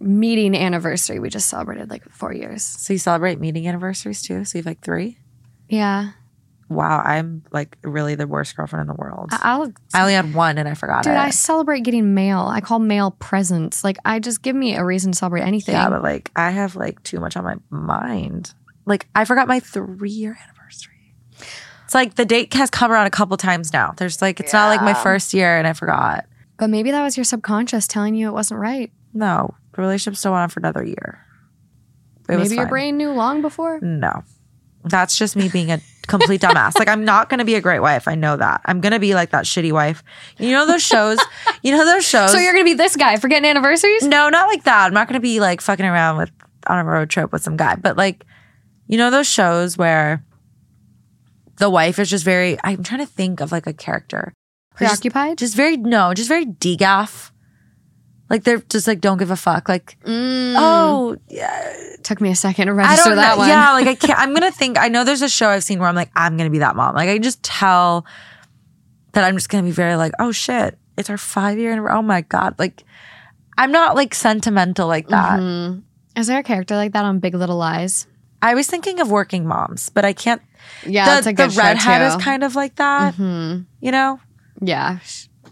meeting 0.00 0.54
anniversary, 0.54 1.18
we 1.18 1.30
just 1.30 1.48
celebrated 1.48 1.88
like 1.90 2.04
four 2.10 2.32
years. 2.32 2.62
so 2.62 2.92
you 2.92 2.98
celebrate 2.98 3.40
meeting 3.40 3.66
anniversaries 3.66 4.20
too? 4.22 4.44
So 4.44 4.58
you've 4.58 4.66
like 4.66 4.80
three? 4.82 5.18
Yeah. 5.68 6.10
Wow, 6.68 7.00
I'm 7.04 7.44
like 7.52 7.78
really 7.82 8.16
the 8.16 8.26
worst 8.26 8.56
girlfriend 8.56 8.82
in 8.82 8.86
the 8.88 9.00
world. 9.00 9.28
I- 9.32 9.38
I'll 9.44 9.72
I 9.94 10.00
only 10.02 10.14
had 10.14 10.34
one 10.34 10.58
and 10.58 10.68
I 10.68 10.74
forgot 10.74 11.04
dude, 11.04 11.12
it. 11.12 11.18
I 11.18 11.30
celebrate 11.30 11.80
getting 11.84 12.12
mail. 12.12 12.40
I 12.40 12.60
call 12.60 12.80
mail 12.80 13.12
presents. 13.12 13.84
Like 13.84 13.96
I 14.04 14.18
just 14.18 14.42
give 14.42 14.56
me 14.56 14.74
a 14.74 14.84
reason 14.84 15.12
to 15.12 15.18
celebrate 15.18 15.42
anything. 15.42 15.74
yeah, 15.74 15.88
but 15.88 16.02
like 16.02 16.30
I 16.34 16.50
have 16.50 16.74
like 16.76 17.02
too 17.04 17.20
much 17.20 17.36
on 17.36 17.44
my 17.44 17.56
mind. 17.70 18.52
Like 18.86 19.06
I 19.14 19.24
forgot 19.24 19.48
my 19.48 19.60
three 19.60 20.10
year 20.10 20.38
anniversary. 20.42 21.14
It's 21.84 21.94
like 21.94 22.14
the 22.14 22.24
date 22.24 22.52
has 22.54 22.70
come 22.70 22.90
around 22.90 23.06
a 23.06 23.10
couple 23.10 23.36
times 23.36 23.72
now. 23.72 23.92
There's 23.96 24.22
like 24.22 24.40
it's 24.40 24.52
not 24.52 24.68
like 24.68 24.82
my 24.82 24.94
first 24.94 25.34
year 25.34 25.58
and 25.58 25.66
I 25.66 25.72
forgot. 25.72 26.24
but 26.58 26.70
maybe 26.70 26.90
that 26.92 27.02
was 27.02 27.16
your 27.16 27.24
subconscious 27.24 27.86
telling 27.86 28.14
you 28.14 28.28
it 28.28 28.32
wasn't 28.32 28.60
right. 28.60 28.90
No, 29.12 29.54
the 29.74 29.82
relationship 29.82 30.16
still 30.18 30.32
went 30.32 30.42
on 30.42 30.48
for 30.48 30.60
another 30.60 30.84
year. 30.84 31.20
It 32.28 32.36
maybe 32.38 32.54
your 32.56 32.64
fine. 32.64 32.68
brain 32.68 32.96
knew 32.96 33.10
long 33.12 33.40
before. 33.42 33.78
No. 33.80 34.24
That's 34.84 35.16
just 35.18 35.34
me 35.36 35.48
being 35.48 35.72
a 35.72 35.80
complete 36.06 36.40
dumbass. 36.40 36.78
Like 36.78 36.86
I'm 36.88 37.04
not 37.04 37.28
gonna 37.28 37.44
be 37.44 37.54
a 37.56 37.60
great 37.60 37.80
wife. 37.80 38.06
I 38.06 38.14
know 38.14 38.36
that. 38.36 38.60
I'm 38.64 38.80
gonna 38.80 39.00
be 39.00 39.14
like 39.14 39.30
that 39.30 39.44
shitty 39.44 39.72
wife. 39.72 40.02
You 40.38 40.50
know 40.52 40.64
those 40.66 40.82
shows? 40.82 41.18
you 41.62 41.72
know 41.72 41.84
those 41.84 42.04
shows? 42.08 42.30
So 42.32 42.38
you're 42.38 42.52
gonna 42.52 42.64
be 42.64 42.74
this 42.74 42.94
guy 42.94 43.16
for 43.16 43.26
getting 43.28 43.48
anniversaries? 43.48 44.04
No, 44.06 44.28
not 44.28 44.46
like 44.48 44.62
that. 44.64 44.86
I'm 44.86 44.94
not 44.94 45.08
gonna 45.08 45.18
be 45.20 45.40
like 45.40 45.60
fucking 45.60 45.84
around 45.86 46.18
with 46.18 46.30
on 46.68 46.78
a 46.78 46.84
road 46.84 47.10
trip 47.10 47.32
with 47.32 47.42
some 47.42 47.56
guy. 47.56 47.74
But 47.76 47.96
like, 47.96 48.24
you 48.86 48.96
know 48.98 49.10
those 49.10 49.26
shows 49.26 49.76
where 49.78 50.24
the 51.58 51.70
wife 51.70 51.98
is 51.98 52.10
just 52.10 52.24
very 52.24 52.58
I'm 52.64 52.82
trying 52.82 53.00
to 53.00 53.06
think 53.06 53.40
of 53.40 53.52
like 53.52 53.66
a 53.66 53.72
character. 53.72 54.32
Preoccupied? 54.74 55.38
just 55.38 55.56
very 55.56 55.76
no, 55.76 56.12
just 56.14 56.28
very 56.28 56.44
degaff. 56.46 57.30
Like 58.28 58.42
they're 58.44 58.58
just 58.58 58.86
like 58.86 59.00
don't 59.00 59.18
give 59.18 59.30
a 59.30 59.36
fuck. 59.36 59.68
Like 59.68 59.96
Mm. 60.04 60.54
oh 60.58 61.16
yeah, 61.28 61.72
took 62.02 62.20
me 62.20 62.30
a 62.30 62.34
second 62.34 62.66
to 62.66 62.72
I 62.72 62.76
register 62.76 63.10
don't 63.10 63.16
that 63.16 63.32
know. 63.34 63.38
one. 63.38 63.48
Yeah, 63.48 63.72
like 63.72 63.86
I 63.86 63.94
can't. 64.06 64.18
I'm 64.18 64.34
gonna 64.34 64.50
think. 64.52 64.78
I 64.78 64.88
know 64.88 65.04
there's 65.04 65.22
a 65.22 65.28
show 65.28 65.48
I've 65.48 65.64
seen 65.64 65.78
where 65.78 65.88
I'm 65.88 65.94
like 65.94 66.10
I'm 66.14 66.36
gonna 66.36 66.50
be 66.50 66.58
that 66.58 66.76
mom. 66.76 66.94
Like 66.94 67.08
I 67.08 67.18
just 67.18 67.42
tell 67.42 68.04
that 69.12 69.24
I'm 69.24 69.34
just 69.36 69.48
gonna 69.48 69.62
be 69.62 69.70
very 69.70 69.96
like 69.96 70.12
oh 70.18 70.32
shit, 70.32 70.76
it's 70.98 71.08
our 71.08 71.16
five 71.16 71.58
year. 71.58 71.72
anniversary. 71.72 71.96
Oh 71.98 72.02
my 72.02 72.20
god, 72.20 72.56
like 72.58 72.84
I'm 73.56 73.72
not 73.72 73.94
like 73.96 74.14
sentimental 74.14 74.88
like 74.88 75.08
that. 75.08 75.40
Mhm. 75.40 75.82
Is 76.16 76.26
there 76.26 76.38
a 76.40 76.42
character 76.42 76.76
like 76.76 76.92
that 76.92 77.04
on 77.04 77.20
Big 77.20 77.34
Little 77.34 77.56
Lies? 77.56 78.06
I 78.42 78.54
was 78.54 78.66
thinking 78.66 79.00
of 79.00 79.10
working 79.10 79.46
moms, 79.46 79.88
but 79.88 80.04
I 80.04 80.12
can't. 80.12 80.42
Yeah, 80.84 81.06
the 81.06 81.10
that's 81.12 81.26
a 81.26 81.32
good 81.32 81.50
the 81.50 81.58
redhead 81.58 82.00
show 82.02 82.06
is 82.18 82.22
kind 82.22 82.42
of 82.44 82.54
like 82.54 82.76
that. 82.76 83.14
hmm 83.14 83.60
You 83.80 83.92
know, 83.92 84.20
Yeah, 84.60 84.98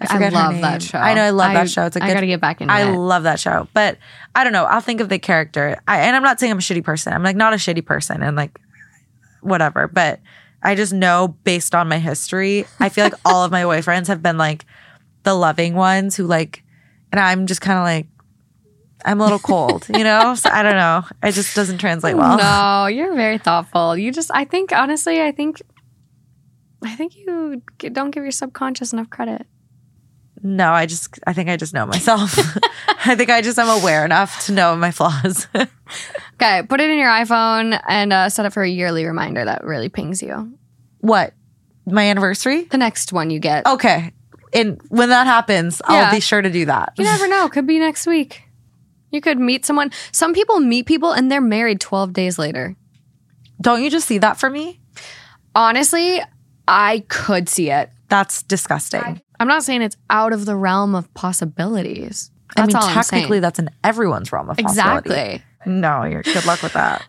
I 0.00 0.06
her 0.18 0.30
love 0.30 0.60
that 0.60 0.82
show. 0.82 0.98
I 0.98 1.14
know, 1.14 1.22
I 1.22 1.30
love 1.30 1.52
that 1.54 1.70
show. 1.70 1.86
It's 1.86 1.96
a 1.96 2.00
good- 2.00 2.10
I 2.10 2.14
gotta 2.14 2.26
get 2.26 2.40
back 2.40 2.60
into 2.60 2.72
I 2.72 2.82
it. 2.82 2.92
love 2.96 3.22
that 3.24 3.40
show, 3.40 3.68
but 3.74 3.98
I 4.34 4.44
don't 4.44 4.52
know. 4.52 4.64
I'll 4.64 4.80
think 4.80 5.00
of 5.00 5.08
the 5.08 5.18
character. 5.18 5.78
I, 5.88 6.00
and 6.00 6.14
I'm 6.16 6.22
not 6.22 6.40
saying 6.40 6.52
I'm 6.52 6.58
a 6.58 6.62
shitty 6.62 6.84
person. 6.84 7.12
I'm 7.12 7.22
like 7.22 7.36
not 7.36 7.52
a 7.52 7.56
shitty 7.56 7.84
person 7.86 8.22
and 8.22 8.36
like 8.36 8.58
whatever, 9.40 9.88
but 9.88 10.20
I 10.62 10.74
just 10.74 10.92
know 10.92 11.36
based 11.44 11.74
on 11.74 11.88
my 11.88 11.98
history, 11.98 12.66
I 12.80 12.88
feel 12.88 13.04
like 13.04 13.14
all 13.24 13.44
of 13.44 13.50
my 13.52 13.62
boyfriends 13.62 14.08
have 14.08 14.22
been 14.22 14.38
like 14.38 14.64
the 15.22 15.34
loving 15.34 15.74
ones 15.74 16.16
who 16.16 16.26
like, 16.26 16.62
and 17.12 17.20
I'm 17.20 17.46
just 17.46 17.60
kind 17.60 17.78
of 17.78 17.84
like, 17.84 18.06
I'm 19.04 19.20
a 19.20 19.24
little 19.24 19.38
cold, 19.38 19.86
you 19.88 20.02
know? 20.04 20.34
So 20.36 20.50
I 20.50 20.62
don't 20.62 20.76
know. 20.76 21.04
It 21.22 21.32
just 21.32 21.54
doesn't 21.54 21.78
translate 21.78 22.16
well. 22.16 22.36
No, 22.38 22.86
you're 22.86 23.14
very 23.14 23.38
thoughtful. 23.38 23.96
You 23.96 24.10
just, 24.12 24.30
I 24.32 24.44
think, 24.44 24.72
honestly, 24.72 25.20
I 25.22 25.30
think, 25.32 25.60
I 26.82 26.94
think 26.94 27.16
you 27.16 27.62
don't 27.92 28.10
give 28.10 28.22
your 28.22 28.32
subconscious 28.32 28.92
enough 28.92 29.10
credit. 29.10 29.46
No, 30.42 30.72
I 30.72 30.84
just, 30.86 31.18
I 31.26 31.32
think 31.32 31.48
I 31.48 31.56
just 31.56 31.72
know 31.72 31.86
myself. 31.86 32.38
I 33.06 33.14
think 33.16 33.30
I 33.30 33.40
just 33.40 33.58
am 33.58 33.68
aware 33.80 34.04
enough 34.04 34.44
to 34.46 34.52
know 34.52 34.76
my 34.76 34.90
flaws. 34.90 35.46
Okay, 36.34 36.62
put 36.68 36.80
it 36.80 36.90
in 36.90 36.98
your 36.98 37.08
iPhone 37.10 37.80
and 37.86 38.12
uh, 38.12 38.28
set 38.28 38.44
it 38.44 38.52
for 38.52 38.64
a 38.64 38.68
yearly 38.68 39.04
reminder 39.04 39.44
that 39.44 39.62
really 39.64 39.88
pings 39.88 40.20
you. 40.20 40.58
what? 40.98 41.32
My 41.86 42.06
anniversary? 42.08 42.64
The 42.64 42.78
next 42.78 43.12
one 43.12 43.30
you 43.30 43.38
get. 43.38 43.66
Okay. 43.66 44.12
And 44.52 44.80
when 44.88 45.10
that 45.10 45.26
happens, 45.28 45.80
Yeah. 45.88 46.06
I'll 46.06 46.10
be 46.12 46.18
sure 46.20 46.42
to 46.42 46.50
do 46.50 46.64
that. 46.64 46.94
You 46.96 47.04
never 47.04 47.28
know. 47.28 47.48
Could 47.50 47.66
be 47.68 47.78
next 47.78 48.06
week. 48.08 48.42
You 49.14 49.20
could 49.20 49.38
meet 49.38 49.64
someone. 49.64 49.92
Some 50.12 50.34
people 50.34 50.58
meet 50.60 50.86
people 50.86 51.12
and 51.12 51.30
they're 51.30 51.40
married 51.40 51.80
12 51.80 52.12
days 52.12 52.38
later. 52.38 52.74
Don't 53.60 53.82
you 53.82 53.90
just 53.90 54.08
see 54.08 54.18
that 54.18 54.38
for 54.38 54.50
me? 54.50 54.80
Honestly, 55.54 56.20
I 56.66 57.04
could 57.08 57.48
see 57.48 57.70
it. 57.70 57.90
That's 58.08 58.42
disgusting. 58.42 59.22
I'm 59.38 59.48
not 59.48 59.62
saying 59.62 59.82
it's 59.82 59.96
out 60.10 60.32
of 60.32 60.46
the 60.46 60.56
realm 60.56 60.94
of 60.94 61.12
possibilities. 61.14 62.30
I 62.56 62.62
That's 62.62 62.74
mean, 62.74 62.76
all 62.82 62.88
I'm 62.88 62.94
technically, 62.94 63.40
that's 63.40 63.58
in 63.58 63.70
everyone's 63.82 64.32
realm 64.32 64.50
of 64.50 64.56
possibility. 64.56 65.10
Exactly. 65.10 65.42
No, 65.66 66.04
you're 66.04 66.22
good 66.22 66.44
luck 66.44 66.62
with 66.62 66.72
that. 66.74 67.06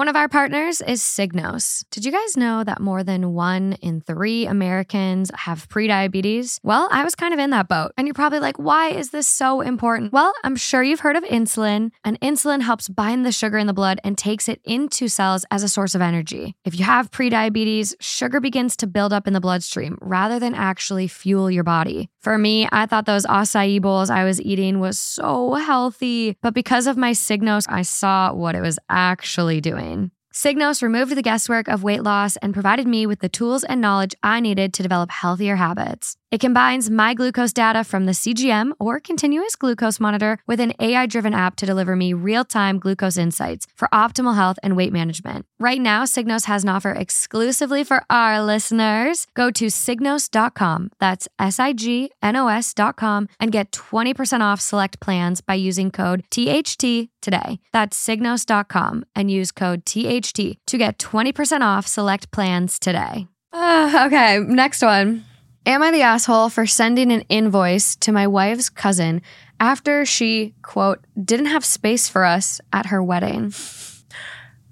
One 0.00 0.08
of 0.08 0.16
our 0.16 0.30
partners 0.30 0.80
is 0.80 1.02
Signos. 1.02 1.84
Did 1.90 2.06
you 2.06 2.10
guys 2.10 2.34
know 2.34 2.64
that 2.64 2.80
more 2.80 3.04
than 3.04 3.34
one 3.34 3.74
in 3.82 4.00
three 4.00 4.46
Americans 4.46 5.30
have 5.34 5.68
prediabetes? 5.68 6.58
Well, 6.62 6.88
I 6.90 7.04
was 7.04 7.14
kind 7.14 7.34
of 7.34 7.38
in 7.38 7.50
that 7.50 7.68
boat. 7.68 7.92
And 7.98 8.06
you're 8.06 8.14
probably 8.14 8.40
like, 8.40 8.58
why 8.58 8.88
is 8.88 9.10
this 9.10 9.28
so 9.28 9.60
important? 9.60 10.10
Well, 10.10 10.32
I'm 10.42 10.56
sure 10.56 10.82
you've 10.82 11.00
heard 11.00 11.16
of 11.16 11.24
insulin, 11.24 11.90
and 12.02 12.18
insulin 12.22 12.62
helps 12.62 12.88
bind 12.88 13.26
the 13.26 13.30
sugar 13.30 13.58
in 13.58 13.66
the 13.66 13.74
blood 13.74 14.00
and 14.02 14.16
takes 14.16 14.48
it 14.48 14.62
into 14.64 15.06
cells 15.06 15.44
as 15.50 15.62
a 15.62 15.68
source 15.68 15.94
of 15.94 16.00
energy. 16.00 16.56
If 16.64 16.78
you 16.78 16.86
have 16.86 17.10
prediabetes, 17.10 17.94
sugar 18.00 18.40
begins 18.40 18.78
to 18.78 18.86
build 18.86 19.12
up 19.12 19.26
in 19.26 19.34
the 19.34 19.38
bloodstream 19.38 19.98
rather 20.00 20.38
than 20.38 20.54
actually 20.54 21.08
fuel 21.08 21.50
your 21.50 21.62
body. 21.62 22.08
For 22.20 22.36
me, 22.36 22.68
I 22.70 22.84
thought 22.84 23.06
those 23.06 23.24
acai 23.24 23.80
bowls 23.80 24.10
I 24.10 24.24
was 24.24 24.42
eating 24.42 24.78
was 24.78 24.98
so 24.98 25.54
healthy, 25.54 26.36
but 26.42 26.52
because 26.52 26.86
of 26.86 26.98
my 26.98 27.12
Signos, 27.12 27.64
I 27.66 27.80
saw 27.80 28.34
what 28.34 28.54
it 28.54 28.60
was 28.60 28.78
actually 28.90 29.62
doing. 29.62 30.10
Signos 30.32 30.82
removed 30.82 31.16
the 31.16 31.22
guesswork 31.22 31.66
of 31.66 31.82
weight 31.82 32.02
loss 32.02 32.36
and 32.36 32.52
provided 32.52 32.86
me 32.86 33.06
with 33.06 33.20
the 33.20 33.30
tools 33.30 33.64
and 33.64 33.80
knowledge 33.80 34.14
I 34.22 34.40
needed 34.40 34.74
to 34.74 34.82
develop 34.82 35.10
healthier 35.10 35.56
habits. 35.56 36.16
It 36.30 36.40
combines 36.40 36.88
my 36.88 37.12
glucose 37.12 37.52
data 37.52 37.82
from 37.82 38.06
the 38.06 38.12
CGM 38.12 38.70
or 38.78 39.00
continuous 39.00 39.56
glucose 39.56 39.98
monitor 39.98 40.38
with 40.46 40.60
an 40.60 40.72
AI 40.78 41.06
driven 41.06 41.34
app 41.34 41.56
to 41.56 41.66
deliver 41.66 41.96
me 41.96 42.12
real 42.12 42.44
time 42.44 42.78
glucose 42.78 43.16
insights 43.16 43.66
for 43.74 43.88
optimal 43.88 44.36
health 44.36 44.56
and 44.62 44.76
weight 44.76 44.92
management. 44.92 45.44
Right 45.58 45.80
now, 45.80 46.04
Signos 46.04 46.44
has 46.44 46.62
an 46.62 46.68
offer 46.68 46.92
exclusively 46.92 47.82
for 47.82 48.04
our 48.08 48.40
listeners. 48.40 49.26
Go 49.34 49.50
to 49.50 49.66
signos.com, 49.66 50.90
that's 51.00 51.26
S 51.40 51.58
I 51.58 51.72
G 51.72 52.12
N 52.22 52.36
O 52.36 52.46
S.com, 52.46 53.28
and 53.40 53.50
get 53.50 53.72
20% 53.72 54.40
off 54.40 54.60
select 54.60 55.00
plans 55.00 55.40
by 55.40 55.54
using 55.54 55.90
code 55.90 56.22
THT 56.30 57.10
today. 57.20 57.58
That's 57.72 57.98
signos.com 58.00 59.04
and 59.16 59.32
use 59.32 59.50
code 59.50 59.84
THT 59.84 60.58
to 60.66 60.78
get 60.78 60.98
20% 60.98 61.62
off 61.62 61.88
select 61.88 62.30
plans 62.30 62.78
today. 62.78 63.26
Uh, 63.52 64.04
okay, 64.06 64.38
next 64.38 64.82
one. 64.82 65.24
Am 65.66 65.82
I 65.82 65.90
the 65.90 66.00
asshole 66.00 66.48
for 66.48 66.66
sending 66.66 67.12
an 67.12 67.20
invoice 67.28 67.94
to 67.96 68.12
my 68.12 68.26
wife's 68.26 68.70
cousin 68.70 69.20
after 69.60 70.06
she, 70.06 70.54
quote, 70.62 71.04
didn't 71.22 71.46
have 71.46 71.66
space 71.66 72.08
for 72.08 72.24
us 72.24 72.62
at 72.72 72.86
her 72.86 73.02
wedding? 73.02 73.52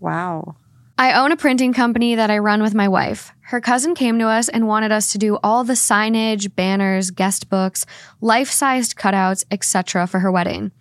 Wow. 0.00 0.56
I 0.96 1.12
own 1.12 1.30
a 1.30 1.36
printing 1.36 1.74
company 1.74 2.14
that 2.14 2.30
I 2.30 2.38
run 2.38 2.62
with 2.62 2.74
my 2.74 2.88
wife. 2.88 3.32
Her 3.42 3.60
cousin 3.60 3.94
came 3.94 4.18
to 4.18 4.28
us 4.28 4.48
and 4.48 4.66
wanted 4.66 4.90
us 4.90 5.12
to 5.12 5.18
do 5.18 5.38
all 5.42 5.62
the 5.62 5.74
signage, 5.74 6.54
banners, 6.56 7.10
guest 7.10 7.50
books, 7.50 7.84
life-sized 8.22 8.96
cutouts, 8.96 9.44
etc. 9.50 10.06
for 10.06 10.20
her 10.20 10.32
wedding. 10.32 10.72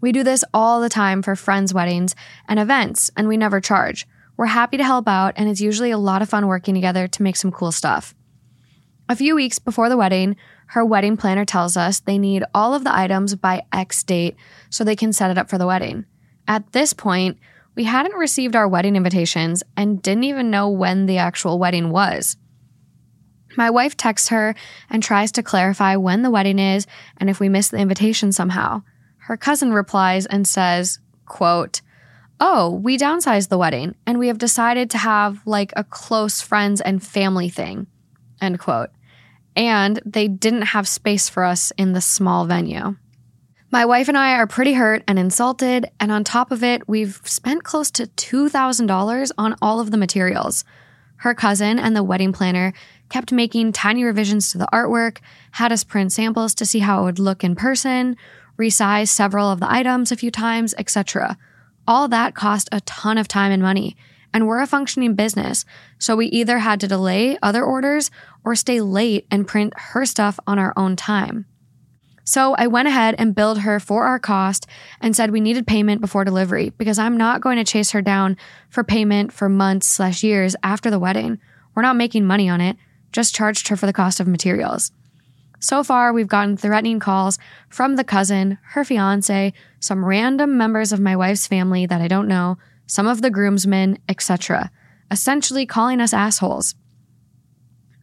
We 0.00 0.12
do 0.12 0.22
this 0.22 0.44
all 0.54 0.80
the 0.80 0.88
time 0.88 1.22
for 1.22 1.34
friends' 1.34 1.74
weddings 1.74 2.14
and 2.48 2.60
events, 2.60 3.10
and 3.16 3.26
we 3.26 3.36
never 3.36 3.60
charge. 3.60 4.06
We're 4.36 4.46
happy 4.46 4.76
to 4.76 4.84
help 4.84 5.08
out, 5.08 5.34
and 5.36 5.48
it's 5.48 5.60
usually 5.60 5.90
a 5.90 5.98
lot 5.98 6.22
of 6.22 6.28
fun 6.28 6.46
working 6.46 6.74
together 6.74 7.08
to 7.08 7.22
make 7.22 7.36
some 7.36 7.50
cool 7.50 7.72
stuff. 7.72 8.14
A 9.08 9.14
few 9.14 9.36
weeks 9.36 9.60
before 9.60 9.88
the 9.88 9.96
wedding, 9.96 10.36
her 10.68 10.84
wedding 10.84 11.16
planner 11.16 11.44
tells 11.44 11.76
us 11.76 12.00
they 12.00 12.18
need 12.18 12.42
all 12.52 12.74
of 12.74 12.82
the 12.82 12.94
items 12.94 13.36
by 13.36 13.62
X 13.72 14.02
date 14.02 14.36
so 14.68 14.82
they 14.82 14.96
can 14.96 15.12
set 15.12 15.30
it 15.30 15.38
up 15.38 15.48
for 15.48 15.58
the 15.58 15.66
wedding. 15.66 16.06
At 16.48 16.72
this 16.72 16.92
point, 16.92 17.38
we 17.76 17.84
hadn't 17.84 18.16
received 18.16 18.56
our 18.56 18.66
wedding 18.66 18.96
invitations 18.96 19.62
and 19.76 20.02
didn't 20.02 20.24
even 20.24 20.50
know 20.50 20.68
when 20.68 21.06
the 21.06 21.18
actual 21.18 21.58
wedding 21.58 21.90
was. 21.90 22.36
My 23.56 23.70
wife 23.70 23.96
texts 23.96 24.30
her 24.30 24.56
and 24.90 25.02
tries 25.02 25.30
to 25.32 25.42
clarify 25.42 25.94
when 25.94 26.22
the 26.22 26.30
wedding 26.30 26.58
is 26.58 26.86
and 27.16 27.30
if 27.30 27.38
we 27.38 27.48
missed 27.48 27.70
the 27.70 27.78
invitation 27.78 28.32
somehow. 28.32 28.82
Her 29.18 29.36
cousin 29.36 29.72
replies 29.72 30.26
and 30.26 30.48
says, 30.48 30.98
quote, 31.26 31.80
Oh, 32.40 32.70
we 32.70 32.98
downsized 32.98 33.48
the 33.50 33.58
wedding 33.58 33.94
and 34.04 34.18
we 34.18 34.26
have 34.26 34.38
decided 34.38 34.90
to 34.90 34.98
have 34.98 35.46
like 35.46 35.72
a 35.76 35.84
close 35.84 36.40
friends 36.40 36.80
and 36.80 37.02
family 37.02 37.48
thing. 37.48 37.86
End 38.40 38.58
quote. 38.58 38.90
And 39.56 40.00
they 40.04 40.28
didn't 40.28 40.62
have 40.62 40.86
space 40.86 41.28
for 41.28 41.42
us 41.42 41.72
in 41.78 41.92
the 41.92 42.00
small 42.00 42.44
venue. 42.44 42.96
My 43.72 43.84
wife 43.84 44.08
and 44.08 44.16
I 44.16 44.34
are 44.34 44.46
pretty 44.46 44.74
hurt 44.74 45.02
and 45.08 45.18
insulted, 45.18 45.90
and 45.98 46.12
on 46.12 46.22
top 46.22 46.52
of 46.52 46.62
it, 46.62 46.88
we've 46.88 47.20
spent 47.24 47.64
close 47.64 47.90
to 47.92 48.06
$2,000 48.06 49.32
on 49.36 49.56
all 49.60 49.80
of 49.80 49.90
the 49.90 49.96
materials. 49.96 50.64
Her 51.16 51.34
cousin 51.34 51.78
and 51.78 51.96
the 51.96 52.04
wedding 52.04 52.32
planner 52.32 52.72
kept 53.08 53.32
making 53.32 53.72
tiny 53.72 54.04
revisions 54.04 54.52
to 54.52 54.58
the 54.58 54.68
artwork, 54.72 55.18
had 55.52 55.72
us 55.72 55.84
print 55.84 56.12
samples 56.12 56.54
to 56.54 56.66
see 56.66 56.80
how 56.80 57.00
it 57.00 57.04
would 57.04 57.18
look 57.18 57.42
in 57.42 57.56
person, 57.56 58.16
resize 58.58 59.08
several 59.08 59.50
of 59.50 59.60
the 59.60 59.70
items 59.70 60.12
a 60.12 60.16
few 60.16 60.30
times, 60.30 60.74
etc. 60.78 61.36
All 61.88 62.08
that 62.08 62.34
cost 62.34 62.68
a 62.72 62.80
ton 62.82 63.18
of 63.18 63.28
time 63.28 63.52
and 63.52 63.62
money, 63.62 63.96
and 64.36 64.46
we're 64.46 64.60
a 64.60 64.66
functioning 64.66 65.14
business, 65.14 65.64
so 65.98 66.14
we 66.14 66.26
either 66.26 66.58
had 66.58 66.78
to 66.78 66.86
delay 66.86 67.38
other 67.42 67.64
orders 67.64 68.10
or 68.44 68.54
stay 68.54 68.82
late 68.82 69.26
and 69.30 69.48
print 69.48 69.72
her 69.78 70.04
stuff 70.04 70.38
on 70.46 70.58
our 70.58 70.74
own 70.76 70.94
time. 70.94 71.46
So 72.22 72.54
I 72.58 72.66
went 72.66 72.86
ahead 72.86 73.14
and 73.16 73.34
billed 73.34 73.60
her 73.60 73.80
for 73.80 74.04
our 74.04 74.18
cost 74.18 74.66
and 75.00 75.16
said 75.16 75.30
we 75.30 75.40
needed 75.40 75.66
payment 75.66 76.02
before 76.02 76.22
delivery 76.22 76.68
because 76.76 76.98
I'm 76.98 77.16
not 77.16 77.40
going 77.40 77.56
to 77.56 77.64
chase 77.64 77.92
her 77.92 78.02
down 78.02 78.36
for 78.68 78.84
payment 78.84 79.32
for 79.32 79.48
months 79.48 79.86
slash 79.86 80.22
years 80.22 80.54
after 80.62 80.90
the 80.90 80.98
wedding. 80.98 81.38
We're 81.74 81.80
not 81.80 81.96
making 81.96 82.26
money 82.26 82.46
on 82.46 82.60
it, 82.60 82.76
just 83.12 83.34
charged 83.34 83.68
her 83.68 83.76
for 83.76 83.86
the 83.86 83.92
cost 83.94 84.20
of 84.20 84.28
materials. 84.28 84.92
So 85.60 85.82
far, 85.82 86.12
we've 86.12 86.28
gotten 86.28 86.58
threatening 86.58 87.00
calls 87.00 87.38
from 87.70 87.96
the 87.96 88.04
cousin, 88.04 88.58
her 88.72 88.84
fiance, 88.84 89.54
some 89.80 90.04
random 90.04 90.58
members 90.58 90.92
of 90.92 91.00
my 91.00 91.16
wife's 91.16 91.46
family 91.46 91.86
that 91.86 92.02
I 92.02 92.08
don't 92.08 92.28
know, 92.28 92.58
some 92.86 93.06
of 93.06 93.22
the 93.22 93.30
groomsmen, 93.30 93.98
etc., 94.08 94.70
essentially 95.10 95.66
calling 95.66 96.00
us 96.00 96.12
assholes. 96.12 96.74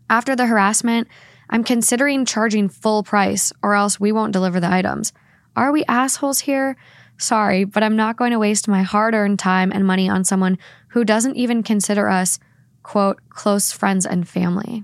After 0.10 0.36
the 0.36 0.46
harassment, 0.46 1.08
I'm 1.50 1.64
considering 1.64 2.26
charging 2.26 2.70
full 2.70 3.04
price 3.04 3.52
or 3.62 3.76
else 3.76 4.00
we 4.00 4.12
won't 4.12 4.34
deliver 4.34 4.60
the 4.60 4.72
items. 4.72 5.14
Are 5.56 5.72
we 5.72 5.86
assholes 5.86 6.40
here? 6.42 6.76
Sorry, 7.18 7.64
but 7.64 7.84
I'm 7.84 7.96
not 7.96 8.18
going 8.18 8.32
to 8.32 8.40
waste 8.40 8.68
my 8.68 8.82
hard 8.82 9.14
earned 9.14 9.40
time 9.40 9.72
and 9.72 9.86
money 9.86 10.10
on 10.10 10.24
someone 10.24 10.58
who 10.90 11.04
doesn't 11.04 11.36
even 11.36 11.64
consider 11.64 12.10
us, 12.10 12.40
quote, 12.82 13.22
close 13.30 13.72
friends 13.72 14.06
and 14.06 14.28
family. 14.28 14.84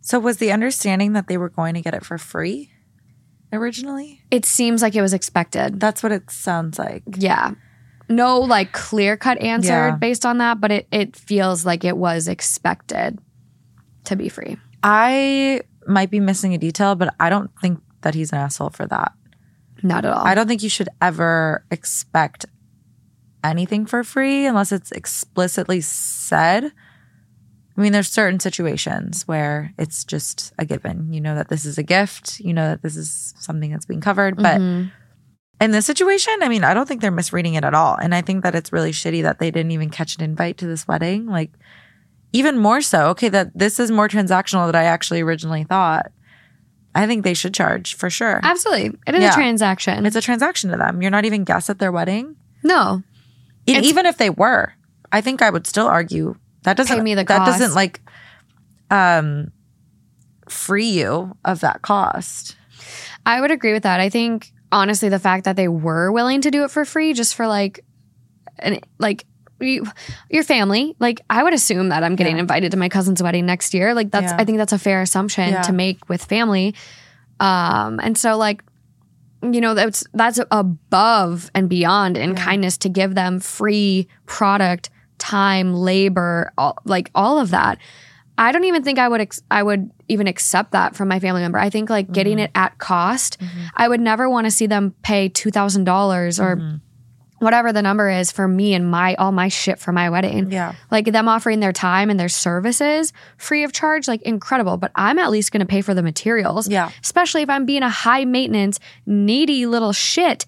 So 0.00 0.18
was 0.18 0.36
the 0.36 0.52
understanding 0.52 1.12
that 1.14 1.28
they 1.28 1.36
were 1.36 1.48
going 1.48 1.74
to 1.74 1.80
get 1.80 1.94
it 1.94 2.04
for 2.04 2.18
free? 2.18 2.70
originally? 3.54 4.22
It 4.30 4.44
seems 4.44 4.82
like 4.82 4.94
it 4.94 5.02
was 5.02 5.14
expected. 5.14 5.80
That's 5.80 6.02
what 6.02 6.12
it 6.12 6.30
sounds 6.30 6.78
like. 6.78 7.02
Yeah. 7.16 7.52
No 8.08 8.40
like 8.40 8.72
clear 8.72 9.16
cut 9.16 9.38
answer 9.40 9.88
Yeah. 9.88 9.96
based 9.96 10.26
on 10.26 10.38
that, 10.38 10.60
but 10.60 10.70
it, 10.70 10.86
it 10.92 11.16
feels 11.16 11.64
like 11.64 11.84
it 11.84 11.96
was 11.96 12.28
expected 12.28 13.18
to 14.04 14.16
be 14.16 14.28
free. 14.28 14.56
I 14.82 15.62
might 15.86 16.10
be 16.10 16.20
missing 16.20 16.54
a 16.54 16.58
detail, 16.58 16.94
but 16.94 17.14
I 17.18 17.30
don't 17.30 17.50
think 17.60 17.80
that 18.02 18.14
he's 18.14 18.32
an 18.32 18.38
asshole 18.38 18.70
for 18.70 18.86
that. 18.86 19.12
Not 19.82 20.04
at 20.04 20.12
all. 20.12 20.26
I 20.26 20.34
don't 20.34 20.46
think 20.46 20.62
you 20.62 20.68
should 20.68 20.88
ever 21.00 21.64
expect 21.70 22.46
anything 23.42 23.86
for 23.86 24.04
free 24.04 24.46
unless 24.46 24.72
it's 24.72 24.92
explicitly 24.92 25.80
said. 25.80 26.64
I 27.76 27.80
mean, 27.80 27.92
there's 27.92 28.08
certain 28.08 28.38
situations 28.40 29.26
where 29.26 29.72
it's 29.78 30.04
just 30.04 30.52
a 30.58 30.64
given. 30.64 31.12
You 31.12 31.20
know 31.20 31.34
that 31.34 31.48
this 31.48 31.64
is 31.64 31.76
a 31.76 31.82
gift, 31.82 32.38
you 32.40 32.52
know 32.54 32.68
that 32.68 32.82
this 32.82 32.96
is 32.96 33.34
something 33.38 33.70
that's 33.72 33.86
being 33.86 34.00
covered. 34.00 34.36
But 34.36 34.60
Mhm. 34.60 34.90
In 35.60 35.70
this 35.70 35.86
situation, 35.86 36.34
I 36.42 36.48
mean, 36.48 36.64
I 36.64 36.74
don't 36.74 36.86
think 36.86 37.00
they're 37.00 37.10
misreading 37.10 37.54
it 37.54 37.64
at 37.64 37.74
all. 37.74 37.96
And 37.96 38.14
I 38.14 38.20
think 38.22 38.42
that 38.42 38.54
it's 38.54 38.72
really 38.72 38.90
shitty 38.92 39.22
that 39.22 39.38
they 39.38 39.50
didn't 39.50 39.70
even 39.72 39.88
catch 39.90 40.16
an 40.16 40.22
invite 40.22 40.58
to 40.58 40.66
this 40.66 40.86
wedding. 40.88 41.26
Like, 41.26 41.50
even 42.32 42.58
more 42.58 42.80
so, 42.80 43.06
okay, 43.10 43.28
that 43.28 43.56
this 43.56 43.78
is 43.78 43.90
more 43.90 44.08
transactional 44.08 44.66
than 44.66 44.74
I 44.74 44.84
actually 44.84 45.20
originally 45.20 45.64
thought. 45.64 46.10
I 46.94 47.06
think 47.06 47.24
they 47.24 47.34
should 47.34 47.54
charge 47.54 47.94
for 47.94 48.10
sure. 48.10 48.40
Absolutely. 48.42 48.98
It 49.06 49.14
is 49.14 49.22
Yeah. 49.22 49.30
a 49.30 49.34
transaction. 49.34 50.06
It's 50.06 50.16
a 50.16 50.20
transaction 50.20 50.70
to 50.70 50.76
them. 50.76 51.00
You're 51.02 51.10
not 51.10 51.24
even 51.24 51.44
guests 51.44 51.70
at 51.70 51.78
their 51.78 51.92
wedding. 51.92 52.36
no. 52.62 53.02
It's- 53.66 53.84
even 53.86 54.04
if 54.06 54.18
they 54.18 54.28
were, 54.30 54.74
I 55.10 55.20
think 55.22 55.40
I 55.40 55.48
would 55.48 55.66
still 55.66 55.86
argue 55.86 56.36
that 56.64 56.76
doesn't 56.76 57.02
me 57.02 57.14
the 57.14 57.24
that 57.24 57.46
doesn't 57.46 57.74
like 57.74 58.00
um 58.90 59.52
free 60.48 60.88
you 60.90 61.34
of 61.44 61.60
that 61.60 61.80
cost. 61.82 62.56
I 63.24 63.40
would 63.40 63.50
agree 63.50 63.72
with 63.72 63.84
that. 63.84 64.00
I 64.00 64.10
think 64.10 64.52
honestly, 64.74 65.08
the 65.08 65.18
fact 65.18 65.44
that 65.44 65.56
they 65.56 65.68
were 65.68 66.12
willing 66.12 66.40
to 66.42 66.50
do 66.50 66.64
it 66.64 66.70
for 66.70 66.84
free, 66.84 67.12
just 67.14 67.34
for 67.34 67.46
like, 67.46 67.84
an 68.58 68.80
like 68.98 69.24
you, 69.60 69.86
your 70.30 70.42
family, 70.44 70.94
like 70.98 71.20
I 71.30 71.42
would 71.42 71.54
assume 71.54 71.88
that 71.88 72.04
I'm 72.04 72.16
getting 72.16 72.36
Yeah. 72.36 72.42
invited 72.42 72.72
to 72.72 72.76
my 72.76 72.88
cousin's 72.88 73.22
wedding 73.22 73.46
next 73.46 73.72
year. 73.72 73.94
Like 73.94 74.10
that's, 74.10 74.32
Yeah. 74.32 74.36
I 74.38 74.44
think 74.44 74.58
that's 74.58 74.72
a 74.72 74.78
fair 74.78 75.00
assumption 75.00 75.48
Yeah. 75.50 75.62
to 75.62 75.72
make 75.72 76.06
with 76.08 76.22
family. 76.24 76.74
Um, 77.40 78.00
and 78.02 78.18
so 78.18 78.36
like, 78.36 78.62
you 79.42 79.60
know, 79.60 79.74
that's 79.74 80.04
that's 80.14 80.40
above 80.50 81.50
and 81.54 81.68
beyond 81.68 82.16
in 82.16 82.34
kindness 82.34 82.76
to 82.78 82.88
give 82.88 83.14
them 83.14 83.40
free 83.40 84.08
product, 84.26 84.90
time, 85.18 85.74
labor, 85.74 86.52
all, 86.58 86.78
like 86.84 87.10
all 87.14 87.38
of 87.38 87.50
that. 87.50 87.78
I 88.38 88.52
don't 88.52 88.64
even 88.64 88.82
think 88.82 88.98
I 88.98 89.08
would 89.08 89.20
ex- 89.20 89.42
I 89.50 89.62
would 89.62 89.90
even 90.08 90.26
accept 90.26 90.72
that 90.72 90.94
from 90.96 91.08
my 91.08 91.20
family 91.20 91.40
member. 91.42 91.58
I 91.58 91.70
think 91.70 91.90
like 91.90 92.12
getting 92.12 92.36
Mm-hmm. 92.38 92.44
it 92.44 92.50
at 92.54 92.78
cost. 92.78 93.38
I 93.76 93.88
would 93.88 94.00
never 94.00 94.28
want 94.28 94.46
to 94.46 94.50
see 94.50 94.66
them 94.66 94.94
pay 95.02 95.28
two 95.28 95.50
thousand 95.50 95.84
dollars 95.84 96.38
or 96.40 96.56
Mm-hmm. 96.56 96.76
whatever 97.44 97.72
the 97.72 97.82
number 97.82 98.08
is 98.08 98.32
for 98.32 98.46
me 98.48 98.72
and 98.74 98.90
my 98.90 99.14
all 99.16 99.32
my 99.32 99.48
shit 99.48 99.78
for 99.78 99.92
my 99.92 100.08
wedding. 100.08 100.50
Yeah. 100.50 100.74
Like 100.90 101.06
them 101.12 101.28
offering 101.28 101.60
their 101.60 101.72
time 101.72 102.08
and 102.10 102.18
their 102.18 102.28
services 102.28 103.12
free 103.36 103.64
of 103.64 103.72
charge, 103.72 104.08
like 104.08 104.22
incredible. 104.22 104.76
But 104.78 104.92
I'm 104.94 105.18
at 105.18 105.30
least 105.30 105.52
going 105.52 105.60
to 105.60 105.66
pay 105.66 105.82
for 105.82 105.94
the 105.94 106.02
materials. 106.02 106.68
Yeah. 106.68 106.90
Especially 107.02 107.42
if 107.42 107.50
I'm 107.50 107.66
being 107.66 107.82
a 107.82 107.90
high 107.90 108.24
maintenance, 108.24 108.78
needy 109.06 109.66
little 109.66 109.92
shit. 109.92 110.46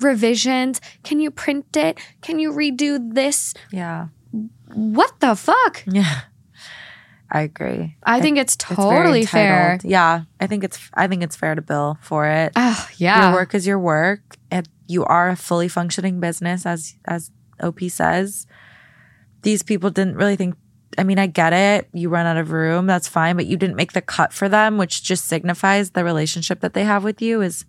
Revisions. 0.00 0.80
Can 1.04 1.20
you 1.20 1.30
print 1.30 1.74
it? 1.76 1.98
Can 2.20 2.38
you 2.38 2.52
redo 2.52 2.98
this? 3.14 3.54
Yeah. 3.72 4.08
What 4.74 5.18
the 5.20 5.34
fuck? 5.34 5.82
Yeah. 5.86 6.20
I 7.30 7.42
agree. 7.42 7.96
I 8.04 8.20
think 8.20 8.38
it's 8.38 8.54
It's 8.54 8.64
totally 8.64 9.26
fair. 9.26 9.78
Yeah. 9.82 10.22
I 10.40 10.46
think 10.46 10.64
it's 10.64 10.78
I 10.94 11.08
think 11.08 11.22
it's 11.22 11.36
fair 11.36 11.54
to 11.54 11.62
bill 11.62 11.98
for 12.00 12.26
it. 12.26 12.52
Oh, 12.56 12.88
yeah. 12.96 13.28
Your 13.28 13.38
work 13.38 13.54
is 13.54 13.66
your 13.66 13.78
work. 13.78 14.36
And 14.50 14.68
you 14.86 15.04
are 15.04 15.28
a 15.28 15.36
fully 15.36 15.68
functioning 15.68 16.20
business 16.20 16.66
as 16.66 16.94
as 17.04 17.30
OP 17.60 17.80
says. 17.88 18.46
These 19.42 19.62
people 19.62 19.90
didn't 19.90 20.16
really 20.16 20.36
think 20.36 20.56
I 20.98 21.04
mean, 21.04 21.18
I 21.18 21.26
get 21.26 21.52
it. 21.52 21.88
You 21.92 22.08
run 22.08 22.26
out 22.26 22.36
of 22.36 22.52
room, 22.52 22.86
that's 22.86 23.08
fine, 23.08 23.36
but 23.36 23.46
you 23.46 23.56
didn't 23.56 23.76
make 23.76 23.92
the 23.92 24.00
cut 24.00 24.32
for 24.32 24.48
them, 24.48 24.78
which 24.78 25.02
just 25.02 25.26
signifies 25.26 25.90
the 25.90 26.04
relationship 26.04 26.60
that 26.60 26.72
they 26.74 26.84
have 26.84 27.04
with 27.04 27.20
you 27.20 27.42
is 27.42 27.66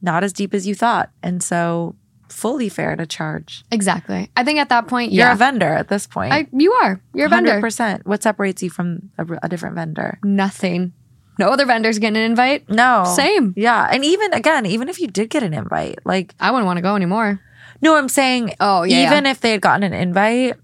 not 0.00 0.24
as 0.24 0.32
deep 0.32 0.54
as 0.54 0.66
you 0.66 0.74
thought. 0.74 1.10
And 1.22 1.42
so 1.42 1.94
fully 2.34 2.68
fair 2.68 2.96
to 2.96 3.06
charge. 3.06 3.64
Exactly. 3.70 4.28
I 4.36 4.44
think 4.44 4.58
at 4.58 4.68
that 4.68 4.88
point, 4.88 5.12
You're 5.12 5.26
yeah. 5.26 5.32
a 5.32 5.36
vendor 5.36 5.72
at 5.72 5.88
this 5.88 6.06
point. 6.06 6.32
I, 6.32 6.46
you 6.52 6.72
are. 6.72 7.00
You're 7.14 7.26
a 7.26 7.30
vendor. 7.30 7.60
100%. 7.60 8.04
What 8.04 8.22
separates 8.22 8.62
you 8.62 8.70
from 8.70 9.10
a, 9.16 9.26
a 9.42 9.48
different 9.48 9.76
vendor? 9.76 10.18
Nothing. 10.24 10.92
No 11.38 11.48
other 11.48 11.64
vendors 11.66 11.98
getting 11.98 12.16
an 12.16 12.30
invite. 12.30 12.68
No. 12.68 13.04
Same. 13.16 13.54
Yeah. 13.56 13.88
And 13.90 14.04
even 14.04 14.32
again, 14.34 14.66
even 14.66 14.88
if 14.88 15.00
you 15.00 15.06
did 15.06 15.30
get 15.30 15.42
an 15.42 15.54
invite, 15.54 16.00
like 16.04 16.34
I 16.38 16.50
wouldn't 16.50 16.66
want 16.66 16.76
to 16.78 16.82
go 16.82 16.96
anymore. 16.96 17.40
No, 17.80 17.96
I'm 17.96 18.08
saying 18.08 18.54
Oh, 18.60 18.82
yeah, 18.82 19.06
even 19.06 19.26
if 19.26 19.40
they 19.40 19.50
had 19.52 19.60
gotten 19.60 19.82
an 19.82 19.92
invite, 19.92 20.56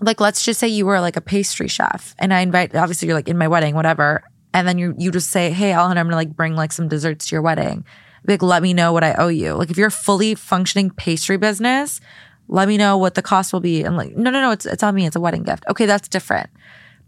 like 0.00 0.20
let's 0.20 0.44
just 0.44 0.60
say 0.60 0.68
you 0.68 0.86
were 0.86 1.00
like 1.00 1.16
a 1.16 1.20
pastry 1.20 1.68
chef 1.68 2.14
and 2.18 2.32
I 2.32 2.40
invite 2.40 2.74
obviously 2.74 3.08
you're 3.08 3.16
like 3.16 3.28
in 3.28 3.38
my 3.38 3.48
wedding, 3.48 3.74
whatever. 3.74 4.22
And 4.52 4.66
then 4.68 4.78
you 4.78 4.94
you 4.98 5.10
just 5.10 5.30
say, 5.30 5.50
Hey 5.50 5.72
Ellen, 5.72 5.98
I'm 5.98 6.06
gonna 6.06 6.16
like 6.16 6.34
bring 6.36 6.54
like 6.56 6.72
some 6.72 6.88
desserts 6.88 7.28
to 7.28 7.34
your 7.34 7.42
wedding. 7.42 7.84
Like 8.26 8.42
let 8.42 8.62
me 8.62 8.72
know 8.74 8.92
what 8.92 9.04
I 9.04 9.14
owe 9.14 9.28
you. 9.28 9.54
Like 9.54 9.70
if 9.70 9.76
you're 9.76 9.88
a 9.88 9.92
fully 9.92 10.34
functioning 10.34 10.90
pastry 10.90 11.36
business, 11.36 12.00
let 12.48 12.68
me 12.68 12.76
know 12.76 12.96
what 12.96 13.14
the 13.14 13.22
cost 13.22 13.52
will 13.52 13.60
be. 13.60 13.82
And 13.82 13.96
like, 13.96 14.16
no, 14.16 14.30
no, 14.30 14.40
no, 14.40 14.50
it's 14.50 14.66
it's 14.66 14.82
on 14.82 14.94
me. 14.94 15.06
It's 15.06 15.16
a 15.16 15.20
wedding 15.20 15.42
gift. 15.42 15.64
Okay, 15.68 15.86
that's 15.86 16.08
different. 16.08 16.50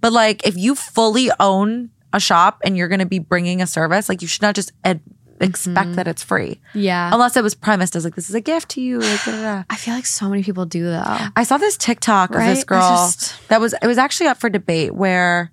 But 0.01 0.13
like 0.13 0.47
if 0.47 0.57
you 0.57 0.75
fully 0.75 1.31
own 1.41 1.91
a 2.13 2.21
shop 2.21 2.61
and 2.65 2.77
you're 2.77 2.89
gonna 2.89 3.07
be 3.07 3.19
bringing 3.19 3.63
a 3.63 3.67
service, 3.67 4.09
like 4.09 4.23
you 4.23 4.29
should 4.29 4.43
not 4.43 4.55
just 4.55 4.73
ed- 4.85 5.01
expect 5.41 5.89
mm-hmm. 5.89 5.95
that 5.97 6.09
it's 6.09 6.23
free 6.23 6.61
Yeah. 6.73 7.11
unless 7.13 7.37
it 7.37 7.43
was 7.43 7.55
premised 7.55 7.95
as 7.95 8.05
like 8.05 8.15
this 8.15 8.29
is 8.29 8.35
a 8.35 8.41
gift 8.41 8.71
to 8.71 8.81
you. 8.81 9.01
Like, 9.01 9.25
da, 9.25 9.33
da, 9.33 9.43
da. 9.43 9.65
I 9.71 9.77
feel 9.77 9.95
like 9.95 10.07
so 10.07 10.29
many 10.29 10.43
people 10.43 10.65
do 10.65 10.85
though. 10.85 11.19
I 11.37 11.43
saw 11.43 11.59
this 11.59 11.77
TikTok 11.77 12.35
of 12.35 12.41
this 12.41 12.65
girl 12.65 12.81
just- 12.81 13.49
that 13.49 13.61
was 13.61 13.75
it 13.83 13.87
was 13.87 13.99
actually 13.99 14.29
up 14.29 14.39
for 14.39 14.49
debate 14.49 14.95
where 14.95 15.53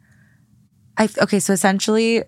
I 0.98 1.10
okay 1.22 1.40
so 1.40 1.54
essentially 1.54 2.24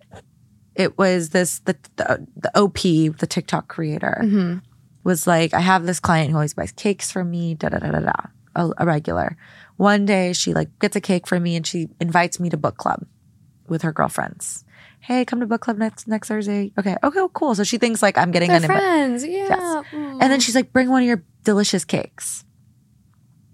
it 0.75 0.97
was 0.97 1.29
this 1.29 1.59
the 1.59 1.75
the, 1.95 2.27
the 2.37 2.57
OP 2.59 2.81
the 2.81 3.27
TikTok 3.27 3.67
creator 3.67 4.17
Mm-hmm. 4.21 4.57
was 5.03 5.25
like 5.27 5.53
I 5.53 5.59
have 5.61 5.85
this 5.85 5.99
client 5.99 6.29
who 6.31 6.35
always 6.37 6.53
buys 6.53 6.71
cakes 6.71 7.11
from 7.11 7.31
me 7.31 7.53
da 7.55 7.69
da 7.69 7.79
da 7.79 7.91
da 7.91 7.99
da 7.99 8.13
a, 8.55 8.71
a 8.77 8.85
regular 8.85 9.37
one 9.77 10.05
day 10.05 10.33
she 10.33 10.53
like 10.53 10.69
gets 10.79 10.95
a 10.95 11.01
cake 11.01 11.27
from 11.27 11.43
me 11.43 11.55
and 11.55 11.65
she 11.67 11.89
invites 11.99 12.39
me 12.39 12.49
to 12.49 12.57
book 12.57 12.77
club 12.77 13.05
with 13.67 13.81
her 13.81 13.91
girlfriends 13.91 14.63
hey 15.01 15.25
come 15.25 15.39
to 15.39 15.45
book 15.45 15.61
club 15.61 15.77
next 15.77 16.07
next 16.07 16.27
Thursday 16.29 16.71
okay 16.77 16.95
okay 17.03 17.19
cool 17.33 17.53
so 17.55 17.63
she 17.63 17.77
thinks 17.77 18.01
like 18.01 18.17
I'm 18.17 18.31
getting 18.31 18.47
They're 18.49 18.57
an 18.57 18.63
invite 18.63 18.77
friends. 18.77 19.25
Yeah. 19.25 19.47
Yes. 19.49 19.85
Mm. 19.91 20.11
and 20.21 20.31
then 20.31 20.39
she's 20.39 20.55
like, 20.55 20.71
bring 20.73 20.89
one 20.89 21.01
of 21.03 21.07
your 21.07 21.23
delicious 21.43 21.83
cakes. 21.85 22.43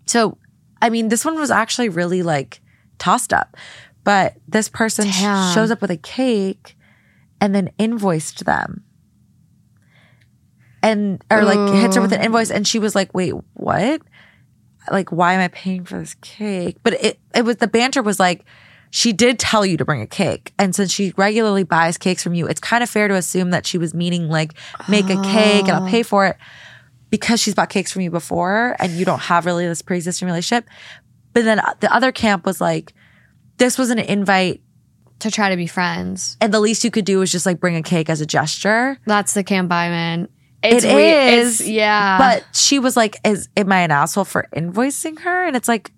So, 0.06 0.38
I 0.81 0.89
mean, 0.89 1.07
this 1.10 1.23
one 1.26 1.35
was 1.39 1.52
actually 1.52 1.89
really 1.89 2.23
like 2.23 2.61
tossed 2.98 3.34
up. 3.34 3.56
But 4.03 4.35
this 4.48 4.68
person 4.69 5.10
sh- 5.11 5.22
shows 5.53 5.72
up 5.72 5.81
with 5.81 5.91
a 5.91 5.98
cake 5.98 6.76
and 7.42 7.54
then 7.54 7.72
invoiced 7.78 8.46
them. 8.46 8.86
And, 10.84 11.24
or 11.30 11.44
like 11.44 11.74
hits 11.76 11.96
her 11.96 12.02
with 12.02 12.14
an 12.14 12.22
invoice. 12.22 12.50
And 12.50 12.68
she 12.68 12.80
was 12.80 12.96
like, 12.96 13.14
wait, 13.14 13.34
what? 13.54 14.02
Like, 14.90 15.12
why 15.12 15.34
am 15.34 15.42
I 15.42 15.48
paying 15.50 15.84
for 15.84 16.00
this 16.00 16.16
cake? 16.22 16.78
But 16.82 16.94
it, 16.94 17.20
it 17.36 17.44
was 17.44 17.58
the 17.58 17.68
banter 17.68 18.02
was 18.02 18.20
like, 18.20 18.46
she 18.90 19.14
did 19.14 19.40
tell 19.40 19.66
you 19.66 19.78
to 19.78 19.86
bring 19.86 20.02
a 20.02 20.08
cake. 20.08 20.54
And 20.58 20.76
since 20.76 20.92
she 20.92 21.14
regularly 21.18 21.64
buys 21.64 21.98
cakes 21.98 22.24
from 22.24 22.34
you, 22.34 22.48
it's 22.48 22.60
kind 22.60 22.84
of 22.84 22.90
fair 22.90 23.08
to 23.08 23.16
assume 23.16 23.52
that 23.52 23.66
she 23.66 23.78
was 23.78 23.94
meaning 23.94 24.28
like, 24.28 24.54
make 24.90 25.06
a 25.06 25.22
cake 25.22 25.68
and 25.68 25.72
I'll 25.72 25.88
pay 25.88 26.04
for 26.04 26.26
it 26.26 26.38
because 27.10 27.40
she's 27.40 27.54
bought 27.54 27.70
cakes 27.70 27.92
from 27.92 28.02
you 28.02 28.12
before 28.12 28.76
and 28.80 28.92
you 28.94 29.06
don't 29.06 29.20
have 29.20 29.46
really 29.46 29.68
this 29.68 29.82
pre-existing 29.82 30.26
relationship. 30.26 30.68
But 31.34 31.46
then 31.46 31.62
the 31.80 31.94
other 31.94 32.12
camp 32.12 32.46
was 32.46 32.60
like, 32.60 32.94
this 33.58 33.78
was 33.78 33.92
an 33.92 34.00
invite 34.00 34.62
to 35.22 35.31
try 35.31 35.49
to 35.49 35.56
be 35.56 35.68
friends. 35.68 36.38
and 36.41 36.53
the 36.53 36.60
least 36.60 36.84
you 36.84 36.91
could 36.91 37.06
do 37.06 37.19
was 37.19 37.31
just 37.31 37.45
like 37.45 37.60
bring 37.60 37.76
a 37.76 37.81
cake 37.84 38.10
as 38.10 38.22
a 38.22 38.26
gesture. 38.26 38.98
That's 39.06 39.34
the 39.34 39.43
in. 39.93 40.27
It 40.64 40.73
It's 40.76 40.85
is, 40.85 41.61
It's, 41.61 41.69
yeah. 41.69 42.18
But 42.19 42.45
she 42.56 42.77
was 42.77 42.95
like, 42.95 43.18
is 43.26 43.49
am 43.57 43.72
I 43.72 43.80
an 43.81 43.91
asshole 43.91 44.26
for 44.26 44.48
invoicing 44.56 45.19
her? 45.22 45.45
And 45.48 45.56
it's 45.56 45.68
like, 45.68 45.91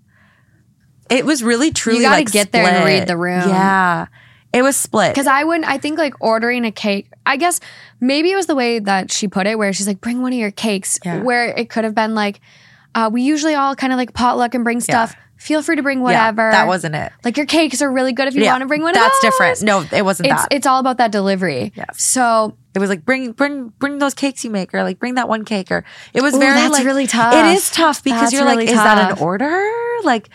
it 1.09 1.25
was 1.25 1.43
really 1.43 1.71
truly 1.71 2.01
gotta 2.01 2.15
like 2.15 2.31
get 2.31 2.51
there 2.51 2.65
and 2.65 2.85
read 2.85 3.07
the 3.07 3.17
room. 3.17 3.47
Yeah. 3.49 4.07
It 4.53 4.61
was 4.61 4.77
split. 4.77 5.11
Because 5.11 5.27
I 5.27 5.43
wouldn't, 5.43 5.67
I 5.67 5.77
think 5.79 5.97
like 5.97 6.13
ordering 6.21 6.63
a 6.63 6.71
cake, 6.71 7.09
I 7.25 7.37
guess 7.37 7.59
maybe 7.99 8.31
it 8.31 8.35
was 8.35 8.45
the 8.45 8.55
way 8.55 8.79
that 8.79 9.11
she 9.11 9.27
put 9.27 9.47
it, 9.47 9.57
where 9.57 9.73
she's 9.73 9.87
like, 9.87 9.99
bring 9.99 10.21
one 10.21 10.31
of 10.31 10.39
your 10.39 10.51
cakes, 10.51 10.99
Yeah. 11.03 11.21
where 11.23 11.47
it 11.47 11.69
could 11.69 11.83
have 11.83 11.95
been 11.95 12.13
like, 12.15 12.39
uh, 12.95 13.09
we 13.11 13.23
usually 13.23 13.55
all 13.55 13.75
kind 13.75 13.91
of 13.91 13.97
like 13.97 14.13
potluck 14.13 14.53
and 14.53 14.63
bring 14.63 14.79
stuff. 14.79 15.15
Feel 15.43 15.61
free 15.61 15.75
to 15.75 15.83
bring 15.83 15.99
Yeah, 15.99 16.03
whatever. 16.03 16.51
that 16.51 16.67
wasn't 16.67 16.95
it. 16.95 17.11
like 17.25 17.35
your 17.35 17.45
cakes 17.45 17.81
are 17.81 17.91
really 17.91 18.13
good 18.13 18.29
if 18.29 18.33
you 18.35 18.43
Yeah, 18.43 18.51
want 18.53 18.61
to 18.61 18.67
bring 18.67 18.81
one 18.81 18.93
That's 18.93 19.05
of 19.17 19.21
those. 19.21 19.31
different. 19.59 19.61
No, 19.63 19.85
it 19.97 20.03
wasn't 20.05 20.29
It's 20.29 20.41
that. 20.43 20.47
it's 20.53 20.65
all 20.65 20.79
about 20.79 20.97
that 20.99 21.11
delivery. 21.11 21.73
Yes. 21.75 22.01
So 22.01 22.55
It 22.73 22.79
was 22.79 22.89
like 22.89 23.03
bring 23.03 23.33
bring 23.33 23.73
bring 23.77 23.97
those 23.99 24.13
cakes 24.13 24.45
you 24.45 24.49
make, 24.49 24.73
or 24.73 24.83
like 24.83 24.99
bring 24.99 25.15
that 25.15 25.27
one 25.27 25.43
cake, 25.43 25.69
or 25.69 25.83
it 26.13 26.21
was 26.21 26.33
Ooh, 26.35 26.39
very 26.39 26.55
that's 26.55 26.71
like 26.71 26.85
really 26.85 27.07
tough. 27.07 27.33
It 27.33 27.45
is 27.45 27.69
tough 27.71 28.03
because 28.03 28.21
That's 28.21 28.33
you're 28.33 28.45
like, 28.45 28.59
really 28.59 28.71
is 28.71 28.77
that 28.77 29.11
an 29.11 29.17
order? 29.19 29.61
Like, 30.05 30.29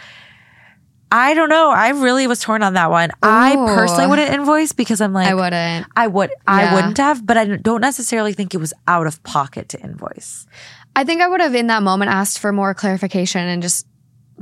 I 1.11 1.33
don't 1.33 1.49
know. 1.49 1.71
I 1.71 1.89
really 1.91 2.27
was 2.27 2.41
torn 2.41 2.63
on 2.63 2.75
that 2.75 2.91
one. 2.91 3.11
I 3.23 3.57
personally 3.57 4.07
wouldn't 4.09 4.31
invoice 4.31 4.73
because 4.73 5.01
I'm 5.01 5.15
like, 5.15 5.27
I 5.29 5.35
wouldn't. 5.35 5.87
I 5.97 6.07
would, 6.07 6.31
I 6.47 6.65
Yeah. 6.65 6.75
wouldn't 6.75 6.99
have, 6.99 7.27
but 7.27 7.39
I 7.39 7.57
don't 7.57 7.81
necessarily 7.81 8.35
think 8.35 8.53
it 8.55 8.59
was 8.59 8.75
out 8.87 9.07
of 9.07 9.23
pocket 9.23 9.71
to 9.71 9.81
invoice. 9.81 10.47
I 10.95 11.05
think 11.05 11.23
I 11.23 11.29
would 11.29 11.41
have 11.41 11.55
in 11.55 11.69
that 11.69 11.83
moment 11.83 12.11
asked 12.11 12.39
for 12.41 12.53
more 12.53 12.75
clarification 12.75 13.47
and 13.49 13.63
just. 13.63 13.87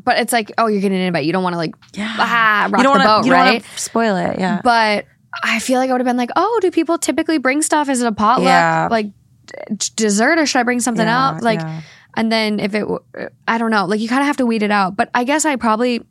But 0.05 0.19
it's 0.19 0.33
like, 0.33 0.53
oh, 0.59 0.67
you're 0.67 0.81
getting 0.81 0.99
an 0.99 1.05
invite. 1.07 1.25
You 1.25 1.33
don't 1.33 1.43
want 1.43 1.55
to 1.55 1.59
like 1.59 1.75
Yeah. 1.95 2.15
ah, 2.19 2.69
rock 2.71 2.79
you 2.79 2.85
don't 2.85 2.99
the 2.99 3.05
wanna, 3.05 3.05
boat, 3.23 3.25
you 3.27 3.33
don't 3.33 3.41
right? 3.41 3.65
spoil 3.77 4.17
it. 4.17 4.39
Yeah. 4.39 4.61
But 4.63 5.07
I 5.43 5.59
feel 5.59 5.79
like 5.79 5.91
I 5.91 5.93
would 5.93 6.01
have 6.01 6.07
been 6.07 6.17
like, 6.17 6.31
oh, 6.37 6.59
do 6.63 6.71
people 6.71 6.99
typically 6.99 7.39
bring 7.39 7.63
stuff? 7.63 7.89
Is 7.89 8.03
it 8.03 8.07
a 8.07 8.13
potluck? 8.13 8.47
Yeah. 8.47 8.89
Like 8.91 9.07
d- 9.47 9.89
dessert, 9.97 10.39
or 10.39 10.47
should 10.47 10.59
I 10.61 10.63
bring 10.63 10.81
something 10.81 11.07
Yeah, 11.07 11.29
up? 11.31 11.43
Like, 11.43 11.61
yeah. 11.61 11.83
and 12.17 12.31
then 12.33 12.61
if 12.61 12.75
it, 12.75 12.81
w- 12.81 13.01
I 13.49 13.59
don't 13.59 13.71
know. 13.71 13.85
Like 13.87 14.01
you 14.01 14.09
kind 14.09 14.21
of 14.21 14.27
have 14.27 14.37
to 14.39 14.47
weed 14.47 14.63
it 14.63 14.71
out. 14.71 14.97
But 14.97 15.11
I 15.15 15.25
guess 15.25 15.45
I 15.45 15.57
probably 15.57 16.03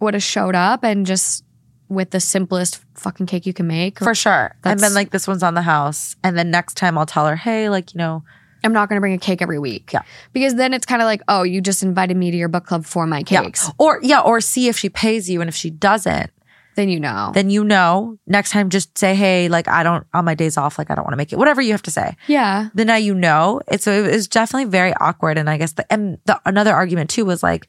would 0.00 0.14
have 0.14 0.22
showed 0.22 0.54
up 0.54 0.84
and 0.84 1.06
just 1.06 1.42
with 1.88 2.10
the 2.10 2.20
simplest 2.20 2.80
fucking 2.94 3.26
cake 3.26 3.46
you 3.46 3.52
can 3.54 3.66
make. 3.66 3.98
For 4.00 4.14
sure. 4.14 4.54
and 4.64 4.78
then 4.80 4.92
like 4.94 5.10
this 5.10 5.26
one's 5.28 5.42
on 5.44 5.54
the 5.54 5.62
house. 5.62 6.16
And 6.24 6.36
then 6.36 6.50
next 6.50 6.74
time 6.76 6.98
I'll 6.98 7.06
tell 7.06 7.26
her, 7.26 7.36
hey, 7.36 7.68
like, 7.70 7.94
you 7.94 7.98
know, 7.98 8.24
I'm 8.64 8.72
not 8.72 8.88
going 8.88 8.96
to 8.96 9.00
bring 9.00 9.12
a 9.14 9.18
cake 9.18 9.42
every 9.42 9.58
week. 9.58 9.92
Yeah. 9.92 10.02
Because 10.32 10.54
then 10.56 10.74
it's 10.74 10.86
kind 10.86 11.00
of 11.02 11.06
like, 11.06 11.22
oh, 11.28 11.42
you 11.42 11.60
just 11.60 11.82
invited 11.82 12.16
me 12.16 12.30
to 12.30 12.36
your 12.36 12.48
book 12.48 12.66
club 12.66 12.84
for 12.84 13.06
my 13.06 13.22
cakes. 13.22 13.64
yeah. 13.66 13.72
Or 13.78 14.00
yeah, 14.02 14.20
or 14.20 14.40
see 14.40 14.68
if 14.68 14.76
she 14.78 14.88
pays 14.88 15.28
you. 15.30 15.40
And 15.40 15.48
if 15.48 15.54
she 15.54 15.70
doesn't, 15.70 16.30
Then 16.74 16.88
you 16.88 16.98
know. 17.00 17.30
then 17.34 17.48
you 17.50 17.62
know. 17.64 18.18
Next 18.26 18.50
time 18.50 18.68
just 18.70 18.98
say, 18.98 19.14
hey, 19.14 19.48
like 19.48 19.68
I 19.68 19.82
don't 19.82 20.06
on 20.12 20.24
my 20.24 20.34
days 20.34 20.56
off, 20.56 20.78
like 20.78 20.90
I 20.90 20.94
don't 20.94 21.04
want 21.04 21.12
to 21.12 21.16
make 21.16 21.32
it. 21.32 21.38
Whatever 21.38 21.62
you 21.62 21.72
have 21.72 21.82
to 21.82 21.90
say. 21.90 22.16
yeah. 22.26 22.68
Then 22.74 22.88
now 22.88 22.96
you 22.96 23.14
know. 23.14 23.60
It's 23.68 23.84
so 23.84 23.92
it 23.92 24.10
was 24.12 24.26
definitely 24.28 24.68
very 24.70 24.92
awkward. 24.94 25.38
And 25.38 25.48
I 25.48 25.58
guess 25.58 25.72
the 25.72 25.90
and 25.92 26.18
the 26.24 26.40
another 26.44 26.74
argument 26.74 27.10
too 27.10 27.24
was 27.24 27.42
like 27.42 27.68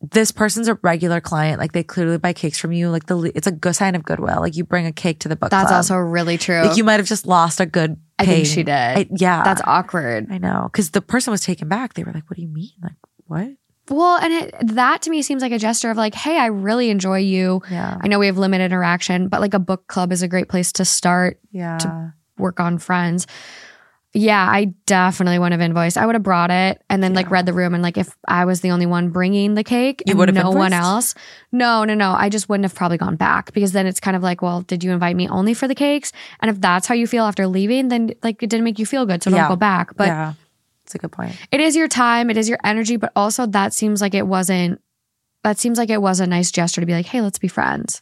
this 0.00 0.30
person's 0.30 0.68
a 0.68 0.74
regular 0.82 1.20
client. 1.20 1.58
Like 1.58 1.72
they 1.72 1.82
clearly 1.82 2.18
buy 2.18 2.32
cakes 2.32 2.58
from 2.58 2.70
you. 2.72 2.88
Like 2.90 3.06
the 3.06 3.32
it's 3.34 3.46
a 3.48 3.52
good 3.52 3.74
sign 3.74 3.94
of 3.96 4.04
goodwill. 4.04 4.40
Like 4.40 4.54
you 4.56 4.62
bring 4.64 4.86
a 4.86 4.92
cake 4.92 5.18
to 5.20 5.28
the 5.28 5.34
book 5.34 5.50
club. 5.50 5.62
That's 5.62 5.70
club. 5.70 5.76
also 5.78 5.96
really 5.96 6.38
true. 6.38 6.62
like 6.62 6.76
you 6.76 6.84
might 6.84 7.00
have 7.00 7.06
just 7.08 7.26
lost 7.26 7.58
a 7.60 7.66
good. 7.66 7.96
I 8.18 8.26
think 8.26 8.46
she 8.46 8.62
did. 8.62 8.70
I- 8.72 9.08
yeah, 9.10 9.42
That's 9.44 9.62
awkward. 9.64 10.26
I 10.30 10.38
know 10.38 10.68
because 10.72 10.90
the 10.90 11.00
person 11.00 11.30
was 11.30 11.40
taken 11.40 11.68
back. 11.68 11.94
They 11.94 12.04
were 12.04 12.12
like, 12.12 12.28
"What 12.28 12.36
do 12.36 12.42
you 12.42 12.48
mean? 12.48 12.72
Like 12.82 12.96
what?" 13.26 13.48
Well, 13.90 14.16
and 14.18 14.32
it, 14.32 14.54
that 14.74 15.02
to 15.02 15.10
me 15.10 15.22
seems 15.22 15.40
like 15.40 15.52
a 15.52 15.58
gesture 15.58 15.90
of 15.90 15.96
like, 15.96 16.14
hey, 16.14 16.38
I 16.38 16.46
really 16.46 16.90
enjoy 16.90 17.18
you. 17.18 17.62
Yeah, 17.70 17.96
I 18.00 18.08
know 18.08 18.18
we 18.18 18.26
have 18.26 18.36
limited 18.36 18.64
interaction, 18.64 19.28
but 19.28 19.40
like 19.40 19.54
a 19.54 19.58
book 19.58 19.86
club 19.86 20.12
is 20.12 20.22
a 20.22 20.28
great 20.28 20.48
place 20.48 20.72
to 20.72 20.84
start 20.84 21.40
yeah, 21.52 21.78
to 21.78 22.14
work 22.36 22.60
on 22.60 22.78
friends. 22.78 23.26
Yeah, 24.14 24.42
I 24.42 24.72
definitely 24.86 25.38
wouldn't 25.38 25.60
have 25.60 25.70
invoiced. 25.70 25.98
I 25.98 26.06
would 26.06 26.14
have 26.14 26.22
brought 26.22 26.50
it 26.50 26.82
and 26.88 27.02
then 27.02 27.12
like 27.12 27.30
read 27.30 27.44
the 27.44 27.52
room 27.52 27.74
and 27.74 27.82
like 27.82 27.98
if 27.98 28.16
I 28.26 28.46
was 28.46 28.62
the 28.62 28.70
only 28.70 28.86
one 28.86 29.10
bringing 29.10 29.54
the 29.54 29.62
cake, 29.62 30.02
You 30.06 30.16
would 30.16 30.28
have 30.28 30.34
no 30.34 30.50
one 30.50 30.72
else. 30.72 31.14
No, 31.52 31.84
no, 31.84 31.94
no. 31.94 32.12
I 32.12 32.30
just 32.30 32.48
wouldn't 32.48 32.64
have 32.64 32.74
probably 32.74 32.96
gone 32.96 33.16
back 33.16 33.52
because 33.52 33.72
then 33.72 33.86
it's 33.86 34.00
kind 34.00 34.16
of 34.16 34.22
like, 34.22 34.40
well, 34.40 34.62
did 34.62 34.82
you 34.82 34.92
invite 34.92 35.14
me 35.14 35.28
only 35.28 35.52
for 35.52 35.68
the 35.68 35.74
cakes? 35.74 36.10
And 36.40 36.50
if 36.50 36.58
that's 36.58 36.86
how 36.86 36.94
you 36.94 37.06
feel 37.06 37.24
after 37.24 37.46
leaving, 37.46 37.88
then 37.88 38.12
like 38.22 38.42
it 38.42 38.48
didn't 38.48 38.64
make 38.64 38.78
you 38.78 38.86
feel 38.86 39.04
good, 39.04 39.22
so 39.22 39.30
don't 39.30 39.38
Yeah. 39.38 39.48
go 39.48 39.56
back. 39.56 39.94
But 39.96 40.08
yeah. 40.08 40.32
It's 40.84 40.94
a 40.94 40.98
good 40.98 41.12
point. 41.12 41.36
it 41.52 41.60
is 41.60 41.76
your 41.76 41.86
time, 41.86 42.30
it 42.30 42.38
is 42.38 42.48
your 42.48 42.58
energy, 42.64 42.96
but 42.96 43.12
also 43.14 43.44
that 43.44 43.74
seems 43.74 44.00
like 44.00 44.14
it 44.14 44.26
wasn't. 44.26 44.80
That 45.44 45.58
seems 45.58 45.76
like 45.76 45.90
it 45.90 46.00
was 46.00 46.18
a 46.18 46.26
nice 46.26 46.50
gesture 46.50 46.80
to 46.80 46.86
be 46.86 46.94
like, 46.94 47.04
hey, 47.06 47.20
let's 47.20 47.38
be 47.38 47.46
friends. 47.48 48.00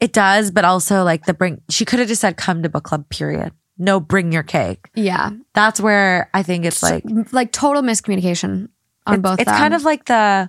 It 0.00 0.14
does, 0.14 0.50
but 0.50 0.64
also 0.64 1.04
like 1.04 1.26
the 1.26 1.34
bring. 1.34 1.60
She 1.68 1.84
could 1.84 1.98
have 1.98 2.08
just 2.08 2.22
said, 2.22 2.38
"Come 2.38 2.62
to 2.62 2.68
book 2.70 2.84
club." 2.84 3.08
Period. 3.10 3.52
No, 3.76 3.98
bring 3.98 4.32
your 4.32 4.42
cake. 4.42 4.88
Yeah, 4.94 5.30
That's 5.52 5.80
where 5.80 6.30
I 6.32 6.42
think 6.42 6.64
it's 6.64 6.82
like 6.82 7.04
like 7.32 7.50
total 7.50 7.82
miscommunication 7.82 8.68
on 9.06 9.14
it's, 9.14 9.22
both. 9.22 9.40
It's 9.40 9.50
them. 9.50 9.58
kind 9.58 9.74
of 9.74 9.84
like 9.84 10.04
the, 10.04 10.48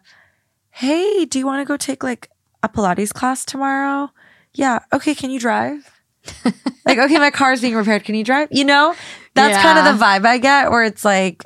hey, 0.69 1.25
do 1.25 1.39
you 1.39 1.45
want 1.45 1.61
to 1.61 1.65
go 1.65 1.77
take 1.77 2.03
like 2.03 2.29
a 2.61 2.69
Pilates 2.69 3.13
class 3.13 3.43
tomorrow? 3.43 4.11
Yeah. 4.53 4.79
Okay. 4.93 5.15
Can 5.15 5.31
you 5.31 5.39
drive? 5.39 5.91
like, 6.85 6.97
okay, 6.97 7.17
my 7.17 7.31
car's 7.31 7.61
being 7.61 7.75
repaired. 7.75 8.03
Can 8.03 8.15
you 8.15 8.23
drive? 8.23 8.49
You 8.51 8.63
know, 8.63 8.95
that's 9.33 9.61
kind 9.61 9.79
of 9.79 9.97
the 9.97 10.03
vibe 10.03 10.25
I 10.25 10.37
get 10.37 10.71
where 10.71 10.83
it's 10.83 11.05
like, 11.05 11.43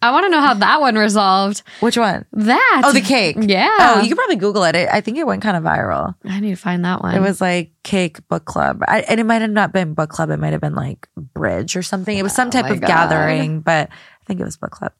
I 0.00 0.12
want 0.12 0.26
to 0.26 0.30
know 0.30 0.40
how 0.40 0.54
that 0.54 0.80
one 0.80 0.94
resolved. 0.94 1.62
which 1.80 1.96
one? 1.96 2.24
That. 2.32 2.82
Oh, 2.84 2.92
the 2.92 3.00
cake. 3.00 3.36
Yeah. 3.40 3.68
Oh, 3.80 4.00
you 4.00 4.08
could 4.08 4.16
probably 4.16 4.36
Google 4.36 4.62
it. 4.64 4.76
it 4.76 4.88
I 4.92 5.00
think 5.00 5.18
it 5.18 5.26
went 5.26 5.42
kind 5.42 5.56
of 5.56 5.64
viral. 5.64 6.14
I 6.24 6.38
need 6.40 6.50
to 6.50 6.56
find 6.56 6.84
that 6.84 7.02
one. 7.02 7.14
It 7.16 7.20
was 7.20 7.40
like 7.40 7.72
cake 7.82 8.26
book 8.28 8.44
club. 8.44 8.82
I, 8.86 9.00
and 9.02 9.18
it 9.18 9.24
might 9.24 9.42
have 9.42 9.50
not 9.50 9.72
been 9.72 9.94
book 9.94 10.10
club. 10.10 10.30
It 10.30 10.38
might 10.38 10.52
have 10.52 10.60
been 10.60 10.74
like 10.76 11.08
bridge 11.16 11.76
or 11.76 11.82
something. 11.82 12.16
It 12.16 12.22
was 12.22 12.32
some 12.34 12.50
type 12.50 12.66
Oh 12.68 12.72
of 12.74 12.80
God. 12.80 12.86
gathering, 12.86 13.60
but 13.60 13.88
I 13.90 14.24
think 14.26 14.40
it 14.40 14.44
was 14.44 14.56
book 14.56 14.70
club. 14.70 14.92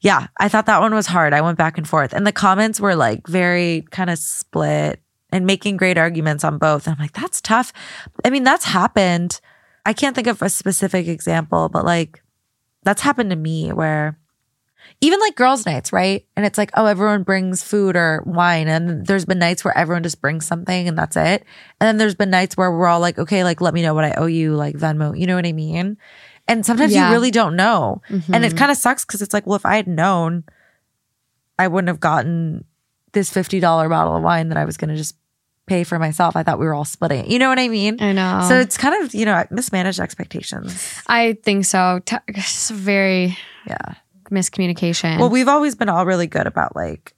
Yeah, 0.00 0.28
I 0.38 0.48
thought 0.48 0.66
that 0.66 0.80
one 0.80 0.94
was 0.94 1.06
hard. 1.06 1.32
I 1.32 1.40
went 1.40 1.58
back 1.58 1.78
and 1.78 1.88
forth. 1.88 2.12
And 2.12 2.26
the 2.26 2.32
comments 2.32 2.80
were 2.80 2.94
like 2.94 3.26
very 3.26 3.84
kind 3.90 4.08
of 4.10 4.18
split 4.18 5.00
and 5.30 5.44
making 5.46 5.76
great 5.76 5.98
arguments 5.98 6.44
on 6.44 6.58
both. 6.58 6.86
And 6.86 6.94
I'm 6.96 7.02
like, 7.02 7.12
that's 7.12 7.40
tough. 7.40 7.72
I 8.24 8.30
mean, 8.30 8.44
that's 8.44 8.64
happened. 8.64 9.40
I 9.84 9.92
can't 9.92 10.14
think 10.14 10.26
of 10.26 10.42
a 10.42 10.48
specific 10.48 11.06
example, 11.08 11.68
but 11.68 11.84
like 11.84 12.22
that's 12.86 13.02
happened 13.02 13.30
to 13.30 13.36
me 13.36 13.72
where 13.72 14.16
even 15.00 15.18
like 15.20 15.34
girls' 15.34 15.66
nights, 15.66 15.92
right? 15.92 16.24
And 16.36 16.46
it's 16.46 16.56
like, 16.56 16.70
oh, 16.74 16.86
everyone 16.86 17.24
brings 17.24 17.62
food 17.62 17.96
or 17.96 18.22
wine. 18.24 18.68
And 18.68 19.04
there's 19.06 19.24
been 19.24 19.40
nights 19.40 19.64
where 19.64 19.76
everyone 19.76 20.04
just 20.04 20.20
brings 20.20 20.46
something 20.46 20.86
and 20.88 20.96
that's 20.96 21.16
it. 21.16 21.44
And 21.80 21.88
then 21.88 21.96
there's 21.98 22.14
been 22.14 22.30
nights 22.30 22.56
where 22.56 22.70
we're 22.70 22.86
all 22.86 23.00
like, 23.00 23.18
okay, 23.18 23.42
like 23.42 23.60
let 23.60 23.74
me 23.74 23.82
know 23.82 23.92
what 23.94 24.04
I 24.04 24.12
owe 24.12 24.26
you, 24.26 24.54
like 24.54 24.76
Venmo. 24.76 25.18
You 25.18 25.26
know 25.26 25.34
what 25.34 25.44
I 25.44 25.52
mean? 25.52 25.98
And 26.48 26.64
sometimes 26.64 26.94
Yeah. 26.94 27.06
you 27.08 27.12
really 27.12 27.32
don't 27.32 27.56
know. 27.56 28.00
And 28.08 28.44
it 28.44 28.52
Mhm. 28.52 28.56
kind 28.56 28.70
of 28.70 28.76
sucks 28.78 29.04
because 29.04 29.20
it's 29.20 29.34
like, 29.34 29.46
well, 29.46 29.56
if 29.56 29.66
I 29.66 29.74
had 29.76 29.88
known, 29.88 30.44
I 31.58 31.66
wouldn't 31.68 31.88
have 31.88 32.00
gotten 32.00 32.64
this 33.12 33.30
$50 33.30 33.88
bottle 33.88 34.16
of 34.16 34.22
wine 34.22 34.48
that 34.50 34.58
I 34.58 34.64
was 34.64 34.76
going 34.76 34.90
to 34.90 34.96
just 34.96 35.16
pay 35.66 35.84
for 35.84 35.98
myself. 35.98 36.36
I 36.36 36.42
thought 36.42 36.58
we 36.58 36.66
were 36.66 36.74
all 36.74 36.84
splitting. 36.84 37.30
You 37.30 37.38
know 37.38 37.48
what 37.48 37.58
I 37.58 37.68
mean? 37.68 38.00
I 38.00 38.12
know. 38.12 38.44
So 38.48 38.58
it's 38.58 38.76
kind 38.76 39.02
of, 39.04 39.14
you 39.14 39.24
know, 39.24 39.44
mismanaged 39.50 40.00
expectations. 40.00 41.00
I 41.08 41.36
think 41.42 41.64
so. 41.64 42.00
It's 42.28 42.70
very 42.70 43.36
Yeah. 43.66 43.94
miscommunication. 44.30 45.18
Well, 45.18 45.28
we've 45.30 45.48
always 45.48 45.74
been 45.74 45.88
all 45.88 46.06
really 46.06 46.26
good 46.26 46.46
about 46.46 46.76
like, 46.76 47.14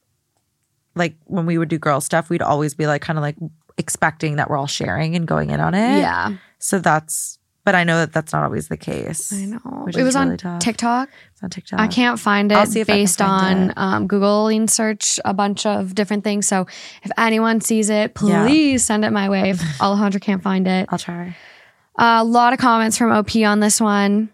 like 0.94 1.16
when 1.24 1.46
we 1.46 1.58
would 1.58 1.68
do 1.68 1.78
girl 1.78 2.00
stuff, 2.00 2.30
we'd 2.30 2.42
always 2.42 2.74
be 2.74 2.86
like 2.86 3.02
kind 3.02 3.18
of 3.18 3.22
like 3.22 3.36
expecting 3.76 4.36
that 4.36 4.50
we're 4.50 4.56
all 4.56 4.66
sharing 4.66 5.14
and 5.14 5.26
going 5.26 5.50
in 5.50 5.60
on 5.60 5.74
it. 5.74 5.98
yeah, 6.00 6.32
So 6.58 6.78
that's, 6.78 7.37
but 7.68 7.74
I 7.74 7.84
know 7.84 7.98
that 7.98 8.14
that's 8.14 8.32
not 8.32 8.44
always 8.44 8.68
the 8.68 8.78
case. 8.78 9.30
I 9.30 9.44
know. 9.44 9.86
It 9.94 10.02
was 10.02 10.16
on 10.16 10.34
tough. 10.38 10.60
TikTok. 10.60 11.10
It's 11.34 11.42
on 11.42 11.50
TikTok. 11.50 11.78
I 11.78 11.86
can't 11.86 12.18
find 12.18 12.50
it 12.50 12.66
see 12.68 12.80
if 12.80 12.86
based 12.86 13.20
on 13.20 13.74
um, 13.76 14.08
Googling 14.08 14.70
search 14.70 15.20
a 15.22 15.34
bunch 15.34 15.66
of 15.66 15.94
different 15.94 16.24
things. 16.24 16.46
So 16.48 16.66
if 17.02 17.10
anyone 17.18 17.60
sees 17.60 17.90
it, 17.90 18.12
Yeah. 18.22 18.46
please 18.46 18.82
send 18.86 19.04
it 19.04 19.10
my 19.10 19.28
way. 19.28 19.50
If 19.50 19.58
Alejandra 19.80 20.18
can't 20.18 20.42
find 20.42 20.66
it, 20.66 20.88
I'll 20.88 20.98
try. 20.98 21.36
a 21.98 22.24
lot 22.24 22.54
of 22.54 22.58
comments 22.58 22.96
from 22.96 23.12
OP 23.12 23.36
on 23.44 23.60
this 23.60 23.82
one. 23.82 24.30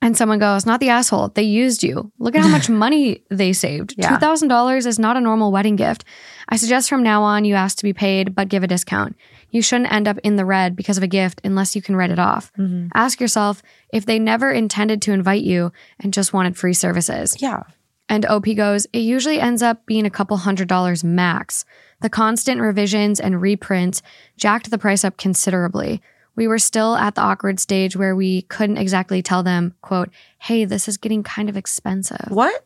And 0.00 0.16
someone 0.16 0.38
goes, 0.38 0.64
not 0.64 0.78
the 0.78 0.90
asshole. 0.90 1.30
They 1.34 1.42
used 1.42 1.82
you. 1.82 2.12
Look 2.20 2.36
at 2.36 2.42
how 2.42 2.48
much 2.48 2.70
money 2.86 3.24
they 3.30 3.52
saved. 3.52 3.96
Yeah. 3.98 4.16
$2,000 4.16 4.86
is 4.86 4.96
not 5.00 5.16
a 5.16 5.20
normal 5.20 5.50
wedding 5.50 5.74
gift. 5.74 6.04
I 6.48 6.54
suggest 6.54 6.88
from 6.88 7.02
now 7.02 7.24
on 7.24 7.44
you 7.44 7.56
ask 7.56 7.76
to 7.78 7.82
be 7.82 7.92
paid, 7.92 8.32
but 8.36 8.48
give 8.48 8.62
a 8.62 8.68
discount. 8.68 9.16
You 9.50 9.62
shouldn't 9.62 9.92
end 9.92 10.06
up 10.08 10.18
in 10.18 10.36
the 10.36 10.44
red 10.44 10.76
because 10.76 10.96
of 10.96 11.02
a 11.02 11.08
gift 11.08 11.40
unless 11.44 11.74
you 11.74 11.82
can 11.82 11.96
write 11.96 12.10
it 12.10 12.18
off. 12.18 12.52
Mm-hmm. 12.58 12.88
Ask 12.94 13.20
yourself 13.20 13.62
if 13.92 14.04
they 14.04 14.18
never 14.18 14.50
intended 14.50 15.00
to 15.02 15.12
invite 15.12 15.42
you 15.42 15.72
and 16.00 16.12
just 16.12 16.32
wanted 16.32 16.56
free 16.56 16.74
services. 16.74 17.40
Yeah. 17.40 17.62
And 18.08 18.24
OP 18.26 18.46
goes, 18.56 18.86
it 18.92 19.00
usually 19.00 19.40
ends 19.40 19.62
up 19.62 19.84
being 19.86 20.06
a 20.06 20.10
couple 20.10 20.36
hundred 20.38 20.68
dollars 20.68 21.04
max. 21.04 21.64
The 22.00 22.08
constant 22.08 22.60
revisions 22.60 23.20
and 23.20 23.40
reprints 23.40 24.02
jacked 24.36 24.70
the 24.70 24.78
price 24.78 25.04
up 25.04 25.16
considerably. 25.16 26.00
We 26.34 26.46
were 26.46 26.58
still 26.58 26.94
at 26.94 27.16
the 27.16 27.20
awkward 27.20 27.58
stage 27.58 27.96
where 27.96 28.14
we 28.14 28.42
couldn't 28.42 28.78
exactly 28.78 29.22
tell 29.22 29.42
them, 29.42 29.74
quote, 29.82 30.08
hey, 30.38 30.64
this 30.64 30.86
is 30.88 30.96
getting 30.96 31.22
kind 31.22 31.48
of 31.48 31.56
expensive. 31.56 32.28
What? 32.28 32.64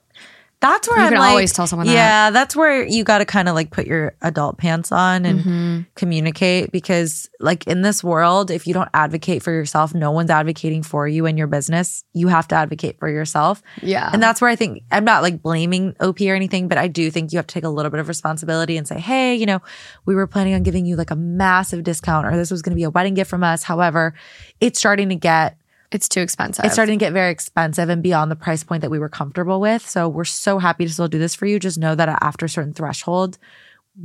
That's 0.63 0.89
where 0.89 0.99
You 1.01 1.05
I'm 1.07 1.13
can 1.13 1.19
like, 1.19 1.31
always 1.31 1.53
tell 1.53 1.67
someone 1.67 1.89
that. 1.89 1.93
Yeah, 1.93 2.31
that's 2.31 2.55
where 2.57 2.87
you 2.87 3.03
got 3.03 3.19
to 3.19 3.25
kind 3.25 3.49
of 3.49 3.55
like 3.57 3.71
put 3.73 3.85
your 3.87 4.15
adult 4.23 4.59
pants 4.59 4.93
on 4.93 5.25
and 5.27 5.41
Mhm. 5.41 5.87
communicate 5.97 6.71
because, 6.71 7.29
like, 7.41 7.67
in 7.67 7.83
this 7.83 8.05
world, 8.05 8.49
if 8.51 8.67
you 8.69 8.73
don't 8.73 8.89
advocate 8.95 9.43
for 9.43 9.51
yourself, 9.51 9.93
no 9.93 10.13
one's 10.13 10.31
advocating 10.31 10.85
for 10.85 11.09
you 11.09 11.27
in 11.27 11.37
your 11.37 11.49
business. 11.49 12.05
You 12.13 12.29
have 12.29 12.47
to 12.49 12.55
advocate 12.55 12.97
for 13.01 13.09
yourself. 13.09 13.61
Yeah. 13.83 14.09
And 14.13 14.23
that's 14.23 14.41
where 14.41 14.49
I 14.49 14.55
think 14.55 14.83
I'm 14.93 15.05
not 15.05 15.23
like 15.23 15.43
blaming 15.43 15.97
OP 15.99 16.21
or 16.31 16.35
anything, 16.37 16.69
but 16.69 16.79
I 16.79 16.87
do 16.87 17.11
think 17.11 17.33
you 17.33 17.39
have 17.39 17.47
to 17.49 17.55
take 17.55 17.65
a 17.65 17.69
little 17.69 17.91
bit 17.91 17.99
of 17.99 18.07
responsibility 18.07 18.77
and 18.77 18.87
say, 18.87 19.01
hey, 19.01 19.35
you 19.35 19.47
know, 19.47 19.61
we 20.07 20.15
were 20.15 20.29
planning 20.29 20.55
on 20.55 20.63
giving 20.63 20.87
you 20.87 20.95
like 20.95 21.11
a 21.11 21.17
massive 21.17 21.83
discount 21.83 22.25
or 22.25 22.37
this 22.37 22.53
was 22.53 22.63
going 22.63 22.71
to 22.73 22.77
be 22.77 22.85
a 22.85 22.91
wedding 22.91 23.15
gift 23.15 23.29
from 23.31 23.43
us. 23.43 23.65
However, 23.65 24.15
it's 24.61 24.79
starting 24.79 25.09
to 25.09 25.17
get 25.17 25.57
it's 25.95 26.09
too 26.09 26.21
expensive. 26.21 26.65
it's 26.65 26.75
starting 26.75 26.99
to 26.99 27.05
get 27.05 27.13
very 27.13 27.31
expensive 27.31 27.89
and 27.89 28.03
beyond 28.03 28.31
the 28.31 28.37
price 28.37 28.63
point 28.65 28.81
that 28.83 28.91
we 28.91 28.99
were 28.99 29.09
comfortable 29.09 29.61
with. 29.61 29.89
So 29.89 30.09
we're 30.09 30.25
so 30.25 30.59
happy 30.59 30.85
to 30.87 30.93
still 30.93 31.09
do 31.09 31.19
this 31.19 31.35
for 31.35 31.47
you. 31.47 31.59
Just 31.59 31.79
know 31.79 31.95
that 31.95 32.09
after 32.23 32.47
a 32.47 32.49
certain 32.49 32.73
threshold, 32.75 33.39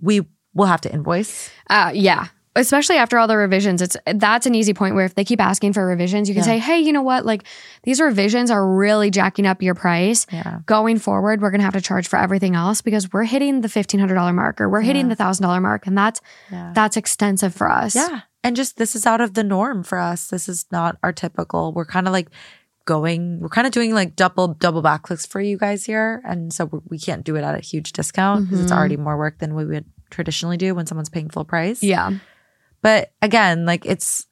we 0.02 0.22
will 0.54 0.66
have 0.68 0.82
to 0.82 0.92
invoice. 0.94 1.50
Uh, 1.70 1.92
yeah. 1.94 2.28
especially 2.56 2.96
after 2.98 3.20
all 3.20 3.28
the 3.28 3.38
revisions, 3.38 3.84
it's 3.84 3.96
that's 4.16 4.48
an 4.48 4.56
easy 4.56 4.74
point 4.74 4.96
where 4.96 5.06
if 5.06 5.14
they 5.14 5.24
keep 5.24 5.40
asking 5.40 5.74
for 5.74 5.86
revisions, 5.86 6.28
you 6.28 6.34
can 6.34 6.42
Yeah. 6.42 6.54
say, 6.54 6.58
"Hey, 6.58 6.80
you 6.80 6.92
know 6.92 7.04
what? 7.04 7.24
Like 7.24 7.44
these 7.84 8.02
revisions 8.02 8.50
are 8.50 8.68
really 8.68 9.12
jacking 9.12 9.46
up 9.46 9.62
your 9.62 9.76
price. 9.76 10.26
Yeah. 10.32 10.62
Going 10.66 10.98
forward, 10.98 11.40
we're 11.40 11.52
going 11.52 11.60
to 11.60 11.66
have 11.66 11.76
to 11.76 11.82
charge 11.82 12.08
for 12.08 12.18
everything 12.18 12.56
else 12.56 12.82
because 12.82 13.14
we're 13.14 13.26
hitting 13.26 13.62
the 13.62 13.68
$1500 13.68 14.34
mark 14.34 14.60
or 14.60 14.70
we're 14.70 14.82
hitting 14.82 15.06
Yeah. 15.08 15.10
the 15.14 15.24
$1000 15.24 15.62
mark 15.62 15.86
and 15.86 15.96
that's 15.96 16.20
that's 16.74 16.98
extensive 16.98 17.54
for 17.54 17.70
us." 17.70 17.96
Yeah. 17.96 18.22
And 18.44 18.56
just 18.56 18.78
this 18.78 18.96
is 18.96 19.06
out 19.06 19.22
of 19.22 19.34
the 19.34 19.44
norm 19.44 19.84
for 19.84 19.98
us. 20.00 20.28
This 20.28 20.48
is 20.48 20.66
not 20.72 20.98
our 21.04 21.12
typical. 21.12 21.74
We're 21.74 21.86
kind 21.86 22.08
of 22.08 22.14
like 22.14 22.30
going, 22.86 23.40
we're 23.42 23.50
kind 23.50 23.68
of 23.68 23.74
doing 23.74 23.94
like 23.94 24.16
double, 24.16 24.48
double 24.50 24.82
backclicks 24.82 25.28
for 25.28 25.42
you 25.42 25.58
guys 25.58 25.84
here. 25.86 26.22
And 26.26 26.54
so 26.54 26.66
we- 26.66 26.80
we 26.88 27.00
can't 27.00 27.26
do 27.26 27.36
it 27.36 27.44
at 27.44 27.56
a 27.56 27.60
huge 27.60 27.92
discount 27.92 28.46
because 28.46 28.62
it's 28.62 28.72
Mhm. 28.72 28.78
already 28.78 28.96
more 28.98 29.18
work 29.18 29.40
than 29.40 29.56
we 29.56 29.66
would 29.66 29.86
traditionally 30.10 30.56
do 30.56 30.74
when 30.74 30.86
someone's 30.86 31.10
paying 31.10 31.30
full 31.30 31.44
price. 31.44 31.84
Yeah. 31.84 32.12
But 32.82 33.12
again, 33.22 33.66
like 33.66 33.86
it's, 33.86 34.26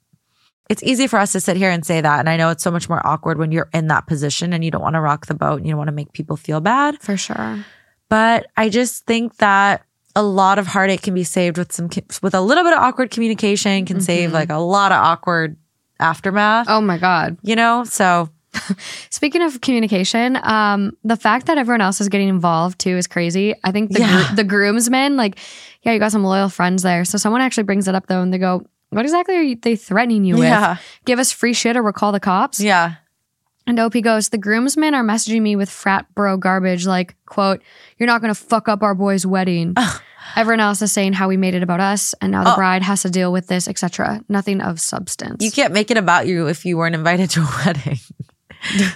it's 0.70 0.82
easy 0.84 1.08
for 1.08 1.20
us 1.20 1.34
to 1.34 1.42
sit 1.42 1.58
here 1.58 1.70
and 1.70 1.86
say 1.86 2.00
that. 2.00 2.20
And 2.20 2.30
I 2.30 2.38
know 2.38 2.50
it's 2.50 2.64
so 2.64 2.72
much 2.72 2.88
more 2.88 3.06
awkward 3.06 3.38
when 3.38 3.52
you're 3.52 3.70
in 3.74 3.88
that 3.88 4.08
position 4.08 4.54
and 4.54 4.64
you 4.64 4.72
don't 4.72 4.82
want 4.82 4.94
to 4.96 5.02
rock 5.02 5.26
the 5.26 5.34
boat 5.36 5.58
and 5.58 5.66
you 5.66 5.72
don't 5.72 5.78
want 5.80 5.90
to 5.90 5.94
make 5.96 6.14
people 6.14 6.38
feel 6.38 6.62
bad. 6.62 7.02
For 7.02 7.18
sure. 7.18 7.66
But 8.08 8.48
I 8.56 8.70
just 8.70 9.06
think 9.06 9.36
that 9.38 9.84
a 10.16 10.24
lot 10.24 10.60
of 10.60 10.68
heartache 10.68 11.02
can 11.02 11.14
be 11.14 11.24
saved 11.24 11.58
with 11.58 11.72
some 11.74 11.90
with 12.22 12.34
a 12.34 12.42
little 12.42 12.64
bit 12.64 12.74
of 12.74 12.80
awkward 12.80 13.12
communication 13.12 13.86
can 13.86 14.00
save 14.02 14.30
Mhm. 14.30 14.34
like 14.34 14.50
a 14.50 14.58
lot 14.58 14.92
of 14.92 14.98
awkward 15.04 15.58
aftermath. 16.00 16.68
Oh 16.70 16.82
my 16.82 16.98
god. 16.98 17.38
You 17.42 17.56
know, 17.56 17.84
so 17.84 18.30
Speaking 19.10 19.42
of 19.42 19.60
communication, 19.60 20.38
um, 20.44 20.94
the 21.04 21.18
fact 21.18 21.48
that 21.48 21.58
everyone 21.58 21.82
else 21.82 22.00
is 22.00 22.08
getting 22.08 22.30
involved 22.30 22.80
too 22.80 22.96
is 22.96 23.06
crazy. 23.06 23.54
I 23.66 23.72
think 23.74 23.92
the 23.92 24.00
Yeah. 24.00 24.26
gro- 24.28 24.36
the 24.38 24.44
groomsmen, 24.46 25.18
like, 25.18 25.38
yeah, 25.84 25.92
you 25.92 26.00
got 26.00 26.14
some 26.14 26.24
loyal 26.24 26.48
friends 26.48 26.82
there. 26.82 27.04
So 27.04 27.18
someone 27.18 27.42
actually 27.42 27.64
brings 27.64 27.88
it 27.90 27.96
up 27.96 28.08
though, 28.08 28.22
and 28.22 28.34
they 28.34 28.38
go, 28.38 28.66
"What 28.92 29.04
exactly 29.04 29.36
are 29.36 29.42
you, 29.42 29.58
they 29.62 29.76
threatening 29.76 30.24
you 30.24 30.38
with? 30.38 30.80
Give 31.04 31.20
us 31.20 31.34
free 31.34 31.52
shit 31.54 31.76
or 31.76 31.84
we'll 31.84 31.92
call 31.92 32.14
the 32.14 32.20
cops." 32.22 32.62
yeah, 32.62 32.94
And 33.68 33.80
OP 33.80 34.00
goes, 34.02 34.30
"The 34.30 34.38
groomsmen 34.38 34.94
are 34.94 35.04
messaging 35.04 35.42
me 35.42 35.56
with 35.56 35.70
frat 35.70 36.06
bro 36.14 36.38
garbage, 36.38 36.86
like, 36.86 37.16
quote, 37.26 37.62
you're 37.98 38.08
not 38.08 38.22
gonna 38.22 38.36
fuck 38.36 38.68
up 38.70 38.84
our 38.84 38.94
boy's 38.96 39.26
wedding." 39.26 39.74
Everyone 40.36 40.60
else 40.60 40.82
is 40.82 40.92
saying 40.92 41.14
how 41.14 41.28
we 41.28 41.38
made 41.38 41.54
it 41.54 41.64
about 41.64 41.80
us, 41.80 42.14
and 42.22 42.32
now 42.32 42.44
the 42.44 42.54
Oh. 42.54 42.56
bride 42.56 42.82
has 42.84 43.04
to 43.04 43.10
deal 43.10 43.32
with 43.32 43.48
this, 43.48 43.68
etc. 43.68 44.22
Nothing 44.28 44.60
of 44.62 44.80
substance. 44.80 45.44
you 45.44 45.52
can't 45.52 45.72
make 45.74 45.90
it 45.92 45.98
about 45.98 46.26
you 46.28 46.48
if 46.48 46.66
you 46.66 46.78
weren't 46.78 46.96
invited 46.96 47.30
to 47.32 47.42
a 47.42 47.48
wedding. 47.66 48.00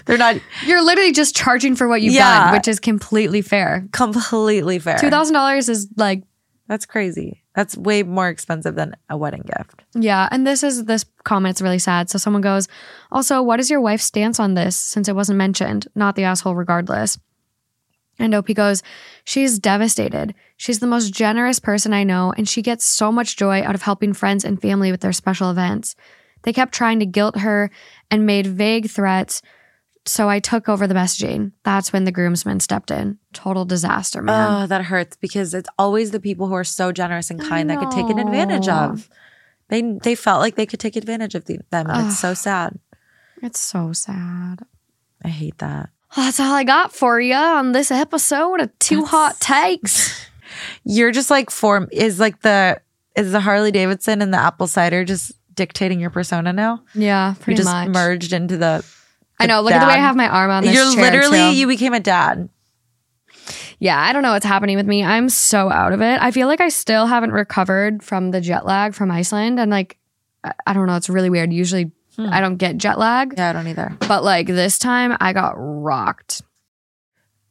They're 0.05 0.17
not 0.17 0.37
You're 0.65 0.81
literally 0.83 1.11
just 1.11 1.35
charging 1.35 1.75
for 1.75 1.87
what 1.87 2.01
you've 2.01 2.13
Yeah. 2.15 2.45
done, 2.45 2.53
which 2.53 2.67
is 2.67 2.79
completely 2.79 3.41
fair. 3.41 3.87
completely 3.91 4.79
fair. 4.79 4.97
Two 4.97 5.09
thousand 5.11 5.33
dollars 5.35 5.69
is 5.69 5.87
like 5.97 6.23
That's 6.67 6.85
crazy. 6.85 7.43
That's 7.59 7.75
way 7.75 8.03
more 8.03 8.29
expensive 8.29 8.75
than 8.75 8.95
a 9.09 9.17
wedding 9.17 9.43
gift. 9.45 9.83
yeah, 9.93 10.29
and 10.31 10.47
this 10.47 10.63
is 10.63 10.85
this 10.85 11.03
comment's 11.25 11.61
really 11.61 11.77
sad. 11.77 12.09
So 12.09 12.17
someone 12.17 12.41
goes, 12.41 12.69
also, 13.11 13.41
what 13.41 13.59
is 13.59 13.69
your 13.69 13.81
wife's 13.81 14.05
stance 14.05 14.39
on 14.39 14.53
this 14.53 14.77
since 14.77 15.09
it 15.09 15.15
wasn't 15.15 15.39
mentioned? 15.39 15.85
Not 15.93 16.15
the 16.15 16.23
asshole, 16.23 16.55
regardless. 16.55 17.17
And 18.17 18.33
OP 18.33 18.53
goes, 18.53 18.81
she's 19.25 19.59
devastated. 19.59 20.35
She's 20.55 20.79
the 20.79 20.87
most 20.87 21.13
generous 21.13 21.59
person 21.59 21.91
I 21.91 22.05
know, 22.05 22.33
and 22.37 22.47
she 22.47 22.61
gets 22.61 22.85
so 22.85 23.11
much 23.11 23.35
joy 23.35 23.61
out 23.61 23.75
of 23.75 23.81
helping 23.81 24.13
friends 24.13 24.45
and 24.45 24.61
family 24.61 24.89
with 24.89 25.01
their 25.01 25.11
special 25.11 25.51
events. 25.51 25.97
They 26.43 26.53
kept 26.53 26.73
trying 26.73 26.99
to 26.99 27.05
guilt 27.05 27.39
her 27.39 27.71
and 28.09 28.25
made 28.25 28.47
vague 28.47 28.89
threats. 28.89 29.41
So 30.09 30.27
I 30.27 30.39
took 30.39 30.67
over 30.67 30.87
the 30.87 30.95
messaging. 30.95 31.51
That's 31.63 31.93
when 31.93 32.03
the 32.05 32.11
groomsmen 32.11 32.61
stepped 32.61 32.89
in. 32.89 33.19
Total 33.33 33.63
disaster, 33.63 34.21
man. 34.21 34.63
Oh, 34.63 34.67
that 34.67 34.85
hurts 34.85 35.15
because 35.17 35.53
it's 35.53 35.69
always 35.77 36.11
the 36.11 36.19
people 36.19 36.47
who 36.47 36.55
are 36.55 36.63
so 36.63 36.91
generous 36.91 37.29
and 37.29 37.39
kind 37.39 37.69
that 37.69 37.79
could 37.79 37.91
take 37.91 38.09
an 38.09 38.17
advantage 38.19 38.67
of. 38.67 39.09
They 39.67 39.81
they 39.83 40.15
felt 40.15 40.41
like 40.41 40.55
they 40.55 40.65
could 40.65 40.79
take 40.79 40.95
advantage 40.95 41.35
of 41.35 41.45
the, 41.45 41.59
them, 41.69 41.87
and 41.89 42.07
it's 42.07 42.17
so 42.19 42.33
sad. 42.33 42.79
It's 43.43 43.59
so 43.59 43.93
sad. 43.93 44.65
I 45.23 45.27
hate 45.27 45.59
that. 45.59 45.89
Well, 46.17 46.25
that's 46.25 46.39
all 46.39 46.53
I 46.55 46.63
got 46.63 46.91
for 46.91 47.21
you 47.21 47.35
on 47.35 47.71
this 47.73 47.91
episode 47.91 48.61
of 48.61 48.79
Two 48.79 49.03
That's- 49.03 49.11
Hot 49.11 49.39
Takes. 49.39 50.25
You're 50.83 51.11
just 51.11 51.29
like 51.29 51.51
form 51.51 51.87
is 51.91 52.19
like 52.19 52.41
the 52.41 52.81
is 53.15 53.31
the 53.31 53.39
Harley 53.41 53.71
Davidson 53.71 54.23
and 54.23 54.33
the 54.33 54.39
apple 54.39 54.65
cider 54.65 55.05
just 55.05 55.33
dictating 55.53 55.99
your 55.99 56.09
persona 56.09 56.51
now. 56.51 56.83
Yeah, 56.95 57.33
You 57.33 57.39
pretty 57.39 57.57
just 57.57 57.69
much. 57.71 57.89
merged 57.89 58.33
into 58.33 58.57
the. 58.57 58.83
I 59.39 59.45
know. 59.45 59.61
Look 59.61 59.73
at 59.73 59.79
the 59.79 59.87
way 59.87 59.93
I 59.93 59.97
have 59.97 60.15
my 60.15 60.27
arm 60.27 60.51
on 60.51 60.63
this 60.63 60.73
You're 60.75 60.93
chair, 60.93 61.01
literally 61.03 61.37
too. 61.37 61.55
you 61.57 61.67
became 61.67 61.93
a 61.93 61.99
dad. 61.99 62.49
Yeah, 63.79 63.97
I 63.99 64.11
don't 64.11 64.23
know 64.23 64.33
what's 64.33 64.45
happening 64.45 64.75
with 64.75 64.85
me. 64.85 65.03
I'm 65.03 65.29
so 65.29 65.69
out 65.71 65.93
of 65.93 66.01
it. 66.01 66.21
I 66.21 66.31
feel 66.31 66.47
like 66.47 66.59
I 66.59 66.67
still 66.69 67.05
haven't 67.05 67.31
recovered 67.31 68.03
from 68.03 68.31
the 68.31 68.41
jet 68.41 68.65
lag 68.65 68.93
from 68.93 69.09
Iceland, 69.09 69.59
and 69.59 69.71
like, 69.71 69.97
I- 70.43 70.53
I 70.67 70.73
don't 70.73 70.87
know. 70.87 70.95
It's 70.97 71.09
really 71.09 71.29
weird. 71.29 71.53
Usually, 71.53 71.91
Hmm. 72.17 72.27
I 72.33 72.41
don't 72.41 72.57
get 72.57 72.77
jet 72.77 72.99
lag, 72.99 73.35
Yeah, 73.37 73.51
I 73.51 73.53
don't 73.53 73.67
either. 73.67 73.95
but 74.07 74.23
like 74.25 74.47
this 74.47 74.77
time, 74.77 75.15
I 75.21 75.31
got 75.31 75.53
rocked. 75.55 76.41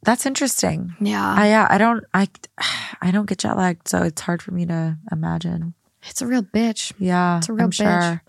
That's 0.03 0.25
interesting. 0.27 0.93
Yeah, 1.01 1.25
I 1.25 1.47
yeah, 1.47 1.67
I 1.69 1.77
don't 1.79 2.03
I 2.13 2.27
I 3.01 3.09
don't 3.11 3.25
get 3.25 3.39
jet 3.39 3.57
lagged, 3.57 3.87
so 3.87 4.03
it's 4.03 4.21
hard 4.21 4.41
for 4.43 4.51
me 4.51 4.65
to 4.67 4.97
imagine. 5.11 5.73
It's 6.07 6.21
a 6.21 6.27
real 6.27 6.43
bitch. 6.43 6.93
Yeah, 6.99 7.37
It's 7.37 7.49
a 7.49 7.53
real 7.53 7.65
I'm 7.65 7.71
bitch. 7.71 7.75
sure. 7.75 8.21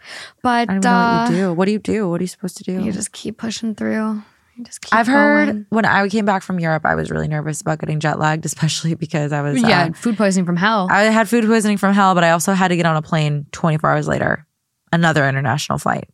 But 0.42 0.48
I 0.48 0.64
don't 0.66 0.76
even 0.76 0.80
know 0.82 0.90
uh, 0.90 1.22
what 1.24 1.30
you 1.30 1.36
do. 1.36 1.52
What 1.54 1.64
do 1.66 1.72
you 1.72 1.78
do? 1.78 2.08
What 2.08 2.20
are 2.20 2.24
you 2.24 2.28
supposed 2.28 2.56
to 2.58 2.64
do? 2.64 2.82
you 2.84 2.92
just 2.92 3.12
keep 3.12 3.38
pushing 3.38 3.74
through. 3.74 4.22
You 4.56 4.64
just 4.64 4.80
keep. 4.82 4.92
I've 4.94 5.06
heard 5.06 5.66
when 5.70 5.84
I 5.84 6.08
came 6.08 6.24
back 6.24 6.42
from 6.42 6.58
Europe, 6.60 6.84
I 6.84 6.94
was 6.94 7.10
really 7.10 7.28
nervous 7.28 7.60
about 7.60 7.78
getting 7.78 8.00
jet 8.00 8.18
lagged, 8.18 8.44
especially 8.50 8.94
because 8.94 9.32
I 9.32 9.42
was 9.42 9.60
Yeah, 9.62 9.84
uh, 9.86 9.92
food 9.92 10.16
poisoning 10.16 10.46
from 10.46 10.56
hell. 10.56 10.88
I 10.90 11.02
had 11.04 11.28
food 11.28 11.44
poisoning 11.46 11.76
from 11.78 11.94
hell, 11.94 12.14
but 12.14 12.24
I 12.24 12.30
also 12.30 12.52
had 12.52 12.68
to 12.68 12.76
get 12.76 12.86
on 12.86 12.96
a 12.96 13.02
plane 13.02 13.46
24 13.52 13.90
hours 13.90 14.08
later, 14.08 14.46
another 14.92 15.28
international 15.28 15.78
flight. 15.78 16.08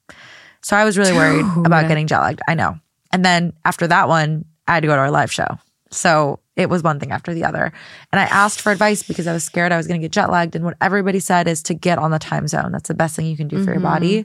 So 0.63 0.77
I 0.77 0.85
was 0.85 0.99
really 0.99 1.13
worried 1.13 1.45
Dude. 1.55 1.67
about 1.67 1.89
getting 1.89 2.07
jet 2.07 2.21
lagged. 2.21 2.41
I 2.49 2.55
know. 2.55 2.79
And 3.13 3.25
then 3.25 3.53
after 3.65 3.87
that 3.87 4.09
one, 4.09 4.45
I 4.69 4.75
had 4.75 4.81
to 4.81 4.89
go 4.89 4.95
to 4.95 5.01
our 5.01 5.11
live 5.13 5.33
show. 5.33 5.47
So 5.93 6.41
it 6.57 6.69
was 6.71 6.83
one 6.83 6.99
thing 6.99 7.13
after 7.13 7.35
the 7.35 7.45
other. 7.45 7.73
And 8.13 8.21
I 8.21 8.25
asked 8.25 8.61
for 8.63 8.73
advice 8.73 9.03
because 9.03 9.27
I 9.27 9.33
was 9.33 9.45
scared 9.45 9.73
I 9.73 9.77
was 9.77 9.87
going 9.87 10.01
to 10.01 10.05
get 10.05 10.13
jet 10.13 10.31
lagged. 10.31 10.57
And 10.57 10.65
what 10.65 10.77
everybody 10.81 11.21
said 11.21 11.47
is 11.49 11.63
to 11.65 11.75
get 11.75 11.99
on 11.99 12.11
the 12.11 12.19
time 12.19 12.49
zone. 12.49 12.73
That's 12.73 12.89
the 12.89 12.95
best 12.95 13.15
thing 13.15 13.27
you 13.27 13.37
can 13.37 13.49
do 13.49 13.63
for 13.63 13.71
your 13.73 13.81
Mhm. 13.81 13.85
body. 13.85 14.25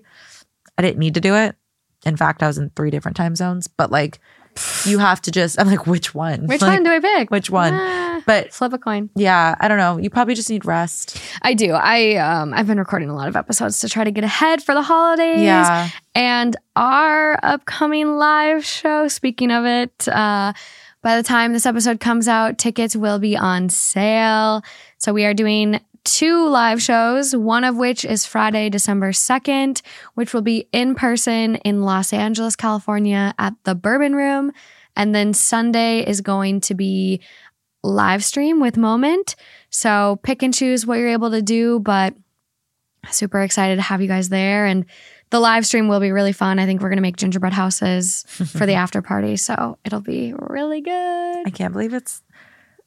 I 0.78 0.82
didn't 0.82 1.00
need 1.00 1.14
to 1.16 1.22
do 1.22 1.36
it. 1.36 1.56
In 2.06 2.16
fact, 2.18 2.42
I 2.42 2.48
was 2.48 2.58
in 2.58 2.72
three 2.76 2.90
different 2.90 3.16
time 3.18 3.36
zones, 3.36 3.68
but 3.68 3.92
like 3.92 4.20
you 4.86 4.98
have 5.00 5.22
to 5.22 5.32
just, 5.32 5.60
I'm 5.60 5.68
like, 5.68 5.86
which 5.88 6.14
one? 6.16 6.46
Which 6.48 6.62
Like, 6.62 6.72
one 6.74 6.84
do 6.84 6.90
I 6.92 7.00
pick? 7.00 7.30
which 7.32 7.50
one? 7.50 7.74
Ah, 7.74 8.22
But 8.26 8.52
flip 8.54 8.74
a 8.74 8.78
coin. 8.78 9.10
yeah, 9.16 9.56
I 9.60 9.68
don't 9.68 9.78
know. 9.78 9.98
You 9.98 10.10
probably 10.10 10.34
just 10.34 10.50
need 10.50 10.66
rest. 10.66 11.18
I 11.42 11.54
do. 11.54 11.72
I 11.74 12.16
um 12.16 12.54
I've 12.54 12.68
been 12.68 12.78
recording 12.80 13.10
a 13.10 13.16
lot 13.16 13.28
of 13.28 13.36
episodes 13.36 13.80
to 13.80 13.90
try 13.90 14.04
to 14.04 14.12
get 14.12 14.24
ahead 14.24 14.62
for 14.64 14.74
the 14.74 14.82
holidays. 14.82 15.42
Yeah. 15.42 15.90
And 16.16 16.56
our 16.76 17.40
upcoming 17.44 18.18
live 18.18 18.66
show, 18.66 19.08
speaking 19.08 19.52
of 19.52 19.66
it, 19.66 20.08
uh 20.10 20.52
by 21.02 21.18
the 21.18 21.24
time 21.24 21.54
this 21.54 21.66
episode 21.66 22.00
comes 22.00 22.28
out, 22.28 22.58
tickets 22.58 22.96
will 22.96 23.20
be 23.20 23.36
on 23.36 23.70
sale. 23.70 24.62
So 24.98 25.14
we 25.14 25.26
are 25.26 25.34
doing 25.34 25.80
two 26.04 26.48
live 26.48 26.82
shows, 26.82 27.36
one 27.36 27.64
of 27.64 27.76
which 27.76 28.06
is 28.06 28.26
Friday, 28.26 28.70
December 28.70 29.12
2nd, 29.12 29.82
which 30.16 30.34
will 30.34 30.42
be 30.42 30.68
in 30.72 30.96
person 30.96 31.56
in 31.58 31.82
Los 31.82 32.14
Angeles, 32.14 32.56
California 32.56 33.34
at 33.38 33.54
the 33.64 33.76
Bourbon 33.76 34.16
Room. 34.16 34.52
And 34.96 35.16
then 35.16 35.34
Sunday 35.34 36.06
is 36.06 36.22
going 36.22 36.62
to 36.62 36.76
be 36.76 37.22
live 37.84 38.24
stream 38.24 38.60
with 38.60 38.78
Moment. 38.78 39.36
So 39.70 40.20
pick 40.24 40.44
and 40.44 40.54
choose 40.54 40.86
what 40.86 41.00
you're 41.00 41.10
able 41.10 41.32
to 41.32 41.42
do, 41.42 41.80
but 41.80 42.14
super 43.10 43.42
excited 43.42 43.78
to 43.78 43.82
have 43.82 44.02
you 44.02 44.08
guys 44.08 44.30
there. 44.30 44.66
And 44.66 44.86
the 45.32 45.40
live 45.40 45.66
stream 45.66 45.88
will 45.88 46.00
be 46.00 46.12
really 46.12 46.34
fun. 46.34 46.60
I 46.60 46.66
think 46.66 46.82
we're 46.82 46.90
going 46.90 46.98
to 46.98 47.02
make 47.02 47.18
gingerbread 47.18 47.54
houses 47.54 48.24
for 48.28 48.66
the 48.66 48.74
after 48.76 49.02
party. 49.02 49.36
So 49.38 49.78
it'll 49.84 50.02
be 50.02 50.34
really 50.38 50.82
good. 50.82 51.48
I 51.48 51.50
can't 51.54 51.74
believe 51.74 51.94
it's 51.94 52.22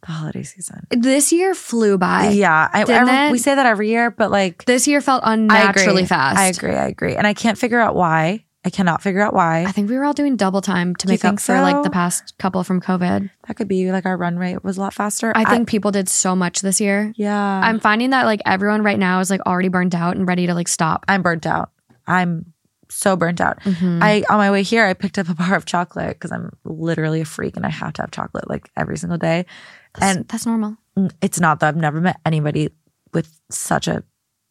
the 0.02 0.12
holiday 0.12 0.42
season. 0.44 0.86
This 0.90 1.32
year 1.32 1.54
flew 1.54 1.98
by. 1.98 2.28
yeah, 2.28 2.68
I, 2.72 2.84
I- 2.84 3.32
we 3.32 3.38
say 3.38 3.54
that 3.54 3.66
every 3.66 3.88
year, 3.88 4.10
but 4.10 4.30
like 4.30 4.64
This 4.66 4.86
year 4.86 5.00
felt 5.00 5.24
I 5.24 5.32
unnaturally 5.34 6.02
agree. 6.02 6.06
fast. 6.06 6.38
I 6.38 6.46
agree. 6.46 6.74
I 6.74 6.86
agree, 6.86 7.16
and 7.16 7.26
I 7.26 7.34
can't 7.34 7.58
figure 7.58 7.80
out 7.80 7.94
why. 7.96 8.44
I 8.66 8.70
cannot 8.70 9.02
figure 9.02 9.20
out 9.20 9.34
why. 9.34 9.64
I 9.64 9.72
think 9.72 9.90
we 9.90 9.96
were 9.98 10.06
all 10.06 10.14
doing 10.14 10.36
double 10.36 10.62
time 10.62 10.96
to 10.96 11.06
make 11.06 11.22
up 11.22 11.38
for 11.38 11.60
like 11.60 11.82
the 11.82 11.90
past 11.90 12.32
couple 12.38 12.64
from 12.64 12.80
COVID. 12.80 13.28
that 13.46 13.54
could 13.56 13.68
be 13.68 13.92
like 13.92 14.06
our 14.06 14.16
run 14.16 14.38
rate 14.38 14.64
was 14.64 14.78
a 14.78 14.80
lot 14.80 14.94
faster. 14.94 15.32
I 15.36 15.44
think 15.44 15.68
people 15.68 15.90
did 15.90 16.08
so 16.08 16.34
much 16.34 16.62
this 16.62 16.80
year. 16.80 17.12
yeah, 17.16 17.60
I'm 17.62 17.78
finding 17.78 18.08
that 18.10 18.24
like 18.24 18.40
everyone 18.46 18.82
right 18.82 18.98
now 18.98 19.20
is 19.20 19.28
like 19.28 19.42
already 19.46 19.68
burnt 19.68 19.94
out 19.94 20.16
and 20.16 20.26
ready 20.26 20.46
to 20.46 20.54
like 20.54 20.68
stop. 20.68 21.04
I'm 21.08 21.20
burnt 21.20 21.46
out. 21.46 21.72
I'm 22.06 22.52
so 22.90 23.16
burnt 23.16 23.40
out. 23.40 23.60
Mhm. 23.60 24.02
I 24.02 24.24
on 24.30 24.38
my 24.38 24.50
way 24.50 24.62
here, 24.62 24.84
I 24.84 24.94
picked 24.94 25.18
up 25.18 25.28
a 25.28 25.34
bar 25.42 25.54
of 25.54 25.64
chocolate 25.64 26.10
because 26.16 26.32
I'm 26.32 26.50
literally 26.64 27.20
a 27.20 27.24
freak 27.24 27.56
and 27.56 27.64
I 27.66 27.70
have 27.70 27.92
to 27.94 28.02
have 28.02 28.10
chocolate 28.10 28.48
like 28.48 28.70
every 28.76 28.96
single 28.98 29.18
day. 29.18 29.46
That's- 29.94 30.16
and- 30.16 30.28
that's 30.28 30.46
normal. 30.46 30.76
Mm, 30.98 31.10
It's 31.20 31.40
not 31.40 31.60
that 31.60 31.68
I've 31.68 31.76
never 31.76 32.00
met 32.00 32.20
anybody 32.24 32.70
with 33.12 33.28
such 33.50 33.88
a 33.88 34.04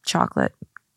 chocolate. 0.05 0.53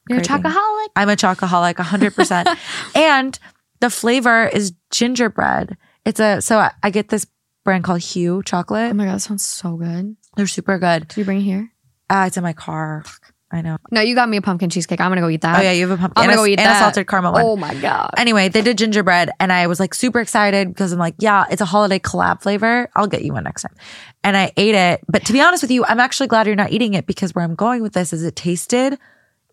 You're 0.08 0.20
a 0.20 0.22
chocoholic. 0.22 0.86
I'm 0.96 1.08
a 1.08 1.16
chocoholic, 1.16 1.74
100%. 1.74 2.56
and 2.96 3.38
the 3.80 3.90
flavor 3.90 4.46
is 4.46 4.72
gingerbread. 4.90 5.76
It's 6.04 6.20
a, 6.20 6.40
so 6.40 6.58
I, 6.58 6.72
I 6.82 6.90
get 6.90 7.08
this 7.08 7.26
brand 7.64 7.84
called 7.84 8.02
Hu 8.02 8.42
chocolate. 8.44 8.90
Oh 8.92 8.94
my 8.94 9.04
god, 9.06 9.14
that 9.16 9.20
sounds 9.20 9.44
so 9.44 9.76
good. 9.76 10.16
They're 10.36 10.46
super 10.46 10.78
good. 10.78 11.08
Did 11.08 11.16
you 11.18 11.24
bring 11.24 11.38
it 11.38 11.42
here? 11.44 11.72
Uh, 12.08 12.24
it's 12.28 12.36
in 12.36 12.42
my 12.44 12.52
car. 12.52 13.02
I 13.06 13.10
I 13.56 13.62
know. 13.62 13.78
No, 13.90 14.00
you 14.00 14.14
got 14.14 14.28
me 14.28 14.36
a 14.36 14.42
pumpkin 14.42 14.70
cheesecake. 14.70 15.00
I'm 15.00 15.10
gonna 15.10 15.20
go 15.20 15.28
eat 15.28 15.40
that. 15.40 15.58
Oh 15.58 15.62
yeah, 15.62 15.72
you 15.72 15.88
have 15.88 15.98
a 15.98 16.00
pumpkin. 16.00 16.22
I'm 16.22 16.28
gonna 16.28 16.40
a, 16.40 16.44
go 16.44 16.46
eat 16.46 16.58
and 16.58 16.66
that. 16.66 16.76
a 16.76 16.84
salted 16.84 17.06
caramel 17.08 17.32
one. 17.32 17.42
Oh 17.42 17.56
my 17.56 17.74
god. 17.74 18.10
Anyway, 18.16 18.48
they 18.48 18.62
did 18.62 18.78
gingerbread 18.78 19.30
and 19.40 19.52
I 19.52 19.66
was 19.66 19.80
like 19.80 19.94
super 19.94 20.20
excited 20.20 20.68
because 20.68 20.92
I'm 20.92 20.98
like, 20.98 21.14
yeah, 21.18 21.44
it's 21.50 21.60
a 21.62 21.64
holiday 21.66 21.98
collab 21.98 22.42
flavor. 22.42 22.90
I'll 22.94 23.06
get 23.06 23.22
you 23.24 23.32
one 23.32 23.44
next 23.44 23.62
time. 23.62 23.74
And 24.22 24.36
I 24.36 24.52
ate 24.56 24.74
it. 24.74 25.00
But 25.08 25.24
to 25.26 25.32
be 25.32 25.40
honest 25.40 25.62
with 25.62 25.70
you, 25.70 25.84
I'm 25.84 26.00
actually 26.00 26.26
glad 26.28 26.46
you're 26.46 26.56
not 26.56 26.72
eating 26.72 26.94
it 26.94 27.06
because 27.06 27.34
where 27.34 27.44
I'm 27.44 27.54
going 27.54 27.82
with 27.82 27.92
this 27.94 28.12
is 28.12 28.22
it 28.24 28.36
tasted 28.36 28.98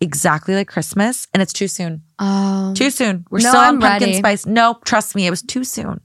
exactly 0.01 0.53
like 0.55 0.67
Christmas 0.67 1.27
and 1.33 1.41
it's 1.41 1.53
too 1.53 1.67
soon. 1.67 2.01
Oh, 2.19 2.73
Too 2.75 2.89
soon. 2.89 3.25
We're 3.29 3.39
No, 3.39 3.49
still 3.49 3.61
on 3.61 3.67
I'm 3.75 3.79
pumpkin 3.79 4.07
ready. 4.09 4.17
spice. 4.17 4.45
No, 4.45 4.77
trust 4.83 5.15
me, 5.15 5.25
it 5.27 5.29
was 5.29 5.41
too 5.41 5.63
soon. 5.63 6.01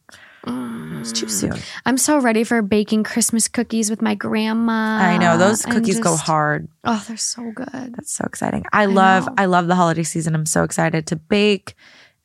It 0.98 1.02
was 1.02 1.12
too 1.12 1.28
soon. 1.28 1.52
I'm 1.86 1.96
so 1.96 2.18
ready 2.18 2.42
for 2.42 2.60
baking 2.60 3.04
Christmas 3.04 3.46
cookies 3.46 3.88
with 3.88 4.02
my 4.02 4.16
grandma. 4.16 4.98
I 4.98 5.16
know 5.16 5.38
those 5.38 5.64
and 5.64 5.72
cookies 5.72 6.00
go 6.00 6.16
hard. 6.16 6.66
Oh, 6.82 7.04
they're 7.06 7.16
so 7.16 7.52
good. 7.54 7.94
That's 7.94 8.10
so 8.12 8.24
exciting. 8.26 8.64
I, 8.72 8.86
love 8.86 9.26
know. 9.26 9.34
I 9.38 9.44
love 9.44 9.68
the 9.68 9.76
holiday 9.76 10.02
season. 10.02 10.34
I'm 10.34 10.44
so 10.44 10.64
excited 10.64 11.06
to 11.06 11.16
bake 11.16 11.76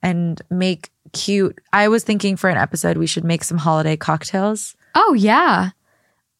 and 0.01 0.41
make 0.49 0.89
cute. 1.11 1.59
I 1.71 1.87
was 1.87 2.03
thinking 2.03 2.35
for 2.35 2.49
an 2.49 2.57
episode 2.57 2.97
we 2.97 3.05
should 3.05 3.23
make 3.23 3.43
some 3.43 3.59
holiday 3.59 3.95
cocktails. 3.95 4.75
Oh 4.95 5.13
yeah, 5.13 5.69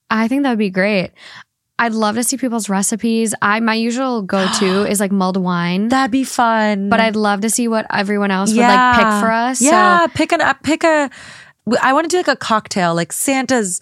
I 0.09 0.27
think 0.27 0.41
that 0.41 0.49
would 0.49 0.57
be 0.57 0.71
great. 0.71 1.11
I'd 1.77 1.93
love 1.93 2.15
to 2.15 2.23
see 2.23 2.37
people's 2.37 2.67
recipes. 2.67 3.35
I 3.43 3.59
my 3.59 3.75
usual 3.75 4.23
go 4.23 4.47
to 4.59 4.85
is 4.89 4.99
like 4.99 5.11
mulled 5.11 5.37
wine, 5.37 5.89
That'd 5.89 6.11
be 6.11 6.23
fun. 6.23 6.89
but 6.89 6.99
I'd 6.99 7.15
love 7.15 7.41
to 7.41 7.49
see 7.51 7.67
what 7.67 7.85
everyone 7.91 8.31
else 8.31 8.49
would 8.51 8.59
like 8.59 8.95
pick 8.95 9.03
for 9.21 9.31
us. 9.31 9.61
Yeah, 9.61 10.07
So 10.07 10.13
pick 10.15 10.31
an 10.31 10.41
uh, 10.41 10.53
pick 10.53 10.83
a. 10.83 11.11
I 11.81 11.93
want 11.93 12.05
to 12.05 12.09
do 12.09 12.17
like 12.17 12.27
a 12.27 12.35
cocktail, 12.35 12.93
like 12.95 13.13
Santa's 13.13 13.79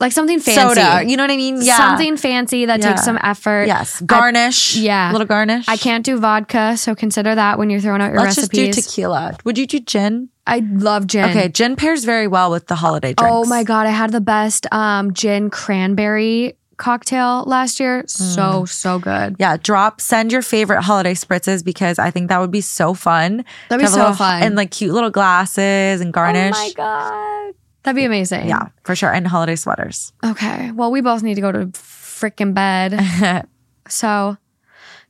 like 0.00 0.12
something 0.12 0.40
fancy. 0.40 0.60
soda. 0.80 1.04
You 1.06 1.16
know 1.16 1.24
what 1.24 1.30
I 1.30 1.36
mean? 1.36 1.58
Yeah, 1.60 1.76
Something 1.76 2.16
fancy 2.16 2.64
that 2.64 2.80
Yeah. 2.80 2.90
takes 2.90 3.04
some 3.04 3.18
effort. 3.22 3.66
Yes, 3.66 4.00
garnish. 4.00 4.76
yeah. 4.76 5.10
A 5.10 5.12
little 5.12 5.26
garnish. 5.26 5.66
I 5.68 5.76
can't 5.76 6.04
do 6.04 6.18
vodka, 6.18 6.76
so 6.78 6.94
consider 6.94 7.34
that 7.34 7.58
when 7.58 7.68
you're 7.68 7.80
throwing 7.80 8.00
out 8.00 8.10
your 8.12 8.20
Let's 8.22 8.38
recipes. 8.38 8.74
just 8.76 8.88
do 8.88 8.92
tequila. 8.96 9.36
Would 9.44 9.58
you 9.58 9.66
do 9.66 9.78
gin? 9.80 10.30
I 10.46 10.60
love 10.72 11.06
gin. 11.06 11.28
Okay, 11.30 11.48
gin 11.48 11.76
pairs 11.76 12.04
very 12.04 12.26
well 12.26 12.50
with 12.50 12.66
the 12.66 12.76
holiday 12.76 13.12
drinks. 13.12 13.30
Oh 13.34 13.44
my 13.44 13.62
god, 13.62 13.86
I 13.86 13.90
had 13.90 14.10
the 14.10 14.22
best 14.22 14.66
um 14.72 15.12
gin 15.12 15.50
cranberry 15.50 16.56
cocktail 16.80 17.44
last 17.46 17.78
year. 17.78 18.02
Mm. 18.02 18.10
So 18.10 18.64
so 18.64 18.98
good. 18.98 19.36
Yeah, 19.38 19.56
drop. 19.56 20.00
Send 20.00 20.32
your 20.32 20.42
favorite 20.42 20.82
holiday 20.82 21.14
spritzes 21.14 21.64
because 21.64 22.00
I 22.00 22.10
think 22.10 22.28
that 22.30 22.40
would 22.40 22.50
be 22.50 22.60
so 22.60 22.92
fun. 22.94 23.44
That'd 23.68 23.84
be 23.84 23.86
To 23.86 23.90
have 23.90 23.90
a 23.90 23.92
so 23.92 23.98
little- 24.00 24.14
fun. 24.16 24.42
and 24.42 24.56
like 24.56 24.72
cute 24.72 24.92
little 24.92 25.10
glasses 25.10 26.00
and 26.00 26.12
garnish. 26.12 26.54
Oh 26.56 26.58
my 26.66 26.72
god. 26.74 27.54
That'd 27.84 27.96
be 27.96 28.04
amazing. 28.04 28.48
Yeah, 28.48 28.68
for 28.84 28.96
sure. 28.96 29.12
And 29.12 29.26
holiday 29.26 29.54
sweaters. 29.56 30.12
Okay. 30.24 30.70
Well, 30.72 30.90
we 30.90 31.00
both 31.00 31.22
need 31.22 31.36
to 31.36 31.40
go 31.40 31.52
to 31.52 31.66
freaking 31.68 32.52
bed. 32.52 33.46
so, 33.88 34.36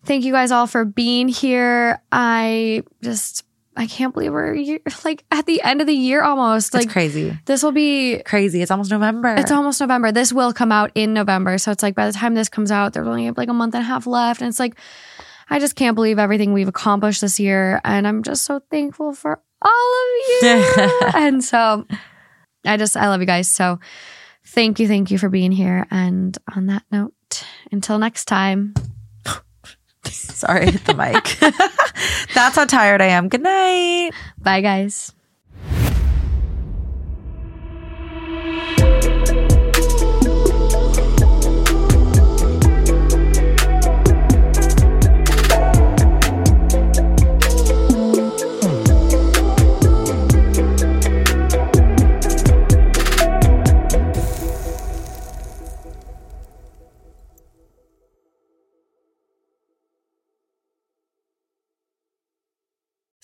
thank 0.05 0.25
you 0.25 0.33
guys 0.33 0.53
all 0.53 0.67
for 0.69 0.85
being 0.85 1.27
here. 1.29 2.01
I 2.13 2.83
just 3.03 3.45
I 3.81 3.87
can't 3.87 4.13
believe 4.13 4.31
we're 4.31 4.53
year, 4.55 4.79
like 5.07 5.25
at 5.31 5.47
the 5.47 5.63
end 5.63 5.81
of 5.81 5.87
the 5.87 5.95
year 5.95 6.23
almost. 6.23 6.75
It's 6.75 6.85
Like 6.85 6.93
crazy. 6.93 7.39
this 7.47 7.63
will 7.63 7.73
be 7.73 8.21
Crazy. 8.27 8.61
It's 8.61 8.71
almost 8.71 8.91
November. 8.91 9.35
It's 9.37 9.51
almost 9.51 9.81
November. 9.81 10.13
This 10.13 10.35
will 10.35 10.53
come 10.53 10.71
out 10.71 10.91
in 10.95 11.15
November. 11.15 11.57
So 11.57 11.73
it's 11.73 11.83
like 11.83 11.95
by 11.95 12.07
the 12.07 12.13
time 12.13 12.35
this 12.35 12.51
comes 12.51 12.71
out, 12.71 12.93
there's 12.93 13.09
only 13.09 13.31
like 13.31 13.49
a 13.49 13.55
month 13.55 13.75
and 13.75 13.83
a 13.83 13.87
half 13.87 14.07
left. 14.07 14.43
And 14.43 14.49
it's 14.51 14.61
like, 14.61 14.75
I 15.49 15.59
just 15.59 15.77
can't 15.77 15.95
believe 15.95 16.19
everything 16.19 16.53
we've 16.53 16.69
accomplished 16.69 17.23
this 17.23 17.41
year. 17.41 17.81
And 17.83 18.07
I'm 18.07 18.23
just 18.23 18.43
so 18.45 18.61
thankful 18.71 19.15
for 19.15 19.41
all 19.63 19.71
of 19.71 20.43
you. 20.43 21.01
and 21.15 21.43
so 21.43 21.87
I 22.67 22.77
just, 22.77 22.99
I 22.99 23.09
love 23.09 23.21
you 23.21 23.27
guys. 23.27 23.49
So 23.49 23.81
thank 24.45 24.79
you. 24.79 24.89
Thank 24.89 25.11
you 25.11 25.17
for 25.17 25.31
being 25.31 25.53
here. 25.53 25.87
And 25.91 26.37
on 26.55 26.67
that 26.67 26.83
note, 26.93 27.45
until 27.73 27.99
next 27.99 28.27
time. 28.27 28.75
Sorry, 30.13 30.71
hit 30.71 30.85
the 30.85 30.95
mic. 30.95 31.39
That's 32.35 32.57
how 32.57 32.65
tired 32.65 33.01
I 33.01 33.07
am. 33.07 33.29
Good 33.29 33.43
night. 33.43 34.11
Bye, 34.39 34.61
guys. 34.61 35.13